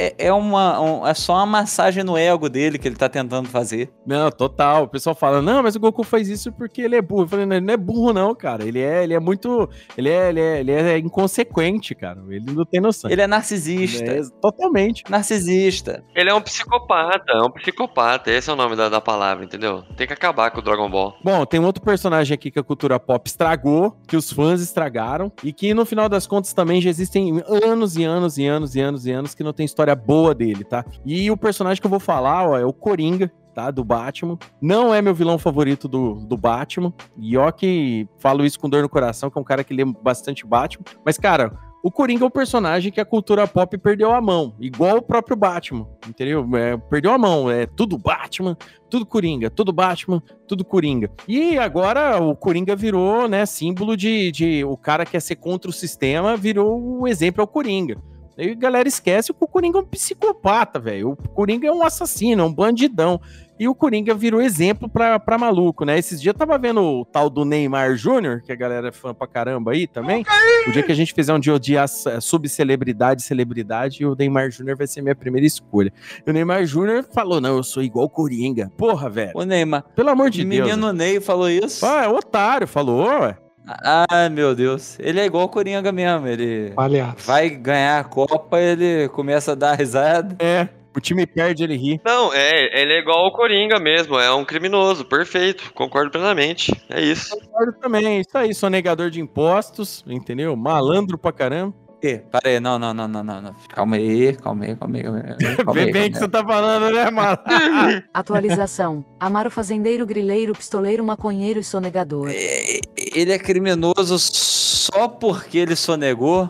é, 0.07 0.15
é, 0.17 0.33
uma, 0.33 0.79
um- 0.79 1.05
é 1.07 1.13
só 1.13 1.33
uma 1.33 1.45
massagem 1.45 2.03
no 2.03 2.15
ego 2.15 2.47
dele 2.47 2.77
que 2.77 2.87
ele 2.87 2.95
tá 2.95 3.09
tentando 3.09 3.49
fazer. 3.49 3.91
Não, 4.05 4.29
total. 4.31 4.83
O 4.83 4.87
pessoal 4.87 5.15
fala, 5.15 5.41
não, 5.41 5.61
mas 5.63 5.75
o 5.75 5.79
Goku 5.79 6.03
faz 6.03 6.29
isso 6.29 6.51
porque 6.53 6.81
ele 6.81 6.95
é 6.95 7.01
burro. 7.01 7.23
Eu 7.23 7.27
falei, 7.27 7.45
não, 7.45 7.55
ele 7.57 7.65
não 7.65 7.73
é 7.73 7.77
burro, 7.77 8.13
não, 8.13 8.33
cara. 8.33 8.63
Ele 8.63 8.79
é, 8.79 9.03
ele 9.03 9.13
é 9.13 9.19
muito. 9.19 9.69
Ele 9.97 10.09
é, 10.09 10.29
ele, 10.29 10.39
é, 10.39 10.59
ele 10.59 10.71
é 10.71 10.97
inconsequente, 10.99 11.93
cara. 11.95 12.21
Ele 12.29 12.51
não 12.53 12.63
tem 12.65 12.79
noção. 12.79 13.09
Ele 13.11 13.21
é 13.21 13.27
narcisista. 13.27 14.05
É, 14.11 14.21
totalmente. 14.41 15.03
Narcisista. 15.09 16.03
Ele 16.15 16.29
é 16.29 16.33
um 16.33 16.41
psicopata, 16.41 17.31
é 17.33 17.41
um 17.41 17.49
psicopata. 17.51 18.31
Esse 18.31 18.49
é 18.49 18.53
o 18.53 18.55
nome 18.55 18.75
da, 18.75 18.89
da 18.89 19.01
palavra, 19.01 19.43
entendeu? 19.43 19.83
Tem 19.97 20.07
que 20.07 20.13
acabar 20.13 20.51
com 20.51 20.59
o 20.59 20.61
Dragon 20.61 20.89
Ball. 20.89 21.15
Bom, 21.23 21.45
tem 21.45 21.59
um 21.59 21.65
outro 21.65 21.83
personagem 21.83 22.35
aqui 22.35 22.51
que 22.51 22.59
a 22.59 22.63
cultura 22.63 22.99
pop 22.99 23.27
estragou, 23.27 23.97
que 24.07 24.15
os 24.15 24.31
fãs 24.31 24.61
estragaram, 24.61 25.31
e 25.43 25.51
que 25.51 25.73
no 25.73 25.85
final 25.85 26.07
das 26.07 26.27
contas 26.27 26.53
também 26.53 26.79
já 26.79 26.89
existem 26.89 27.41
anos 27.63 27.80
e 27.95 28.03
anos 28.03 28.37
e 28.37 28.45
anos 28.45 28.75
e 28.75 28.81
anos 28.81 29.05
e 29.05 29.11
anos 29.11 29.35
que 29.35 29.43
não 29.43 29.53
tem 29.53 29.65
história 29.65 29.95
boa 29.95 30.33
dele, 30.33 30.63
tá? 30.63 30.85
E 31.05 31.29
o 31.29 31.37
personagem 31.37 31.81
que 31.81 31.85
eu 31.85 31.91
vou 31.91 31.99
falar, 31.99 32.49
ó, 32.49 32.57
é 32.57 32.65
o 32.65 32.73
Coringa. 32.73 33.31
Tá, 33.53 33.69
do 33.69 33.83
Batman. 33.83 34.37
Não 34.61 34.95
é 34.95 35.01
meu 35.01 35.13
vilão 35.13 35.37
favorito 35.37 35.85
do, 35.85 36.13
do 36.21 36.37
Batman. 36.37 36.93
E 37.17 37.35
ó 37.35 37.51
que 37.51 38.07
falo 38.17 38.45
isso 38.45 38.57
com 38.57 38.69
dor 38.69 38.81
no 38.81 38.87
coração, 38.87 39.29
que 39.29 39.37
é 39.37 39.41
um 39.41 39.43
cara 39.43 39.61
que 39.61 39.73
lê 39.73 39.83
bastante 39.83 40.45
Batman. 40.45 40.85
Mas, 41.03 41.17
cara, 41.17 41.51
o 41.83 41.91
Coringa 41.91 42.23
é 42.23 42.27
um 42.27 42.31
personagem 42.31 42.91
que 42.91 43.01
a 43.01 43.05
cultura 43.05 43.47
pop 43.47 43.77
perdeu 43.77 44.11
a 44.11 44.21
mão, 44.21 44.55
igual 44.59 44.97
o 44.97 45.01
próprio 45.01 45.35
Batman, 45.35 45.87
entendeu? 46.07 46.47
É, 46.55 46.77
perdeu 46.77 47.11
a 47.11 47.17
mão, 47.17 47.49
é 47.49 47.65
tudo 47.65 47.97
Batman, 47.97 48.55
tudo 48.89 49.05
Coringa, 49.05 49.49
tudo 49.49 49.73
Batman, 49.73 50.21
tudo 50.47 50.63
Coringa. 50.63 51.09
E 51.27 51.57
agora 51.57 52.21
o 52.21 52.35
Coringa 52.35 52.75
virou, 52.75 53.27
né, 53.27 53.45
símbolo 53.45 53.97
de, 53.97 54.31
de 54.31 54.63
o 54.63 54.77
cara 54.77 55.05
que 55.05 55.11
quer 55.11 55.21
ser 55.21 55.37
contra 55.37 55.69
o 55.69 55.73
sistema, 55.73 56.37
virou 56.37 56.99
o 56.99 57.07
exemplo 57.07 57.41
é 57.41 57.43
o 57.43 57.47
Coringa. 57.47 57.97
Aí 58.41 58.53
a 58.53 58.55
galera 58.55 58.87
esquece 58.87 59.31
que 59.31 59.43
o 59.43 59.47
Coringa 59.47 59.77
é 59.77 59.81
um 59.81 59.85
psicopata, 59.85 60.79
velho. 60.79 61.11
O 61.11 61.29
Coringa 61.29 61.67
é 61.67 61.71
um 61.71 61.83
assassino, 61.83 62.41
é 62.41 62.45
um 62.45 62.51
bandidão. 62.51 63.21
E 63.59 63.67
o 63.67 63.75
Coringa 63.75 64.15
virou 64.15 64.41
exemplo 64.41 64.89
pra, 64.89 65.19
pra 65.19 65.37
maluco, 65.37 65.85
né? 65.85 65.99
Esses 65.99 66.19
dias 66.19 66.33
eu 66.33 66.39
tava 66.39 66.57
vendo 66.57 66.81
o 66.81 67.05
tal 67.05 67.29
do 67.29 67.45
Neymar 67.45 67.95
Júnior, 67.95 68.41
que 68.41 68.51
a 68.51 68.55
galera 68.55 68.87
é 68.87 68.91
fã 68.91 69.13
pra 69.13 69.27
caramba 69.27 69.73
aí 69.73 69.85
também. 69.85 70.25
O 70.67 70.71
dia 70.71 70.81
que 70.81 70.91
a 70.91 70.95
gente 70.95 71.13
fizer 71.13 71.31
um 71.31 71.39
dia 71.39 71.53
odiar 71.53 71.85
eh, 71.85 72.19
subcelebridade, 72.19 73.21
celebridade, 73.21 74.03
o 74.03 74.15
Neymar 74.15 74.49
Júnior 74.49 74.75
vai 74.75 74.87
ser 74.87 75.03
minha 75.03 75.13
primeira 75.13 75.45
escolha. 75.45 75.93
E 76.25 76.27
o 76.27 76.33
Neymar 76.33 76.65
Júnior 76.65 77.05
falou: 77.13 77.39
não, 77.39 77.57
eu 77.57 77.63
sou 77.63 77.83
igual 77.83 78.07
o 78.07 78.09
Coringa. 78.09 78.71
Porra, 78.75 79.07
velho. 79.07 79.33
O 79.35 79.43
Neymar. 79.43 79.83
Pelo 79.95 80.09
amor 80.09 80.31
de 80.31 80.41
o 80.41 80.49
Deus. 80.49 80.67
menino 80.67 80.91
Ney 80.91 81.21
falou 81.21 81.47
isso. 81.47 81.85
Ah, 81.85 82.05
é 82.05 82.09
otário, 82.09 82.67
falou, 82.67 83.05
ué. 83.05 83.37
Ai, 83.67 84.29
meu 84.29 84.55
Deus. 84.55 84.97
Ele 84.99 85.19
é 85.19 85.25
igual 85.25 85.45
o 85.45 85.49
Coringa 85.49 85.91
mesmo. 85.91 86.27
Ele 86.27 86.71
Palhaço. 86.71 87.25
vai 87.25 87.49
ganhar 87.49 87.99
a 87.99 88.03
Copa, 88.03 88.59
ele 88.59 89.07
começa 89.09 89.51
a 89.53 89.55
dar 89.55 89.75
risada. 89.75 90.35
É. 90.39 90.67
O 90.93 90.99
time 90.99 91.25
perde, 91.25 91.63
ele 91.63 91.77
ri. 91.77 92.01
Não, 92.03 92.33
é, 92.33 92.81
ele 92.81 92.93
é 92.93 92.99
igual 92.99 93.25
o 93.25 93.31
Coringa 93.31 93.79
mesmo, 93.79 94.19
é 94.19 94.33
um 94.33 94.43
criminoso, 94.43 95.05
perfeito, 95.05 95.71
concordo 95.73 96.11
plenamente. 96.11 96.73
É 96.89 97.01
isso. 97.01 97.29
Concordo 97.39 97.73
também, 97.79 98.19
isso 98.19 98.37
aí, 98.37 98.53
sonegador 98.53 99.09
de 99.09 99.21
impostos, 99.21 100.03
entendeu? 100.05 100.53
Malandro 100.53 101.17
pra 101.17 101.31
caramba. 101.31 101.73
Ih, 102.03 102.17
Para 102.31 102.49
aí, 102.49 102.59
não, 102.59 102.79
não, 102.79 102.93
não, 102.93 103.07
não, 103.07 103.23
não, 103.23 103.41
não. 103.41 103.55
Calma 103.69 103.95
aí, 103.95 104.35
calma 104.37 104.65
aí, 104.65 104.75
calma 104.75 104.97
aí. 104.97 105.03
Calma 105.03 105.19
aí, 105.19 105.55
calma 105.63 105.81
aí, 105.81 105.91
bem 105.91 106.11
que 106.11 106.17
você 106.17 106.27
tá 106.27 106.43
falando, 106.43 106.91
né, 106.91 107.11
mano? 107.11 107.37
Atualização. 108.11 109.05
Amaro 109.19 109.51
fazendeiro, 109.51 110.05
grileiro, 110.05 110.53
pistoleiro, 110.53 111.03
maconheiro 111.03 111.59
e 111.59 111.63
sonegador. 111.63 112.29
aí. 112.29 112.81
Ele 113.13 113.31
é 113.31 113.37
criminoso 113.37 114.17
só 114.17 115.07
porque 115.07 115.59
ele 115.59 115.75
sonegou. 115.75 116.49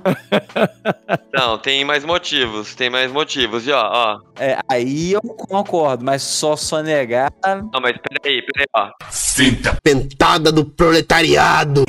Não, 1.33 1.57
tem 1.57 1.83
mais 1.83 2.05
motivos, 2.05 2.73
tem 2.75 2.89
mais 2.89 3.11
motivos. 3.11 3.67
E 3.67 3.71
ó, 3.71 3.89
ó. 3.91 4.19
É, 4.39 4.57
aí 4.69 5.11
eu 5.11 5.21
concordo, 5.21 6.05
mas 6.05 6.21
só 6.21 6.55
sonegar. 6.55 7.31
Não, 7.45 7.81
mas 7.81 7.95
peraí, 7.97 8.41
peraí, 8.41 8.67
ó. 8.73 8.89
Sinta 9.09 9.77
pentada 9.83 10.51
do 10.51 10.63
proletariado. 10.65 11.83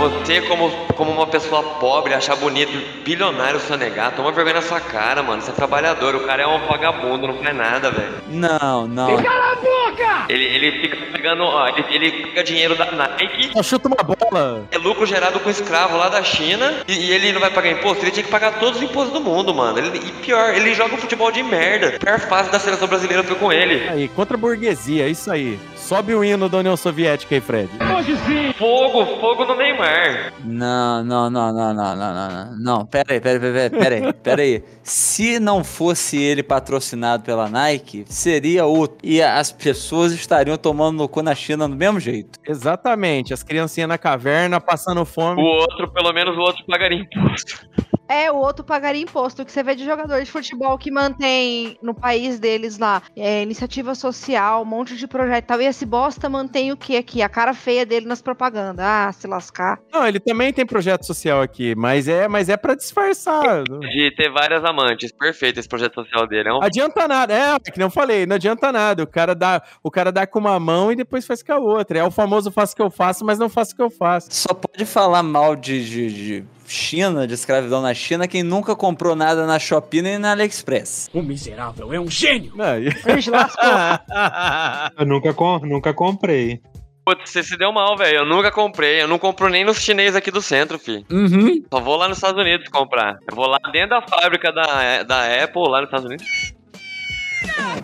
Você, 0.00 0.40
como, 0.42 0.70
como 0.96 1.10
uma 1.12 1.26
pessoa 1.26 1.62
pobre, 1.78 2.14
achar 2.14 2.34
bonito, 2.34 2.72
bilionário 3.04 3.60
sonegar, 3.60 4.12
toma 4.16 4.32
vergonha 4.32 4.54
na 4.56 4.62
sua 4.62 4.80
cara, 4.80 5.22
mano. 5.22 5.42
Você 5.42 5.50
é 5.50 5.54
trabalhador, 5.54 6.14
o 6.16 6.20
cara 6.20 6.42
é 6.42 6.46
um 6.46 6.66
vagabundo, 6.66 7.26
não 7.26 7.34
faz 7.34 7.54
nada, 7.54 7.90
velho. 7.90 8.14
Não, 8.30 8.86
não. 8.88 9.16
Cala 9.22 9.52
a 9.52 9.56
boca! 9.56 10.24
Ele, 10.30 10.44
ele 10.44 10.80
fica 10.80 10.96
pegando, 11.12 11.42
ó, 11.42 11.68
ele, 11.68 11.84
ele 11.90 12.10
pega 12.28 12.42
dinheiro 12.42 12.74
da 12.76 12.90
Nike. 12.90 13.50
Só 13.52 13.62
chuta 13.62 13.88
uma 13.88 14.02
bola. 14.02 14.64
É 14.70 14.78
lucro 14.78 15.04
gerado 15.04 15.38
com 15.38 15.50
escravo 15.50 15.98
lá 15.98 16.08
da 16.08 16.22
China 16.22 16.76
e, 16.88 16.92
e 16.94 17.12
ele 17.12 17.32
não 17.32 17.40
vai 17.40 17.50
pagar 17.50 17.70
imposto? 17.70 18.02
Ele 18.02 18.10
tinha 18.10 18.24
que 18.24 18.30
pagar 18.30 18.58
todos 18.58 18.76
os 18.78 18.82
impostos 18.82 19.12
do 19.12 19.20
mundo, 19.20 19.54
mano. 19.54 19.76
Ele- 19.78 19.98
e 19.98 20.12
pior, 20.24 20.54
ele 20.54 20.74
joga 20.74 20.94
um 20.94 20.98
futebol 20.98 21.30
de 21.30 21.42
merda. 21.42 21.96
A 21.96 21.98
pior 21.98 22.20
fase 22.20 22.50
da 22.50 22.58
seleção 22.58 22.88
brasileira 22.88 23.22
foi 23.22 23.36
com 23.36 23.52
ele. 23.52 23.86
Aí, 23.86 24.08
contra 24.08 24.34
a 24.36 24.40
burguesia, 24.40 25.04
é 25.04 25.10
isso 25.10 25.30
aí. 25.30 25.58
Sobe 25.90 26.14
o 26.14 26.22
hino 26.22 26.48
da 26.48 26.58
União 26.58 26.76
Soviética 26.76 27.34
aí, 27.34 27.40
Fred. 27.40 27.68
Hoje 27.96 28.16
sim! 28.18 28.52
Fogo, 28.56 29.04
fogo 29.20 29.44
no 29.44 29.56
Neymar. 29.56 30.32
Não, 30.44 31.02
não, 31.02 31.28
não, 31.28 31.52
não, 31.52 31.74
não, 31.74 31.96
não, 31.96 32.14
não, 32.14 32.30
não. 32.30 32.58
Não, 32.60 32.86
pera 32.86 33.12
aí, 33.14 33.20
pera 33.20 33.34
aí, 33.34 33.40
pera 33.40 33.58
aí, 33.58 33.70
pera 33.70 33.94
aí, 33.96 34.12
pera 34.12 34.42
aí. 34.42 34.64
Se 34.84 35.40
não 35.40 35.64
fosse 35.64 36.16
ele 36.16 36.44
patrocinado 36.44 37.24
pela 37.24 37.48
Nike, 37.48 38.04
seria 38.06 38.66
outro. 38.66 38.98
E 39.02 39.20
as 39.20 39.50
pessoas 39.50 40.12
estariam 40.12 40.56
tomando 40.56 40.96
no 40.98 41.08
cu 41.08 41.22
na 41.22 41.34
China 41.34 41.68
do 41.68 41.74
mesmo 41.74 41.98
jeito. 41.98 42.38
Exatamente, 42.46 43.34
as 43.34 43.42
criancinhas 43.42 43.88
na 43.88 43.98
caverna 43.98 44.60
passando 44.60 45.04
fome. 45.04 45.42
O 45.42 45.44
outro, 45.44 45.90
pelo 45.90 46.12
menos 46.12 46.36
o 46.36 46.40
outro 46.40 46.64
pagaria 46.68 47.00
imposto. 47.00 47.68
É, 48.10 48.28
o 48.32 48.36
outro 48.36 48.64
pagaria 48.64 49.00
imposto. 49.00 49.42
O 49.42 49.46
que 49.46 49.52
você 49.52 49.62
vê 49.62 49.76
de 49.76 49.84
jogador 49.84 50.20
de 50.20 50.28
futebol 50.28 50.76
que 50.76 50.90
mantém 50.90 51.78
no 51.80 51.94
país 51.94 52.40
deles 52.40 52.76
lá 52.76 53.00
é, 53.16 53.40
iniciativa 53.40 53.94
social, 53.94 54.62
um 54.62 54.64
monte 54.64 54.96
de 54.96 55.06
projeto 55.06 55.44
e 55.44 55.46
tal. 55.46 55.62
E 55.62 55.66
esse 55.66 55.86
bosta 55.86 56.28
mantém 56.28 56.72
o 56.72 56.76
que 56.76 56.96
aqui? 56.96 57.22
A 57.22 57.28
cara 57.28 57.54
feia 57.54 57.86
dele 57.86 58.06
nas 58.06 58.20
propagandas. 58.20 58.84
Ah, 58.84 59.12
se 59.12 59.28
lascar. 59.28 59.78
Não, 59.92 60.04
ele 60.04 60.18
também 60.18 60.52
tem 60.52 60.66
projeto 60.66 61.06
social 61.06 61.40
aqui, 61.40 61.76
mas 61.76 62.08
é, 62.08 62.26
mas 62.26 62.48
é 62.48 62.56
para 62.56 62.74
disfarçar. 62.74 63.62
De 63.62 64.12
ter 64.16 64.28
várias 64.32 64.64
amantes. 64.64 65.12
Perfeito 65.12 65.60
esse 65.60 65.68
projeto 65.68 65.94
social 65.94 66.26
dele. 66.26 66.48
É 66.48 66.52
um... 66.52 66.62
Adianta 66.64 67.06
nada, 67.06 67.32
é, 67.32 67.58
que 67.70 67.78
não 67.78 67.90
falei, 67.90 68.26
não 68.26 68.34
adianta 68.34 68.72
nada. 68.72 69.04
O 69.04 69.06
cara 69.06 69.36
dá, 69.36 69.62
o 69.84 69.90
cara 69.90 70.10
dá 70.10 70.26
com 70.26 70.40
uma 70.40 70.58
mão 70.58 70.90
e 70.90 70.96
depois 70.96 71.24
faz 71.24 71.44
com 71.44 71.52
a 71.52 71.58
outra. 71.58 72.00
É 72.00 72.04
o 72.04 72.10
famoso 72.10 72.50
faço 72.50 72.72
o 72.72 72.76
que 72.76 72.82
eu 72.82 72.90
faço, 72.90 73.24
mas 73.24 73.38
não 73.38 73.48
faço 73.48 73.72
o 73.72 73.76
que 73.76 73.82
eu 73.82 73.90
faço. 73.90 74.26
Só 74.32 74.52
pode 74.52 74.84
falar 74.84 75.22
mal 75.22 75.54
de, 75.54 75.88
de, 75.88 76.12
de 76.12 76.44
China, 76.70 77.26
de 77.26 77.34
escravidão 77.34 77.82
na 77.82 77.92
China, 77.92 78.26
quem 78.28 78.42
nunca 78.42 78.74
comprou 78.76 79.14
nada 79.16 79.46
na 79.46 79.58
Shopee 79.58 80.02
nem 80.02 80.18
na 80.18 80.32
AliExpress. 80.32 81.10
O 81.12 81.22
miserável 81.22 81.92
é 81.92 82.00
um 82.00 82.10
gênio. 82.10 82.52
Eu 84.98 85.06
nunca, 85.06 85.32
com- 85.34 85.58
nunca 85.60 85.92
comprei. 85.94 86.60
Putz, 87.04 87.30
você 87.30 87.42
se 87.42 87.56
deu 87.56 87.72
mal, 87.72 87.96
velho. 87.96 88.18
Eu 88.18 88.26
nunca 88.26 88.52
comprei. 88.52 89.02
Eu 89.02 89.08
não 89.08 89.18
compro 89.18 89.48
nem 89.48 89.64
nos 89.64 89.80
chineses 89.80 90.14
aqui 90.14 90.30
do 90.30 90.42
centro, 90.42 90.78
fi. 90.78 91.04
Uhum. 91.10 91.62
Só 91.72 91.80
vou 91.80 91.96
lá 91.96 92.08
nos 92.08 92.18
Estados 92.18 92.40
Unidos 92.40 92.68
comprar. 92.68 93.16
Eu 93.28 93.34
vou 93.34 93.46
lá 93.48 93.58
dentro 93.72 93.90
da 93.90 94.02
fábrica 94.02 94.52
da, 94.52 95.02
da 95.02 95.42
Apple, 95.44 95.62
lá 95.68 95.80
nos 95.80 95.88
Estados 95.88 96.06
Unidos. 96.06 96.52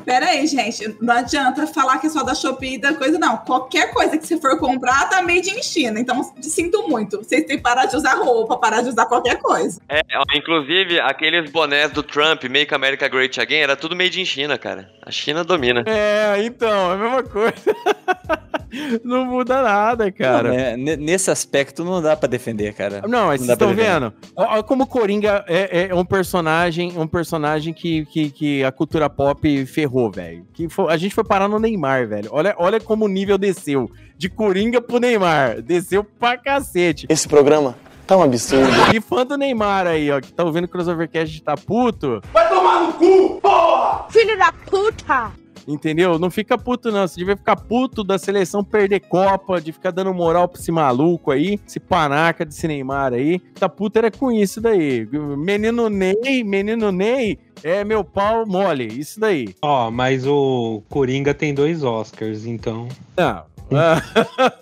Pera 0.05 0.27
aí, 0.27 0.47
gente. 0.47 0.97
Não 1.01 1.15
adianta 1.15 1.67
falar 1.67 1.99
que 1.99 2.07
é 2.07 2.11
só 2.11 2.23
da 2.23 2.35
Shopee 2.35 2.75
e 2.75 2.79
da 2.79 2.95
coisa, 2.95 3.19
não. 3.19 3.39
Qualquer 3.39 3.93
coisa 3.93 4.17
que 4.17 4.27
você 4.27 4.41
for 4.41 4.59
comprar 4.59 5.09
tá 5.09 5.21
made 5.23 5.51
in 5.51 5.63
China. 5.63 5.99
Então, 5.99 6.23
sinto 6.41 6.89
muito. 6.89 7.19
Vocês 7.19 7.45
têm 7.45 7.57
que 7.57 7.63
parar 7.63 7.87
de 7.87 7.97
usar 7.97 8.15
roupa, 8.15 8.57
parar 8.57 8.83
de 8.83 8.91
usar 8.91 9.07
qualquer 9.07 9.39
coisa. 9.39 9.81
É, 9.89 10.01
ó, 10.15 10.23
inclusive, 10.37 11.01
aqueles 11.01 11.51
bonés 11.51 11.91
do 11.91 12.03
Trump, 12.03 12.45
Make 12.45 12.73
America 12.75 13.09
Great 13.09 13.41
Again, 13.41 13.59
era 13.63 13.77
tudo 13.77 13.97
made 13.97 14.21
in 14.21 14.25
China, 14.25 14.57
cara. 14.57 14.91
A 15.05 15.11
China 15.11 15.43
domina. 15.43 15.85
É, 15.87 16.43
então, 16.45 16.93
é 16.93 16.95
a 16.95 16.97
mesma 16.97 17.23
coisa. 17.23 17.55
não 19.05 19.25
muda 19.25 19.63
nada, 19.63 20.11
cara. 20.13 20.49
Não, 20.49 20.57
né, 20.57 20.77
ne- 20.77 20.97
nesse 20.97 21.31
aspecto 21.31 21.85
não 21.85 22.03
dá 22.03 22.17
pra 22.17 22.29
defender, 22.29 22.75
cara. 22.75 23.03
Não, 23.07 23.27
mas 23.27 23.41
vocês 23.41 23.53
estão 23.53 23.75
vendo? 23.75 24.13
Olha 24.35 24.63
como 24.63 24.85
o 24.85 24.87
Coringa 24.87 25.45
é, 25.49 25.89
é 25.89 25.95
um 25.95 26.05
personagem, 26.05 26.93
um 26.97 27.07
personagem 27.07 27.73
que, 27.73 28.05
que, 28.07 28.31
que 28.31 28.65
a 28.65 28.73
cultura 28.73 29.09
pop 29.09 29.46
ferrou, 29.67 30.11
velho. 30.11 30.47
Que 30.53 30.69
foi- 30.69 30.93
a 30.93 30.97
gente 30.97 31.15
foi 31.15 31.25
parar 31.25 31.49
no 31.49 31.59
Neymar, 31.59 32.09
velho. 32.09 32.29
Olha, 32.33 32.55
olha 32.59 32.81
como 32.81 33.05
o 33.05 33.09
nível 33.09 33.37
desceu. 33.39 33.91
De 34.17 34.29
Coringa 34.29 34.81
pro 34.81 34.99
Neymar. 34.99 35.61
Desceu 35.63 36.03
pra 36.03 36.37
cacete. 36.39 37.07
Esse 37.09 37.29
programa 37.29 37.77
tá 38.07 38.17
um 38.17 38.23
absurdo. 38.23 38.71
E 38.95 39.01
fã 39.01 39.27
do 39.27 39.37
Neymar 39.37 39.87
aí, 39.87 40.11
ó, 40.11 40.21
que 40.21 40.33
tá 40.33 40.43
ouvindo 40.45 40.65
o 40.65 40.69
Crossovercast 40.69 41.33
de 41.35 41.43
tá 41.43 41.55
puto. 41.57 42.21
Vai 42.33 42.49
tomar 42.49 42.81
no 42.87 42.93
cu, 42.95 43.41
porra! 43.41 44.07
Filho 44.11 44.39
da 44.39 44.53
puta! 44.53 45.33
Entendeu? 45.67 46.19
Não 46.19 46.31
fica 46.31 46.57
puto, 46.57 46.91
não. 46.91 47.07
Você 47.07 47.17
devia 47.17 47.37
ficar 47.37 47.57
puto 47.57 48.05
da 48.05 48.19
seleção 48.19 48.62
perder 48.62 49.01
Copa, 49.01 49.61
de 49.61 49.73
ficar 49.73 49.91
dando 49.91 50.12
moral 50.14 50.49
pra 50.49 50.61
esse 50.61 50.71
maluco 50.73 51.31
aí, 51.31 51.59
esse 51.67 51.81
panaca 51.81 52.45
desse 52.45 52.67
Neymar 52.69 53.12
aí. 53.12 53.39
Tá 53.39 53.69
puto 53.69 53.99
era 53.99 54.11
com 54.11 54.31
isso 54.31 54.61
daí. 54.61 55.07
Menino 55.37 55.89
Ney, 55.89 56.45
menino 56.45 56.93
Ney, 56.93 57.39
é 57.62 57.85
meu 57.85 58.05
pau 58.05 58.47
mole, 58.47 58.87
isso 58.87 59.19
daí. 59.19 59.55
Ó, 59.62 59.91
mas 59.91 60.27
o 60.27 60.83
Coringa 60.89 61.35
tem 61.35 61.55
dois 61.55 61.83
Oscars, 61.83 62.47
então. 62.47 62.89
Não. 63.17 63.45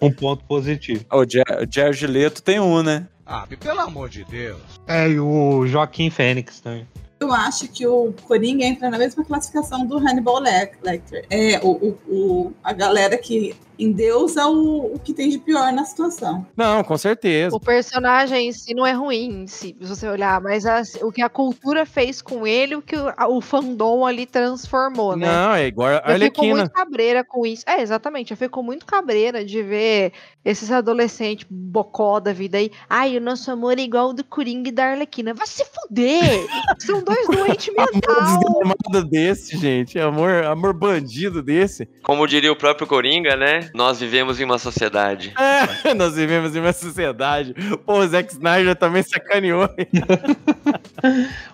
um 0.00 0.10
ponto 0.12 0.44
positivo. 0.44 1.04
O 1.12 1.24
Jared 1.70 2.06
Leto 2.06 2.42
tem 2.42 2.60
um, 2.60 2.82
né? 2.82 3.06
Ah, 3.26 3.46
pelo 3.58 3.80
amor 3.80 4.08
de 4.08 4.24
Deus. 4.24 4.60
É, 4.86 5.08
e 5.08 5.18
o 5.18 5.66
Joaquim 5.66 6.10
Fênix 6.10 6.60
também. 6.60 6.86
Eu 7.24 7.32
acho 7.32 7.68
que 7.68 7.86
o 7.86 8.12
Coringa 8.26 8.64
entra 8.64 8.90
na 8.90 8.98
mesma 8.98 9.24
classificação 9.24 9.86
do 9.86 9.96
Hannibal 9.98 10.38
Lecter. 10.40 11.24
É 11.30 11.58
o, 11.62 11.70
o, 11.70 11.98
o 12.08 12.52
a 12.62 12.72
galera 12.72 13.16
que 13.18 13.54
endeusa 13.76 14.46
o, 14.46 14.94
o 14.94 14.98
que 15.00 15.12
tem 15.12 15.28
de 15.28 15.36
pior 15.38 15.72
na 15.72 15.84
situação. 15.84 16.46
Não, 16.56 16.84
com 16.84 16.96
certeza. 16.96 17.56
O 17.56 17.58
personagem 17.58 18.48
em 18.48 18.52
si 18.52 18.72
não 18.72 18.86
é 18.86 18.92
ruim, 18.92 19.48
se 19.48 19.76
você 19.80 20.08
olhar, 20.08 20.40
mas 20.40 20.64
a- 20.64 20.82
o 21.02 21.10
que 21.10 21.20
a 21.20 21.28
cultura 21.28 21.84
fez 21.84 22.22
com 22.22 22.46
ele, 22.46 22.76
o 22.76 22.82
que 22.82 22.94
o, 22.94 23.12
a- 23.16 23.26
o 23.28 23.40
fandom 23.40 24.06
ali 24.06 24.26
transformou, 24.26 25.16
né? 25.16 25.26
Não, 25.26 25.54
é 25.54 25.66
igual 25.66 25.88
a 25.88 25.92
Eu 25.94 25.98
fico 26.02 26.10
Arlequina. 26.12 26.54
muito 26.56 26.70
cabreira 26.70 27.24
com 27.24 27.44
isso. 27.44 27.64
É, 27.66 27.82
exatamente. 27.82 28.30
Eu 28.30 28.36
fico 28.36 28.62
muito 28.62 28.86
cabreira 28.86 29.44
de 29.44 29.60
ver 29.60 30.12
esses 30.44 30.70
adolescentes 30.70 31.44
bocó 31.50 32.20
da 32.20 32.32
vida 32.32 32.58
aí. 32.58 32.70
Ai, 32.88 33.16
o 33.16 33.20
nosso 33.20 33.50
amor 33.50 33.76
é 33.76 33.82
igual 33.82 34.06
ao 34.08 34.12
do 34.12 34.22
Coringa 34.22 34.68
e 34.68 34.72
da 34.72 34.84
Arlequina. 34.92 35.34
Vai 35.34 35.48
se 35.48 35.64
fuder! 35.64 36.46
São 36.78 37.02
dois 37.02 37.13
doentes 37.26 37.68
Amor 37.76 37.92
mental. 37.92 38.38
desgramado 38.38 39.04
desse, 39.08 39.56
gente. 39.56 39.98
Amor, 39.98 40.44
amor 40.44 40.72
bandido 40.72 41.42
desse. 41.42 41.88
Como 42.02 42.26
diria 42.26 42.52
o 42.52 42.56
próprio 42.56 42.86
Coringa, 42.86 43.36
né? 43.36 43.70
Nós 43.74 44.00
vivemos 44.00 44.40
em 44.40 44.44
uma 44.44 44.58
sociedade. 44.58 45.32
É, 45.38 45.92
nós 45.94 46.14
vivemos 46.14 46.54
em 46.54 46.60
uma 46.60 46.72
sociedade. 46.72 47.54
Pô, 47.84 47.98
o 47.98 48.06
Zack 48.06 48.32
Snyder 48.32 48.76
também 48.76 49.02
sacaneou. 49.02 49.68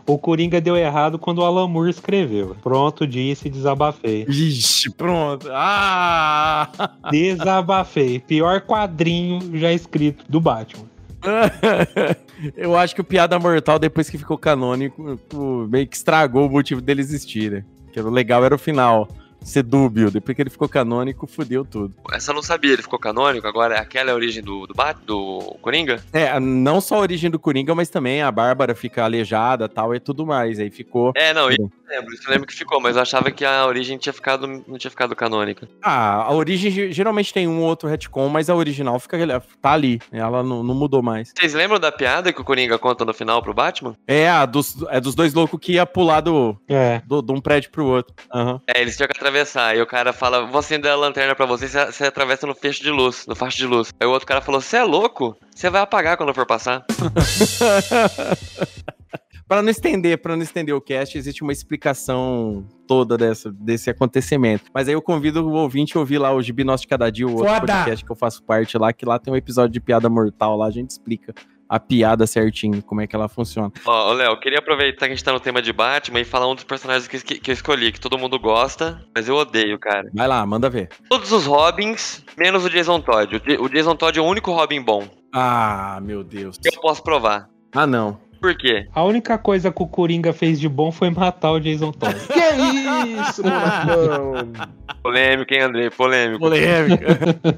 O 0.06 0.18
Coringa 0.18 0.60
deu 0.60 0.76
errado 0.76 1.18
quando 1.18 1.38
o 1.38 1.44
Alan 1.44 1.68
Moore 1.68 1.90
escreveu. 1.90 2.56
Pronto, 2.62 3.06
disse 3.06 3.46
e 3.48 3.50
desabafei. 3.50 4.24
Ixi, 4.28 4.90
pronto. 4.90 5.48
Ah! 5.52 6.68
Desabafei. 7.10 8.18
Pior 8.20 8.60
quadrinho 8.62 9.40
já 9.58 9.72
escrito 9.72 10.24
do 10.28 10.40
Batman. 10.40 10.89
Eu 12.56 12.76
acho 12.76 12.94
que 12.94 13.00
o 13.00 13.04
Piada 13.04 13.38
Mortal, 13.38 13.78
depois 13.78 14.08
que 14.08 14.16
ficou 14.18 14.38
canônico, 14.38 15.18
o- 15.34 15.66
meio 15.68 15.86
que 15.86 15.96
estragou 15.96 16.46
o 16.46 16.50
motivo 16.50 16.80
dele 16.80 17.00
existir, 17.00 17.50
né? 17.50 17.64
Que 17.92 18.00
o 18.00 18.08
legal 18.10 18.44
era 18.44 18.54
o 18.54 18.58
final. 18.58 19.08
Ser 19.42 19.62
dúbio. 19.62 20.10
Depois 20.10 20.36
que 20.36 20.42
ele 20.42 20.50
ficou 20.50 20.68
canônico, 20.68 21.26
fudeu 21.26 21.64
tudo. 21.64 21.94
Essa 22.12 22.30
eu 22.30 22.34
não 22.34 22.42
sabia, 22.42 22.74
ele 22.74 22.82
ficou 22.82 22.98
canônico, 22.98 23.46
agora 23.46 23.78
aquela 23.80 24.10
é 24.10 24.12
a 24.12 24.14
origem 24.14 24.42
do, 24.42 24.66
do, 24.66 24.74
Bat, 24.74 24.98
do 25.06 25.56
Coringa? 25.62 25.98
É, 26.12 26.38
não 26.38 26.78
só 26.78 26.96
a 26.96 27.00
origem 27.00 27.30
do 27.30 27.38
Coringa, 27.38 27.74
mas 27.74 27.88
também 27.88 28.20
a 28.20 28.30
Bárbara 28.30 28.74
fica 28.74 29.02
aleijada 29.02 29.66
tal 29.66 29.94
e 29.94 30.00
tudo 30.00 30.26
mais. 30.26 30.58
Aí 30.60 30.70
ficou. 30.70 31.12
É, 31.16 31.32
não, 31.32 31.50
eu 31.50 31.70
lembro, 31.90 32.14
isso 32.14 32.22
eu 32.26 32.30
lembro 32.32 32.46
que 32.46 32.54
ficou, 32.54 32.80
mas 32.80 32.96
eu 32.96 33.02
achava 33.02 33.30
que 33.30 33.44
a 33.44 33.66
origem 33.66 33.98
tinha 33.98 34.12
ficado, 34.12 34.46
não 34.46 34.78
tinha 34.78 34.90
ficado 34.90 35.14
canônica. 35.16 35.68
Ah, 35.82 36.22
a 36.22 36.32
origem 36.32 36.70
ge- 36.70 36.92
geralmente 36.92 37.32
tem 37.32 37.46
um 37.48 37.60
ou 37.60 37.66
outro 37.68 37.88
retcon, 37.88 38.28
mas 38.28 38.48
a 38.48 38.54
original 38.54 38.98
fica, 38.98 39.18
tá 39.60 39.72
ali. 39.72 40.00
Ela 40.12 40.42
não, 40.42 40.62
não 40.62 40.74
mudou 40.74 41.02
mais. 41.02 41.32
Vocês 41.36 41.52
lembram 41.54 41.78
da 41.80 41.90
piada 41.92 42.32
que 42.32 42.40
o 42.40 42.44
Coringa 42.44 42.78
conta 42.78 43.04
no 43.04 43.12
final 43.12 43.42
pro 43.42 43.52
Batman? 43.54 43.94
É, 44.06 44.28
a 44.28 44.46
dos, 44.46 44.76
é 44.88 45.00
dos 45.00 45.14
dois 45.14 45.34
loucos 45.34 45.58
que 45.60 45.72
ia 45.72 45.84
pular 45.86 46.20
do, 46.20 46.56
É. 46.68 47.02
do, 47.06 47.20
de 47.22 47.32
um 47.32 47.40
prédio 47.40 47.70
pro 47.70 47.84
outro. 47.86 48.14
Aham. 48.32 48.60
É, 48.66 48.80
eles 48.80 48.96
tinham 48.96 49.08
que 49.08 49.16
atravessar, 49.16 49.76
e 49.76 49.82
o 49.82 49.86
cara 49.86 50.12
fala, 50.12 50.46
vou 50.46 50.58
acender 50.60 50.90
a 50.90 50.96
lanterna 50.96 51.34
pra 51.34 51.46
você, 51.46 51.68
você, 51.68 51.86
você 51.86 52.04
atravessa 52.04 52.46
no 52.46 52.54
fecho 52.54 52.82
de 52.82 52.90
luz, 52.90 53.26
no 53.26 53.34
faixa 53.34 53.56
de 53.56 53.66
luz. 53.66 53.92
Aí 54.00 54.06
o 54.06 54.10
outro 54.10 54.26
cara 54.26 54.40
falou, 54.40 54.60
você 54.60 54.76
é 54.78 54.84
louco? 54.84 55.36
Você 55.54 55.68
vai 55.68 55.82
apagar 55.82 56.16
quando 56.16 56.32
for 56.34 56.46
passar. 56.46 56.84
Para 59.50 59.62
não 59.62 59.70
estender, 59.70 60.16
para 60.16 60.36
não 60.36 60.44
estender 60.44 60.72
o 60.72 60.80
cast, 60.80 61.18
existe 61.18 61.42
uma 61.42 61.50
explicação 61.50 62.64
toda 62.86 63.18
dessa, 63.18 63.50
desse 63.50 63.90
acontecimento. 63.90 64.70
Mas 64.72 64.86
aí 64.86 64.94
eu 64.94 65.02
convido 65.02 65.44
o 65.44 65.54
ouvinte 65.54 65.96
a 65.96 66.00
ouvir 66.00 66.18
lá 66.18 66.32
o 66.32 66.40
Gibi 66.40 66.62
Nosso 66.62 66.82
de 66.82 66.88
Cada 66.88 67.10
Dia, 67.10 67.26
o 67.26 67.32
outro 67.32 67.52
Foda! 67.52 67.66
podcast 67.66 68.04
que 68.04 68.12
eu 68.12 68.14
faço 68.14 68.44
parte 68.44 68.78
lá, 68.78 68.92
que 68.92 69.04
lá 69.04 69.18
tem 69.18 69.34
um 69.34 69.36
episódio 69.36 69.72
de 69.72 69.80
piada 69.80 70.08
mortal 70.08 70.56
lá, 70.56 70.66
a 70.66 70.70
gente 70.70 70.90
explica 70.90 71.34
a 71.68 71.80
piada 71.80 72.28
certinho, 72.28 72.80
como 72.80 73.00
é 73.00 73.08
que 73.08 73.16
ela 73.16 73.28
funciona. 73.28 73.72
Ó, 73.84 74.10
ô, 74.10 74.12
Léo, 74.12 74.30
eu 74.30 74.38
queria 74.38 74.60
aproveitar 74.60 75.06
que 75.06 75.12
a 75.12 75.16
gente 75.16 75.24
tá 75.24 75.32
no 75.32 75.40
tema 75.40 75.60
de 75.60 75.72
Batman 75.72 76.20
e 76.20 76.24
falar 76.24 76.48
um 76.48 76.54
dos 76.54 76.62
personagens 76.62 77.08
que, 77.08 77.20
que, 77.20 77.40
que 77.40 77.50
eu 77.50 77.52
escolhi, 77.52 77.90
que 77.90 77.98
todo 77.98 78.16
mundo 78.16 78.38
gosta, 78.38 79.04
mas 79.12 79.26
eu 79.26 79.34
odeio, 79.34 79.80
cara. 79.80 80.08
Vai 80.14 80.28
lá, 80.28 80.46
manda 80.46 80.70
ver. 80.70 80.90
Todos 81.08 81.32
os 81.32 81.46
Robins, 81.46 82.24
menos 82.38 82.64
o 82.64 82.70
Jason 82.70 83.00
Todd. 83.00 83.34
O, 83.34 83.64
o 83.64 83.68
Jason 83.68 83.96
Todd 83.96 84.16
é 84.16 84.22
o 84.22 84.26
único 84.26 84.52
Robin 84.52 84.80
bom. 84.80 85.08
Ah, 85.32 85.98
meu 86.00 86.22
Deus. 86.22 86.56
Que 86.56 86.68
eu 86.68 86.80
posso 86.80 87.02
provar. 87.02 87.50
Ah, 87.74 87.84
não. 87.84 88.29
Por 88.40 88.56
quê? 88.56 88.86
A 88.94 89.04
única 89.04 89.36
coisa 89.36 89.70
que 89.70 89.82
o 89.82 89.86
Coringa 89.86 90.32
fez 90.32 90.58
de 90.58 90.68
bom 90.68 90.90
foi 90.90 91.10
matar 91.10 91.52
o 91.52 91.60
Jason 91.60 91.92
Todd. 91.92 92.16
Que 92.30 93.30
isso, 93.30 93.42
monarcão? 93.42 94.32
Polêmico, 95.02 95.54
hein, 95.54 95.60
Andrei? 95.60 95.90
Polêmico. 95.90 96.40
Polêmica. 96.40 97.06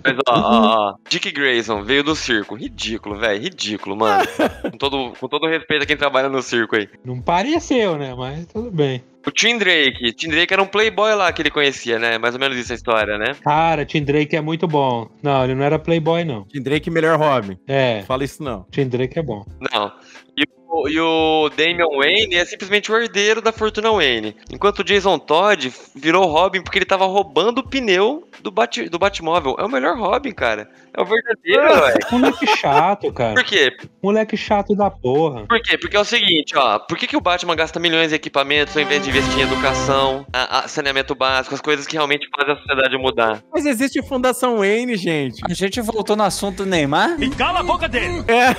Mas 0.05 0.17
ó, 0.29 0.35
ó, 0.35 0.91
ó. 0.91 0.95
Dick 1.09 1.31
Grayson 1.33 1.83
veio 1.83 2.05
do 2.05 2.15
circo. 2.15 2.55
Ridículo, 2.55 3.17
velho. 3.17 3.43
Ridículo, 3.43 3.97
mano. 3.97 4.25
com, 4.63 4.77
todo, 4.79 5.13
com 5.19 5.29
todo 5.29 5.49
respeito 5.49 5.83
a 5.83 5.87
quem 5.87 5.97
trabalha 5.97 6.29
no 6.29 6.43
circo 6.43 6.77
aí. 6.77 6.89
Não 7.05 7.21
pareceu, 7.21 7.97
né? 7.97 8.15
Mas 8.15 8.47
tudo 8.47 8.71
bem. 8.71 9.03
O 9.27 9.31
Tim 9.31 9.57
Drake. 9.57 10.13
Tim 10.13 10.29
Drake 10.29 10.53
era 10.53 10.63
um 10.63 10.67
playboy 10.67 11.15
lá 11.15 11.33
que 11.33 11.43
ele 11.43 11.51
conhecia, 11.51 11.99
né? 11.99 12.19
Mais 12.19 12.35
ou 12.35 12.41
menos 12.41 12.57
isso 12.57 12.73
a 12.73 12.75
história, 12.77 13.19
né? 13.19 13.37
Cara, 13.43 13.85
Tim 13.85 14.03
Drake 14.03 14.35
é 14.37 14.41
muito 14.41 14.67
bom. 14.67 15.09
Não, 15.23 15.45
ele 15.45 15.55
não 15.55 15.65
era 15.65 15.79
playboy, 15.79 16.25
não. 16.25 16.45
Tim 16.45 16.61
Drake, 16.63 16.91
melhor 16.91 17.19
Robin. 17.19 17.57
É, 17.67 18.03
Fala 18.03 18.25
isso 18.25 18.43
não. 18.43 18.67
Tim 18.71 18.89
Drake 18.89 19.19
é 19.19 19.23
bom. 19.23 19.45
Não. 19.73 19.93
E 20.37 20.43
o, 20.43 20.62
e 20.89 20.99
o 21.01 21.49
Damian 21.57 21.87
Wayne 21.97 22.35
é 22.37 22.45
simplesmente 22.45 22.91
o 22.91 22.97
herdeiro 22.97 23.41
da 23.43 23.53
fortuna 23.53 23.91
Wayne. 23.93 24.37
Enquanto 24.53 24.81
o 24.81 24.85
Jason 24.85 25.19
Todd 25.19 25.73
virou 25.95 26.27
Robin 26.27 26.63
porque 26.63 26.79
ele 26.79 26.85
tava 26.85 27.05
roubando 27.07 27.59
o 27.59 27.69
pneu 27.69 28.27
do, 28.43 28.51
Bat, 28.51 28.89
do 28.89 28.99
Batmóvel. 28.99 29.57
É 29.59 29.65
o 29.65 29.69
melhor 29.69 29.97
Robin, 29.99 30.33
cara. 30.33 30.69
É 30.95 31.01
o 31.01 31.05
verdadeiro, 31.07 31.87
velho. 31.87 31.99
Moleque 32.13 32.47
chato, 32.57 33.13
cara. 33.13 33.35
Por 33.35 33.45
quê? 33.45 33.71
Moleque 34.03 34.37
chato 34.37 34.75
da 34.75 34.91
porra. 34.91 35.47
Por 35.47 35.61
quê? 35.63 35.79
Porque 35.79 35.97
é 35.97 36.01
o 36.01 36.05
seguinte, 36.05 36.55
ó. 36.57 36.79
Por 36.79 36.99
que, 36.99 37.07
que 37.07 37.17
o 37.17 37.21
Batman 37.21 37.55
gasta 37.57 37.81
milhões 37.81 38.13
em 38.13 38.17
equipamentos 38.17 38.77
ao 38.77 38.83
invés 38.83 39.03
de 39.03 39.09
investir 39.09 39.39
em 39.39 39.43
educação, 39.43 40.27
a- 40.33 40.61
a 40.65 40.69
saneamento 40.69 41.15
básico, 41.15 41.55
as 41.55 41.61
coisas 41.63 41.87
que 41.87 41.95
realmente 41.97 42.29
fazem 42.37 42.53
a 42.55 42.57
sociedade 42.59 42.99
mudar? 42.99 43.43
Mas 43.53 43.65
existe 43.65 44.03
Fundação 44.03 44.59
Wayne, 44.59 44.97
gente. 44.97 45.41
A 45.49 45.55
gente 45.55 45.81
voltou 45.81 46.15
no 46.17 46.25
assunto 46.25 46.59
do 46.65 46.67
Neymar. 46.67 47.17
E 47.23 47.31
cala 47.31 47.61
a 47.61 47.63
boca 47.63 47.89
dele! 47.89 48.23
É. 48.29 48.53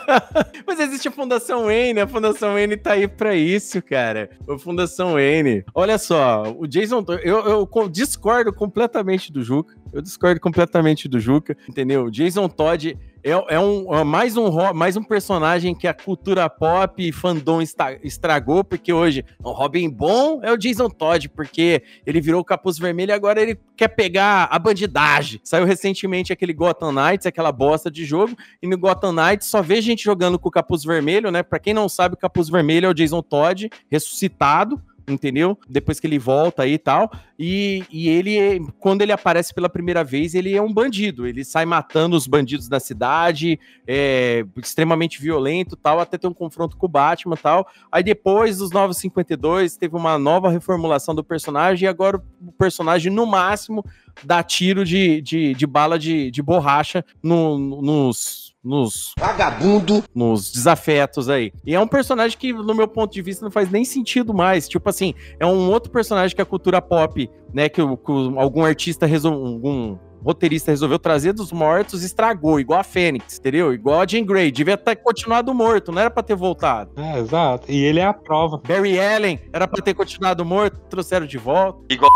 Mas 0.66 0.80
existe 0.80 1.08
a 1.08 1.10
Fundação 1.46 1.64
Wayne, 1.66 2.00
a 2.00 2.06
Fundação 2.08 2.52
Wayne 2.54 2.76
tá 2.76 2.92
aí 2.92 3.06
pra 3.06 3.34
isso, 3.36 3.80
cara. 3.80 4.30
A 4.48 4.58
Fundação 4.58 5.12
Wayne. 5.12 5.64
Olha 5.74 5.96
só, 5.96 6.42
o 6.58 6.66
Jason, 6.66 7.04
eu, 7.22 7.38
eu 7.46 7.66
co- 7.66 7.88
discordo 7.88 8.52
completamente 8.52 9.32
do 9.32 9.42
Juca. 9.44 9.74
Eu 9.92 10.02
discordo 10.02 10.40
completamente 10.40 11.08
do 11.08 11.18
Juca, 11.18 11.56
entendeu? 11.68 12.10
Jason 12.10 12.48
Todd 12.48 12.96
é, 13.26 13.30
é 13.56 13.58
um, 13.58 13.92
é 13.92 14.04
mais, 14.04 14.36
um, 14.36 14.72
mais 14.72 14.96
um 14.96 15.02
personagem 15.02 15.74
que 15.74 15.88
a 15.88 15.94
cultura 15.94 16.48
pop 16.48 17.02
e 17.02 17.10
fandom 17.10 17.60
estragou, 18.02 18.62
porque 18.62 18.92
hoje 18.92 19.24
o 19.42 19.50
Robin 19.50 19.90
bom 19.90 20.40
é 20.44 20.52
o 20.52 20.56
Jason 20.56 20.88
Todd, 20.88 21.28
porque 21.30 21.82
ele 22.06 22.20
virou 22.20 22.40
o 22.40 22.44
capuz 22.44 22.78
vermelho 22.78 23.10
e 23.10 23.12
agora 23.12 23.42
ele 23.42 23.58
quer 23.76 23.88
pegar 23.88 24.44
a 24.44 24.58
bandidagem. 24.60 25.40
Saiu 25.42 25.64
recentemente 25.64 26.32
aquele 26.32 26.52
Gotham 26.52 26.92
Knights, 26.92 27.26
aquela 27.26 27.50
bosta 27.50 27.90
de 27.90 28.04
jogo, 28.04 28.36
e 28.62 28.68
no 28.68 28.78
Gotham 28.78 29.12
Knights 29.12 29.48
só 29.48 29.60
vê 29.60 29.80
gente 29.80 30.04
jogando 30.04 30.38
com 30.38 30.48
o 30.48 30.52
capuz 30.52 30.84
vermelho, 30.84 31.30
né? 31.32 31.42
Pra 31.42 31.58
quem 31.58 31.74
não 31.74 31.88
sabe, 31.88 32.14
o 32.14 32.18
capuz 32.18 32.48
vermelho 32.48 32.86
é 32.86 32.88
o 32.88 32.94
Jason 32.94 33.22
Todd 33.22 33.68
ressuscitado. 33.90 34.80
Entendeu? 35.08 35.56
Depois 35.68 36.00
que 36.00 36.06
ele 36.06 36.18
volta 36.18 36.64
aí 36.64 36.72
e 36.72 36.78
tal. 36.78 37.10
E, 37.38 37.84
e 37.92 38.08
ele, 38.08 38.66
quando 38.80 39.02
ele 39.02 39.12
aparece 39.12 39.54
pela 39.54 39.68
primeira 39.68 40.02
vez, 40.02 40.34
ele 40.34 40.52
é 40.54 40.60
um 40.60 40.72
bandido. 40.72 41.26
Ele 41.26 41.44
sai 41.44 41.64
matando 41.64 42.16
os 42.16 42.26
bandidos 42.26 42.68
da 42.68 42.80
cidade, 42.80 43.58
é 43.86 44.44
extremamente 44.56 45.20
violento 45.20 45.76
tal, 45.76 46.00
até 46.00 46.18
ter 46.18 46.26
um 46.26 46.34
confronto 46.34 46.76
com 46.76 46.86
o 46.86 46.88
Batman 46.88 47.36
tal. 47.36 47.68
Aí 47.92 48.02
depois 48.02 48.58
dos 48.58 48.72
Novos 48.72 48.96
52, 48.98 49.76
teve 49.76 49.94
uma 49.94 50.18
nova 50.18 50.50
reformulação 50.50 51.14
do 51.14 51.22
personagem, 51.22 51.86
e 51.86 51.88
agora 51.88 52.20
o 52.44 52.50
personagem, 52.52 53.12
no 53.12 53.26
máximo, 53.26 53.84
dá 54.24 54.42
tiro 54.42 54.84
de, 54.84 55.20
de, 55.20 55.54
de 55.54 55.66
bala 55.66 55.98
de, 55.98 56.30
de 56.32 56.42
borracha 56.42 57.04
no- 57.22 57.56
no- 57.58 57.82
nos. 57.82 58.45
Nos 58.66 59.12
Vagabundo. 59.18 60.02
nos 60.14 60.50
desafetos 60.50 61.28
aí. 61.28 61.52
E 61.64 61.74
é 61.74 61.80
um 61.80 61.86
personagem 61.86 62.36
que, 62.36 62.52
no 62.52 62.74
meu 62.74 62.88
ponto 62.88 63.12
de 63.12 63.22
vista, 63.22 63.44
não 63.44 63.50
faz 63.52 63.70
nem 63.70 63.84
sentido 63.84 64.34
mais. 64.34 64.68
Tipo 64.68 64.88
assim, 64.88 65.14
é 65.38 65.46
um 65.46 65.70
outro 65.70 65.90
personagem 65.92 66.34
que 66.34 66.42
a 66.42 66.46
cultura 66.46 66.82
pop, 66.82 67.30
né, 67.54 67.68
que, 67.68 67.80
o- 67.80 67.96
que 67.96 68.12
algum 68.36 68.64
artista, 68.64 69.06
resol- 69.06 69.32
algum 69.46 69.96
roteirista 70.24 70.72
resolveu 70.72 70.98
trazer 70.98 71.32
dos 71.32 71.52
mortos, 71.52 72.02
estragou, 72.02 72.58
igual 72.58 72.80
a 72.80 72.82
Fênix, 72.82 73.38
entendeu? 73.38 73.72
Igual 73.72 74.00
a 74.00 74.06
Jean 74.06 74.24
Grey, 74.24 74.50
devia 74.50 74.76
ter 74.76 74.96
continuado 74.96 75.54
morto, 75.54 75.92
não 75.92 76.00
era 76.00 76.10
pra 76.10 76.22
ter 76.22 76.34
voltado. 76.34 76.90
É, 76.96 77.20
exato. 77.20 77.70
E 77.70 77.84
ele 77.84 78.00
é 78.00 78.06
a 78.06 78.12
prova. 78.12 78.60
Barry 78.66 78.98
Allen 78.98 79.38
era 79.52 79.68
pra 79.68 79.80
ter 79.80 79.94
continuado 79.94 80.44
morto, 80.44 80.80
trouxeram 80.90 81.26
de 81.26 81.38
volta. 81.38 81.78
Igual 81.88 82.10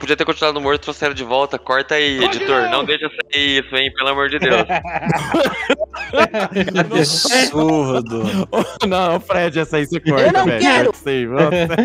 Podia 0.00 0.16
ter 0.16 0.24
continuado 0.24 0.60
morto, 0.60 0.82
trouxeram 0.82 1.14
de 1.14 1.24
volta. 1.24 1.58
Corta 1.58 1.94
aí, 1.94 2.22
editor. 2.22 2.68
Não 2.70 2.84
deixa 2.84 3.08
sair 3.08 3.64
isso, 3.64 3.74
hein? 3.76 3.92
Pelo 3.94 4.10
amor 4.10 4.28
de 4.28 4.38
Deus. 4.38 4.66
Absurdo. 6.78 8.22
não, 8.86 9.20
Fred, 9.20 9.58
essa 9.58 9.76
aí 9.76 9.86
você 9.86 10.00
corta, 10.00 10.26
Eu 10.26 10.32
não 10.32 10.44
velho. 10.44 10.60
quero. 10.60 10.90
Sei. 10.94 11.26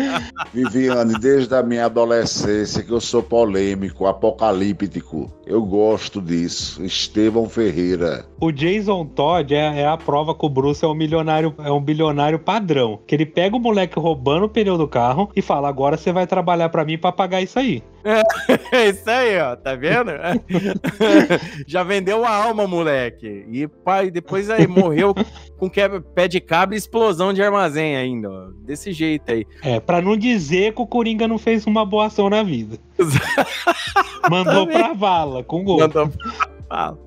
Viviane, 0.52 1.14
desde 1.18 1.54
a 1.54 1.62
minha 1.62 1.86
adolescência 1.86 2.82
que 2.82 2.90
eu 2.90 3.00
sou 3.00 3.22
polêmico, 3.22 4.06
apocalíptico. 4.06 5.30
Eu 5.46 5.62
gosto 5.62 6.20
disso. 6.20 6.84
Estevão 6.84 7.48
Ferreira. 7.48 8.24
O 8.40 8.52
Jason 8.52 9.04
Todd 9.06 9.54
é, 9.54 9.80
é 9.80 9.86
a 9.86 9.96
prova 9.96 10.34
que 10.34 10.44
o 10.46 10.48
Bruce 10.48 10.84
é 10.84 10.88
um 10.88 10.94
milionário, 10.94 11.54
é 11.64 11.70
um 11.70 11.80
bilionário 11.80 12.38
padrão. 12.38 13.00
Que 13.06 13.14
ele 13.14 13.26
pega 13.26 13.56
o 13.56 13.60
moleque 13.60 13.98
roubando 13.98 14.46
o 14.46 14.48
pneu 14.48 14.76
do 14.76 14.88
carro 14.88 15.30
e 15.34 15.42
fala: 15.42 15.68
agora 15.68 15.96
você 15.96 16.12
vai 16.12 16.26
trabalhar 16.26 16.68
pra 16.68 16.84
mim 16.84 16.98
pra 16.98 17.12
pagar 17.12 17.40
isso 17.40 17.58
aí. 17.58 17.82
É 18.72 18.88
isso 18.88 19.08
aí, 19.08 19.38
ó, 19.38 19.56
tá 19.56 19.74
vendo? 19.74 20.10
Já 21.66 21.82
vendeu 21.82 22.24
a 22.24 22.30
alma, 22.30 22.66
moleque. 22.66 23.44
E 23.50 23.66
pai, 23.66 24.10
depois 24.10 24.50
aí 24.50 24.66
morreu 24.66 25.14
com 25.56 25.68
quebra, 25.68 26.00
pé 26.00 26.28
de 26.28 26.40
cabra 26.40 26.74
e 26.74 26.78
explosão 26.78 27.32
de 27.32 27.42
armazém 27.42 27.96
ainda, 27.96 28.30
ó. 28.30 28.48
Desse 28.64 28.92
jeito 28.92 29.30
aí. 29.30 29.46
É, 29.62 29.80
pra 29.80 30.00
não 30.00 30.16
dizer 30.16 30.74
que 30.74 30.82
o 30.82 30.86
Coringa 30.86 31.26
não 31.28 31.38
fez 31.38 31.66
uma 31.66 31.84
boa 31.84 32.06
ação 32.06 32.30
na 32.30 32.42
vida. 32.42 32.78
Mandou 34.30 34.66
pra 34.66 34.92
vala, 34.92 35.42
com 35.42 35.64
gol. 35.64 35.80
Mandou 35.80 36.08
pra 36.08 36.32
vala. 36.68 36.98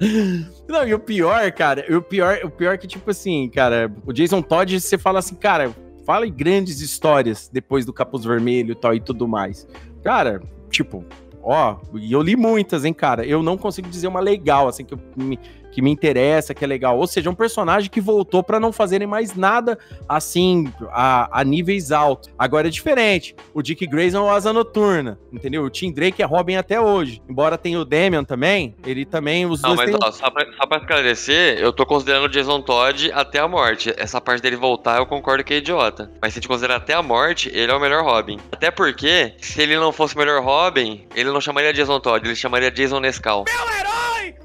Não, 0.67 0.87
e 0.87 0.93
o 0.93 0.99
pior, 0.99 1.51
cara, 1.51 1.85
o 1.95 2.01
pior, 2.01 2.39
o 2.43 2.49
pior 2.49 2.73
é 2.73 2.77
que, 2.77 2.87
tipo 2.87 3.09
assim, 3.09 3.49
cara, 3.49 3.91
o 4.05 4.11
Jason 4.11 4.41
Todd, 4.41 4.79
você 4.79 4.97
fala 4.97 5.19
assim, 5.19 5.35
cara, 5.35 5.73
fala 6.05 6.27
em 6.27 6.33
grandes 6.33 6.81
histórias 6.81 7.49
depois 7.51 7.85
do 7.85 7.93
Capuz 7.93 8.23
Vermelho 8.25 8.73
e 8.73 8.75
tal 8.75 8.93
e 8.93 8.99
tudo 8.99 9.27
mais. 9.27 9.67
Cara, 10.03 10.41
tipo, 10.73 11.05
ó, 11.41 11.77
e 11.93 12.11
eu 12.11 12.21
li 12.21 12.35
muitas, 12.35 12.83
hein, 12.83 12.93
cara. 12.93 13.25
Eu 13.25 13.41
não 13.41 13.57
consigo 13.57 13.87
dizer 13.87 14.07
uma 14.07 14.19
legal, 14.19 14.67
assim, 14.67 14.83
que 14.83 14.93
eu 14.93 14.99
me, 15.15 15.39
que 15.73 15.81
me 15.81 15.91
interessa, 15.91 16.53
que 16.53 16.63
é 16.63 16.67
legal. 16.67 16.97
Ou 16.97 17.07
seja, 17.07 17.29
um 17.29 17.35
personagem 17.35 17.89
que 17.89 17.99
voltou 17.99 18.43
pra 18.43 18.59
não 18.59 18.71
fazerem 18.71 19.07
mais 19.07 19.35
nada 19.35 19.77
assim 20.07 20.71
a, 20.91 21.39
a 21.39 21.43
níveis 21.43 21.91
altos. 21.91 22.29
Agora 22.37 22.67
é 22.67 22.71
diferente. 22.71 23.35
O 23.53 23.61
Dick 23.61 23.85
Grayson 23.87 24.17
é 24.17 24.21
o 24.21 24.29
Asa 24.29 24.53
Noturna, 24.53 25.19
entendeu? 25.31 25.63
O 25.63 25.69
Tim 25.69 25.91
Drake 25.91 26.21
é 26.21 26.25
Robin 26.25 26.55
até 26.55 26.79
hoje. 26.79 27.21
Embora 27.27 27.57
tenha 27.57 27.79
o 27.79 27.85
Damian 27.85 28.23
também, 28.23 28.75
ele 28.85 29.05
também, 29.05 29.45
os 29.45 29.61
Não, 29.61 29.75
dois 29.75 29.89
mas 29.89 29.97
têm... 29.97 30.07
ó, 30.07 30.11
só, 30.11 30.29
pra, 30.29 30.45
só 30.53 30.65
pra 30.67 30.77
esclarecer, 30.77 31.57
eu 31.59 31.73
tô 31.73 31.85
considerando 31.85 32.25
o 32.25 32.29
Jason 32.29 32.61
Todd 32.61 33.11
até 33.13 33.39
a 33.39 33.47
morte. 33.47 33.93
Essa 33.97 34.21
parte 34.21 34.41
dele 34.41 34.55
voltar, 34.55 34.97
eu 34.99 35.05
concordo 35.05 35.43
que 35.43 35.53
é 35.53 35.57
idiota. 35.57 36.11
Mas 36.21 36.33
se 36.33 36.39
a 36.39 36.41
gente 36.41 36.47
considerar 36.47 36.75
até 36.77 36.93
a 36.93 37.01
morte, 37.01 37.49
ele 37.53 37.71
é 37.71 37.75
o 37.75 37.79
melhor 37.79 38.03
Robin. 38.03 38.39
Até 38.51 38.69
porque, 38.69 39.33
se 39.39 39.61
ele 39.61 39.75
não 39.77 39.91
fosse 39.91 40.15
o 40.15 40.17
melhor 40.17 40.43
Robin, 40.43 41.07
ele 41.15 41.31
não 41.31 41.41
chamaria 41.41 41.73
Jason 41.73 41.99
Todd, 41.99 42.25
ele 42.27 42.35
chamaria 42.35 42.71
Jason 42.71 42.99
Nescau. 42.99 43.45
Meu 43.47 43.79
herói! 43.79 44.35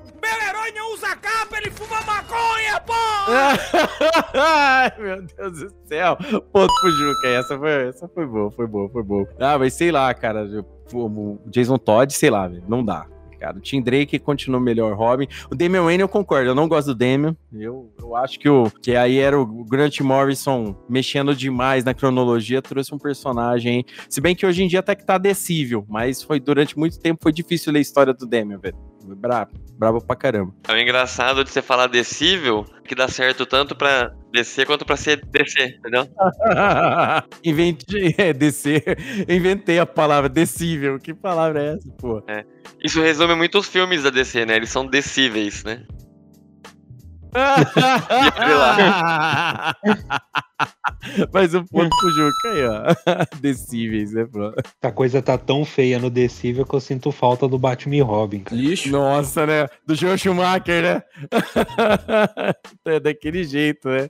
Não 0.75 0.95
usa 0.95 1.17
capa, 1.17 1.57
ele 1.57 1.71
fuma 1.71 2.01
maconha, 2.03 2.81
pô! 2.81 2.93
Ai, 4.35 4.93
meu 4.99 5.23
Deus 5.23 5.59
do 5.61 5.75
céu. 5.87 6.17
Ponto 6.53 6.73
pro 6.81 6.91
Juca. 6.91 7.29
Essa 7.29 7.59
foi, 7.59 7.89
essa 7.89 8.09
foi 8.09 8.27
boa, 8.27 8.51
foi 8.51 8.67
boa, 8.67 8.89
foi 8.89 9.03
boa. 9.03 9.29
Ah, 9.39 9.59
mas 9.59 9.75
sei 9.75 9.91
lá, 9.91 10.13
cara. 10.15 10.47
O 10.93 11.39
Jason 11.47 11.77
Todd, 11.77 12.13
sei 12.13 12.31
lá, 12.31 12.49
velho. 12.49 12.65
Não 12.67 12.85
dá. 12.85 13.07
Cara, 13.39 13.57
o 13.57 13.61
Tim 13.61 13.81
Drake 13.81 14.19
continua 14.19 14.61
melhor 14.61 14.97
Robin. 14.97 15.29
O 15.51 15.55
Damian 15.55 15.85
Wayne 15.85 16.03
eu 16.03 16.09
concordo, 16.09 16.51
eu 16.51 16.55
não 16.55 16.69
gosto 16.69 16.89
do 16.89 16.95
Damian. 16.95 17.37
Eu, 17.53 17.93
eu 17.99 18.17
acho 18.17 18.39
que, 18.39 18.49
o, 18.49 18.71
que 18.83 18.97
aí 18.97 19.19
era 19.19 19.39
o 19.41 19.65
Grant 19.65 20.01
Morrison 20.01 20.75
mexendo 20.89 21.35
demais 21.35 21.85
na 21.85 21.95
cronologia, 21.95 22.61
trouxe 22.61 22.93
um 22.93 22.99
personagem. 22.99 23.85
Se 24.09 24.21
bem 24.21 24.35
que 24.35 24.45
hoje 24.45 24.65
em 24.65 24.69
dia 24.69 24.81
até 24.81 24.95
que 24.95 25.05
tá 25.05 25.19
decível, 25.19 25.85
mas 25.89 26.23
foi 26.23 26.41
durante 26.41 26.77
muito 26.77 26.99
tempo 26.99 27.23
foi 27.23 27.33
difícil 27.33 27.73
ler 27.73 27.79
a 27.79 27.83
história 27.83 28.13
do 28.13 28.27
Damian, 28.27 28.59
velho. 28.59 28.77
Foi 29.09 29.17
Brabo, 29.17 29.53
brabo 29.79 30.01
pra 30.03 30.15
caramba. 30.15 30.53
É 30.69 30.73
o 30.73 30.79
engraçado 30.79 31.43
de 31.43 31.51
você 31.51 31.63
falar 31.63 31.87
decível, 31.87 32.67
que 32.85 32.95
dá 32.95 33.09
certo 33.09 33.47
tanto 33.47 33.75
pra 33.75 34.13
descer 34.31 34.67
quanto 34.67 34.85
pra 34.85 34.99
ser 34.99 35.25
descer, 35.25 35.79
entendeu? 35.79 36.07
Inventei, 37.43 38.15
é, 38.19 38.35
descer. 38.35 38.85
Inventei 39.27 39.79
a 39.79 39.87
palavra 39.87 40.29
decível. 40.29 40.99
Que 40.99 41.15
palavra 41.15 41.63
é 41.63 41.75
essa, 41.75 41.89
pô? 41.97 42.23
É. 42.29 42.45
Isso 42.85 43.01
resume 43.01 43.35
muito 43.35 43.59
os 43.59 43.67
filmes 43.67 44.03
da 44.03 44.11
DC, 44.11 44.45
né? 44.45 44.57
Eles 44.57 44.69
são 44.69 44.87
decíveis, 44.87 45.65
né? 45.65 45.87
Mais 51.33 51.55
um 51.55 51.65
ponto 51.65 51.89
pro 51.97 52.11
Juca 52.11 52.49
aí, 52.49 52.65
ó. 52.65 53.37
Decíveis, 53.41 54.13
né, 54.13 54.27
pô? 54.31 54.53
A 54.83 54.93
coisa 54.93 55.23
tá 55.23 55.37
tão 55.37 55.65
feia 55.65 55.99
no 55.99 56.11
Decível 56.11 56.65
que 56.65 56.75
eu 56.75 56.81
sinto 56.81 57.13
falta 57.13 57.49
do 57.49 57.59
Batman 57.59 57.97
e 57.97 58.01
Robin. 58.01 58.41
Cara. 58.41 58.61
Lixo. 58.61 58.91
Nossa, 58.91 59.47
né? 59.47 59.69
Do 59.87 59.95
Joe 59.95 60.19
Schumacher, 60.19 60.83
né? 60.83 61.03
é 62.87 63.01
daquele 63.01 63.45
jeito, 63.45 63.89
né? 63.89 64.09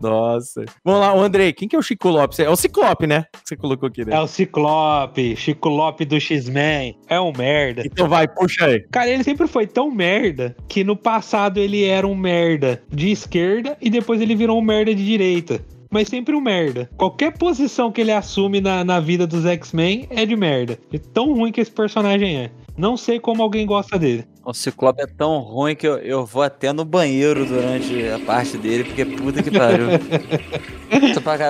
Nossa. 0.00 0.64
Vamos 0.84 1.00
lá, 1.00 1.14
o 1.14 1.20
Andrei, 1.20 1.52
quem 1.52 1.68
que 1.68 1.76
é 1.76 1.78
o 1.78 1.82
Chico 1.82 2.08
Lopes? 2.08 2.38
É 2.40 2.48
o 2.48 2.56
Ciclope, 2.56 3.06
né? 3.06 3.24
Que 3.32 3.48
você 3.48 3.56
colocou 3.56 3.88
aqui, 3.88 4.04
né? 4.04 4.14
É 4.14 4.20
o 4.20 4.26
Ciclope, 4.26 5.36
Chico 5.36 5.68
Lope 5.68 6.04
do 6.04 6.20
X-Men. 6.20 6.98
É 7.08 7.20
um 7.20 7.32
merda. 7.36 7.82
Então 7.84 8.08
vai, 8.08 8.26
puxa 8.28 8.66
aí. 8.66 8.80
Cara, 8.90 9.08
ele 9.08 9.24
sempre 9.24 9.46
foi 9.46 9.66
tão 9.66 9.90
merda 9.90 10.56
que 10.68 10.84
no 10.84 10.96
passado 10.96 11.58
ele 11.58 11.84
era 11.84 12.06
um 12.06 12.14
merda 12.14 12.82
de 12.90 13.10
esquerda 13.10 13.76
e 13.80 13.90
depois 13.90 14.20
ele 14.20 14.34
virou 14.34 14.58
um 14.58 14.62
merda 14.62 14.94
de 14.94 15.04
direita. 15.04 15.60
Mas 15.94 16.08
sempre 16.08 16.34
um 16.34 16.40
merda. 16.40 16.90
Qualquer 16.96 17.38
posição 17.38 17.92
que 17.92 18.00
ele 18.00 18.10
assume 18.10 18.60
na, 18.60 18.82
na 18.82 18.98
vida 18.98 19.28
dos 19.28 19.46
X-Men 19.46 20.08
é 20.10 20.26
de 20.26 20.34
merda. 20.34 20.76
De 20.90 20.98
tão 20.98 21.32
ruim 21.32 21.52
que 21.52 21.60
esse 21.60 21.70
personagem 21.70 22.36
é. 22.36 22.50
Não 22.76 22.96
sei 22.96 23.20
como 23.20 23.44
alguém 23.44 23.64
gosta 23.64 23.96
dele. 23.96 24.24
O 24.44 24.52
Ciclope 24.52 25.02
é 25.02 25.06
tão 25.06 25.38
ruim 25.38 25.74
que 25.74 25.86
eu, 25.86 25.96
eu 25.98 26.26
vou 26.26 26.42
até 26.42 26.72
no 26.72 26.84
banheiro 26.84 27.46
durante 27.46 28.06
a 28.08 28.18
parte 28.18 28.58
dele, 28.58 28.84
porque 28.84 29.04
puta 29.04 29.42
que 29.42 29.50
pariu. 29.50 29.88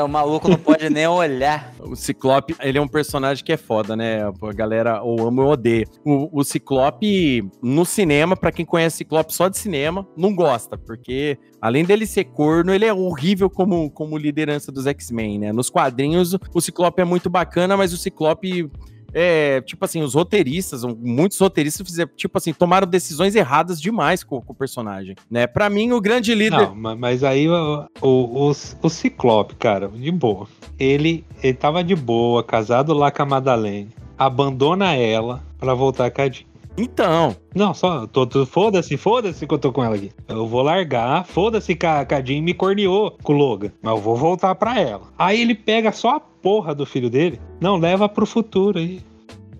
O 0.04 0.08
maluco 0.08 0.48
não 0.48 0.56
pode 0.56 0.88
nem 0.88 1.06
olhar. 1.06 1.72
O 1.80 1.96
Ciclope, 1.96 2.54
ele 2.60 2.78
é 2.78 2.80
um 2.80 2.88
personagem 2.88 3.44
que 3.44 3.52
é 3.52 3.56
foda, 3.56 3.96
né? 3.96 4.22
A 4.22 4.52
galera 4.52 5.02
ou 5.02 5.26
ama 5.26 5.42
ou 5.42 5.52
odeia. 5.52 5.86
O, 6.04 6.40
o 6.40 6.44
Ciclope, 6.44 7.48
no 7.62 7.84
cinema, 7.84 8.36
pra 8.36 8.52
quem 8.52 8.64
conhece 8.64 8.98
Ciclope 8.98 9.34
só 9.34 9.48
de 9.48 9.58
cinema, 9.58 10.06
não 10.16 10.34
gosta, 10.34 10.78
porque 10.78 11.38
além 11.60 11.84
dele 11.84 12.06
ser 12.06 12.24
corno, 12.24 12.72
ele 12.72 12.84
é 12.84 12.92
horrível 12.92 13.50
como, 13.50 13.90
como 13.90 14.16
liderança 14.16 14.70
dos 14.70 14.86
X-Men, 14.86 15.38
né? 15.38 15.52
Nos 15.52 15.68
quadrinhos, 15.68 16.36
o 16.52 16.60
Ciclope 16.60 17.02
é 17.02 17.04
muito 17.04 17.28
bacana, 17.28 17.76
mas 17.76 17.92
o 17.92 17.96
Ciclope. 17.96 18.70
É, 19.14 19.60
tipo 19.60 19.84
assim, 19.84 20.02
os 20.02 20.14
roteiristas, 20.14 20.82
muitos 20.84 21.38
roteiristas 21.38 21.86
fizeram, 21.86 22.10
tipo 22.16 22.36
assim, 22.36 22.52
tomaram 22.52 22.86
decisões 22.86 23.34
erradas 23.36 23.80
demais 23.80 24.24
com, 24.24 24.40
com 24.40 24.52
o 24.52 24.56
personagem, 24.56 25.14
né? 25.30 25.46
Pra 25.46 25.70
mim, 25.70 25.92
o 25.92 26.00
grande 26.00 26.34
líder. 26.34 26.58
Não, 26.68 26.74
ma- 26.74 26.96
mas 26.96 27.22
aí 27.22 27.48
o, 27.48 27.86
o, 28.02 28.48
o, 28.48 28.52
o 28.82 28.90
Ciclope, 28.90 29.54
cara, 29.54 29.88
de 29.88 30.10
boa. 30.10 30.48
Ele, 30.78 31.24
ele 31.42 31.54
tava 31.54 31.84
de 31.84 31.94
boa, 31.94 32.42
casado 32.42 32.92
lá 32.92 33.10
com 33.12 33.22
a 33.22 33.26
Madalene. 33.26 33.90
Abandona 34.18 34.94
ela 34.94 35.42
pra 35.58 35.74
voltar 35.74 36.10
com 36.10 36.22
a 36.22 36.28
Jean. 36.28 36.44
Então. 36.76 37.36
Não, 37.54 37.72
só, 37.72 38.04
tô, 38.06 38.26
tô- 38.26 38.44
foda-se, 38.44 38.96
foda-se 38.96 39.46
que 39.46 39.54
eu 39.54 39.58
tô 39.58 39.72
com 39.72 39.84
ela 39.84 39.94
aqui. 39.94 40.10
Eu 40.26 40.44
vou 40.46 40.60
largar, 40.62 41.24
foda-se 41.24 41.74
que 41.76 41.86
a, 41.86 42.04
que 42.04 42.14
a 42.14 42.20
Jean 42.24 42.42
me 42.42 42.52
corneou 42.52 43.16
com 43.22 43.32
o 43.32 43.36
Logan, 43.36 43.70
mas 43.80 43.94
eu 43.94 44.00
vou 44.00 44.16
voltar 44.16 44.54
pra 44.56 44.80
ela. 44.80 45.02
Aí 45.16 45.40
ele 45.40 45.54
pega 45.54 45.92
só 45.92 46.16
a 46.16 46.20
porra 46.44 46.74
do 46.74 46.84
filho 46.86 47.08
dele, 47.10 47.40
não, 47.60 47.76
leva 47.76 48.06
pro 48.08 48.26
futuro 48.26 48.78
aí. 48.78 49.00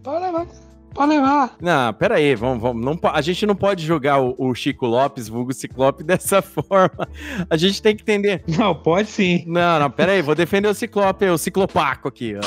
Pode 0.03 0.23
levar, 0.23 0.47
pode 0.95 1.09
levar. 1.15 1.57
Não, 1.61 1.93
pera 1.95 2.17
aí, 2.17 2.35
vamos, 2.35 2.61
vamos. 2.63 2.85
Não, 2.85 2.99
a 3.11 3.21
gente 3.23 3.47
não 3.47 3.57
pode 3.57 3.85
jogar 3.87 4.21
o, 4.21 4.35
o 4.39 4.55
Chico 4.55 4.85
Lopes, 4.87 5.27
vulgo 5.27 5.53
Ciclope, 5.55 6.05
dessa 6.05 6.43
forma. 6.43 7.09
A 7.49 7.57
gente 7.57 7.81
tem 7.81 7.97
que 7.97 8.03
entender. 8.03 8.45
Não, 8.47 8.75
pode 8.75 9.09
sim. 9.09 9.45
Não, 9.47 9.81
não, 9.81 9.91
pera 9.91 10.13
aí, 10.13 10.21
vou 10.21 10.35
defender 10.35 10.69
o 10.69 10.75
Ciclope, 10.75 11.25
o 11.25 11.39
Ciclopaco 11.39 12.07
aqui, 12.09 12.37
ó. 12.37 12.43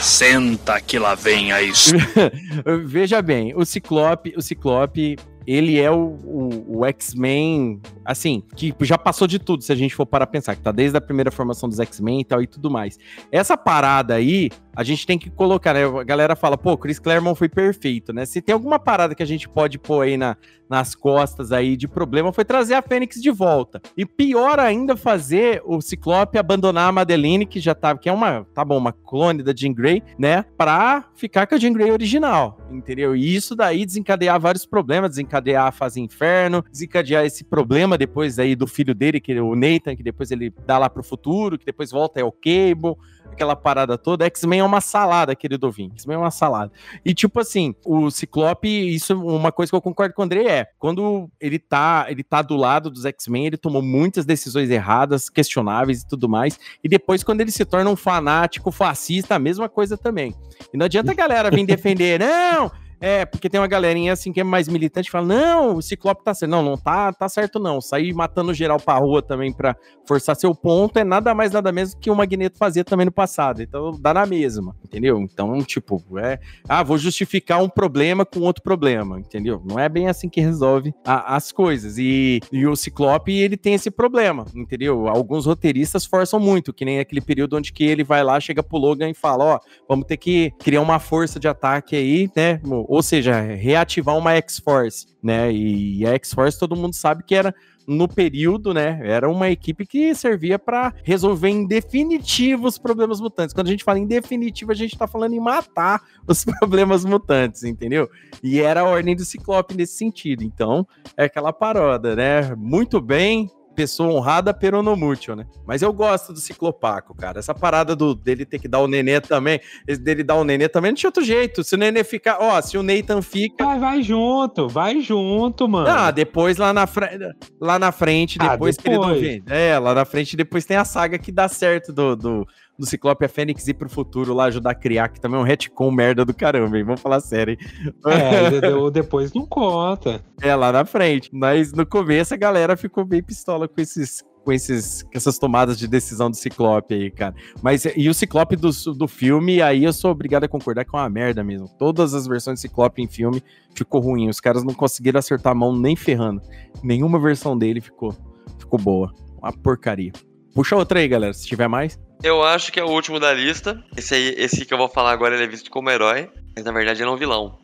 Senta 0.00 0.80
que 0.80 0.98
lá 0.98 1.14
vem 1.16 1.50
a 1.50 1.60
isso. 1.60 1.92
Veja 2.86 3.20
bem, 3.20 3.52
o 3.56 3.64
Ciclope, 3.64 4.32
o 4.36 4.42
Ciclope, 4.42 5.16
ele 5.46 5.80
é 5.80 5.90
o, 5.90 6.16
o- 6.24 6.78
o 6.78 6.84
X-Men, 6.86 7.80
assim, 8.06 8.42
que 8.54 8.74
já 8.82 8.96
passou 8.96 9.26
de 9.26 9.38
tudo, 9.38 9.62
se 9.62 9.72
a 9.72 9.76
gente 9.76 9.94
for 9.94 10.06
parar 10.06 10.24
a 10.24 10.28
pensar, 10.28 10.54
que 10.54 10.62
tá 10.62 10.72
desde 10.72 10.96
a 10.96 11.00
primeira 11.00 11.30
formação 11.30 11.68
dos 11.68 11.80
X-Men 11.80 12.20
e 12.20 12.24
tal 12.24 12.42
e 12.42 12.46
tudo 12.46 12.70
mais. 12.70 12.98
Essa 13.30 13.56
parada 13.56 14.14
aí, 14.14 14.50
a 14.74 14.84
gente 14.84 15.06
tem 15.06 15.18
que 15.18 15.30
colocar, 15.30 15.72
né? 15.72 15.84
A 15.84 16.04
galera 16.04 16.36
fala, 16.36 16.58
pô, 16.58 16.76
Chris 16.76 16.98
Claremont 16.98 17.36
foi 17.36 17.48
perfeito, 17.48 18.12
né? 18.12 18.26
Se 18.26 18.42
tem 18.42 18.52
alguma 18.52 18.78
parada 18.78 19.14
que 19.14 19.22
a 19.22 19.26
gente 19.26 19.48
pode 19.48 19.78
pôr 19.78 20.02
aí 20.02 20.16
na, 20.16 20.36
nas 20.68 20.94
costas 20.94 21.52
aí 21.52 21.76
de 21.76 21.88
problema, 21.88 22.32
foi 22.32 22.44
trazer 22.44 22.74
a 22.74 22.82
Fênix 22.82 23.20
de 23.20 23.30
volta. 23.30 23.80
E 23.96 24.04
pior 24.04 24.58
ainda, 24.58 24.96
fazer 24.96 25.62
o 25.64 25.80
Ciclope 25.80 26.38
abandonar 26.38 26.88
a 26.88 26.92
Madeline, 26.92 27.46
que 27.46 27.58
já 27.58 27.74
tava, 27.74 27.98
que 27.98 28.08
é 28.08 28.12
uma, 28.12 28.44
tá 28.54 28.64
bom, 28.64 28.76
uma 28.76 28.92
clone 28.92 29.42
da 29.42 29.54
Jean 29.54 29.72
Grey, 29.72 30.02
né? 30.18 30.44
Pra 30.56 31.04
ficar 31.14 31.46
com 31.46 31.54
a 31.54 31.58
Jean 31.58 31.72
Grey 31.72 31.90
original, 31.90 32.58
entendeu? 32.70 33.16
E 33.16 33.34
isso 33.34 33.54
daí 33.54 33.86
desencadear 33.86 34.38
vários 34.38 34.66
problemas, 34.66 35.10
desencadear 35.10 35.66
a 35.66 35.72
fase 35.72 36.00
inferno, 36.00 36.64
desencadear 36.70 37.24
esse 37.24 37.44
problema 37.44 37.95
depois 37.96 38.38
aí 38.38 38.54
do 38.54 38.66
filho 38.66 38.94
dele, 38.94 39.20
que 39.20 39.32
é 39.32 39.42
o 39.42 39.54
Nathan, 39.54 39.96
que 39.96 40.02
depois 40.02 40.30
ele 40.30 40.52
dá 40.66 40.78
lá 40.78 40.88
pro 40.88 41.02
futuro, 41.02 41.58
que 41.58 41.64
depois 41.64 41.90
volta 41.90 42.20
é 42.20 42.24
o 42.24 42.32
Cable, 42.32 42.96
aquela 43.30 43.54
parada 43.54 43.98
toda, 43.98 44.24
X-Men 44.26 44.60
é 44.60 44.64
uma 44.64 44.80
salada, 44.80 45.34
querido 45.34 45.66
ouvinte. 45.66 45.94
X-Men 45.94 46.16
é 46.16 46.18
uma 46.18 46.30
salada. 46.30 46.72
E 47.04 47.14
tipo 47.14 47.38
assim, 47.40 47.74
o 47.84 48.10
Ciclope, 48.10 48.68
isso 48.68 49.12
é 49.12 49.16
uma 49.16 49.52
coisa 49.52 49.70
que 49.70 49.76
eu 49.76 49.82
concordo 49.82 50.14
com 50.14 50.22
o 50.22 50.24
André 50.24 50.44
é, 50.46 50.66
quando 50.78 51.30
ele 51.40 51.58
tá, 51.58 52.06
ele 52.08 52.22
tá 52.22 52.42
do 52.42 52.56
lado 52.56 52.90
dos 52.90 53.04
X-Men, 53.04 53.46
ele 53.46 53.56
tomou 53.56 53.82
muitas 53.82 54.24
decisões 54.24 54.70
erradas, 54.70 55.28
questionáveis 55.28 56.02
e 56.02 56.08
tudo 56.08 56.28
mais. 56.28 56.58
E 56.82 56.88
depois 56.88 57.22
quando 57.22 57.40
ele 57.40 57.50
se 57.50 57.64
torna 57.64 57.90
um 57.90 57.96
fanático 57.96 58.70
fascista, 58.70 59.34
a 59.34 59.38
mesma 59.38 59.68
coisa 59.68 59.96
também. 59.96 60.34
E 60.72 60.76
não 60.76 60.86
adianta 60.86 61.12
a 61.12 61.14
galera 61.14 61.50
vir 61.50 61.64
defender, 61.66 62.20
não, 62.20 62.70
é, 63.00 63.24
porque 63.26 63.50
tem 63.50 63.60
uma 63.60 63.66
galerinha 63.66 64.12
assim 64.12 64.32
que 64.32 64.40
é 64.40 64.44
mais 64.44 64.68
militante 64.68 65.10
fala: 65.10 65.26
não, 65.26 65.76
o 65.76 65.82
Ciclope 65.82 66.24
tá 66.24 66.34
certo. 66.34 66.50
Não, 66.50 66.62
não 66.62 66.76
tá, 66.76 67.12
tá 67.12 67.28
certo, 67.28 67.58
não. 67.58 67.80
Sair 67.80 68.12
matando 68.14 68.54
geral 68.54 68.80
pra 68.80 68.94
rua 68.94 69.22
também 69.22 69.52
pra 69.52 69.76
forçar 70.06 70.36
seu 70.36 70.54
ponto 70.54 70.98
é 70.98 71.04
nada 71.04 71.34
mais, 71.34 71.52
nada 71.52 71.70
menos 71.72 71.94
que 71.94 72.10
o 72.10 72.16
Magneto 72.16 72.58
fazia 72.58 72.84
também 72.84 73.06
no 73.06 73.12
passado. 73.12 73.62
Então 73.62 73.92
dá 74.00 74.14
na 74.14 74.24
mesma, 74.24 74.74
entendeu? 74.84 75.20
Então, 75.20 75.62
tipo, 75.62 76.02
é. 76.18 76.38
Ah, 76.68 76.82
vou 76.82 76.96
justificar 76.96 77.62
um 77.62 77.68
problema 77.68 78.24
com 78.24 78.40
outro 78.40 78.62
problema, 78.62 79.18
entendeu? 79.18 79.62
Não 79.68 79.78
é 79.78 79.88
bem 79.88 80.08
assim 80.08 80.28
que 80.28 80.40
resolve 80.40 80.94
a, 81.04 81.36
as 81.36 81.52
coisas. 81.52 81.98
E, 81.98 82.40
e 82.50 82.66
o 82.66 82.74
Ciclope, 82.74 83.32
ele 83.32 83.56
tem 83.56 83.74
esse 83.74 83.90
problema, 83.90 84.46
entendeu? 84.54 85.08
Alguns 85.08 85.44
roteiristas 85.46 86.06
forçam 86.06 86.40
muito, 86.40 86.72
que 86.72 86.84
nem 86.84 86.98
aquele 86.98 87.20
período 87.20 87.56
onde 87.56 87.72
que 87.72 87.84
ele 87.84 88.04
vai 88.04 88.24
lá, 88.24 88.40
chega 88.40 88.62
pro 88.62 88.78
Logan 88.78 89.10
e 89.10 89.14
fala: 89.14 89.44
ó, 89.44 89.60
vamos 89.88 90.06
ter 90.06 90.16
que 90.16 90.52
criar 90.60 90.80
uma 90.80 90.98
força 90.98 91.38
de 91.38 91.48
ataque 91.48 91.94
aí, 91.94 92.30
né? 92.34 92.60
Ou 92.88 93.02
seja, 93.02 93.40
reativar 93.40 94.16
uma 94.16 94.32
X-Force, 94.32 95.06
né? 95.22 95.52
E 95.52 96.06
a 96.06 96.14
X-Force 96.14 96.58
todo 96.58 96.76
mundo 96.76 96.94
sabe 96.94 97.22
que 97.24 97.34
era 97.34 97.54
no 97.86 98.08
período, 98.08 98.74
né? 98.74 99.00
Era 99.04 99.30
uma 99.30 99.48
equipe 99.48 99.86
que 99.86 100.14
servia 100.14 100.58
para 100.58 100.92
resolver 101.04 101.48
em 101.48 101.66
definitivo 101.66 102.66
os 102.66 102.78
problemas 102.78 103.20
mutantes. 103.20 103.54
Quando 103.54 103.68
a 103.68 103.70
gente 103.70 103.84
fala 103.84 103.98
em 103.98 104.06
definitivo, 104.06 104.72
a 104.72 104.74
gente 104.74 104.98
tá 104.98 105.06
falando 105.06 105.34
em 105.34 105.40
matar 105.40 106.02
os 106.26 106.44
problemas 106.44 107.04
mutantes, 107.04 107.62
entendeu? 107.62 108.10
E 108.42 108.60
era 108.60 108.80
a 108.80 108.84
ordem 108.84 109.14
do 109.14 109.24
Ciclope 109.24 109.76
nesse 109.76 109.96
sentido. 109.96 110.42
Então, 110.42 110.86
é 111.16 111.24
aquela 111.24 111.52
paródia, 111.52 112.16
né? 112.16 112.54
Muito 112.56 113.00
bem, 113.00 113.50
pessoa 113.76 114.12
honrada 114.12 114.54
peronomútil, 114.54 115.36
né? 115.36 115.46
Mas 115.66 115.82
eu 115.82 115.92
gosto 115.92 116.32
do 116.32 116.40
ciclopaco, 116.40 117.14
cara. 117.14 117.38
Essa 117.38 117.54
parada 117.54 117.94
do, 117.94 118.14
dele 118.14 118.46
ter 118.46 118.58
que 118.58 118.66
dar 118.66 118.80
o 118.80 118.88
nenê 118.88 119.20
também, 119.20 119.60
dele 120.00 120.24
dar 120.24 120.36
o 120.36 120.44
nenê 120.44 120.68
também, 120.68 120.90
não 120.90 120.96
tinha 120.96 121.08
outro 121.08 121.22
jeito. 121.22 121.62
Se 121.62 121.74
o 121.74 121.78
nenê 121.78 122.02
ficar, 122.02 122.38
ó, 122.40 122.60
se 122.62 122.78
o 122.78 122.82
Nathan 122.82 123.20
fica. 123.20 123.64
Vai, 123.64 123.78
vai 123.78 124.02
junto, 124.02 124.68
vai 124.68 125.00
junto, 125.00 125.68
mano. 125.68 125.88
Ah, 125.88 126.10
depois 126.10 126.56
lá 126.56 126.72
na, 126.72 126.86
frente, 126.86 127.18
lá 127.60 127.78
na 127.78 127.92
frente, 127.92 128.38
depois, 128.38 128.76
ah, 128.78 128.82
depois. 128.82 129.20
que 129.20 129.28
ele 129.28 129.42
não 129.46 129.54
É, 129.54 129.78
lá 129.78 129.94
na 129.94 130.04
frente, 130.04 130.36
depois 130.36 130.64
tem 130.64 130.76
a 130.76 130.84
saga 130.84 131.18
que 131.18 131.30
dá 131.30 131.46
certo 131.48 131.92
do, 131.92 132.16
do 132.16 132.46
do 132.78 132.86
Ciclope 132.86 133.24
a 133.24 133.28
Fênix 133.28 133.66
ir 133.68 133.74
pro 133.74 133.88
futuro 133.88 134.34
lá 134.34 134.44
ajudar 134.44 134.70
a 134.70 134.74
criar, 134.74 135.08
que 135.08 135.20
também 135.20 135.38
é 135.38 135.42
um 135.42 135.46
retcon 135.46 135.90
merda 135.90 136.24
do 136.24 136.34
caramba, 136.34 136.78
hein? 136.78 136.84
Vamos 136.84 137.00
falar 137.00 137.20
sério, 137.20 137.52
hein? 137.52 137.92
É, 138.06 138.60
depois 138.90 139.32
não 139.32 139.46
conta. 139.46 140.24
É, 140.40 140.54
lá 140.54 140.72
na 140.72 140.84
frente. 140.84 141.30
Mas 141.32 141.72
no 141.72 141.86
começo 141.86 142.34
a 142.34 142.36
galera 142.36 142.76
ficou 142.76 143.04
bem 143.04 143.22
pistola 143.22 143.66
com 143.66 143.80
esses 143.80 144.24
com, 144.46 144.52
esses, 144.52 145.02
com 145.02 145.10
essas 145.12 145.38
tomadas 145.38 145.76
de 145.76 145.88
decisão 145.88 146.30
do 146.30 146.36
Ciclope 146.36 146.94
aí, 146.94 147.10
cara. 147.10 147.34
Mas 147.60 147.84
e 147.96 148.08
o 148.08 148.14
Ciclope 148.14 148.54
do, 148.54 148.70
do 148.94 149.08
filme, 149.08 149.60
aí 149.60 149.82
eu 149.82 149.92
sou 149.92 150.12
obrigado 150.12 150.44
a 150.44 150.48
concordar 150.48 150.84
que 150.84 150.94
é 150.94 150.98
uma 150.98 151.10
merda 151.10 151.42
mesmo. 151.42 151.68
Todas 151.76 152.14
as 152.14 152.28
versões 152.28 152.60
do 152.60 152.62
Ciclope 152.62 153.02
em 153.02 153.08
filme 153.08 153.42
ficou 153.74 154.00
ruim. 154.00 154.28
Os 154.28 154.38
caras 154.38 154.62
não 154.62 154.72
conseguiram 154.72 155.18
acertar 155.18 155.50
a 155.50 155.54
mão 155.54 155.76
nem 155.76 155.96
ferrando. 155.96 156.40
Nenhuma 156.80 157.18
versão 157.18 157.58
dele 157.58 157.80
ficou, 157.80 158.14
ficou 158.56 158.78
boa. 158.78 159.12
Uma 159.42 159.52
porcaria. 159.52 160.12
Puxa 160.56 160.74
outra 160.74 161.00
aí, 161.00 161.06
galera, 161.06 161.34
se 161.34 161.46
tiver 161.46 161.68
mais. 161.68 162.00
Eu 162.22 162.42
acho 162.42 162.72
que 162.72 162.80
é 162.80 162.82
o 162.82 162.88
último 162.88 163.20
da 163.20 163.30
lista. 163.30 163.78
Esse 163.94 164.14
aí, 164.14 164.34
esse 164.38 164.64
que 164.64 164.72
eu 164.72 164.78
vou 164.78 164.88
falar 164.88 165.12
agora, 165.12 165.34
ele 165.34 165.44
é 165.44 165.46
visto 165.46 165.70
como 165.70 165.90
herói, 165.90 166.30
mas 166.56 166.64
na 166.64 166.72
verdade 166.72 167.02
ele 167.02 167.10
é 167.10 167.12
um 167.12 167.16
vilão. 167.18 167.58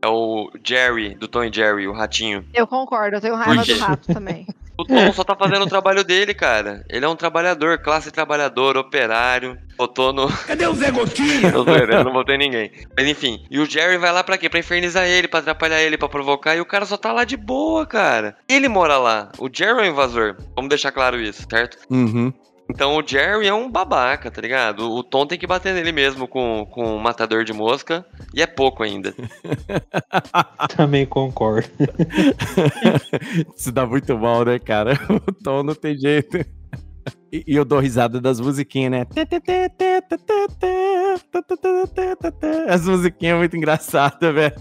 É 0.00 0.08
o 0.08 0.50
Jerry, 0.66 1.14
do 1.14 1.28
Tom 1.28 1.44
e 1.44 1.52
Jerry, 1.52 1.86
o 1.86 1.92
ratinho. 1.92 2.42
Eu 2.54 2.66
concordo, 2.66 3.18
eu 3.18 3.20
tenho 3.20 3.34
raiva 3.34 3.62
do 3.62 3.78
rato 3.78 4.14
também. 4.14 4.46
O 4.78 4.84
Tom 4.84 5.12
só 5.12 5.24
tá 5.24 5.34
fazendo 5.34 5.64
o 5.64 5.68
trabalho 5.68 6.04
dele, 6.04 6.32
cara. 6.32 6.84
Ele 6.88 7.04
é 7.04 7.08
um 7.08 7.16
trabalhador, 7.16 7.78
classe 7.78 8.12
trabalhador, 8.12 8.76
operário. 8.76 9.58
Botou 9.76 10.12
no. 10.12 10.28
Cadê 10.46 10.68
o 10.68 10.74
Zé 10.74 10.92
Gotinha? 10.92 11.50
eu, 11.52 11.66
eu 11.66 12.04
não 12.04 12.12
botei 12.12 12.38
ninguém. 12.38 12.70
Mas 12.96 13.08
enfim. 13.08 13.44
E 13.50 13.58
o 13.58 13.66
Jerry 13.66 13.98
vai 13.98 14.12
lá 14.12 14.22
pra 14.22 14.38
quê? 14.38 14.48
Pra 14.48 14.60
infernizar 14.60 15.04
ele, 15.04 15.26
pra 15.26 15.40
atrapalhar 15.40 15.82
ele, 15.82 15.98
pra 15.98 16.08
provocar. 16.08 16.54
E 16.54 16.60
o 16.60 16.66
cara 16.66 16.86
só 16.86 16.96
tá 16.96 17.12
lá 17.12 17.24
de 17.24 17.36
boa, 17.36 17.84
cara. 17.84 18.36
Ele 18.48 18.68
mora 18.68 18.98
lá. 18.98 19.32
O 19.38 19.50
Jerry 19.52 19.80
é 19.80 19.82
o 19.82 19.86
invasor. 19.86 20.36
Vamos 20.54 20.68
deixar 20.68 20.92
claro 20.92 21.20
isso, 21.20 21.44
certo? 21.50 21.78
Uhum. 21.90 22.32
Então 22.70 22.96
o 22.96 23.06
Jerry 23.06 23.46
é 23.46 23.54
um 23.54 23.70
babaca, 23.70 24.30
tá 24.30 24.40
ligado? 24.40 24.90
O 24.90 25.02
Tom 25.02 25.26
tem 25.26 25.38
que 25.38 25.46
bater 25.46 25.74
nele 25.74 25.90
mesmo 25.90 26.28
com, 26.28 26.66
com 26.70 26.96
um 26.96 26.98
matador 26.98 27.44
de 27.44 27.52
mosca. 27.52 28.04
E 28.34 28.42
é 28.42 28.46
pouco 28.46 28.82
ainda. 28.82 29.14
Também 30.76 31.06
concordo. 31.06 31.68
Isso 33.56 33.72
dá 33.72 33.86
muito 33.86 34.16
mal, 34.18 34.44
né, 34.44 34.58
cara? 34.58 34.98
O 35.10 35.32
Tom 35.32 35.62
não 35.62 35.74
tem 35.74 35.98
jeito. 35.98 36.38
E, 37.32 37.44
eu 37.46 37.64
dou 37.64 37.78
risada 37.78 38.20
das 38.20 38.40
musiquinhas, 38.40 38.90
né? 38.90 39.06
As 42.68 42.86
musiquinhas 42.86 43.38
muito 43.38 43.56
engraçadas, 43.56 44.34
velho. 44.34 44.54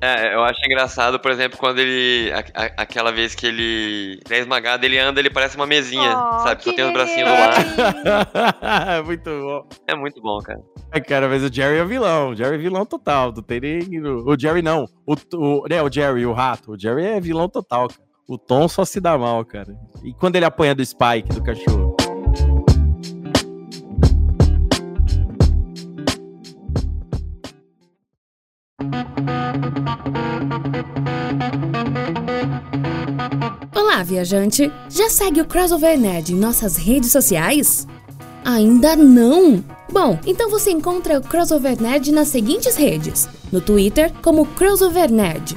É, 0.00 0.34
eu 0.34 0.42
acho 0.44 0.60
engraçado, 0.64 1.18
por 1.18 1.30
exemplo, 1.30 1.58
quando 1.58 1.78
ele. 1.78 2.32
A, 2.32 2.38
a, 2.38 2.64
aquela 2.82 3.10
vez 3.10 3.34
que 3.34 3.46
ele 3.46 4.20
é 4.28 4.38
esmagado, 4.38 4.84
ele 4.84 4.98
anda, 4.98 5.20
ele 5.20 5.30
parece 5.30 5.56
uma 5.56 5.66
mesinha, 5.66 6.10
oh, 6.16 6.40
sabe? 6.40 6.64
Só 6.64 6.72
tem 6.72 6.84
os 6.84 6.92
bracinhos 6.92 7.28
do 7.28 7.34
lado. 7.34 9.06
muito 9.06 9.30
bom. 9.30 9.68
É 9.86 9.94
muito 9.94 10.20
bom, 10.20 10.38
cara. 10.38 10.60
É, 10.92 11.00
cara, 11.00 11.28
mas 11.28 11.42
o 11.42 11.52
Jerry 11.52 11.78
é 11.78 11.84
vilão. 11.84 12.30
O 12.30 12.36
Jerry 12.36 12.56
é 12.56 12.58
vilão 12.58 12.84
total. 12.84 13.32
Não 13.32 13.42
tem 13.42 13.60
nem. 13.60 14.00
O 14.02 14.38
Jerry 14.38 14.62
não. 14.62 14.86
O, 15.06 15.14
o, 15.34 15.68
né, 15.68 15.82
o 15.82 15.90
Jerry, 15.90 16.26
o 16.26 16.32
rato. 16.32 16.72
O 16.72 16.78
Jerry 16.78 17.04
é 17.04 17.20
vilão 17.20 17.48
total, 17.48 17.88
cara. 17.88 18.10
O 18.30 18.38
Tom 18.38 18.68
só 18.68 18.84
se 18.84 19.00
dá 19.00 19.18
mal, 19.18 19.44
cara. 19.44 19.76
E 20.04 20.14
quando 20.14 20.36
ele 20.36 20.44
apanha 20.44 20.72
do 20.72 20.86
Spike, 20.86 21.34
do 21.34 21.42
cachorro? 21.42 21.89
Olá, 33.74 34.02
viajante! 34.02 34.70
Já 34.88 35.08
segue 35.08 35.40
o 35.40 35.46
Crossover 35.46 35.98
Nerd 35.98 36.32
em 36.32 36.36
nossas 36.36 36.76
redes 36.76 37.12
sociais? 37.12 37.86
Ainda 38.44 38.96
não? 38.96 39.62
Bom, 39.92 40.18
então 40.26 40.48
você 40.48 40.70
encontra 40.70 41.18
o 41.18 41.22
Crossover 41.22 41.80
Nerd 41.80 42.12
nas 42.12 42.28
seguintes 42.28 42.76
redes: 42.76 43.28
no 43.50 43.60
Twitter, 43.60 44.12
como 44.22 44.46
Crossover 44.46 45.10
Nerd, 45.10 45.56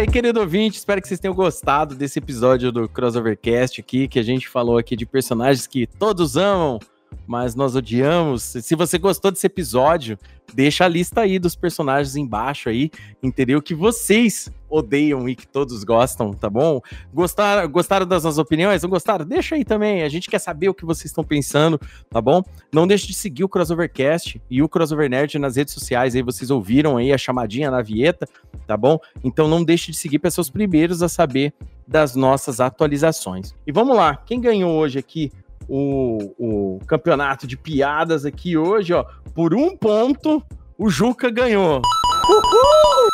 Aí, 0.00 0.06
querido 0.06 0.40
ouvinte. 0.40 0.78
Espero 0.78 1.00
que 1.02 1.08
vocês 1.08 1.20
tenham 1.20 1.34
gostado 1.34 1.94
desse 1.94 2.18
episódio 2.18 2.72
do 2.72 2.88
Crossovercast 2.88 3.80
aqui, 3.82 4.08
que 4.08 4.18
a 4.18 4.22
gente 4.22 4.48
falou 4.48 4.78
aqui 4.78 4.96
de 4.96 5.04
personagens 5.04 5.66
que 5.66 5.86
todos 5.86 6.38
amam, 6.38 6.78
mas 7.26 7.54
nós 7.54 7.76
odiamos. 7.76 8.42
Se 8.42 8.74
você 8.74 8.98
gostou 8.98 9.30
desse 9.30 9.46
episódio, 9.46 10.18
deixa 10.52 10.84
a 10.84 10.88
lista 10.88 11.20
aí 11.20 11.38
dos 11.38 11.54
personagens 11.54 12.16
embaixo 12.16 12.68
aí, 12.68 12.90
entendeu? 13.22 13.62
Que 13.62 13.74
vocês 13.74 14.50
odeiam 14.68 15.28
e 15.28 15.34
que 15.34 15.46
todos 15.46 15.82
gostam, 15.84 16.32
tá 16.32 16.48
bom? 16.48 16.80
Gostaram, 17.12 17.68
gostaram 17.68 18.06
das 18.06 18.24
nossas 18.24 18.38
opiniões? 18.38 18.82
Não 18.82 18.90
gostaram? 18.90 19.24
Deixa 19.24 19.56
aí 19.56 19.64
também. 19.64 20.02
A 20.02 20.08
gente 20.08 20.30
quer 20.30 20.38
saber 20.38 20.68
o 20.68 20.74
que 20.74 20.84
vocês 20.84 21.06
estão 21.06 21.24
pensando, 21.24 21.80
tá 22.08 22.20
bom? 22.20 22.42
Não 22.72 22.86
deixe 22.86 23.06
de 23.06 23.14
seguir 23.14 23.44
o 23.44 23.48
Crossovercast 23.48 24.40
e 24.48 24.62
o 24.62 24.68
Crossover 24.68 25.10
Nerd 25.10 25.38
nas 25.38 25.56
redes 25.56 25.74
sociais 25.74 26.14
aí. 26.14 26.22
Vocês 26.22 26.50
ouviram 26.50 26.96
aí 26.96 27.12
a 27.12 27.18
chamadinha 27.18 27.70
na 27.70 27.82
vieta, 27.82 28.28
tá 28.66 28.76
bom? 28.76 28.98
Então 29.24 29.48
não 29.48 29.64
deixe 29.64 29.90
de 29.90 29.96
seguir 29.96 30.18
para 30.18 30.30
ser 30.30 30.40
os 30.40 30.50
primeiros 30.50 31.02
a 31.02 31.08
saber 31.08 31.52
das 31.86 32.14
nossas 32.14 32.60
atualizações. 32.60 33.54
E 33.66 33.72
vamos 33.72 33.96
lá, 33.96 34.16
quem 34.16 34.40
ganhou 34.40 34.72
hoje 34.72 34.98
aqui 34.98 35.32
o, 35.70 36.34
o 36.36 36.78
campeonato 36.86 37.46
de 37.46 37.56
piadas 37.56 38.24
aqui 38.24 38.56
hoje, 38.56 38.92
ó. 38.92 39.04
Por 39.32 39.54
um 39.54 39.76
ponto, 39.76 40.42
o 40.76 40.90
Juca 40.90 41.30
ganhou. 41.30 41.80
Uhul! 42.28 43.08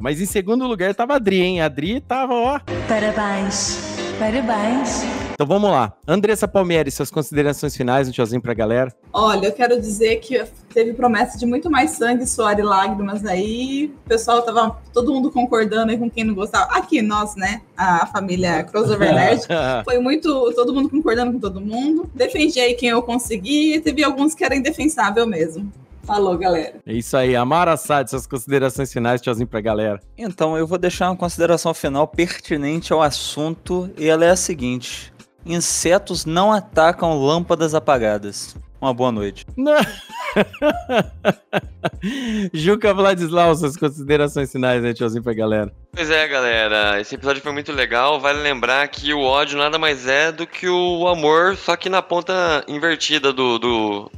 Mas 0.00 0.20
em 0.20 0.26
segundo 0.26 0.66
lugar 0.66 0.94
tava 0.94 1.12
a 1.12 1.16
Adri, 1.16 1.40
hein? 1.42 1.60
A 1.60 1.66
Adri 1.66 2.00
tava, 2.00 2.32
ó. 2.32 2.60
Parabéns, 2.88 3.96
parabéns, 4.18 5.04
Então 5.34 5.46
vamos 5.46 5.68
lá. 5.68 5.92
Andressa 6.06 6.46
Palmieri, 6.46 6.90
suas 6.92 7.10
considerações 7.10 7.76
finais, 7.76 8.08
um 8.08 8.12
tchauzinho 8.12 8.40
pra 8.40 8.54
galera. 8.54 8.94
Olha, 9.12 9.48
eu 9.48 9.52
quero 9.52 9.80
dizer 9.80 10.16
que 10.16 10.42
teve 10.72 10.92
promessa 10.92 11.36
de 11.36 11.44
muito 11.44 11.68
mais 11.68 11.90
sangue, 11.90 12.24
suor 12.24 12.56
e 12.56 12.62
lágrimas 12.62 13.24
aí. 13.24 13.92
O 14.06 14.08
pessoal 14.08 14.42
tava 14.42 14.78
todo 14.92 15.12
mundo 15.12 15.32
concordando 15.32 15.90
aí 15.90 15.98
com 15.98 16.08
quem 16.08 16.22
não 16.22 16.34
gostava. 16.34 16.72
Aqui, 16.76 17.02
nós, 17.02 17.34
né? 17.34 17.62
A 17.76 18.06
família 18.06 18.62
Crossover 18.64 19.12
Nerd. 19.12 19.42
Foi 19.84 19.98
muito. 19.98 20.52
Todo 20.54 20.72
mundo 20.72 20.88
concordando 20.88 21.32
com 21.32 21.40
todo 21.40 21.60
mundo. 21.60 22.08
Defendi 22.14 22.60
aí 22.60 22.74
quem 22.74 22.90
eu 22.90 23.02
consegui. 23.02 23.74
E 23.74 23.80
teve 23.80 24.04
alguns 24.04 24.34
que 24.34 24.44
eram 24.44 24.56
indefensável 24.56 25.26
mesmo. 25.26 25.70
Falou, 26.04 26.36
galera. 26.36 26.74
É 26.86 26.92
isso 26.92 27.16
aí. 27.16 27.34
Amara 27.34 27.72
Assad, 27.72 28.08
suas 28.08 28.26
considerações 28.26 28.92
finais, 28.92 29.20
tchauzinho 29.22 29.46
pra 29.46 29.60
galera. 29.60 30.00
Então, 30.18 30.56
eu 30.56 30.66
vou 30.66 30.76
deixar 30.76 31.08
uma 31.08 31.16
consideração 31.16 31.72
final 31.72 32.06
pertinente 32.06 32.92
ao 32.92 33.02
assunto, 33.02 33.90
e 33.96 34.06
ela 34.06 34.24
é 34.24 34.30
a 34.30 34.36
seguinte: 34.36 35.13
insetos 35.44 36.24
não 36.24 36.52
atacam 36.52 37.18
lâmpadas 37.18 37.74
apagadas. 37.74 38.56
Uma 38.80 38.92
boa 38.92 39.10
noite. 39.10 39.46
Juca 42.52 42.92
Vladislau, 42.92 43.54
suas 43.54 43.78
considerações 43.78 44.52
finais, 44.52 44.82
né? 44.82 44.92
Tchauzinho 44.92 45.22
pra 45.22 45.32
galera. 45.32 45.72
Pois 45.94 46.10
é, 46.10 46.28
galera. 46.28 47.00
Esse 47.00 47.14
episódio 47.14 47.40
foi 47.40 47.52
muito 47.52 47.72
legal. 47.72 48.20
Vale 48.20 48.42
lembrar 48.42 48.86
que 48.88 49.14
o 49.14 49.22
ódio 49.22 49.56
nada 49.56 49.78
mais 49.78 50.06
é 50.06 50.30
do 50.30 50.46
que 50.46 50.68
o 50.68 51.08
amor, 51.08 51.56
só 51.56 51.76
que 51.76 51.88
na 51.88 52.02
ponta 52.02 52.62
invertida 52.68 53.32
do, 53.32 53.58
do 53.58 54.10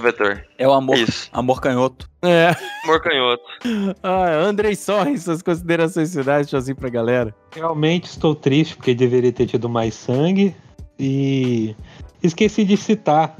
vetor. 0.00 0.44
É 0.58 0.66
o 0.66 0.72
amor, 0.72 0.96
Isso. 0.98 1.28
amor 1.32 1.60
canhoto. 1.60 2.08
É. 2.22 2.54
Amor 2.84 3.00
canhoto. 3.00 3.44
Ah, 4.02 4.30
Andrei 4.46 4.74
Sorri, 4.74 5.18
suas 5.18 5.42
considerações 5.42 6.14
finais, 6.14 6.48
tchauzinho 6.48 6.76
pra 6.76 6.88
galera. 6.88 7.34
Realmente 7.52 8.04
estou 8.04 8.34
triste 8.34 8.76
porque 8.76 8.94
deveria 8.94 9.32
ter 9.32 9.46
tido 9.46 9.68
mais 9.68 9.94
sangue. 9.94 10.54
E 10.98 11.74
esqueci 12.22 12.64
de 12.64 12.76
citar 12.76 13.36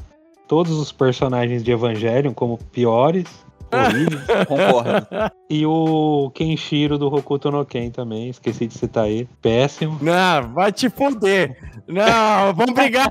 todos 0.48 0.72
os 0.72 0.90
personagens 0.92 1.62
de 1.62 1.70
Evangelion 1.70 2.32
como 2.32 2.58
piores. 2.72 3.26
Concordo. 4.46 5.06
E 5.48 5.66
o 5.66 6.30
Kenshiro 6.34 6.98
do 6.98 7.12
Hokuto 7.12 7.50
no 7.50 7.64
Ken 7.64 7.90
também, 7.90 8.28
esqueci 8.28 8.66
de 8.66 8.74
citar 8.74 9.08
ele. 9.08 9.28
Péssimo. 9.42 9.98
Não, 10.00 10.48
vai 10.52 10.72
te 10.72 10.88
fuder. 10.88 11.56
Não, 11.88 12.54
vamos 12.54 12.74
brigar. 12.74 13.10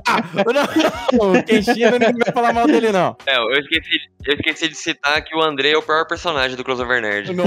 Não, 1.12 1.32
o 1.32 1.42
Kenshiro 1.42 1.98
ninguém 1.98 2.14
vai 2.24 2.32
falar 2.32 2.52
mal 2.52 2.66
dele, 2.66 2.92
não. 2.92 3.16
É, 3.26 3.36
eu 3.36 3.60
esqueci, 3.60 4.00
eu 4.24 4.34
esqueci 4.34 4.68
de 4.68 4.74
citar 4.74 5.22
que 5.22 5.36
o 5.36 5.42
André 5.42 5.72
é 5.72 5.76
o 5.76 5.82
pior 5.82 6.06
personagem 6.06 6.56
do 6.56 6.64
Crossover 6.64 7.02
Nerd. 7.02 7.30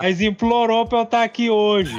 Mas 0.00 0.20
implorou 0.20 0.86
pra 0.86 0.98
eu 0.98 1.04
estar 1.04 1.22
aqui 1.22 1.48
hoje. 1.48 1.94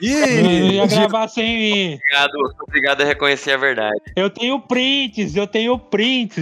Ih, 0.00 0.42
Não 0.42 0.50
ia 0.70 0.86
gravar 0.86 1.28
sem 1.28 1.56
mim. 1.56 1.94
Obrigado, 1.94 2.32
obrigado 2.60 3.00
a 3.02 3.04
reconhecer 3.04 3.52
a 3.52 3.56
verdade. 3.56 4.00
Eu 4.14 4.28
tenho 4.28 4.60
prints, 4.60 5.34
eu 5.34 5.46
tenho 5.46 5.78
prints. 5.78 6.37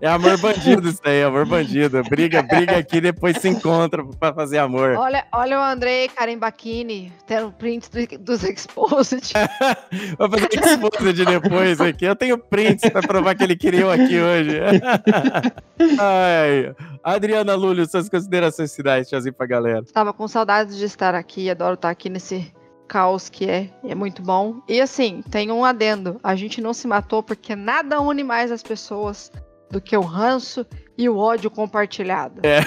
É 0.00 0.08
amor 0.08 0.38
bandido 0.38 0.88
isso 0.88 1.00
aí, 1.04 1.22
amor 1.22 1.46
bandido. 1.46 2.02
Briga, 2.04 2.42
briga 2.42 2.76
aqui, 2.78 3.00
depois 3.00 3.36
se 3.38 3.48
encontra 3.48 4.04
pra 4.18 4.32
fazer 4.32 4.58
amor. 4.58 4.96
Olha, 4.96 5.24
olha 5.32 5.58
o 5.58 5.62
Andrei 5.62 6.08
Karen 6.08 6.38
Bacchini, 6.38 7.12
tendo 7.26 7.52
prints 7.52 7.88
do- 7.88 8.18
dos 8.18 8.44
Exposed. 8.44 9.32
Vou 10.18 10.28
fazer 10.30 10.48
exposed 10.52 11.24
depois 11.24 11.80
aqui. 11.80 12.04
Eu 12.04 12.16
tenho 12.16 12.38
prints 12.38 12.88
pra 12.90 13.00
provar 13.02 13.34
que 13.34 13.44
ele 13.44 13.56
criou 13.56 13.90
aqui 13.90 14.18
hoje. 14.20 14.60
Ai. 15.98 16.74
Adriana 17.02 17.54
Lúlio, 17.54 17.86
suas 17.88 18.08
considerações 18.08 18.74
finais, 18.74 19.08
tchauzinho 19.08 19.32
pra 19.34 19.46
galera. 19.46 19.82
Tava 19.92 20.12
com 20.12 20.28
saudades 20.28 20.76
de 20.76 20.84
estar 20.84 21.14
aqui, 21.14 21.48
adoro 21.50 21.74
estar 21.74 21.90
aqui 21.90 22.08
nesse 22.10 22.52
caos 22.90 23.28
que 23.28 23.48
é, 23.48 23.70
é 23.84 23.94
muito 23.94 24.20
bom. 24.20 24.60
E 24.68 24.80
assim, 24.80 25.22
tem 25.30 25.52
um 25.52 25.64
adendo, 25.64 26.18
a 26.24 26.34
gente 26.34 26.60
não 26.60 26.74
se 26.74 26.88
matou 26.88 27.22
porque 27.22 27.54
nada 27.54 28.00
une 28.00 28.24
mais 28.24 28.50
as 28.50 28.64
pessoas 28.64 29.30
do 29.70 29.80
que 29.80 29.96
o 29.96 30.00
ranço 30.00 30.66
e 30.96 31.08
o 31.08 31.16
ódio 31.16 31.50
compartilhado. 31.50 32.40
É. 32.42 32.60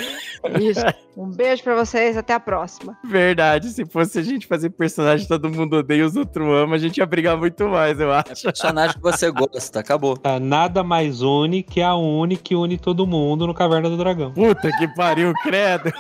Isso. 0.60 0.82
Um 1.16 1.30
beijo 1.30 1.64
pra 1.64 1.76
vocês, 1.76 2.18
até 2.18 2.34
a 2.34 2.40
próxima. 2.40 2.98
Verdade, 3.06 3.70
se 3.70 3.86
fosse 3.86 4.18
a 4.18 4.24
gente 4.24 4.48
fazer 4.48 4.72
personagem 4.72 5.28
todo 5.28 5.50
mundo 5.50 5.78
odeia 5.78 6.00
e 6.00 6.04
os 6.04 6.16
outros 6.16 6.46
ama, 6.48 6.76
a 6.76 6.80
gente 6.80 6.98
ia 6.98 7.06
brigar 7.06 7.38
muito 7.38 7.70
mais, 7.70 8.00
eu 8.00 8.12
acho. 8.12 8.44
Personagem 8.44 8.96
que 8.96 9.02
você 9.02 9.30
gosta, 9.32 9.80
acabou. 9.80 10.18
Tá, 10.18 10.40
nada 10.40 10.84
mais 10.84 11.22
une 11.22 11.62
que 11.62 11.82
a 11.82 11.96
Uni 11.96 12.36
que 12.36 12.56
une 12.56 12.78
todo 12.78 13.06
mundo 13.06 13.46
no 13.46 13.54
Caverna 13.54 13.90
do 13.90 13.98
Dragão. 13.98 14.34
Puta 14.34 14.70
que 14.78 14.88
pariu, 14.96 15.34
credo. 15.44 15.92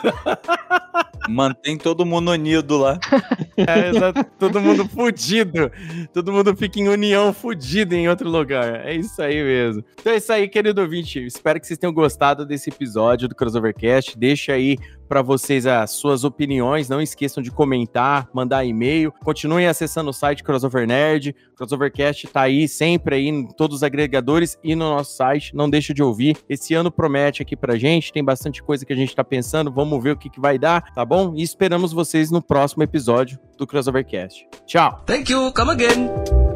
Mantém 1.29 1.77
todo 1.77 2.05
mundo 2.05 2.31
unido 2.31 2.77
lá. 2.77 2.99
É, 3.55 3.89
exato. 3.89 4.25
Todo 4.39 4.59
mundo 4.59 4.89
fudido. 4.89 5.71
Todo 6.11 6.33
mundo 6.33 6.55
fica 6.55 6.79
em 6.79 6.89
união 6.89 7.31
fudido 7.31 7.93
em 7.93 8.09
outro 8.09 8.27
lugar. 8.27 8.83
É 8.83 8.95
isso 8.95 9.21
aí 9.21 9.43
mesmo. 9.43 9.85
Então 9.99 10.11
é 10.11 10.17
isso 10.17 10.33
aí, 10.33 10.47
querido 10.47 10.81
ouvinte. 10.81 11.23
Espero 11.23 11.59
que 11.59 11.67
vocês 11.67 11.77
tenham 11.77 11.93
gostado 11.93 12.12
desse 12.45 12.69
episódio 12.69 13.27
do 13.27 13.35
Crossovercast. 13.35 14.17
Deixa 14.17 14.53
aí 14.53 14.77
para 15.07 15.21
vocês 15.21 15.67
as 15.67 15.91
suas 15.91 16.23
opiniões. 16.23 16.89
Não 16.89 17.01
esqueçam 17.01 17.43
de 17.43 17.51
comentar, 17.51 18.27
mandar 18.33 18.65
e-mail. 18.65 19.13
Continuem 19.23 19.67
acessando 19.67 20.09
o 20.09 20.13
site 20.13 20.43
Crossover 20.43 20.87
Nerd. 20.87 21.35
Crossovercast 21.55 22.27
tá 22.27 22.41
aí 22.41 22.67
sempre 22.67 23.15
aí 23.15 23.27
em 23.27 23.47
todos 23.47 23.77
os 23.77 23.83
agregadores 23.83 24.57
e 24.63 24.75
no 24.75 24.85
nosso 24.89 25.15
site. 25.15 25.55
Não 25.55 25.69
deixa 25.69 25.93
de 25.93 26.01
ouvir. 26.01 26.37
Esse 26.49 26.73
ano 26.73 26.91
promete 26.91 27.41
aqui 27.41 27.55
pra 27.55 27.77
gente. 27.77 28.11
Tem 28.11 28.23
bastante 28.23 28.63
coisa 28.63 28.85
que 28.85 28.93
a 28.93 28.95
gente 28.95 29.15
tá 29.15 29.23
pensando. 29.23 29.71
Vamos 29.71 30.01
ver 30.01 30.11
o 30.11 30.17
que, 30.17 30.29
que 30.29 30.39
vai 30.39 30.57
dar, 30.57 30.93
tá 30.93 31.05
bom? 31.05 31.33
E 31.35 31.43
esperamos 31.43 31.93
vocês 31.93 32.31
no 32.31 32.41
próximo 32.41 32.83
episódio 32.83 33.37
do 33.57 33.67
Crossovercast. 33.67 34.47
Tchau! 34.65 35.03
Thank 35.05 35.31
you, 35.31 35.51
come 35.53 35.71
again. 35.71 36.52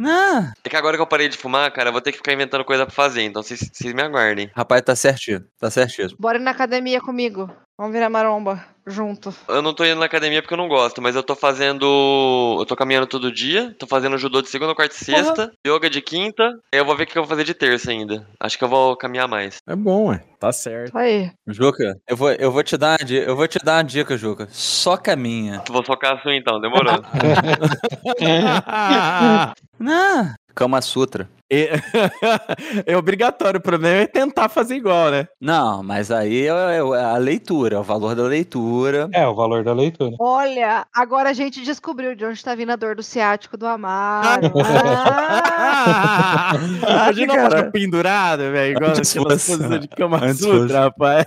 Não. 0.00 0.50
É 0.64 0.68
que 0.68 0.76
agora 0.76 0.96
que 0.96 1.02
eu 1.02 1.06
parei 1.06 1.28
de 1.28 1.36
fumar, 1.36 1.70
cara, 1.70 1.90
eu 1.90 1.92
vou 1.92 2.00
ter 2.00 2.12
que 2.12 2.18
ficar 2.18 2.32
inventando 2.32 2.64
coisa 2.64 2.86
pra 2.86 2.94
fazer, 2.94 3.22
então 3.22 3.42
vocês 3.42 3.70
me 3.94 4.02
aguardem. 4.02 4.50
Rapaz, 4.54 4.82
tá 4.82 4.96
certinho. 4.96 5.44
Tá 5.58 5.70
certinho. 5.70 6.08
Bora 6.18 6.38
ir 6.38 6.42
na 6.42 6.50
academia 6.52 7.00
comigo. 7.00 7.50
Vamos 7.78 7.92
virar 7.92 8.10
maromba 8.10 8.64
junto. 8.90 9.34
Eu 9.48 9.62
não 9.62 9.72
tô 9.72 9.84
indo 9.84 9.98
na 9.98 10.06
academia 10.06 10.42
porque 10.42 10.54
eu 10.54 10.58
não 10.58 10.68
gosto, 10.68 11.00
mas 11.00 11.16
eu 11.16 11.22
tô 11.22 11.34
fazendo. 11.34 12.56
Eu 12.58 12.66
tô 12.66 12.76
caminhando 12.76 13.06
todo 13.06 13.32
dia, 13.32 13.74
tô 13.78 13.86
fazendo 13.86 14.18
judô 14.18 14.42
de 14.42 14.48
segunda, 14.48 14.74
quarta 14.74 14.94
e 14.94 15.04
sexta, 15.04 15.52
yoga 15.66 15.88
de 15.88 16.02
quinta, 16.02 16.44
aí 16.72 16.80
eu 16.80 16.84
vou 16.84 16.96
ver 16.96 17.04
o 17.04 17.06
que 17.06 17.16
eu 17.16 17.22
vou 17.22 17.28
fazer 17.28 17.44
de 17.44 17.54
terça 17.54 17.90
ainda. 17.90 18.26
Acho 18.38 18.58
que 18.58 18.64
eu 18.64 18.68
vou 18.68 18.96
caminhar 18.96 19.28
mais. 19.28 19.58
É 19.66 19.76
bom, 19.76 20.08
ué. 20.08 20.22
Tá 20.38 20.52
certo. 20.52 20.96
Aí. 20.96 21.30
Juca, 21.46 21.96
eu 22.08 22.16
vou, 22.16 22.32
eu 22.32 22.50
vou 22.50 22.62
te 22.62 22.76
dar 22.76 22.98
uma 22.98 23.06
dica, 23.06 23.26
eu 23.26 23.36
vou 23.36 23.46
te 23.46 23.58
dar 23.58 23.76
uma 23.76 23.84
dica, 23.84 24.16
Juca. 24.16 24.48
Só 24.50 24.96
caminha. 24.96 25.62
Vou 25.68 25.84
socar 25.84 26.16
a 26.16 26.22
sua 26.22 26.34
então, 26.34 26.60
demorou. 26.60 26.94
Não. 29.78 30.34
Kama 30.60 30.82
Sutra. 30.82 31.26
É, 31.50 31.70
é 32.86 32.94
obrigatório, 32.96 33.58
o 33.58 33.62
problema 33.62 33.96
é 34.02 34.06
tentar 34.06 34.50
fazer 34.50 34.76
igual, 34.76 35.10
né? 35.10 35.26
Não, 35.40 35.82
mas 35.82 36.10
aí 36.10 36.46
é, 36.46 36.76
é 36.76 36.78
a 37.02 37.16
leitura, 37.16 37.76
é 37.76 37.78
o 37.78 37.82
valor 37.82 38.14
da 38.14 38.24
leitura. 38.24 39.08
É, 39.10 39.26
o 39.26 39.34
valor 39.34 39.64
da 39.64 39.72
leitura. 39.72 40.14
Olha, 40.20 40.86
agora 40.94 41.30
a 41.30 41.32
gente 41.32 41.62
descobriu 41.62 42.14
de 42.14 42.26
onde 42.26 42.44
tá 42.44 42.54
vindo 42.54 42.70
a 42.72 42.76
dor 42.76 42.94
do 42.94 43.02
ciático 43.02 43.56
do 43.56 43.66
Amaro. 43.66 44.52
Ah, 44.62 46.52
Imagina 46.82 47.34
cara. 47.36 47.56
ficar 47.58 47.70
pendurado, 47.70 48.40
velho, 48.40 48.76
igual 48.76 48.90
Antes 48.90 49.14
fosse- 49.14 49.78
de 49.78 49.88
Kama 49.88 50.18
antes 50.22 50.40
Sutra, 50.40 50.60
fosse. 50.60 50.72
rapaz. 50.74 51.24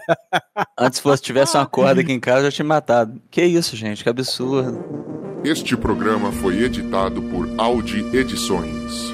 Antes 0.79 0.99
fosse 0.99 1.23
tivesse 1.23 1.57
uma 1.57 1.65
corda 1.65 1.99
aqui 2.01 2.13
em 2.13 2.19
casa, 2.19 2.41
eu 2.41 2.51
já 2.51 2.51
tinha 2.51 2.65
matado. 2.67 3.19
Que 3.31 3.43
isso, 3.43 3.75
gente, 3.75 4.03
que 4.03 4.09
absurdo. 4.09 5.41
Este 5.43 5.75
programa 5.75 6.31
foi 6.31 6.63
editado 6.63 7.21
por 7.23 7.49
Audi 7.57 8.05
Edições. 8.15 9.11